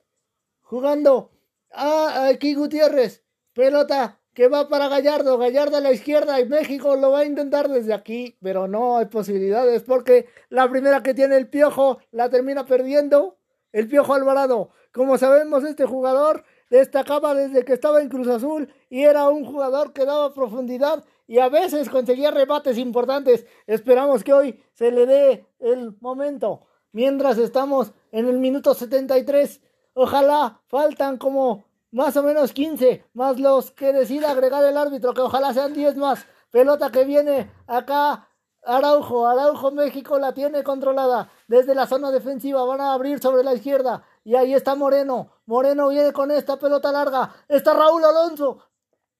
Jugando. 0.60 1.32
Ah, 1.72 2.28
aquí 2.28 2.54
Gutiérrez. 2.54 3.24
Pelota 3.52 4.20
que 4.34 4.48
va 4.48 4.68
para 4.68 4.88
Gallardo. 4.88 5.38
Gallardo 5.38 5.76
a 5.76 5.80
la 5.80 5.92
izquierda 5.92 6.40
y 6.40 6.48
México 6.48 6.96
lo 6.96 7.10
va 7.10 7.20
a 7.20 7.24
intentar 7.24 7.68
desde 7.68 7.94
aquí. 7.94 8.36
Pero 8.42 8.68
no 8.68 8.98
hay 8.98 9.06
posibilidades 9.06 9.82
porque 9.82 10.28
la 10.48 10.68
primera 10.68 11.02
que 11.02 11.14
tiene 11.14 11.36
el 11.36 11.48
piojo 11.48 11.98
la 12.12 12.30
termina 12.30 12.64
perdiendo. 12.64 13.38
El 13.72 13.88
piojo 13.88 14.14
Alvarado. 14.14 14.70
Como 14.92 15.16
sabemos, 15.16 15.64
este 15.64 15.86
jugador 15.86 16.44
destacaba 16.72 17.34
desde 17.34 17.66
que 17.66 17.74
estaba 17.74 18.00
en 18.00 18.08
Cruz 18.08 18.26
Azul 18.28 18.66
y 18.88 19.02
era 19.02 19.28
un 19.28 19.44
jugador 19.44 19.92
que 19.92 20.06
daba 20.06 20.32
profundidad 20.32 21.04
y 21.26 21.38
a 21.38 21.50
veces 21.50 21.90
conseguía 21.90 22.30
rebates 22.30 22.78
importantes. 22.78 23.44
Esperamos 23.66 24.24
que 24.24 24.32
hoy 24.32 24.64
se 24.72 24.90
le 24.90 25.04
dé 25.04 25.46
el 25.60 25.94
momento. 26.00 26.62
Mientras 26.92 27.36
estamos 27.36 27.92
en 28.10 28.26
el 28.26 28.38
minuto 28.38 28.72
73, 28.72 29.60
ojalá 29.92 30.62
faltan 30.68 31.18
como 31.18 31.64
más 31.90 32.16
o 32.16 32.22
menos 32.22 32.54
15, 32.54 33.04
más 33.12 33.38
los 33.38 33.70
que 33.70 33.92
decida 33.92 34.30
agregar 34.30 34.64
el 34.64 34.78
árbitro, 34.78 35.12
que 35.12 35.20
ojalá 35.20 35.52
sean 35.52 35.74
10 35.74 35.96
más. 35.96 36.24
Pelota 36.50 36.90
que 36.90 37.04
viene 37.04 37.50
acá 37.66 38.28
Araujo, 38.64 39.26
Araujo 39.26 39.72
México 39.72 40.18
la 40.18 40.32
tiene 40.32 40.62
controlada. 40.62 41.30
Desde 41.48 41.74
la 41.74 41.86
zona 41.86 42.10
defensiva 42.10 42.64
van 42.64 42.80
a 42.80 42.94
abrir 42.94 43.18
sobre 43.20 43.42
la 43.42 43.54
izquierda. 43.54 44.04
Y 44.24 44.36
ahí 44.36 44.54
está 44.54 44.74
Moreno. 44.74 45.30
Moreno 45.46 45.88
viene 45.88 46.12
con 46.12 46.30
esta 46.30 46.58
pelota 46.58 46.92
larga. 46.92 47.32
Está 47.48 47.74
Raúl 47.74 48.04
Alonso. 48.04 48.68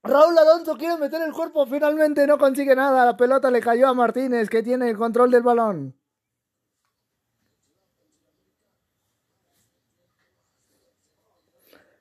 Raúl 0.03 0.37
Alonso 0.37 0.77
quiere 0.77 0.97
meter 0.97 1.23
el 1.23 1.33
cuerpo. 1.33 1.67
Finalmente 1.67 2.27
no 2.27 2.39
consigue 2.39 2.75
nada. 2.75 3.05
La 3.05 3.17
pelota 3.17 3.51
le 3.51 3.61
cayó 3.61 3.89
a 3.89 3.95
Martínez 3.95 4.49
que 4.49 4.63
tiene 4.63 4.91
el 4.91 4.97
control 4.97 5.31
del 5.31 5.43
balón. 5.43 5.97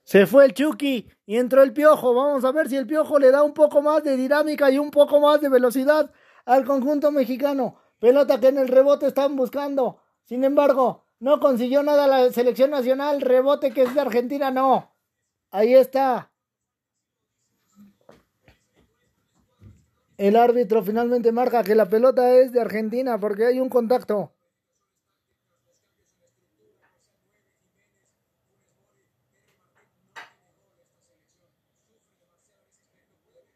Se 0.03 0.25
fue 0.25 0.45
el 0.45 0.53
Chucky 0.53 1.09
y 1.25 1.37
entró 1.37 1.63
el 1.63 1.73
Piojo. 1.73 2.13
Vamos 2.13 2.43
a 2.43 2.51
ver 2.51 2.67
si 2.67 2.75
el 2.75 2.85
Piojo 2.85 3.17
le 3.17 3.31
da 3.31 3.43
un 3.43 3.53
poco 3.53 3.81
más 3.81 4.03
de 4.03 4.17
dinámica 4.17 4.69
y 4.69 4.77
un 4.77 4.91
poco 4.91 5.21
más 5.21 5.39
de 5.39 5.47
velocidad 5.47 6.11
al 6.45 6.65
conjunto 6.65 7.11
mexicano. 7.11 7.77
Pelota 7.97 8.39
que 8.39 8.49
en 8.49 8.57
el 8.57 8.67
rebote 8.67 9.07
están 9.07 9.35
buscando. 9.35 10.01
Sin 10.25 10.43
embargo, 10.43 11.05
no 11.21 11.39
consiguió 11.39 11.83
nada 11.83 12.07
la 12.07 12.31
selección 12.31 12.71
nacional. 12.71 13.21
Rebote 13.21 13.71
que 13.71 13.83
es 13.83 13.93
de 13.93 14.01
Argentina, 14.01 14.49
no. 14.49 14.91
Ahí 15.51 15.75
está. 15.75 16.31
El 20.17 20.35
árbitro 20.35 20.83
finalmente 20.83 21.31
marca 21.31 21.63
que 21.63 21.75
la 21.75 21.87
pelota 21.87 22.33
es 22.33 22.51
de 22.51 22.59
Argentina 22.61 23.19
porque 23.19 23.45
hay 23.45 23.59
un 23.59 23.69
contacto. 23.69 24.33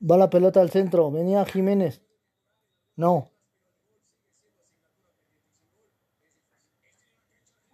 Va 0.08 0.18
la 0.18 0.30
pelota 0.30 0.62
al 0.62 0.70
centro. 0.70 1.10
Venía 1.10 1.44
Jiménez. 1.46 2.04
No. 2.96 3.35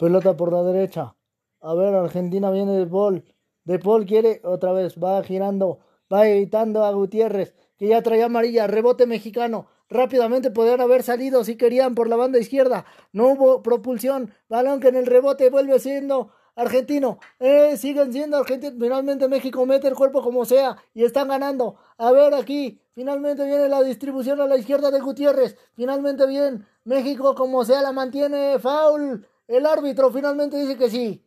Pelota 0.02 0.36
por 0.36 0.52
la 0.52 0.64
derecha. 0.64 1.15
A 1.60 1.76
ver, 1.76 1.94
Argentina 1.94 2.49
viene 2.49 2.76
de 2.76 2.88
Paul. 2.88 3.23
De 3.65 3.78
Paul 3.78 4.07
quiere 4.07 4.41
otra 4.44 4.72
vez. 4.72 4.95
Va 4.98 5.22
girando. 5.22 5.78
Va 6.11 6.28
evitando 6.28 6.84
a 6.84 6.91
Gutiérrez. 6.91 7.53
Que 7.78 7.90
ya 7.90 8.02
traía 8.02 8.26
amarilla. 8.26 8.65
Rebote 8.65 9.06
mexicano. 9.06 9.68
Rápidamente 9.90 10.49
podrían 10.49 10.82
haber 10.82 11.03
salido 11.03 11.44
si 11.44 11.56
querían 11.56 11.94
por 11.94 12.10
la 12.10 12.15
banda 12.15 12.40
izquierda. 12.40 12.84
No 13.14 13.28
hubo 13.28 13.61
propulsión. 13.61 14.34
Balón 14.49 14.80
que 14.80 14.88
en 14.88 14.95
el 14.95 15.06
rebote 15.06 15.52
vuelve 15.52 15.78
siendo 15.78 16.32
argentino. 16.56 17.19
Eh, 17.38 17.78
siguen 17.78 18.11
siendo 18.11 18.38
argentinos. 18.38 18.80
Finalmente 18.80 19.28
México 19.28 19.64
mete 19.68 19.88
el 19.88 19.94
cuerpo 19.94 20.23
como 20.23 20.45
sea 20.45 20.78
y 20.95 21.03
están 21.03 21.28
ganando. 21.28 21.76
A 21.99 22.11
ver 22.11 22.34
aquí. 22.34 22.82
Finalmente 22.95 23.45
viene 23.45 23.69
la 23.69 23.84
distribución 23.84 24.41
a 24.41 24.48
la 24.48 24.57
izquierda 24.57 24.90
de 24.90 24.99
Gutiérrez. 24.99 25.60
Finalmente 25.76 26.26
bien. 26.26 26.65
México 26.86 27.36
como 27.36 27.64
sea 27.65 27.84
la 27.84 27.91
mantiene. 27.91 28.57
Foul. 28.57 29.28
El 29.52 29.65
árbitro 29.65 30.10
finalmente 30.14 30.56
dice 30.56 30.78
que 30.78 30.90
sí. 30.90 31.26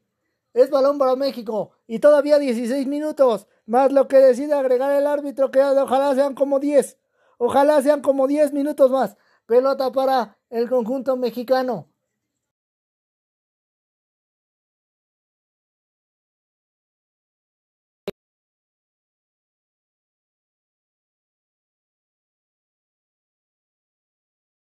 Es 0.54 0.70
balón 0.70 0.96
para 0.96 1.14
México. 1.14 1.72
Y 1.86 1.98
todavía 1.98 2.38
16 2.38 2.86
minutos. 2.86 3.46
Más 3.66 3.92
lo 3.92 4.08
que 4.08 4.16
decide 4.16 4.54
agregar 4.54 4.92
el 4.92 5.06
árbitro, 5.06 5.50
que 5.50 5.60
ojalá 5.62 6.14
sean 6.14 6.34
como 6.34 6.58
10. 6.58 6.98
Ojalá 7.36 7.82
sean 7.82 8.00
como 8.00 8.26
10 8.26 8.54
minutos 8.54 8.90
más. 8.90 9.18
Pelota 9.44 9.92
para 9.92 10.38
el 10.48 10.70
conjunto 10.70 11.16
mexicano. 11.18 11.90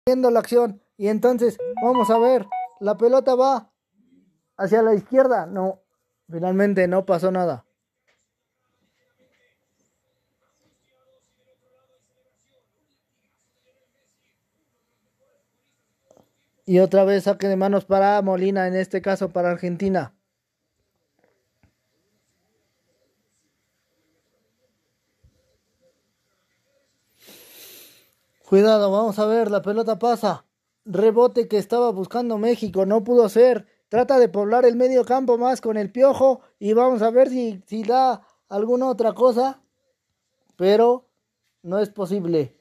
Viendo 0.07 0.31
la 0.31 0.39
acción. 0.39 0.81
Y 0.97 1.09
entonces 1.09 1.57
vamos 1.83 2.09
a 2.09 2.17
ver. 2.17 2.47
La 2.83 2.97
pelota 2.97 3.33
va 3.33 3.71
hacia 4.57 4.81
la 4.81 4.93
izquierda. 4.93 5.45
No, 5.45 5.79
finalmente 6.29 6.85
no 6.85 7.05
pasó 7.05 7.31
nada. 7.31 7.65
Y 16.65 16.79
otra 16.79 17.05
vez 17.05 17.23
saque 17.23 17.47
de 17.47 17.55
manos 17.55 17.85
para 17.85 18.21
Molina, 18.21 18.67
en 18.67 18.75
este 18.75 19.01
caso 19.01 19.29
para 19.29 19.51
Argentina. 19.51 20.13
Cuidado, 28.45 28.91
vamos 28.91 29.17
a 29.19 29.25
ver, 29.25 29.49
la 29.49 29.61
pelota 29.61 29.97
pasa 29.97 30.45
rebote 30.85 31.47
que 31.47 31.57
estaba 31.57 31.91
buscando 31.91 32.37
México, 32.37 32.85
no 32.85 33.03
pudo 33.03 33.29
ser. 33.29 33.67
Trata 33.89 34.17
de 34.17 34.27
poblar 34.27 34.65
el 34.65 34.75
medio 34.75 35.05
campo 35.05 35.37
más 35.37 35.61
con 35.61 35.77
el 35.77 35.91
piojo 35.91 36.41
y 36.59 36.73
vamos 36.73 37.01
a 37.01 37.11
ver 37.11 37.29
si, 37.29 37.61
si 37.67 37.83
da 37.83 38.25
alguna 38.49 38.87
otra 38.87 39.13
cosa. 39.13 39.61
Pero 40.55 41.05
no 41.61 41.79
es 41.79 41.89
posible. 41.89 42.57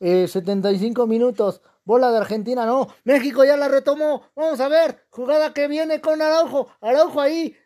75 0.00 1.02
eh, 1.02 1.06
minutos. 1.06 1.62
Bola 1.84 2.10
de 2.10 2.18
Argentina, 2.18 2.66
no. 2.66 2.88
México 3.04 3.44
ya 3.44 3.56
la 3.56 3.68
retomó. 3.68 4.22
Vamos 4.34 4.60
a 4.60 4.68
ver. 4.68 5.04
Jugada 5.10 5.52
que 5.52 5.68
viene 5.68 6.00
con 6.00 6.20
Araujo. 6.20 6.68
Araujo 6.80 7.20
ahí. 7.20 7.56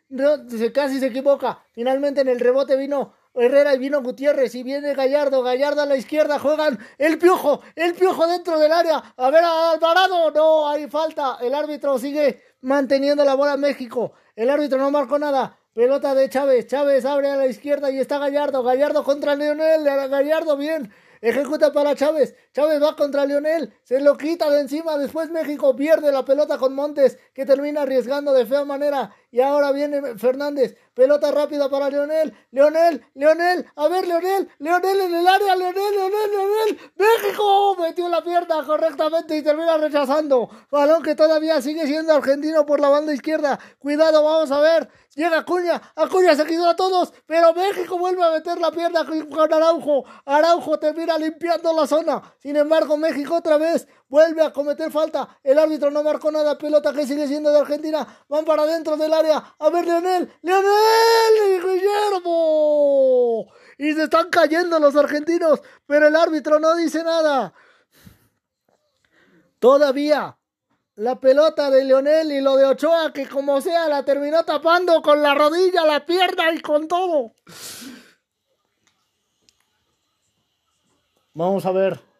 casi 0.73 0.99
se 0.99 1.07
equivoca. 1.07 1.63
Finalmente 1.73 2.21
en 2.21 2.27
el 2.27 2.39
rebote 2.39 2.75
vino 2.75 3.13
Herrera 3.33 3.73
y 3.73 3.79
vino 3.79 4.01
Gutiérrez 4.01 4.53
y 4.55 4.63
viene 4.63 4.93
Gallardo, 4.93 5.41
Gallardo 5.41 5.81
a 5.81 5.85
la 5.85 5.95
izquierda, 5.95 6.37
juegan 6.37 6.77
el 6.97 7.17
piojo, 7.17 7.61
el 7.75 7.93
piojo 7.93 8.27
dentro 8.27 8.59
del 8.59 8.71
área, 8.71 9.13
a 9.15 9.29
ver 9.29 9.43
a 9.43 9.71
Alvarado, 9.71 10.31
no, 10.31 10.67
hay 10.67 10.89
falta, 10.89 11.37
el 11.41 11.55
árbitro 11.55 11.97
sigue 11.97 12.41
manteniendo 12.61 13.23
la 13.23 13.35
bola 13.35 13.55
México, 13.55 14.13
el 14.35 14.49
árbitro 14.49 14.77
no 14.77 14.91
marcó 14.91 15.17
nada, 15.17 15.57
pelota 15.73 16.13
de 16.13 16.29
Chávez, 16.29 16.67
Chávez 16.67 17.05
abre 17.05 17.29
a 17.29 17.37
la 17.37 17.47
izquierda 17.47 17.89
y 17.89 17.99
está 17.99 18.17
Gallardo, 18.17 18.63
Gallardo 18.63 19.03
contra 19.05 19.33
Leonel, 19.35 19.85
Gallardo 19.85 20.57
bien, 20.57 20.91
Ejecuta 21.21 21.71
para 21.71 21.95
Chávez. 21.95 22.35
Chávez 22.51 22.81
va 22.81 22.95
contra 22.95 23.27
Lionel. 23.27 23.71
Se 23.83 24.01
lo 24.01 24.17
quita 24.17 24.49
de 24.49 24.61
encima. 24.61 24.97
Después 24.97 25.29
México 25.29 25.75
pierde 25.75 26.11
la 26.11 26.25
pelota 26.25 26.57
con 26.57 26.73
Montes, 26.73 27.19
que 27.35 27.45
termina 27.45 27.83
arriesgando 27.83 28.33
de 28.33 28.47
fea 28.47 28.65
manera. 28.65 29.15
Y 29.31 29.39
ahora 29.39 29.71
viene 29.71 30.17
Fernández. 30.17 30.75
Pelota 30.93 31.31
rápida 31.31 31.69
para 31.69 31.89
Leonel. 31.89 32.33
Leonel, 32.51 33.05
Leonel. 33.15 33.65
A 33.77 33.87
ver, 33.87 34.05
Leonel. 34.05 34.49
Leonel 34.59 34.99
en 34.99 35.15
el 35.15 35.27
área. 35.27 35.55
Leonel, 35.55 35.95
Leonel, 35.95 36.31
Leonel. 36.31 36.91
México 36.97 37.75
metió 37.79 38.09
la 38.09 38.21
pierna 38.21 38.63
correctamente 38.65 39.37
y 39.37 39.41
termina 39.41 39.77
rechazando. 39.77 40.49
Balón 40.69 41.01
que 41.01 41.15
todavía 41.15 41.61
sigue 41.61 41.87
siendo 41.87 42.13
argentino 42.13 42.65
por 42.65 42.81
la 42.81 42.89
banda 42.89 43.13
izquierda. 43.13 43.57
Cuidado, 43.79 44.21
vamos 44.21 44.51
a 44.51 44.59
ver. 44.59 44.89
Llega 45.15 45.39
Acuña, 45.39 45.81
Acuña 45.95 46.35
se 46.35 46.45
quitó 46.45 46.69
a 46.69 46.75
todos, 46.75 47.11
pero 47.25 47.53
México 47.53 47.97
vuelve 47.97 48.23
a 48.23 48.31
meter 48.31 48.57
la 48.59 48.71
pierna 48.71 49.05
con 49.05 49.53
Araujo. 49.53 50.05
Araujo 50.25 50.79
termina 50.79 51.17
limpiando 51.17 51.73
la 51.73 51.85
zona. 51.85 52.21
Sin 52.37 52.55
embargo, 52.55 52.95
México 52.95 53.35
otra 53.35 53.57
vez 53.57 53.89
vuelve 54.11 54.43
a 54.43 54.51
cometer 54.51 54.91
falta. 54.91 55.39
El 55.41 55.57
árbitro 55.57 55.89
no 55.89 56.03
marcó 56.03 56.29
nada. 56.31 56.57
Pelota 56.57 56.91
que 56.91 57.07
sigue 57.07 57.27
siendo 57.27 57.49
de 57.49 57.59
Argentina. 57.59 58.05
Van 58.27 58.43
para 58.43 58.65
dentro 58.65 58.97
del 58.97 59.13
área. 59.13 59.55
A 59.57 59.69
ver, 59.69 59.85
Leonel, 59.85 60.29
Leonel, 60.41 61.63
Guillermo. 61.63 63.47
Y 63.77 63.93
se 63.93 64.03
están 64.03 64.29
cayendo 64.29 64.77
los 64.79 64.95
argentinos, 64.95 65.61
pero 65.87 66.09
el 66.09 66.15
árbitro 66.15 66.59
no 66.59 66.75
dice 66.75 67.03
nada. 67.03 67.53
Todavía 69.59 70.37
la 70.95 71.19
pelota 71.19 71.71
de 71.71 71.85
Leonel 71.85 72.33
y 72.33 72.41
lo 72.41 72.57
de 72.57 72.65
Ochoa, 72.65 73.13
que 73.13 73.27
como 73.27 73.61
sea 73.61 73.87
la 73.87 74.03
terminó 74.03 74.43
tapando 74.43 75.01
con 75.01 75.21
la 75.21 75.33
rodilla, 75.33 75.85
la 75.85 76.05
pierna 76.05 76.51
y 76.51 76.59
con 76.59 76.87
todo. 76.87 77.33
Vamos 81.33 81.65
a 81.65 81.71
ver. 81.71 82.10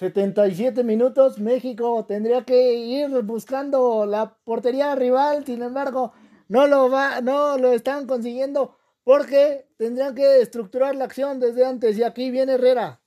77 0.00 0.82
minutos. 0.82 1.38
México 1.38 2.06
tendría 2.06 2.42
que 2.42 2.72
ir 2.72 3.10
buscando 3.20 4.06
la 4.06 4.34
portería 4.44 4.94
rival. 4.94 5.44
Sin 5.44 5.62
embargo, 5.62 6.14
no 6.48 6.66
lo 6.66 6.88
va, 6.88 7.20
no 7.20 7.58
lo 7.58 7.74
están 7.74 8.06
consiguiendo 8.06 8.78
porque 9.04 9.68
tendrían 9.76 10.14
que 10.14 10.40
estructurar 10.40 10.96
la 10.96 11.04
acción 11.04 11.38
desde 11.38 11.66
antes. 11.66 11.98
Y 11.98 12.02
aquí 12.02 12.30
viene 12.30 12.54
Herrera. 12.54 13.02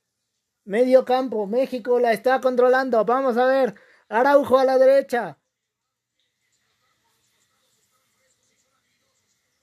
Medio 0.62 1.04
campo. 1.04 1.48
México 1.48 1.98
la 1.98 2.12
está 2.12 2.40
controlando. 2.40 3.04
Vamos 3.04 3.36
a 3.38 3.46
ver. 3.46 3.74
Araujo 4.08 4.56
a 4.56 4.64
la 4.64 4.78
derecha. 4.78 5.36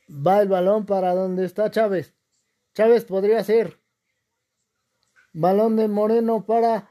Va 0.09 0.41
el 0.41 0.49
balón 0.49 0.85
para 0.85 1.15
donde 1.15 1.45
está 1.45 1.71
Chávez. 1.71 2.13
Chávez 2.73 3.05
podría 3.05 3.41
ser. 3.45 3.79
Balón 5.31 5.77
de 5.77 5.87
Moreno 5.87 6.45
para 6.45 6.90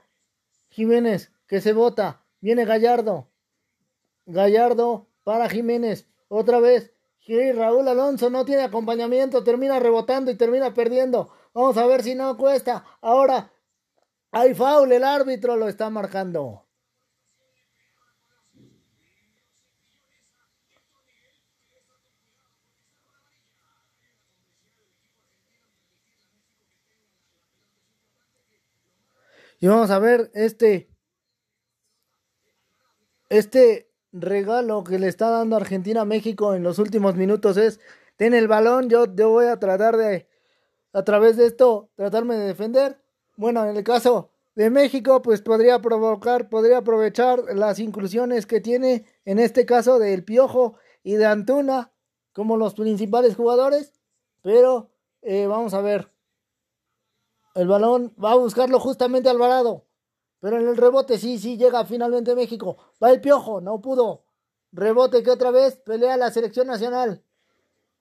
Jiménez, 0.70 1.32
que 1.46 1.60
se 1.60 1.72
bota. 1.72 2.24
Viene 2.40 2.64
Gallardo. 2.64 3.28
Gallardo 4.26 5.08
para 5.24 5.48
Jiménez. 5.48 6.08
Otra 6.28 6.60
vez. 6.60 6.92
Raúl 7.54 7.86
Alonso 7.86 8.28
no 8.30 8.44
tiene 8.44 8.62
acompañamiento. 8.62 9.44
Termina 9.44 9.78
rebotando 9.78 10.30
y 10.30 10.36
termina 10.36 10.74
perdiendo. 10.74 11.30
Vamos 11.52 11.76
a 11.76 11.86
ver 11.86 12.02
si 12.02 12.14
no 12.14 12.36
cuesta. 12.36 12.84
Ahora 13.00 13.52
hay 14.32 14.54
foul. 14.54 14.90
El 14.90 15.04
árbitro 15.04 15.56
lo 15.56 15.68
está 15.68 15.90
marcando. 15.90 16.66
Y 29.60 29.66
vamos 29.66 29.90
a 29.90 29.98
ver 29.98 30.30
este, 30.32 30.88
este 33.28 33.92
regalo 34.10 34.82
que 34.84 34.98
le 34.98 35.06
está 35.06 35.28
dando 35.28 35.56
Argentina 35.56 36.00
a 36.00 36.06
México 36.06 36.54
en 36.54 36.62
los 36.62 36.78
últimos 36.78 37.14
minutos 37.14 37.58
es, 37.58 37.78
ten 38.16 38.32
el 38.32 38.48
balón, 38.48 38.88
yo, 38.88 39.14
yo 39.14 39.28
voy 39.28 39.46
a 39.46 39.58
tratar 39.58 39.98
de, 39.98 40.26
a 40.94 41.04
través 41.04 41.36
de 41.36 41.44
esto, 41.46 41.90
tratarme 41.94 42.36
de 42.36 42.46
defender. 42.46 43.02
Bueno, 43.36 43.66
en 43.66 43.76
el 43.76 43.84
caso 43.84 44.30
de 44.54 44.70
México, 44.70 45.20
pues 45.20 45.42
podría 45.42 45.78
provocar, 45.80 46.48
podría 46.48 46.78
aprovechar 46.78 47.42
las 47.54 47.80
inclusiones 47.80 48.46
que 48.46 48.62
tiene, 48.62 49.04
en 49.26 49.38
este 49.38 49.66
caso 49.66 49.98
del 49.98 50.24
Piojo 50.24 50.76
y 51.02 51.16
de 51.16 51.26
Antuna, 51.26 51.92
como 52.32 52.56
los 52.56 52.72
principales 52.72 53.36
jugadores. 53.36 53.92
Pero 54.40 54.90
eh, 55.20 55.46
vamos 55.46 55.74
a 55.74 55.82
ver, 55.82 56.10
el 57.54 57.68
balón 57.68 58.14
va 58.22 58.32
a 58.32 58.36
buscarlo 58.36 58.80
justamente 58.80 59.28
Alvarado. 59.28 59.86
Pero 60.40 60.58
en 60.58 60.68
el 60.68 60.76
rebote 60.76 61.18
sí, 61.18 61.38
sí 61.38 61.56
llega 61.56 61.84
finalmente 61.84 62.34
México. 62.34 62.78
Va 63.02 63.10
el 63.10 63.20
piojo, 63.20 63.60
no 63.60 63.80
pudo. 63.80 64.24
Rebote 64.72 65.22
que 65.22 65.30
otra 65.30 65.50
vez 65.50 65.76
pelea 65.76 66.16
la 66.16 66.30
selección 66.30 66.66
nacional. 66.66 67.22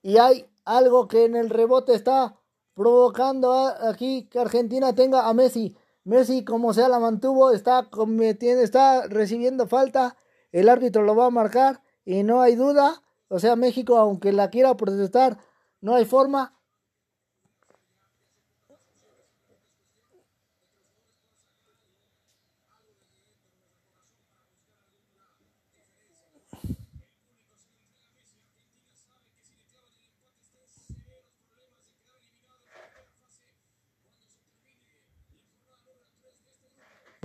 Y 0.02 0.18
hay 0.18 0.50
algo 0.64 1.08
que 1.08 1.26
en 1.26 1.36
el 1.36 1.50
rebote 1.50 1.94
está 1.94 2.40
provocando 2.74 3.52
aquí 3.54 4.30
que 4.30 4.40
Argentina 4.40 4.96
tenga 4.96 5.28
a 5.28 5.34
Messi. 5.34 5.76
Messi, 6.06 6.46
como 6.46 6.74
sea, 6.74 6.88
la 6.88 7.00
mantuvo, 7.00 7.52
está 7.52 7.90
cometiendo, 7.90 8.64
está 8.64 9.08
recibiendo 9.08 9.68
falta. 9.68 10.16
El 10.52 10.70
árbitro 10.70 11.04
lo 11.04 11.16
va 11.16 11.26
a 11.26 11.32
marcar 11.32 11.82
y 12.06 12.24
no 12.24 12.42
hay 12.42 12.56
duda. 12.56 13.04
O 13.28 13.40
sea, 13.40 13.56
México, 13.56 13.98
aunque 13.98 14.32
la 14.32 14.50
quiera 14.50 14.78
protestar, 14.78 15.38
no 15.82 15.96
hay 15.96 16.06
forma. 16.06 16.59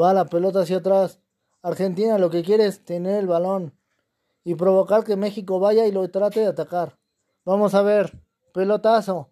Va 0.00 0.12
la 0.12 0.26
pelota 0.26 0.60
hacia 0.60 0.78
atrás. 0.78 1.20
Argentina 1.62 2.18
lo 2.18 2.30
que 2.30 2.42
quiere 2.42 2.66
es 2.66 2.84
tener 2.84 3.20
el 3.20 3.26
balón 3.26 3.72
y 4.44 4.54
provocar 4.54 5.04
que 5.04 5.16
México 5.16 5.58
vaya 5.58 5.86
y 5.86 5.92
lo 5.92 6.10
trate 6.10 6.40
de 6.40 6.46
atacar. 6.48 6.98
Vamos 7.44 7.74
a 7.74 7.82
ver. 7.82 8.22
Pelotazo. 8.52 9.30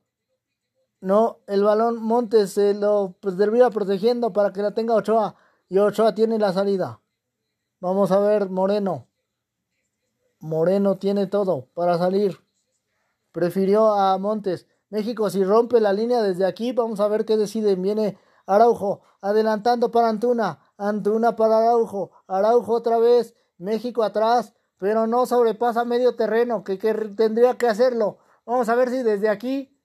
No, 1.01 1.41
el 1.47 1.63
balón 1.63 2.03
Montes 2.03 2.53
se 2.53 2.75
lo 2.75 3.17
pues, 3.21 3.37
termina 3.37 3.71
protegiendo 3.71 4.33
para 4.33 4.53
que 4.53 4.63
la 4.63 4.73
tenga 4.73 4.95
Ochoa. 4.95 5.37
Y 5.69 5.79
Ochoa 5.79 6.15
tiene 6.15 6.39
la 6.39 6.53
salida. 6.53 7.01
Vamos 7.81 8.13
a 8.13 8.21
ver, 8.21 8.49
Moreno. 8.49 9.09
Moreno 10.39 10.99
tiene 10.99 11.27
todo 11.27 11.69
para 11.75 11.99
salir. 11.99 12.39
Prefirió 13.33 13.93
a 13.93 14.19
Montes. 14.19 14.67
México, 14.91 15.31
si 15.31 15.43
rompe 15.43 15.81
la 15.81 15.93
línea 15.93 16.23
desde 16.23 16.45
aquí, 16.45 16.73
vamos 16.73 17.01
a 17.01 17.09
ver 17.09 17.25
qué 17.25 17.37
deciden. 17.37 17.83
Viene 17.83 18.19
Araujo, 18.47 19.03
adelantando 19.21 19.91
para 19.91 20.09
Antuna, 20.09 20.61
Antuna 20.77 21.37
para 21.37 21.59
Araujo, 21.59 22.11
Araujo 22.27 22.73
otra 22.73 22.99
vez, 22.99 23.35
México 23.59 24.03
atrás, 24.03 24.55
pero 24.79 25.07
no 25.07 25.27
sobrepasa 25.27 25.85
medio 25.85 26.17
terreno, 26.17 26.65
que, 26.65 26.77
tendría 27.17 27.57
que 27.57 27.69
hacerlo. 27.69 28.19
Vamos 28.45 28.69
a 28.69 28.75
ver 28.75 28.91
si 28.91 29.03
desde 29.03 29.29
aquí 29.29 29.79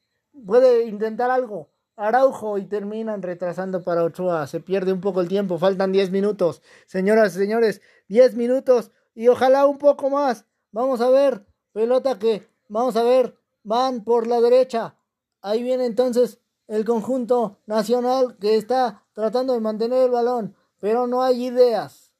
puede 0.45 0.85
intentar 0.85 1.29
algo. 1.29 1.69
Araujo 1.95 2.57
y 2.57 2.65
terminan 2.65 3.21
retrasando 3.21 3.83
para 3.83 4.03
Ochoa. 4.03 4.45
Se 4.47 4.59
pierde 4.59 4.93
un 4.93 5.01
poco 5.01 5.21
el 5.21 5.27
tiempo. 5.27 5.57
Faltan 5.57 5.91
10 5.91 6.11
minutos. 6.11 6.61
Señoras 6.85 7.35
y 7.35 7.39
señores, 7.39 7.81
10 8.07 8.35
minutos 8.35 8.91
y 9.15 9.27
ojalá 9.27 9.65
un 9.65 9.77
poco 9.79 10.09
más. 10.09 10.45
Vamos 10.71 11.01
a 11.01 11.09
ver. 11.09 11.45
Pelota 11.73 12.17
que, 12.17 12.47
vamos 12.69 12.95
a 12.95 13.03
ver, 13.03 13.37
van 13.63 14.03
por 14.03 14.25
la 14.25 14.41
derecha. 14.41 14.95
Ahí 15.41 15.61
viene 15.61 15.85
entonces 15.85 16.39
el 16.67 16.85
conjunto 16.85 17.57
nacional 17.65 18.37
que 18.37 18.55
está 18.55 19.03
tratando 19.13 19.53
de 19.53 19.61
mantener 19.61 20.03
el 20.03 20.11
balón, 20.11 20.55
pero 20.79 21.07
no 21.07 21.23
hay 21.23 21.45
ideas 21.45 22.13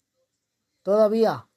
todavía. 0.83 1.47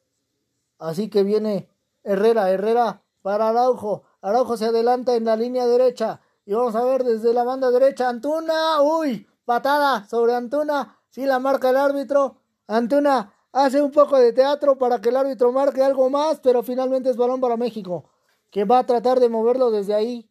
Así 0.79 1.09
que 1.09 1.23
viene 1.23 1.71
Herrera, 2.03 2.51
Herrera 2.51 3.03
para 3.23 3.51
Araujo. 3.51 4.05
Araujo 4.23 4.57
se 4.57 4.67
adelanta 4.67 5.15
en 5.15 5.25
la 5.25 5.37
línea 5.37 5.67
derecha. 5.67 6.21
Y 6.47 6.55
vamos 6.55 6.75
a 6.75 6.85
ver 6.85 7.05
desde 7.05 7.33
la 7.33 7.45
banda 7.45 7.71
derecha. 7.71 8.09
Antuna, 8.09 8.83
uy, 8.83 9.27
patada 9.45 10.07
sobre 10.09 10.35
Antuna. 10.35 10.99
Sí 11.11 11.27
la 11.27 11.39
marca 11.39 11.71
el 11.71 11.77
árbitro. 11.77 12.37
Antuna 12.67 13.35
hace 13.53 13.83
un 13.83 13.91
poco 13.91 14.17
de 14.17 14.33
teatro 14.33 14.79
para 14.79 15.01
que 15.01 15.11
el 15.11 15.17
árbitro 15.17 15.53
marque 15.53 15.83
algo 15.83 16.09
más, 16.09 16.41
pero 16.41 16.63
finalmente 16.63 17.11
es 17.11 17.17
balón 17.17 17.41
para 17.41 17.57
México, 17.57 18.05
que 18.51 18.65
va 18.65 18.79
a 18.79 18.87
tratar 18.87 19.21
de 19.21 19.29
moverlo 19.29 19.71
desde 19.71 19.95
ahí. 19.95 20.30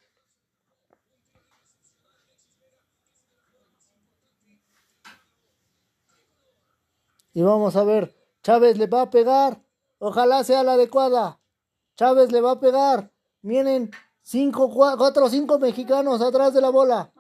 Y 7.34 7.42
vamos 7.42 7.76
a 7.76 7.84
ver, 7.84 8.16
Chávez 8.42 8.78
le 8.78 8.88
va 8.88 9.04
a 9.04 9.10
pegar. 9.10 9.62
Ojalá 10.00 10.44
sea 10.44 10.64
la 10.64 10.74
adecuada. 10.74 11.40
Chávez 11.96 12.32
le 12.32 12.42
va 12.42 12.52
a 12.52 12.60
pegar. 12.60 13.12
Vienen 13.42 13.92
cinco, 14.22 14.70
cuatro 14.70 15.26
o 15.26 15.30
cinco 15.30 15.60
mexicanos 15.60 16.22
atrás 16.22 16.54
de 16.54 16.62
la 16.62 16.70
bola. 16.70 17.12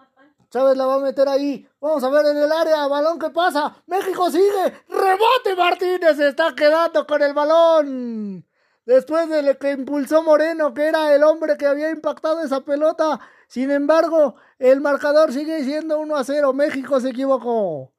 Chávez 0.49 0.77
la 0.77 0.85
va 0.85 0.95
a 0.95 0.99
meter 0.99 1.27
ahí. 1.27 1.67
Vamos 1.79 2.03
a 2.03 2.09
ver 2.09 2.25
en 2.25 2.37
el 2.37 2.51
área. 2.51 2.87
Balón 2.87 3.19
que 3.19 3.29
pasa. 3.29 3.75
México 3.85 4.31
sigue. 4.31 4.83
Rebote 4.87 5.55
Martínez. 5.55 6.17
Se 6.17 6.29
está 6.29 6.55
quedando 6.55 7.05
con 7.05 7.21
el 7.21 7.33
balón. 7.33 8.45
Después 8.85 9.29
de 9.29 9.57
que 9.57 9.71
impulsó 9.71 10.23
Moreno, 10.23 10.73
que 10.73 10.87
era 10.87 11.13
el 11.13 11.21
hombre 11.23 11.57
que 11.57 11.67
había 11.67 11.91
impactado 11.91 12.41
esa 12.41 12.61
pelota. 12.61 13.19
Sin 13.47 13.69
embargo, 13.69 14.35
el 14.57 14.81
marcador 14.81 15.31
sigue 15.31 15.63
siendo 15.63 15.99
1 15.99 16.15
a 16.15 16.23
0. 16.23 16.53
México 16.53 16.99
se 16.99 17.09
equivocó. 17.09 17.91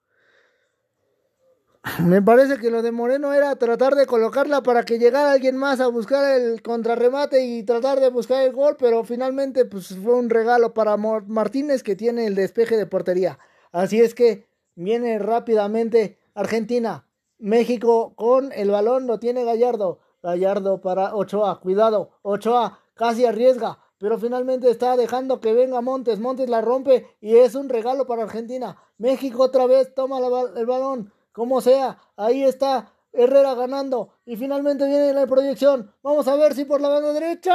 Me 1.98 2.20
parece 2.20 2.58
que 2.58 2.70
lo 2.70 2.82
de 2.82 2.92
Moreno 2.92 3.32
era 3.32 3.56
tratar 3.56 3.94
de 3.94 4.04
colocarla 4.04 4.62
para 4.62 4.84
que 4.84 4.98
llegara 4.98 5.32
alguien 5.32 5.56
más 5.56 5.80
a 5.80 5.86
buscar 5.86 6.38
el 6.38 6.60
contrarremate 6.60 7.42
y 7.42 7.62
tratar 7.62 8.00
de 8.00 8.10
buscar 8.10 8.44
el 8.44 8.52
gol, 8.52 8.76
pero 8.78 9.02
finalmente 9.02 9.64
pues 9.64 9.96
fue 9.96 10.14
un 10.14 10.28
regalo 10.28 10.74
para 10.74 10.98
Martínez 10.98 11.82
que 11.82 11.96
tiene 11.96 12.26
el 12.26 12.34
despeje 12.34 12.76
de 12.76 12.84
portería. 12.84 13.38
Así 13.72 13.98
es 13.98 14.14
que 14.14 14.46
viene 14.74 15.18
rápidamente 15.18 16.18
Argentina. 16.34 17.06
México 17.38 18.14
con 18.14 18.52
el 18.52 18.70
balón 18.70 19.06
lo 19.06 19.18
tiene 19.18 19.44
Gallardo. 19.44 20.00
Gallardo 20.22 20.82
para 20.82 21.14
Ochoa. 21.14 21.60
Cuidado. 21.60 22.10
Ochoa 22.20 22.78
casi 22.92 23.24
arriesga. 23.24 23.78
Pero 23.96 24.18
finalmente 24.18 24.70
está 24.70 24.96
dejando 24.96 25.40
que 25.40 25.54
venga 25.54 25.80
Montes. 25.80 26.20
Montes 26.20 26.50
la 26.50 26.60
rompe 26.60 27.06
y 27.22 27.36
es 27.36 27.54
un 27.54 27.70
regalo 27.70 28.06
para 28.06 28.24
Argentina. 28.24 28.76
México 28.98 29.44
otra 29.44 29.66
vez 29.66 29.94
toma 29.94 30.18
el 30.56 30.66
balón 30.66 31.12
como 31.32 31.60
sea, 31.60 31.98
ahí 32.16 32.44
está 32.44 32.92
Herrera 33.12 33.54
ganando. 33.54 34.14
Y 34.24 34.36
finalmente 34.36 34.86
viene 34.86 35.12
la 35.12 35.26
proyección. 35.26 35.92
Vamos 36.02 36.28
a 36.28 36.36
ver 36.36 36.54
si 36.54 36.64
por 36.64 36.80
la 36.80 36.88
banda 36.88 37.12
derecha. 37.12 37.54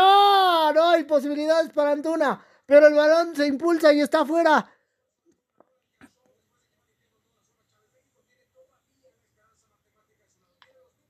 No 0.73 0.89
hay 0.89 1.03
posibilidades 1.03 1.71
para 1.71 1.91
Antuna. 1.91 2.43
Pero 2.65 2.87
el 2.87 2.93
balón 2.93 3.35
se 3.35 3.47
impulsa 3.47 3.93
y 3.93 4.01
está 4.01 4.21
afuera. 4.21 4.69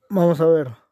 Vamos 0.09 0.39
a 0.39 0.45
ver. 0.45 0.85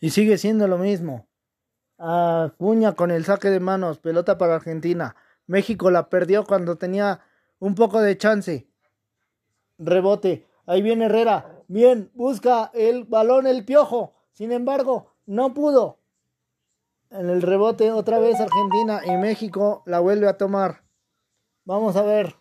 Y 0.00 0.10
sigue 0.10 0.38
siendo 0.38 0.68
lo 0.68 0.78
mismo. 0.78 1.27
Acuña 1.98 2.94
con 2.94 3.10
el 3.10 3.24
saque 3.24 3.50
de 3.50 3.58
manos, 3.58 3.98
pelota 3.98 4.38
para 4.38 4.54
Argentina. 4.54 5.16
México 5.46 5.90
la 5.90 6.08
perdió 6.08 6.44
cuando 6.44 6.78
tenía 6.78 7.20
un 7.58 7.74
poco 7.74 8.00
de 8.00 8.16
chance. 8.16 8.68
Rebote. 9.78 10.46
Ahí 10.66 10.80
viene 10.80 11.06
Herrera. 11.06 11.64
Bien, 11.66 12.10
busca 12.14 12.70
el 12.72 13.04
balón 13.04 13.46
el 13.46 13.64
piojo. 13.64 14.14
Sin 14.32 14.52
embargo, 14.52 15.14
no 15.26 15.54
pudo. 15.54 15.98
En 17.10 17.30
el 17.30 17.42
rebote 17.42 17.90
otra 17.90 18.18
vez 18.18 18.38
Argentina 18.38 19.00
y 19.04 19.16
México 19.16 19.82
la 19.86 19.98
vuelve 19.98 20.28
a 20.28 20.36
tomar. 20.36 20.84
Vamos 21.64 21.96
a 21.96 22.02
ver. 22.02 22.36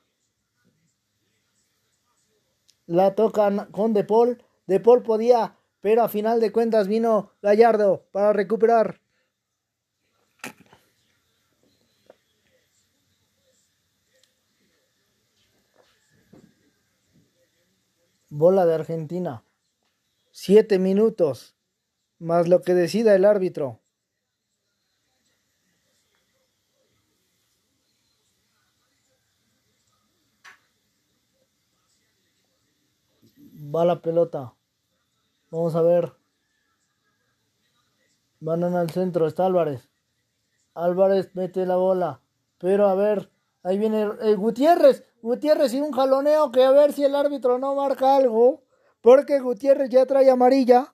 La 2.85 3.15
tocan 3.15 3.71
con 3.71 3.93
De 3.93 4.03
Paul. 4.03 4.43
De 4.67 4.79
Paul 4.79 5.01
podía, 5.03 5.55
pero 5.81 6.03
a 6.03 6.09
final 6.09 6.39
de 6.41 6.51
cuentas 6.51 6.87
vino 6.87 7.31
Gallardo 7.41 8.05
para 8.11 8.33
recuperar. 8.33 9.01
Bola 18.37 18.67
de 18.67 18.75
Argentina. 18.75 19.43
Siete 20.31 20.77
minutos, 20.77 21.55
más 22.19 22.47
lo 22.47 22.61
que 22.61 22.75
decida 22.75 23.15
el 23.15 23.25
árbitro. 23.25 23.79
Va 33.75 33.83
la 33.85 34.01
pelota. 34.01 34.53
Vamos 35.49 35.75
a 35.75 35.81
ver. 35.81 36.13
Van 38.39 38.63
al 38.63 38.89
centro. 38.91 39.27
Está 39.27 39.45
Álvarez. 39.45 39.89
Álvarez 40.73 41.31
mete 41.33 41.65
la 41.65 41.75
bola. 41.75 42.21
Pero 42.59 42.87
a 42.87 42.95
ver. 42.95 43.29
Ahí 43.63 43.77
viene 43.77 44.09
el 44.21 44.37
Gutiérrez. 44.37 45.06
Gutiérrez 45.21 45.73
y 45.73 45.81
un 45.81 45.91
jaloneo 45.91 46.51
que 46.51 46.63
a 46.63 46.71
ver 46.71 46.93
si 46.93 47.03
el 47.03 47.15
árbitro 47.15 47.57
no 47.57 47.75
marca 47.75 48.15
algo, 48.15 48.63
porque 49.01 49.39
Gutiérrez 49.39 49.89
ya 49.89 50.05
trae 50.05 50.29
amarilla. 50.29 50.93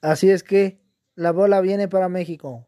Así 0.00 0.30
es 0.30 0.42
que 0.42 0.80
la 1.14 1.32
bola 1.32 1.60
viene 1.60 1.88
para 1.88 2.08
México. 2.08 2.66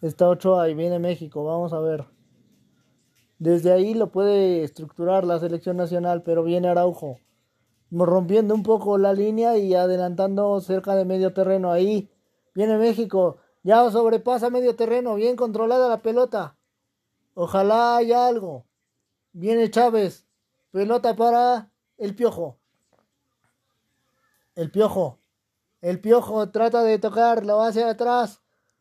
Está 0.00 0.28
Ochoa 0.28 0.68
y 0.68 0.74
viene 0.74 0.98
México, 0.98 1.44
vamos 1.44 1.72
a 1.72 1.80
ver. 1.80 2.04
Desde 3.38 3.72
ahí 3.72 3.94
lo 3.94 4.12
puede 4.12 4.62
estructurar 4.62 5.24
la 5.24 5.38
selección 5.38 5.76
nacional, 5.76 6.22
pero 6.22 6.44
viene 6.44 6.68
Araujo. 6.68 7.18
Rompiendo 7.90 8.54
un 8.54 8.62
poco 8.62 8.98
la 8.98 9.12
línea 9.12 9.56
y 9.56 9.74
adelantando 9.74 10.60
cerca 10.60 10.94
de 10.94 11.04
medio 11.04 11.32
terreno 11.32 11.72
ahí. 11.72 12.10
Viene 12.56 12.78
México. 12.78 13.36
Ya 13.62 13.88
sobrepasa 13.90 14.48
medio 14.48 14.74
terreno. 14.74 15.14
Bien 15.14 15.36
controlada 15.36 15.90
la 15.90 16.00
pelota. 16.00 16.56
Ojalá 17.34 17.98
haya 17.98 18.26
algo. 18.26 18.64
Viene 19.32 19.70
Chávez. 19.70 20.26
Pelota 20.70 21.14
para 21.14 21.70
el 21.98 22.16
piojo. 22.16 22.56
El 24.54 24.70
piojo. 24.70 25.18
El 25.82 26.00
piojo 26.00 26.48
trata 26.48 26.82
de 26.82 26.98
tocar. 26.98 27.44
Lo 27.44 27.62
hacia 27.62 27.90
atrás. 27.90 28.40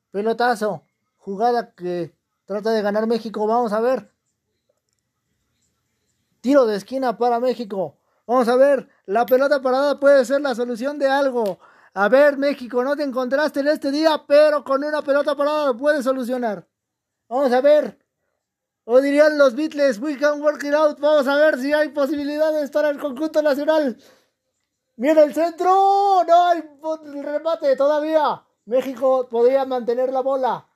Pelotazo. 0.09 0.83
Jugada 1.17 1.73
que 1.73 2.15
trata 2.45 2.71
de 2.71 2.81
ganar 2.81 3.07
México. 3.07 3.45
Vamos 3.45 3.73
a 3.73 3.81
ver. 3.81 4.09
Tiro 6.39 6.65
de 6.65 6.77
esquina 6.77 7.17
para 7.17 7.41
México. 7.41 7.97
Vamos 8.25 8.47
a 8.47 8.55
ver. 8.55 8.87
La 9.05 9.25
pelota 9.25 9.61
parada 9.61 9.99
puede 9.99 10.23
ser 10.23 10.39
la 10.39 10.55
solución 10.55 10.97
de 10.97 11.09
algo. 11.09 11.59
A 11.97 12.09
ver, 12.09 12.37
México, 12.37 12.83
no 12.83 12.93
te 12.97 13.03
encontraste 13.03 13.61
en 13.61 13.69
este 13.69 13.89
día, 13.89 14.21
pero 14.27 14.65
con 14.65 14.83
una 14.83 15.01
pelota 15.01 15.33
parada 15.33 15.67
lo 15.67 15.77
puedes 15.77 16.03
solucionar. 16.03 16.67
Vamos 17.29 17.53
a 17.53 17.61
ver. 17.61 17.97
O 18.83 18.99
dirían 18.99 19.37
los 19.37 19.55
Beatles, 19.55 19.99
we 19.99 20.17
can 20.17 20.41
work 20.41 20.61
it 20.65 20.73
out. 20.73 20.99
Vamos 20.99 21.25
a 21.25 21.37
ver 21.37 21.57
si 21.57 21.71
hay 21.71 21.89
posibilidad 21.89 22.51
de 22.51 22.63
estar 22.63 22.83
el 22.83 22.99
conjunto 22.99 23.41
nacional. 23.41 23.97
Viene 24.97 25.23
el 25.23 25.33
centro. 25.33 26.21
No 26.27 26.47
hay 26.47 26.63
remate 27.23 27.77
todavía. 27.77 28.43
México 28.65 29.29
podría 29.29 29.63
mantener 29.63 30.11
la 30.11 30.19
bola. 30.19 30.67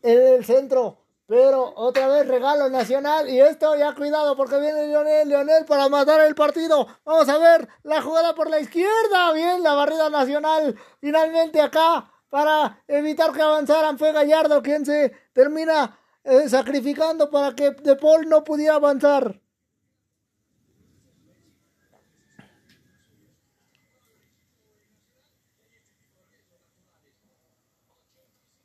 En 0.00 0.36
el 0.36 0.44
centro. 0.46 1.05
Pero 1.26 1.72
otra 1.76 2.06
vez 2.06 2.28
regalo 2.28 2.70
nacional. 2.70 3.28
Y 3.28 3.40
esto 3.40 3.76
ya 3.76 3.94
cuidado 3.94 4.36
porque 4.36 4.58
viene 4.60 4.86
Lionel, 4.86 5.28
Lionel 5.28 5.64
para 5.64 5.88
matar 5.88 6.20
el 6.20 6.34
partido. 6.34 6.86
Vamos 7.04 7.28
a 7.28 7.38
ver 7.38 7.68
la 7.82 8.00
jugada 8.00 8.34
por 8.34 8.48
la 8.48 8.60
izquierda. 8.60 9.32
Bien, 9.32 9.62
la 9.62 9.74
barrida 9.74 10.08
nacional. 10.08 10.76
Finalmente 11.00 11.60
acá 11.60 12.10
para 12.28 12.82
evitar 12.86 13.32
que 13.32 13.42
avanzaran 13.42 13.98
fue 13.98 14.12
Gallardo 14.12 14.62
quien 14.62 14.84
se 14.84 15.12
termina 15.32 15.98
eh, 16.24 16.48
sacrificando 16.48 17.30
para 17.30 17.54
que 17.54 17.70
De 17.70 17.96
Paul 17.96 18.28
no 18.28 18.44
pudiera 18.44 18.74
avanzar. 18.76 19.40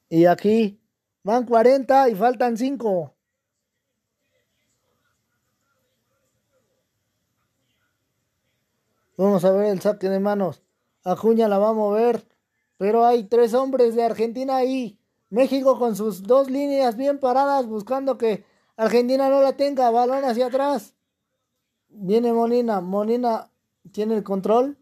Y 0.10 0.26
aquí 0.26 0.81
Van 1.24 1.46
40 1.46 2.10
y 2.10 2.16
faltan 2.16 2.58
5. 2.58 3.14
Vamos 9.18 9.46
a 9.46 9.52
ver 9.52 9.68
el 9.68 9.82
saque 9.82 10.10
de 10.10 10.20
manos. 10.20 10.64
Acuña 11.04 11.48
la 11.48 11.60
va 11.60 11.70
a 11.70 11.74
mover. 11.74 12.26
Pero 12.78 13.06
hay 13.06 13.26
tres 13.26 13.54
hombres 13.54 13.94
de 13.94 14.04
Argentina 14.04 14.56
ahí. 14.56 15.00
México 15.30 15.78
con 15.78 15.96
sus 15.96 16.24
dos 16.24 16.50
líneas 16.50 16.98
bien 16.98 17.20
paradas 17.20 17.68
buscando 17.68 18.18
que 18.18 18.44
Argentina 18.76 19.30
no 19.30 19.42
la 19.42 19.56
tenga. 19.56 19.92
Balón 19.92 20.26
hacia 20.26 20.48
atrás. 20.48 20.96
Viene 21.90 22.34
Molina. 22.34 22.82
Molina 22.82 23.52
tiene 23.92 24.16
el 24.16 24.24
control. 24.24 24.80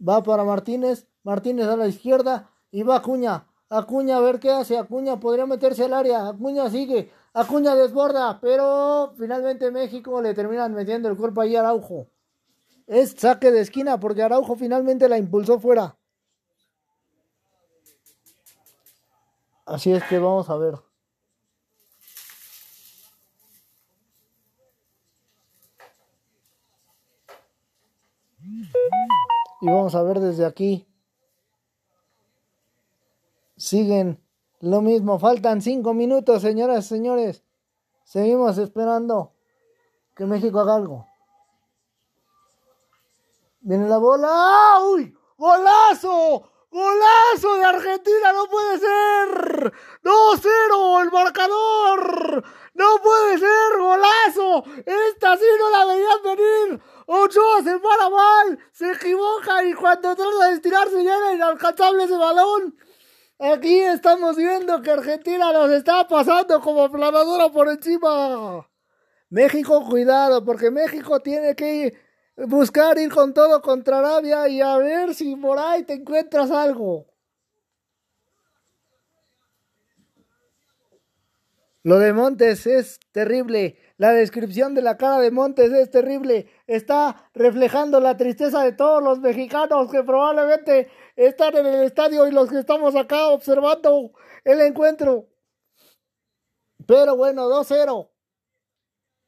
Va 0.00 0.22
para 0.22 0.44
Martínez. 0.44 1.08
Martínez 1.24 1.66
a 1.66 1.76
la 1.76 1.88
izquierda. 1.88 2.50
Y 2.70 2.84
va 2.84 2.96
Acuña. 2.98 3.48
Acuña, 3.72 4.18
a 4.18 4.20
ver 4.20 4.38
qué 4.38 4.50
hace. 4.50 4.76
Acuña 4.76 5.18
podría 5.18 5.46
meterse 5.46 5.84
al 5.84 5.94
área. 5.94 6.28
Acuña 6.28 6.68
sigue. 6.68 7.10
Acuña 7.32 7.74
desborda. 7.74 8.38
Pero 8.38 9.14
finalmente 9.16 9.70
México 9.70 10.20
le 10.20 10.34
terminan 10.34 10.74
metiendo 10.74 11.08
el 11.08 11.16
cuerpo 11.16 11.40
ahí 11.40 11.56
a 11.56 11.60
Araujo. 11.60 12.06
Es 12.86 13.12
saque 13.16 13.50
de 13.50 13.62
esquina 13.62 13.98
porque 13.98 14.22
Araujo 14.22 14.56
finalmente 14.56 15.08
la 15.08 15.16
impulsó 15.16 15.58
fuera. 15.58 15.96
Así 19.64 19.90
es 19.90 20.04
que 20.04 20.18
vamos 20.18 20.50
a 20.50 20.56
ver. 20.58 20.74
Y 29.62 29.66
vamos 29.66 29.94
a 29.94 30.02
ver 30.02 30.20
desde 30.20 30.44
aquí. 30.44 30.91
Siguen 33.62 34.20
lo 34.58 34.80
mismo. 34.80 35.20
Faltan 35.20 35.62
cinco 35.62 35.94
minutos, 35.94 36.42
señoras 36.42 36.86
y 36.86 36.88
señores. 36.88 37.44
Seguimos 38.02 38.58
esperando 38.58 39.34
que 40.16 40.26
México 40.26 40.58
haga 40.58 40.74
algo. 40.74 41.06
Viene 43.60 43.88
la 43.88 43.98
bola. 43.98 44.80
¡Uy! 44.90 45.16
¡Golazo! 45.38 46.42
¡Golazo 46.72 47.54
de 47.54 47.64
Argentina! 47.64 48.32
¡No 48.32 48.46
puede 48.48 48.80
ser! 48.80 49.72
¡2-0 50.02 51.02
el 51.02 51.12
marcador! 51.12 52.44
¡No 52.74 52.86
puede 53.00 53.38
ser! 53.38 53.78
¡Golazo! 53.78 54.64
Esta 54.84 55.36
sí 55.36 55.44
no 55.60 55.70
la 55.70 55.84
veían 55.84 56.22
venir. 56.24 56.82
Ochoa 57.06 57.62
se 57.62 57.78
para 57.78 58.10
mal, 58.10 58.58
se 58.72 58.90
equivoca 58.90 59.62
y 59.62 59.72
cuando 59.74 60.16
trata 60.16 60.48
de 60.48 60.54
estirarse 60.54 61.04
ya 61.04 61.16
era 61.16 61.34
inalcanzable 61.34 62.04
ese 62.04 62.16
balón. 62.16 62.74
Aquí 63.38 63.80
estamos 63.80 64.36
viendo 64.36 64.80
que 64.82 64.90
Argentina 64.90 65.52
nos 65.52 65.70
está 65.72 66.06
pasando 66.06 66.60
como 66.60 66.90
planadora 66.90 67.48
por 67.50 67.68
encima. 67.68 68.68
México, 69.30 69.84
cuidado, 69.88 70.44
porque 70.44 70.70
México 70.70 71.20
tiene 71.20 71.56
que 71.56 71.92
buscar 72.36 72.98
ir 72.98 73.10
con 73.10 73.34
todo 73.34 73.60
contra 73.60 73.98
Arabia 73.98 74.48
y 74.48 74.60
a 74.60 74.76
ver 74.76 75.14
si 75.14 75.34
por 75.36 75.58
ahí 75.58 75.82
te 75.84 75.94
encuentras 75.94 76.50
algo. 76.50 77.11
Lo 81.84 81.98
de 81.98 82.12
Montes 82.12 82.66
es 82.66 83.00
terrible. 83.10 83.76
La 83.96 84.12
descripción 84.12 84.74
de 84.74 84.82
la 84.82 84.96
cara 84.96 85.18
de 85.18 85.32
Montes 85.32 85.72
es 85.72 85.90
terrible. 85.90 86.48
Está 86.68 87.28
reflejando 87.34 87.98
la 87.98 88.16
tristeza 88.16 88.62
de 88.62 88.72
todos 88.72 89.02
los 89.02 89.18
mexicanos 89.18 89.90
que 89.90 90.04
probablemente 90.04 90.88
están 91.16 91.56
en 91.56 91.66
el 91.66 91.82
estadio 91.82 92.28
y 92.28 92.30
los 92.30 92.48
que 92.48 92.60
estamos 92.60 92.94
acá 92.94 93.28
observando 93.28 94.12
el 94.44 94.60
encuentro. 94.60 95.28
Pero 96.86 97.16
bueno, 97.16 97.48
2-0. 97.48 98.10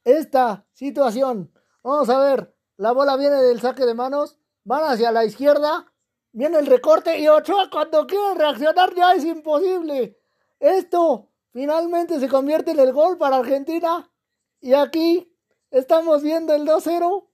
Esta 0.05 0.65
situación. 0.71 1.51
Vamos 1.83 2.09
a 2.09 2.19
ver. 2.19 2.55
La 2.77 2.93
bola 2.93 3.17
viene 3.17 3.41
del 3.41 3.59
saque 3.59 3.85
de 3.85 3.93
manos. 3.93 4.37
Van 4.63 4.83
hacia 4.83 5.11
la 5.11 5.25
izquierda. 5.25 5.91
Viene 6.31 6.59
el 6.59 6.67
recorte 6.67 7.19
y 7.19 7.27
Ochoa 7.27 7.69
cuando 7.69 8.07
quiere 8.07 8.35
reaccionar 8.35 8.93
ya 8.95 9.13
es 9.13 9.25
imposible. 9.25 10.17
Esto 10.59 11.31
finalmente 11.55 12.19
se 12.19 12.27
convierte 12.27 12.71
en 12.71 12.81
el 12.81 12.91
gol 12.91 13.17
para 13.17 13.37
Argentina. 13.37 14.11
Y 14.59 14.73
aquí 14.73 15.33
estamos 15.71 16.21
viendo 16.21 16.53
el 16.53 16.67
2-0. 16.67 17.29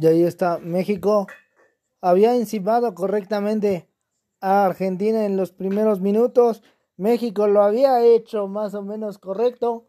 Y 0.00 0.06
ahí 0.06 0.22
está 0.22 0.58
México. 0.58 1.26
Había 2.00 2.36
encimado 2.36 2.94
correctamente 2.94 3.88
a 4.40 4.64
Argentina 4.64 5.24
en 5.26 5.36
los 5.36 5.50
primeros 5.50 6.00
minutos. 6.00 6.62
México 6.96 7.48
lo 7.48 7.62
había 7.62 8.04
hecho 8.04 8.46
más 8.46 8.74
o 8.74 8.82
menos 8.82 9.18
correcto. 9.18 9.88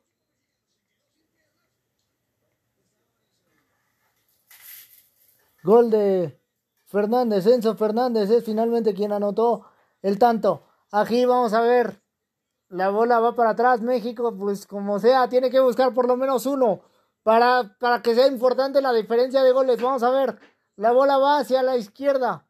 Gol 5.61 5.91
de 5.91 6.41
Fernández, 6.85 7.45
Enzo 7.45 7.75
Fernández 7.75 8.31
es 8.31 8.43
finalmente 8.43 8.95
quien 8.95 9.11
anotó 9.11 9.65
el 10.01 10.17
tanto. 10.17 10.63
Aquí 10.91 11.23
vamos 11.25 11.53
a 11.53 11.61
ver. 11.61 12.01
La 12.69 12.89
bola 12.89 13.19
va 13.19 13.35
para 13.35 13.51
atrás. 13.51 13.81
México, 13.81 14.35
pues 14.35 14.65
como 14.65 14.97
sea, 14.97 15.29
tiene 15.29 15.51
que 15.51 15.59
buscar 15.59 15.93
por 15.93 16.07
lo 16.07 16.17
menos 16.17 16.47
uno 16.47 16.88
para, 17.23 17.75
para 17.79 18.01
que 18.01 18.15
sea 18.15 18.27
importante 18.27 18.81
la 18.81 18.93
diferencia 18.93 19.43
de 19.43 19.51
goles. 19.51 19.81
Vamos 19.81 20.03
a 20.03 20.09
ver, 20.09 20.39
la 20.75 20.91
bola 20.91 21.17
va 21.17 21.39
hacia 21.39 21.61
la 21.63 21.77
izquierda. 21.77 22.45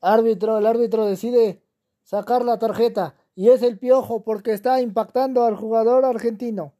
Árbitro, 0.00 0.58
el 0.58 0.66
árbitro 0.66 1.04
decide 1.04 1.62
sacar 2.02 2.44
la 2.44 2.58
tarjeta 2.58 3.16
y 3.34 3.50
es 3.50 3.62
el 3.62 3.78
piojo 3.78 4.22
porque 4.22 4.52
está 4.52 4.80
impactando 4.80 5.44
al 5.44 5.56
jugador 5.56 6.04
argentino. 6.04 6.74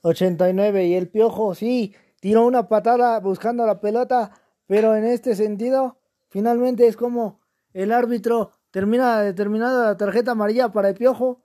Ochenta 0.00 0.48
y 0.48 0.54
nueve 0.54 0.86
y 0.86 0.94
el 0.94 1.08
piojo 1.08 1.54
sí 1.54 1.94
tiró 2.20 2.46
una 2.46 2.68
patada 2.68 3.18
buscando 3.20 3.66
la 3.66 3.80
pelota, 3.80 4.32
pero 4.66 4.94
en 4.94 5.04
este 5.04 5.34
sentido 5.34 5.98
finalmente 6.28 6.86
es 6.86 6.96
como 6.96 7.40
el 7.72 7.92
árbitro 7.92 8.52
termina 8.70 9.20
determinada 9.22 9.86
la 9.86 9.96
tarjeta 9.96 10.32
amarilla 10.32 10.70
para 10.70 10.90
el 10.90 10.94
piojo. 10.94 11.42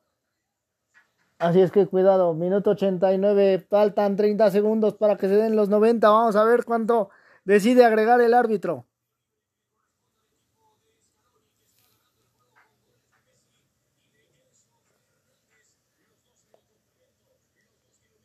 Así 1.40 1.62
es 1.62 1.72
que 1.72 1.88
cuidado, 1.88 2.34
minuto 2.34 2.72
89, 2.72 3.66
faltan 3.70 4.16
30 4.16 4.52
segundos 4.52 4.94
para 4.94 5.18
que 5.18 5.28
se 5.28 5.36
den 5.36 5.56
los 5.56 5.68
90. 5.68 6.08
Vamos 6.10 6.36
a 6.36 6.44
ver 6.44 6.64
cuánto 6.64 7.10
decide 7.44 7.86
agregar 7.86 8.22
el 8.22 8.34
árbitro. 8.34 8.86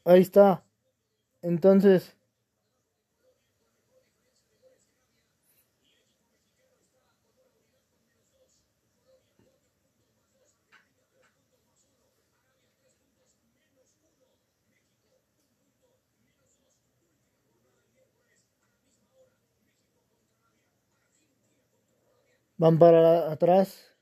Ahí 0.09 0.23
está. 0.23 0.65
Entonces, 1.43 2.17
Van 22.57 22.79
para 22.79 23.31
atrás. 23.31 23.95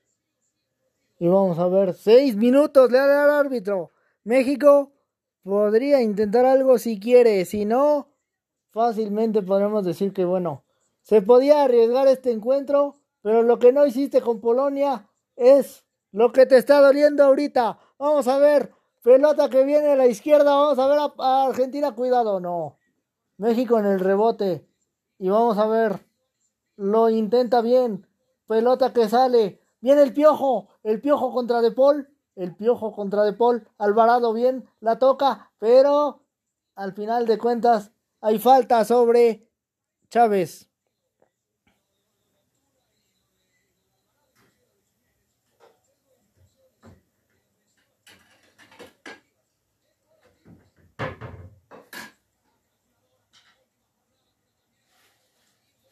Y 1.19 1.27
vamos 1.27 1.59
a 1.59 1.67
ver. 1.67 1.93
Seis 1.93 2.35
minutos 2.35 2.89
le 2.89 2.97
da 2.97 3.25
al 3.25 3.29
árbitro. 3.45 3.91
México 4.23 4.96
podría 5.47 6.01
intentar 6.01 6.45
algo 6.45 6.77
si 6.77 6.99
quiere. 6.99 7.45
Si 7.45 7.65
no, 7.65 8.09
fácilmente 8.71 9.41
podemos 9.41 9.85
decir 9.85 10.13
que 10.13 10.25
bueno. 10.25 10.63
Se 11.01 11.21
podía 11.21 11.63
arriesgar 11.63 12.07
este 12.07 12.31
encuentro. 12.31 12.99
Pero 13.21 13.43
lo 13.43 13.59
que 13.59 13.73
no 13.73 13.85
hiciste 13.85 14.21
con 14.21 14.39
Polonia 14.39 15.09
es 15.35 15.85
lo 16.11 16.31
que 16.31 16.45
te 16.45 16.57
está 16.57 16.79
doliendo 16.79 17.23
ahorita. 17.23 17.79
Vamos 17.97 18.27
a 18.27 18.37
ver. 18.37 18.71
Pelota 19.03 19.49
que 19.49 19.63
viene 19.63 19.91
a 19.91 19.95
la 19.95 20.07
izquierda. 20.07 20.55
Vamos 20.55 20.79
a 20.79 20.87
ver 20.87 20.99
a, 21.17 21.45
Argentina. 21.45 21.95
Cuidado. 21.95 22.39
No. 22.39 22.77
México 23.37 23.79
en 23.79 23.85
el 23.85 23.99
rebote. 23.99 24.67
Y 25.17 25.29
vamos 25.29 25.57
a 25.57 25.67
ver. 25.67 26.05
Lo 26.75 27.09
intenta 27.09 27.61
bien 27.61 28.05
pelota 28.47 28.93
que 28.93 29.07
sale, 29.07 29.61
viene 29.81 30.01
el 30.01 30.13
piojo, 30.13 30.69
el 30.83 31.01
piojo 31.01 31.31
contra 31.33 31.61
De 31.61 31.71
Paul, 31.71 32.09
el 32.37 32.55
piojo 32.55 32.93
contra 32.93 33.23
De 33.23 33.33
Paul, 33.33 33.67
Alvarado 33.77 34.31
bien, 34.31 34.69
la 34.79 34.99
toca, 34.99 35.51
pero 35.59 36.21
al 36.75 36.93
final 36.93 37.25
de 37.25 37.37
cuentas 37.37 37.91
hay 38.21 38.39
falta 38.39 38.85
sobre 38.85 39.49
Chávez. 40.09 40.69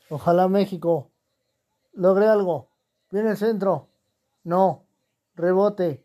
Ojalá 0.07 0.47
México 0.47 1.09
logré 1.93 2.27
algo. 2.27 2.69
Viene 3.09 3.31
el 3.31 3.37
centro. 3.37 3.89
No. 4.43 4.85
Rebote. 5.35 6.04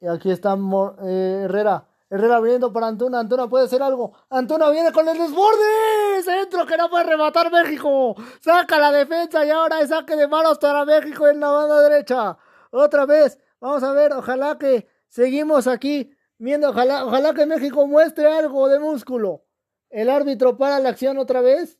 Y 0.00 0.06
aquí 0.06 0.30
está 0.30 0.56
eh, 1.02 1.42
Herrera. 1.44 1.86
Herrera 2.08 2.40
viniendo 2.40 2.72
para 2.72 2.88
Antuna. 2.88 3.20
Antuna 3.20 3.48
puede 3.48 3.66
hacer 3.66 3.82
algo. 3.82 4.12
Antuna 4.30 4.70
viene 4.70 4.92
con 4.92 5.08
el 5.08 5.16
desborde. 5.16 6.22
Centro 6.24 6.66
que 6.66 6.76
no 6.76 6.88
puede 6.88 7.04
rematar 7.04 7.52
México. 7.52 8.16
Saca 8.40 8.78
la 8.78 8.90
defensa 8.90 9.44
y 9.44 9.50
ahora 9.50 9.80
es 9.80 9.90
saque 9.90 10.16
de 10.16 10.26
manos 10.26 10.58
para 10.58 10.84
México 10.84 11.28
en 11.28 11.40
la 11.40 11.50
banda 11.50 11.80
derecha. 11.82 12.36
Otra 12.70 13.06
vez. 13.06 13.38
Vamos 13.60 13.82
a 13.82 13.92
ver. 13.92 14.12
Ojalá 14.12 14.58
que 14.58 14.88
seguimos 15.08 15.66
aquí 15.66 16.16
viendo, 16.38 16.70
ojalá, 16.70 17.04
ojalá 17.04 17.34
que 17.34 17.46
México 17.46 17.86
muestre 17.86 18.26
algo 18.26 18.68
de 18.68 18.80
músculo. 18.80 19.44
El 19.90 20.08
árbitro 20.08 20.56
para 20.56 20.78
la 20.78 20.88
acción 20.88 21.18
otra 21.18 21.42
vez. 21.42 21.78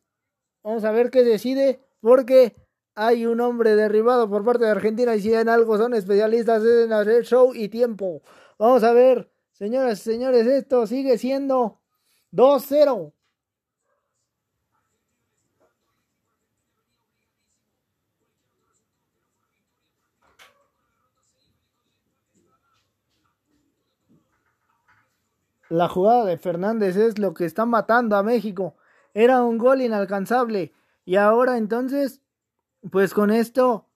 Vamos 0.62 0.84
a 0.84 0.90
ver 0.90 1.10
qué 1.10 1.24
decide, 1.24 1.80
porque 2.00 2.54
hay 3.02 3.24
un 3.24 3.40
hombre 3.40 3.76
derribado 3.76 4.28
por 4.28 4.44
parte 4.44 4.64
de 4.66 4.72
Argentina 4.72 5.16
y 5.16 5.22
si 5.22 5.32
en 5.32 5.48
algo 5.48 5.78
son 5.78 5.94
especialistas 5.94 6.62
en 6.62 6.92
hacer 6.92 7.24
show 7.24 7.54
y 7.54 7.70
tiempo. 7.70 8.20
Vamos 8.58 8.84
a 8.84 8.92
ver, 8.92 9.32
señoras 9.52 10.00
y 10.00 10.02
señores, 10.02 10.46
esto 10.46 10.86
sigue 10.86 11.16
siendo 11.16 11.80
2-0. 12.30 13.14
La 25.70 25.88
jugada 25.88 26.26
de 26.26 26.36
Fernández 26.36 26.96
es 26.96 27.18
lo 27.18 27.32
que 27.32 27.46
está 27.46 27.64
matando 27.64 28.16
a 28.16 28.22
México. 28.22 28.74
Era 29.14 29.42
un 29.42 29.56
gol 29.56 29.80
inalcanzable. 29.80 30.74
Y 31.06 31.16
ahora 31.16 31.56
entonces, 31.56 32.20
pues 32.90 33.12
con 33.12 33.30
esto, 33.30 33.86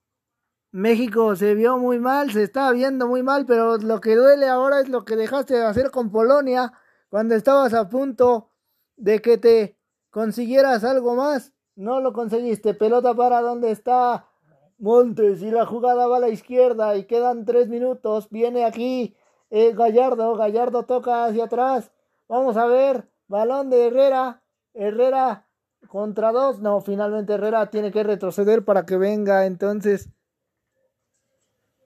México 0.71 1.35
se 1.35 1.55
vio 1.55 1.77
muy 1.77 1.99
mal, 1.99 2.31
se 2.31 2.43
estaba 2.43 2.71
viendo 2.71 3.07
muy 3.07 3.23
mal, 3.23 3.45
pero 3.45 3.77
lo 3.77 4.01
que 4.01 4.15
duele 4.15 4.47
ahora 4.47 4.81
es 4.81 4.89
lo 4.89 5.05
que 5.05 5.15
dejaste 5.15 5.55
de 5.55 5.65
hacer 5.65 5.89
con 5.89 6.11
Polonia 6.11 6.73
cuando 7.09 7.35
estabas 7.35 7.73
a 7.73 7.89
punto 7.89 8.49
de 8.97 9.21
que 9.21 9.37
te 9.37 9.77
consiguieras 10.09 10.83
algo 10.83 11.15
más. 11.15 11.53
No 11.75 11.99
lo 11.99 12.13
conseguiste. 12.13 12.73
Pelota 12.73 13.13
para 13.13 13.41
donde 13.41 13.71
está 13.71 14.27
Montes 14.77 15.41
y 15.41 15.51
la 15.51 15.65
jugada 15.65 16.07
va 16.07 16.17
a 16.17 16.19
la 16.19 16.29
izquierda 16.29 16.95
y 16.97 17.05
quedan 17.05 17.45
tres 17.45 17.69
minutos. 17.69 18.29
Viene 18.29 18.65
aquí 18.65 19.15
eh, 19.49 19.73
Gallardo, 19.73 20.35
Gallardo 20.35 20.83
toca 20.83 21.25
hacia 21.25 21.45
atrás. 21.45 21.91
Vamos 22.27 22.57
a 22.57 22.65
ver, 22.65 23.07
balón 23.27 23.69
de 23.69 23.87
Herrera, 23.87 24.41
Herrera 24.73 25.44
contra 25.87 26.31
dos. 26.31 26.59
No, 26.59 26.81
finalmente 26.81 27.33
Herrera 27.33 27.69
tiene 27.69 27.91
que 27.91 28.03
retroceder 28.03 28.63
para 28.65 28.85
que 28.85 28.97
venga 28.97 29.45
entonces 29.45 30.09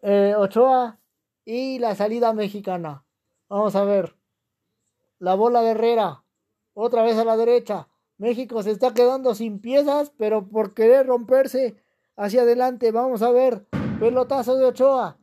eh, 0.02 0.34
Ochoa 0.38 1.00
y 1.46 1.80
la 1.80 1.96
salida 1.96 2.34
mexicana. 2.34 3.04
Vamos 3.50 3.76
a 3.76 3.84
ver. 3.84 4.16
La 5.20 5.36
bola 5.36 5.62
de 5.62 5.72
Herrera, 5.72 6.24
otra 6.74 7.04
vez 7.04 7.18
a 7.18 7.26
la 7.26 7.36
derecha. 7.36 7.88
México 8.18 8.64
se 8.64 8.72
está 8.72 8.94
quedando 8.94 9.36
sin 9.36 9.60
piezas, 9.60 10.12
pero 10.18 10.48
por 10.48 10.74
querer 10.74 11.08
romperse 11.08 11.82
hacia 12.16 12.44
adelante. 12.44 12.92
Vamos 12.92 13.22
a 13.22 13.32
ver. 13.32 13.66
Pelotazo 14.00 14.56
de 14.58 14.66
Ochoa, 14.66 15.18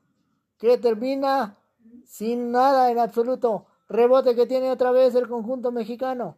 que 0.58 0.76
termina 0.76 1.56
sin 2.04 2.52
nada 2.52 2.90
en 2.90 2.98
absoluto. 2.98 3.66
Rebote 3.88 4.34
que 4.34 4.46
tiene 4.46 4.70
otra 4.70 4.90
vez 4.90 5.14
el 5.14 5.28
conjunto 5.28 5.72
mexicano. 5.72 6.36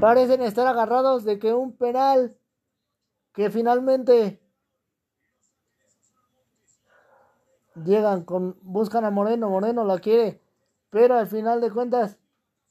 Parecen 0.00 0.42
estar 0.42 0.64
agarrados 0.68 1.24
de 1.24 1.40
que 1.40 1.52
un 1.52 1.72
penal 1.72 2.36
que 3.32 3.50
finalmente 3.50 4.40
llegan 7.84 8.22
con 8.22 8.56
buscan 8.62 9.04
a 9.04 9.10
Moreno, 9.10 9.50
Moreno 9.50 9.84
la 9.84 9.98
quiere, 9.98 10.40
pero 10.90 11.16
al 11.16 11.26
final 11.26 11.60
de 11.60 11.72
cuentas 11.72 12.16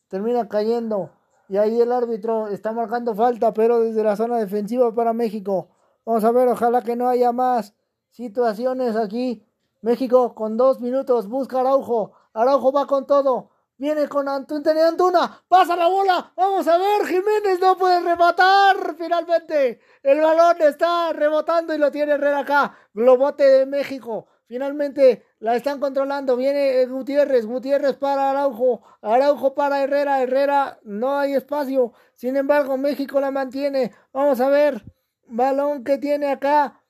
termina 0.07 0.47
cayendo 0.47 1.11
y 1.49 1.57
ahí 1.57 1.81
el 1.81 1.91
árbitro 1.91 2.47
está 2.47 2.71
marcando 2.71 3.13
falta, 3.13 3.53
pero 3.53 3.81
desde 3.81 4.03
la 4.03 4.15
zona 4.15 4.37
defensiva 4.37 4.95
para 4.95 5.11
México. 5.11 5.67
Vamos 6.05 6.23
a 6.23 6.31
ver, 6.31 6.47
ojalá 6.47 6.81
que 6.81 6.95
no 6.95 7.09
haya 7.09 7.33
más 7.33 7.73
situaciones 8.11 8.95
aquí. 8.95 9.45
México 9.81 10.33
con 10.33 10.55
dos 10.55 10.79
minutos 10.79 11.27
busca 11.27 11.59
Araujo, 11.59 12.13
Araujo 12.31 12.71
va 12.71 12.87
con 12.87 13.05
todo. 13.05 13.49
Viene 13.79 14.07
con 14.07 14.27
Antuna, 14.27 14.87
Antuna, 14.87 15.43
pasa 15.47 15.75
la 15.75 15.87
bola, 15.87 16.33
vamos 16.35 16.67
a 16.67 16.79
ver, 16.79 17.05
Jiménez 17.05 17.59
no 17.61 17.77
puede 17.77 17.99
rematar, 17.99 18.95
finalmente, 18.97 19.79
el 20.01 20.19
balón 20.19 20.59
está 20.63 21.13
rebotando 21.13 21.75
y 21.75 21.77
lo 21.77 21.91
tiene 21.91 22.13
Herrera 22.13 22.39
acá, 22.39 22.75
globote 22.95 23.43
de 23.43 23.65
México, 23.67 24.25
finalmente 24.47 25.27
la 25.37 25.55
están 25.55 25.79
controlando, 25.79 26.35
viene 26.35 26.87
Gutiérrez, 26.87 27.45
Gutiérrez 27.45 27.95
para 27.97 28.31
Araujo, 28.31 28.81
Araujo 29.03 29.53
para 29.53 29.83
Herrera, 29.83 30.23
Herrera, 30.23 30.79
no 30.81 31.19
hay 31.19 31.35
espacio, 31.35 31.93
sin 32.15 32.35
embargo 32.35 32.77
México 32.77 33.21
la 33.21 33.29
mantiene, 33.29 33.93
vamos 34.11 34.41
a 34.41 34.49
ver, 34.49 34.83
balón 35.27 35.83
que 35.83 35.99
tiene 35.99 36.31
acá, 36.31 36.81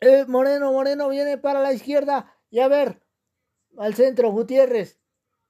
eh, 0.00 0.24
Moreno, 0.26 0.72
Moreno 0.72 1.08
viene 1.08 1.38
para 1.38 1.60
la 1.60 1.72
izquierda, 1.72 2.34
y 2.50 2.58
a 2.58 2.66
ver, 2.66 3.00
al 3.78 3.94
centro, 3.94 4.32
Gutiérrez. 4.32 4.98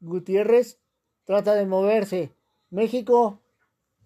Gutiérrez 0.01 0.79
trata 1.25 1.55
de 1.55 1.67
moverse. 1.67 2.35
México 2.71 3.41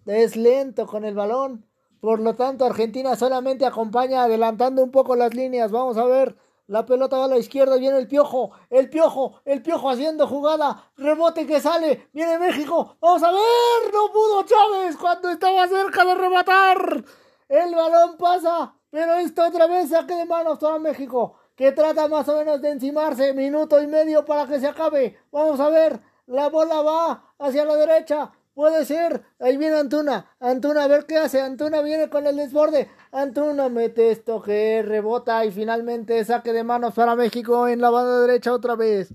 es 0.05 0.35
lento 0.35 0.87
con 0.87 1.05
el 1.05 1.15
balón. 1.15 1.65
Por 1.99 2.19
lo 2.19 2.35
tanto, 2.35 2.65
Argentina 2.65 3.15
solamente 3.15 3.65
acompaña 3.65 4.23
adelantando 4.23 4.83
un 4.83 4.91
poco 4.91 5.15
las 5.15 5.33
líneas. 5.33 5.71
Vamos 5.71 5.97
a 5.97 6.05
ver. 6.05 6.35
La 6.67 6.85
pelota 6.85 7.17
va 7.17 7.25
a 7.25 7.27
la 7.27 7.37
izquierda, 7.37 7.75
viene 7.75 7.97
el 7.97 8.07
piojo, 8.07 8.51
el 8.69 8.89
piojo, 8.89 9.41
el 9.43 9.61
piojo 9.61 9.89
haciendo 9.89 10.25
jugada, 10.25 10.89
rebote 10.95 11.45
que 11.45 11.59
sale, 11.59 12.07
viene 12.13 12.39
México, 12.39 12.95
vamos 13.01 13.21
a 13.23 13.31
ver, 13.31 13.91
no 13.91 14.09
pudo 14.13 14.43
Chávez 14.43 14.95
cuando 14.95 15.31
estaba 15.31 15.67
cerca 15.67 16.05
de 16.05 16.15
rematar. 16.15 17.03
El 17.49 17.75
balón 17.75 18.15
pasa, 18.15 18.73
pero 18.89 19.15
esto 19.15 19.45
otra 19.45 19.67
vez 19.67 19.89
saque 19.89 20.15
de 20.15 20.23
manos 20.23 20.59
para 20.59 20.79
México 20.79 21.35
que 21.55 21.71
trata 21.71 22.07
más 22.07 22.27
o 22.29 22.37
menos 22.37 22.61
de 22.61 22.71
encimarse, 22.71 23.33
minuto 23.33 23.81
y 23.81 23.87
medio 23.87 24.25
para 24.25 24.47
que 24.47 24.59
se 24.59 24.67
acabe. 24.67 25.17
Vamos 25.31 25.59
a 25.59 25.69
ver, 25.69 25.99
la 26.27 26.49
bola 26.49 26.81
va 26.81 27.33
hacia 27.39 27.65
la 27.65 27.75
derecha, 27.75 28.31
puede 28.53 28.85
ser, 28.85 29.23
ahí 29.39 29.57
viene 29.57 29.77
Antuna, 29.77 30.35
Antuna 30.39 30.83
a 30.83 30.87
ver 30.87 31.05
qué 31.05 31.17
hace, 31.17 31.41
Antuna 31.41 31.81
viene 31.81 32.09
con 32.09 32.25
el 32.27 32.37
desborde, 32.37 32.89
Antuna 33.11 33.69
mete 33.69 34.11
esto 34.11 34.41
que 34.41 34.81
rebota 34.81 35.43
y 35.45 35.51
finalmente 35.51 36.23
saque 36.25 36.53
de 36.53 36.63
manos 36.63 36.93
para 36.93 37.15
México 37.15 37.67
en 37.67 37.81
la 37.81 37.89
banda 37.89 38.21
derecha 38.21 38.53
otra 38.53 38.75
vez. 38.75 39.13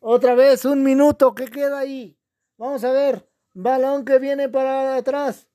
Otra 0.00 0.34
vez, 0.34 0.64
un 0.64 0.82
minuto 0.82 1.34
que 1.34 1.46
queda 1.46 1.78
ahí. 1.80 2.16
Vamos 2.56 2.84
a 2.84 2.92
ver, 2.92 3.28
balón 3.52 4.04
que 4.04 4.18
viene 4.18 4.48
para 4.48 4.96
atrás. 4.96 5.48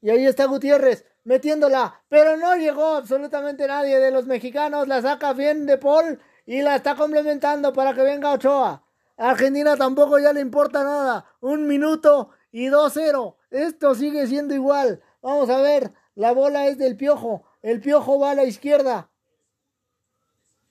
Y 0.00 0.10
ahí 0.10 0.24
está 0.24 0.46
Gutiérrez 0.46 1.04
metiéndola, 1.24 2.02
pero 2.08 2.36
no 2.36 2.56
llegó 2.56 2.96
absolutamente 2.96 3.66
nadie 3.66 3.98
de 3.98 4.10
los 4.10 4.26
mexicanos, 4.26 4.88
la 4.88 5.02
saca 5.02 5.32
bien 5.32 5.66
de 5.66 5.78
Paul 5.78 6.20
y 6.46 6.62
la 6.62 6.76
está 6.76 6.96
complementando 6.96 7.72
para 7.72 7.94
que 7.94 8.02
venga 8.02 8.32
Ochoa. 8.32 8.84
Argentina 9.16 9.76
tampoco 9.76 10.18
ya 10.18 10.32
le 10.32 10.40
importa 10.40 10.82
nada, 10.82 11.26
un 11.40 11.66
minuto 11.66 12.30
y 12.50 12.66
2-0, 12.66 13.36
esto 13.50 13.94
sigue 13.94 14.26
siendo 14.26 14.54
igual. 14.54 15.02
Vamos 15.22 15.50
a 15.50 15.60
ver, 15.60 15.92
la 16.14 16.32
bola 16.32 16.66
es 16.68 16.78
del 16.78 16.96
piojo, 16.96 17.44
el 17.62 17.80
piojo 17.80 18.18
va 18.18 18.30
a 18.30 18.34
la 18.34 18.44
izquierda. 18.44 19.10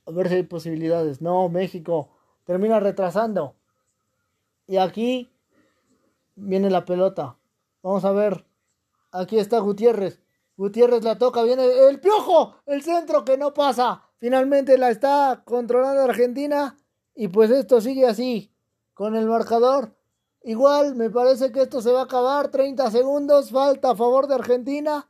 A 0.09 0.11
ver 0.11 0.27
si 0.27 0.35
hay 0.35 0.43
posibilidades. 0.43 1.21
No, 1.21 1.49
México 1.49 2.09
termina 2.43 2.79
retrasando. 2.79 3.55
Y 4.65 4.77
aquí 4.77 5.29
viene 6.35 6.71
la 6.71 6.83
pelota. 6.83 7.37
Vamos 7.83 8.03
a 8.05 8.11
ver. 8.11 8.43
Aquí 9.11 9.37
está 9.37 9.59
Gutiérrez. 9.59 10.19
Gutiérrez 10.59 11.05
la 11.05 11.17
toca, 11.17 11.41
viene 11.43 11.87
el 11.87 12.01
piojo, 12.01 12.57
el 12.65 12.83
centro 12.83 13.23
que 13.23 13.37
no 13.37 13.53
pasa. 13.53 14.03
Finalmente 14.17 14.77
la 14.77 14.89
está 14.89 15.41
controlando 15.45 16.01
Argentina 16.01 16.77
y 17.15 17.29
pues 17.29 17.49
esto 17.49 17.79
sigue 17.79 18.05
así 18.05 18.53
con 18.93 19.15
el 19.15 19.25
marcador. 19.25 19.95
Igual 20.43 20.95
me 20.95 21.09
parece 21.09 21.53
que 21.53 21.61
esto 21.61 21.81
se 21.81 21.93
va 21.93 22.01
a 22.01 22.03
acabar. 22.03 22.49
30 22.49 22.91
segundos, 22.91 23.51
falta 23.51 23.91
a 23.91 23.95
favor 23.95 24.27
de 24.27 24.35
Argentina. 24.35 25.07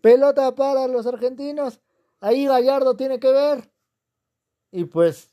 Pelota 0.00 0.52
para 0.56 0.88
los 0.88 1.06
argentinos. 1.06 1.80
Ahí 2.18 2.46
Gallardo 2.46 2.96
tiene 2.96 3.20
que 3.20 3.30
ver. 3.30 3.70
Y 4.72 4.86
pues 4.86 5.32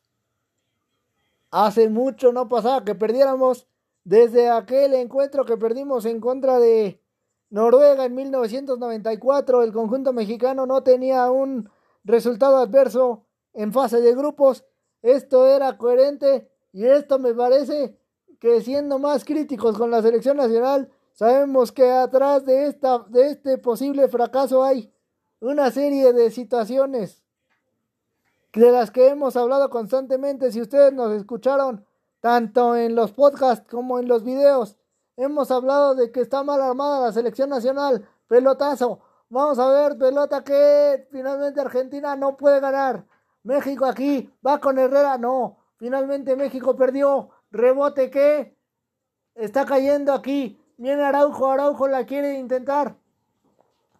hace 1.49 1.89
mucho 1.89 2.31
no 2.33 2.47
pasaba 2.47 2.85
que 2.85 2.93
perdiéramos 2.93 3.65
desde 4.03 4.51
aquel 4.51 4.93
encuentro 4.93 5.43
que 5.43 5.57
perdimos 5.57 6.05
en 6.05 6.19
contra 6.19 6.59
de 6.59 7.02
Noruega 7.53 8.05
en 8.05 8.15
1994, 8.15 9.61
el 9.61 9.71
conjunto 9.71 10.11
mexicano 10.11 10.65
no 10.65 10.81
tenía 10.81 11.29
un 11.29 11.69
resultado 12.03 12.57
adverso 12.57 13.27
en 13.53 13.71
fase 13.71 14.01
de 14.01 14.15
grupos. 14.15 14.65
Esto 15.03 15.45
era 15.45 15.77
coherente 15.77 16.49
y 16.71 16.85
esto 16.85 17.19
me 17.19 17.35
parece 17.35 17.95
que 18.39 18.59
siendo 18.61 18.97
más 18.97 19.23
críticos 19.23 19.77
con 19.77 19.91
la 19.91 20.01
selección 20.01 20.37
nacional, 20.37 20.89
sabemos 21.11 21.71
que 21.71 21.91
atrás 21.91 22.43
de, 22.43 22.65
esta, 22.65 23.05
de 23.09 23.27
este 23.27 23.59
posible 23.59 24.07
fracaso 24.07 24.63
hay 24.63 24.91
una 25.39 25.69
serie 25.69 26.11
de 26.11 26.31
situaciones 26.31 27.23
de 28.51 28.71
las 28.71 28.89
que 28.89 29.09
hemos 29.09 29.35
hablado 29.35 29.69
constantemente. 29.69 30.51
Si 30.51 30.59
ustedes 30.59 30.91
nos 30.91 31.13
escucharon 31.13 31.85
tanto 32.19 32.75
en 32.75 32.95
los 32.95 33.11
podcasts 33.11 33.67
como 33.69 33.99
en 33.99 34.07
los 34.07 34.23
videos, 34.23 34.75
Hemos 35.15 35.51
hablado 35.51 35.93
de 35.95 36.11
que 36.11 36.21
está 36.21 36.43
mal 36.43 36.61
armada 36.61 37.05
la 37.07 37.13
selección 37.13 37.49
nacional. 37.49 38.07
Pelotazo. 38.27 38.99
Vamos 39.29 39.59
a 39.59 39.67
ver, 39.69 39.97
pelota 39.97 40.43
que 40.43 41.07
finalmente 41.11 41.61
Argentina 41.61 42.15
no 42.15 42.35
puede 42.35 42.59
ganar. 42.59 43.05
México 43.43 43.85
aquí 43.85 44.33
va 44.45 44.59
con 44.59 44.79
Herrera. 44.79 45.17
No. 45.17 45.57
Finalmente 45.77 46.35
México 46.35 46.75
perdió. 46.75 47.29
Rebote 47.51 48.09
que 48.09 48.57
está 49.35 49.65
cayendo 49.65 50.13
aquí. 50.13 50.59
Viene 50.77 51.03
Araujo, 51.03 51.51
Araujo 51.51 51.87
la 51.87 52.05
quiere 52.05 52.39
intentar. 52.39 52.95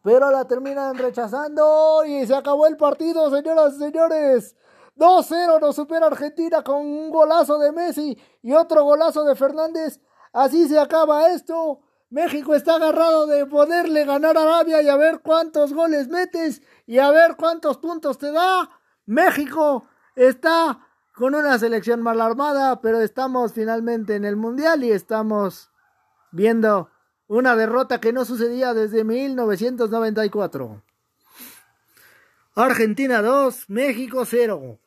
Pero 0.02 0.31
la 0.31 0.45
terminan 0.45 0.98
rechazando 0.98 2.03
y 2.06 2.26
se 2.26 2.35
acabó 2.35 2.65
el 2.65 2.76
partido, 2.76 3.30
señoras 3.30 3.76
y 3.76 3.80
señores. 3.80 4.56
2-0 4.98 5.60
nos 5.61 5.76
supera 5.76 6.07
Argentina 6.07 6.64
con 6.64 6.77
un 6.77 7.10
golazo 7.10 7.57
de 7.57 7.72
Messi 7.72 8.18
y 8.41 8.53
otro 8.53 8.84
golazo 8.84 9.23
de 9.23 9.35
Fernández. 9.35 9.99
Así 10.34 10.68
se 10.68 10.80
acaba 10.80 11.30
esto. 11.30 11.80
México 12.10 12.53
está 12.55 12.76
agarrado 12.76 13.27
de 13.27 13.45
poderle 13.45 14.05
ganar 14.05 14.38
a 14.38 14.41
Arabia 14.41 14.81
y 14.81 14.89
a 14.89 14.97
ver 14.97 15.22
cuántos 15.22 15.73
goles 15.73 16.10
metes 16.10 16.61
y 16.85 16.99
a 16.99 17.10
ver 17.11 17.35
cuántos 17.38 17.77
puntos 17.77 18.18
te 18.18 18.31
da. 18.31 18.69
México 19.05 19.88
está 20.15 20.80
con 21.15 21.35
una 21.35 21.57
selección 21.60 22.01
mal 22.01 22.19
armada, 22.19 22.81
pero 22.81 23.01
estamos 23.01 23.53
finalmente 23.53 24.15
en 24.15 24.26
el 24.26 24.35
Mundial 24.35 24.84
y 24.84 24.91
estamos 24.91 25.72
viendo 26.31 26.89
una 27.27 27.55
derrota 27.55 27.99
que 27.99 28.14
no 28.14 28.26
sucedía 28.26 28.73
desde 28.73 29.03
1994. 29.03 30.84
Argentina 32.55 33.22
2, 33.22 33.69
México 33.69 34.26
0. 34.26 34.80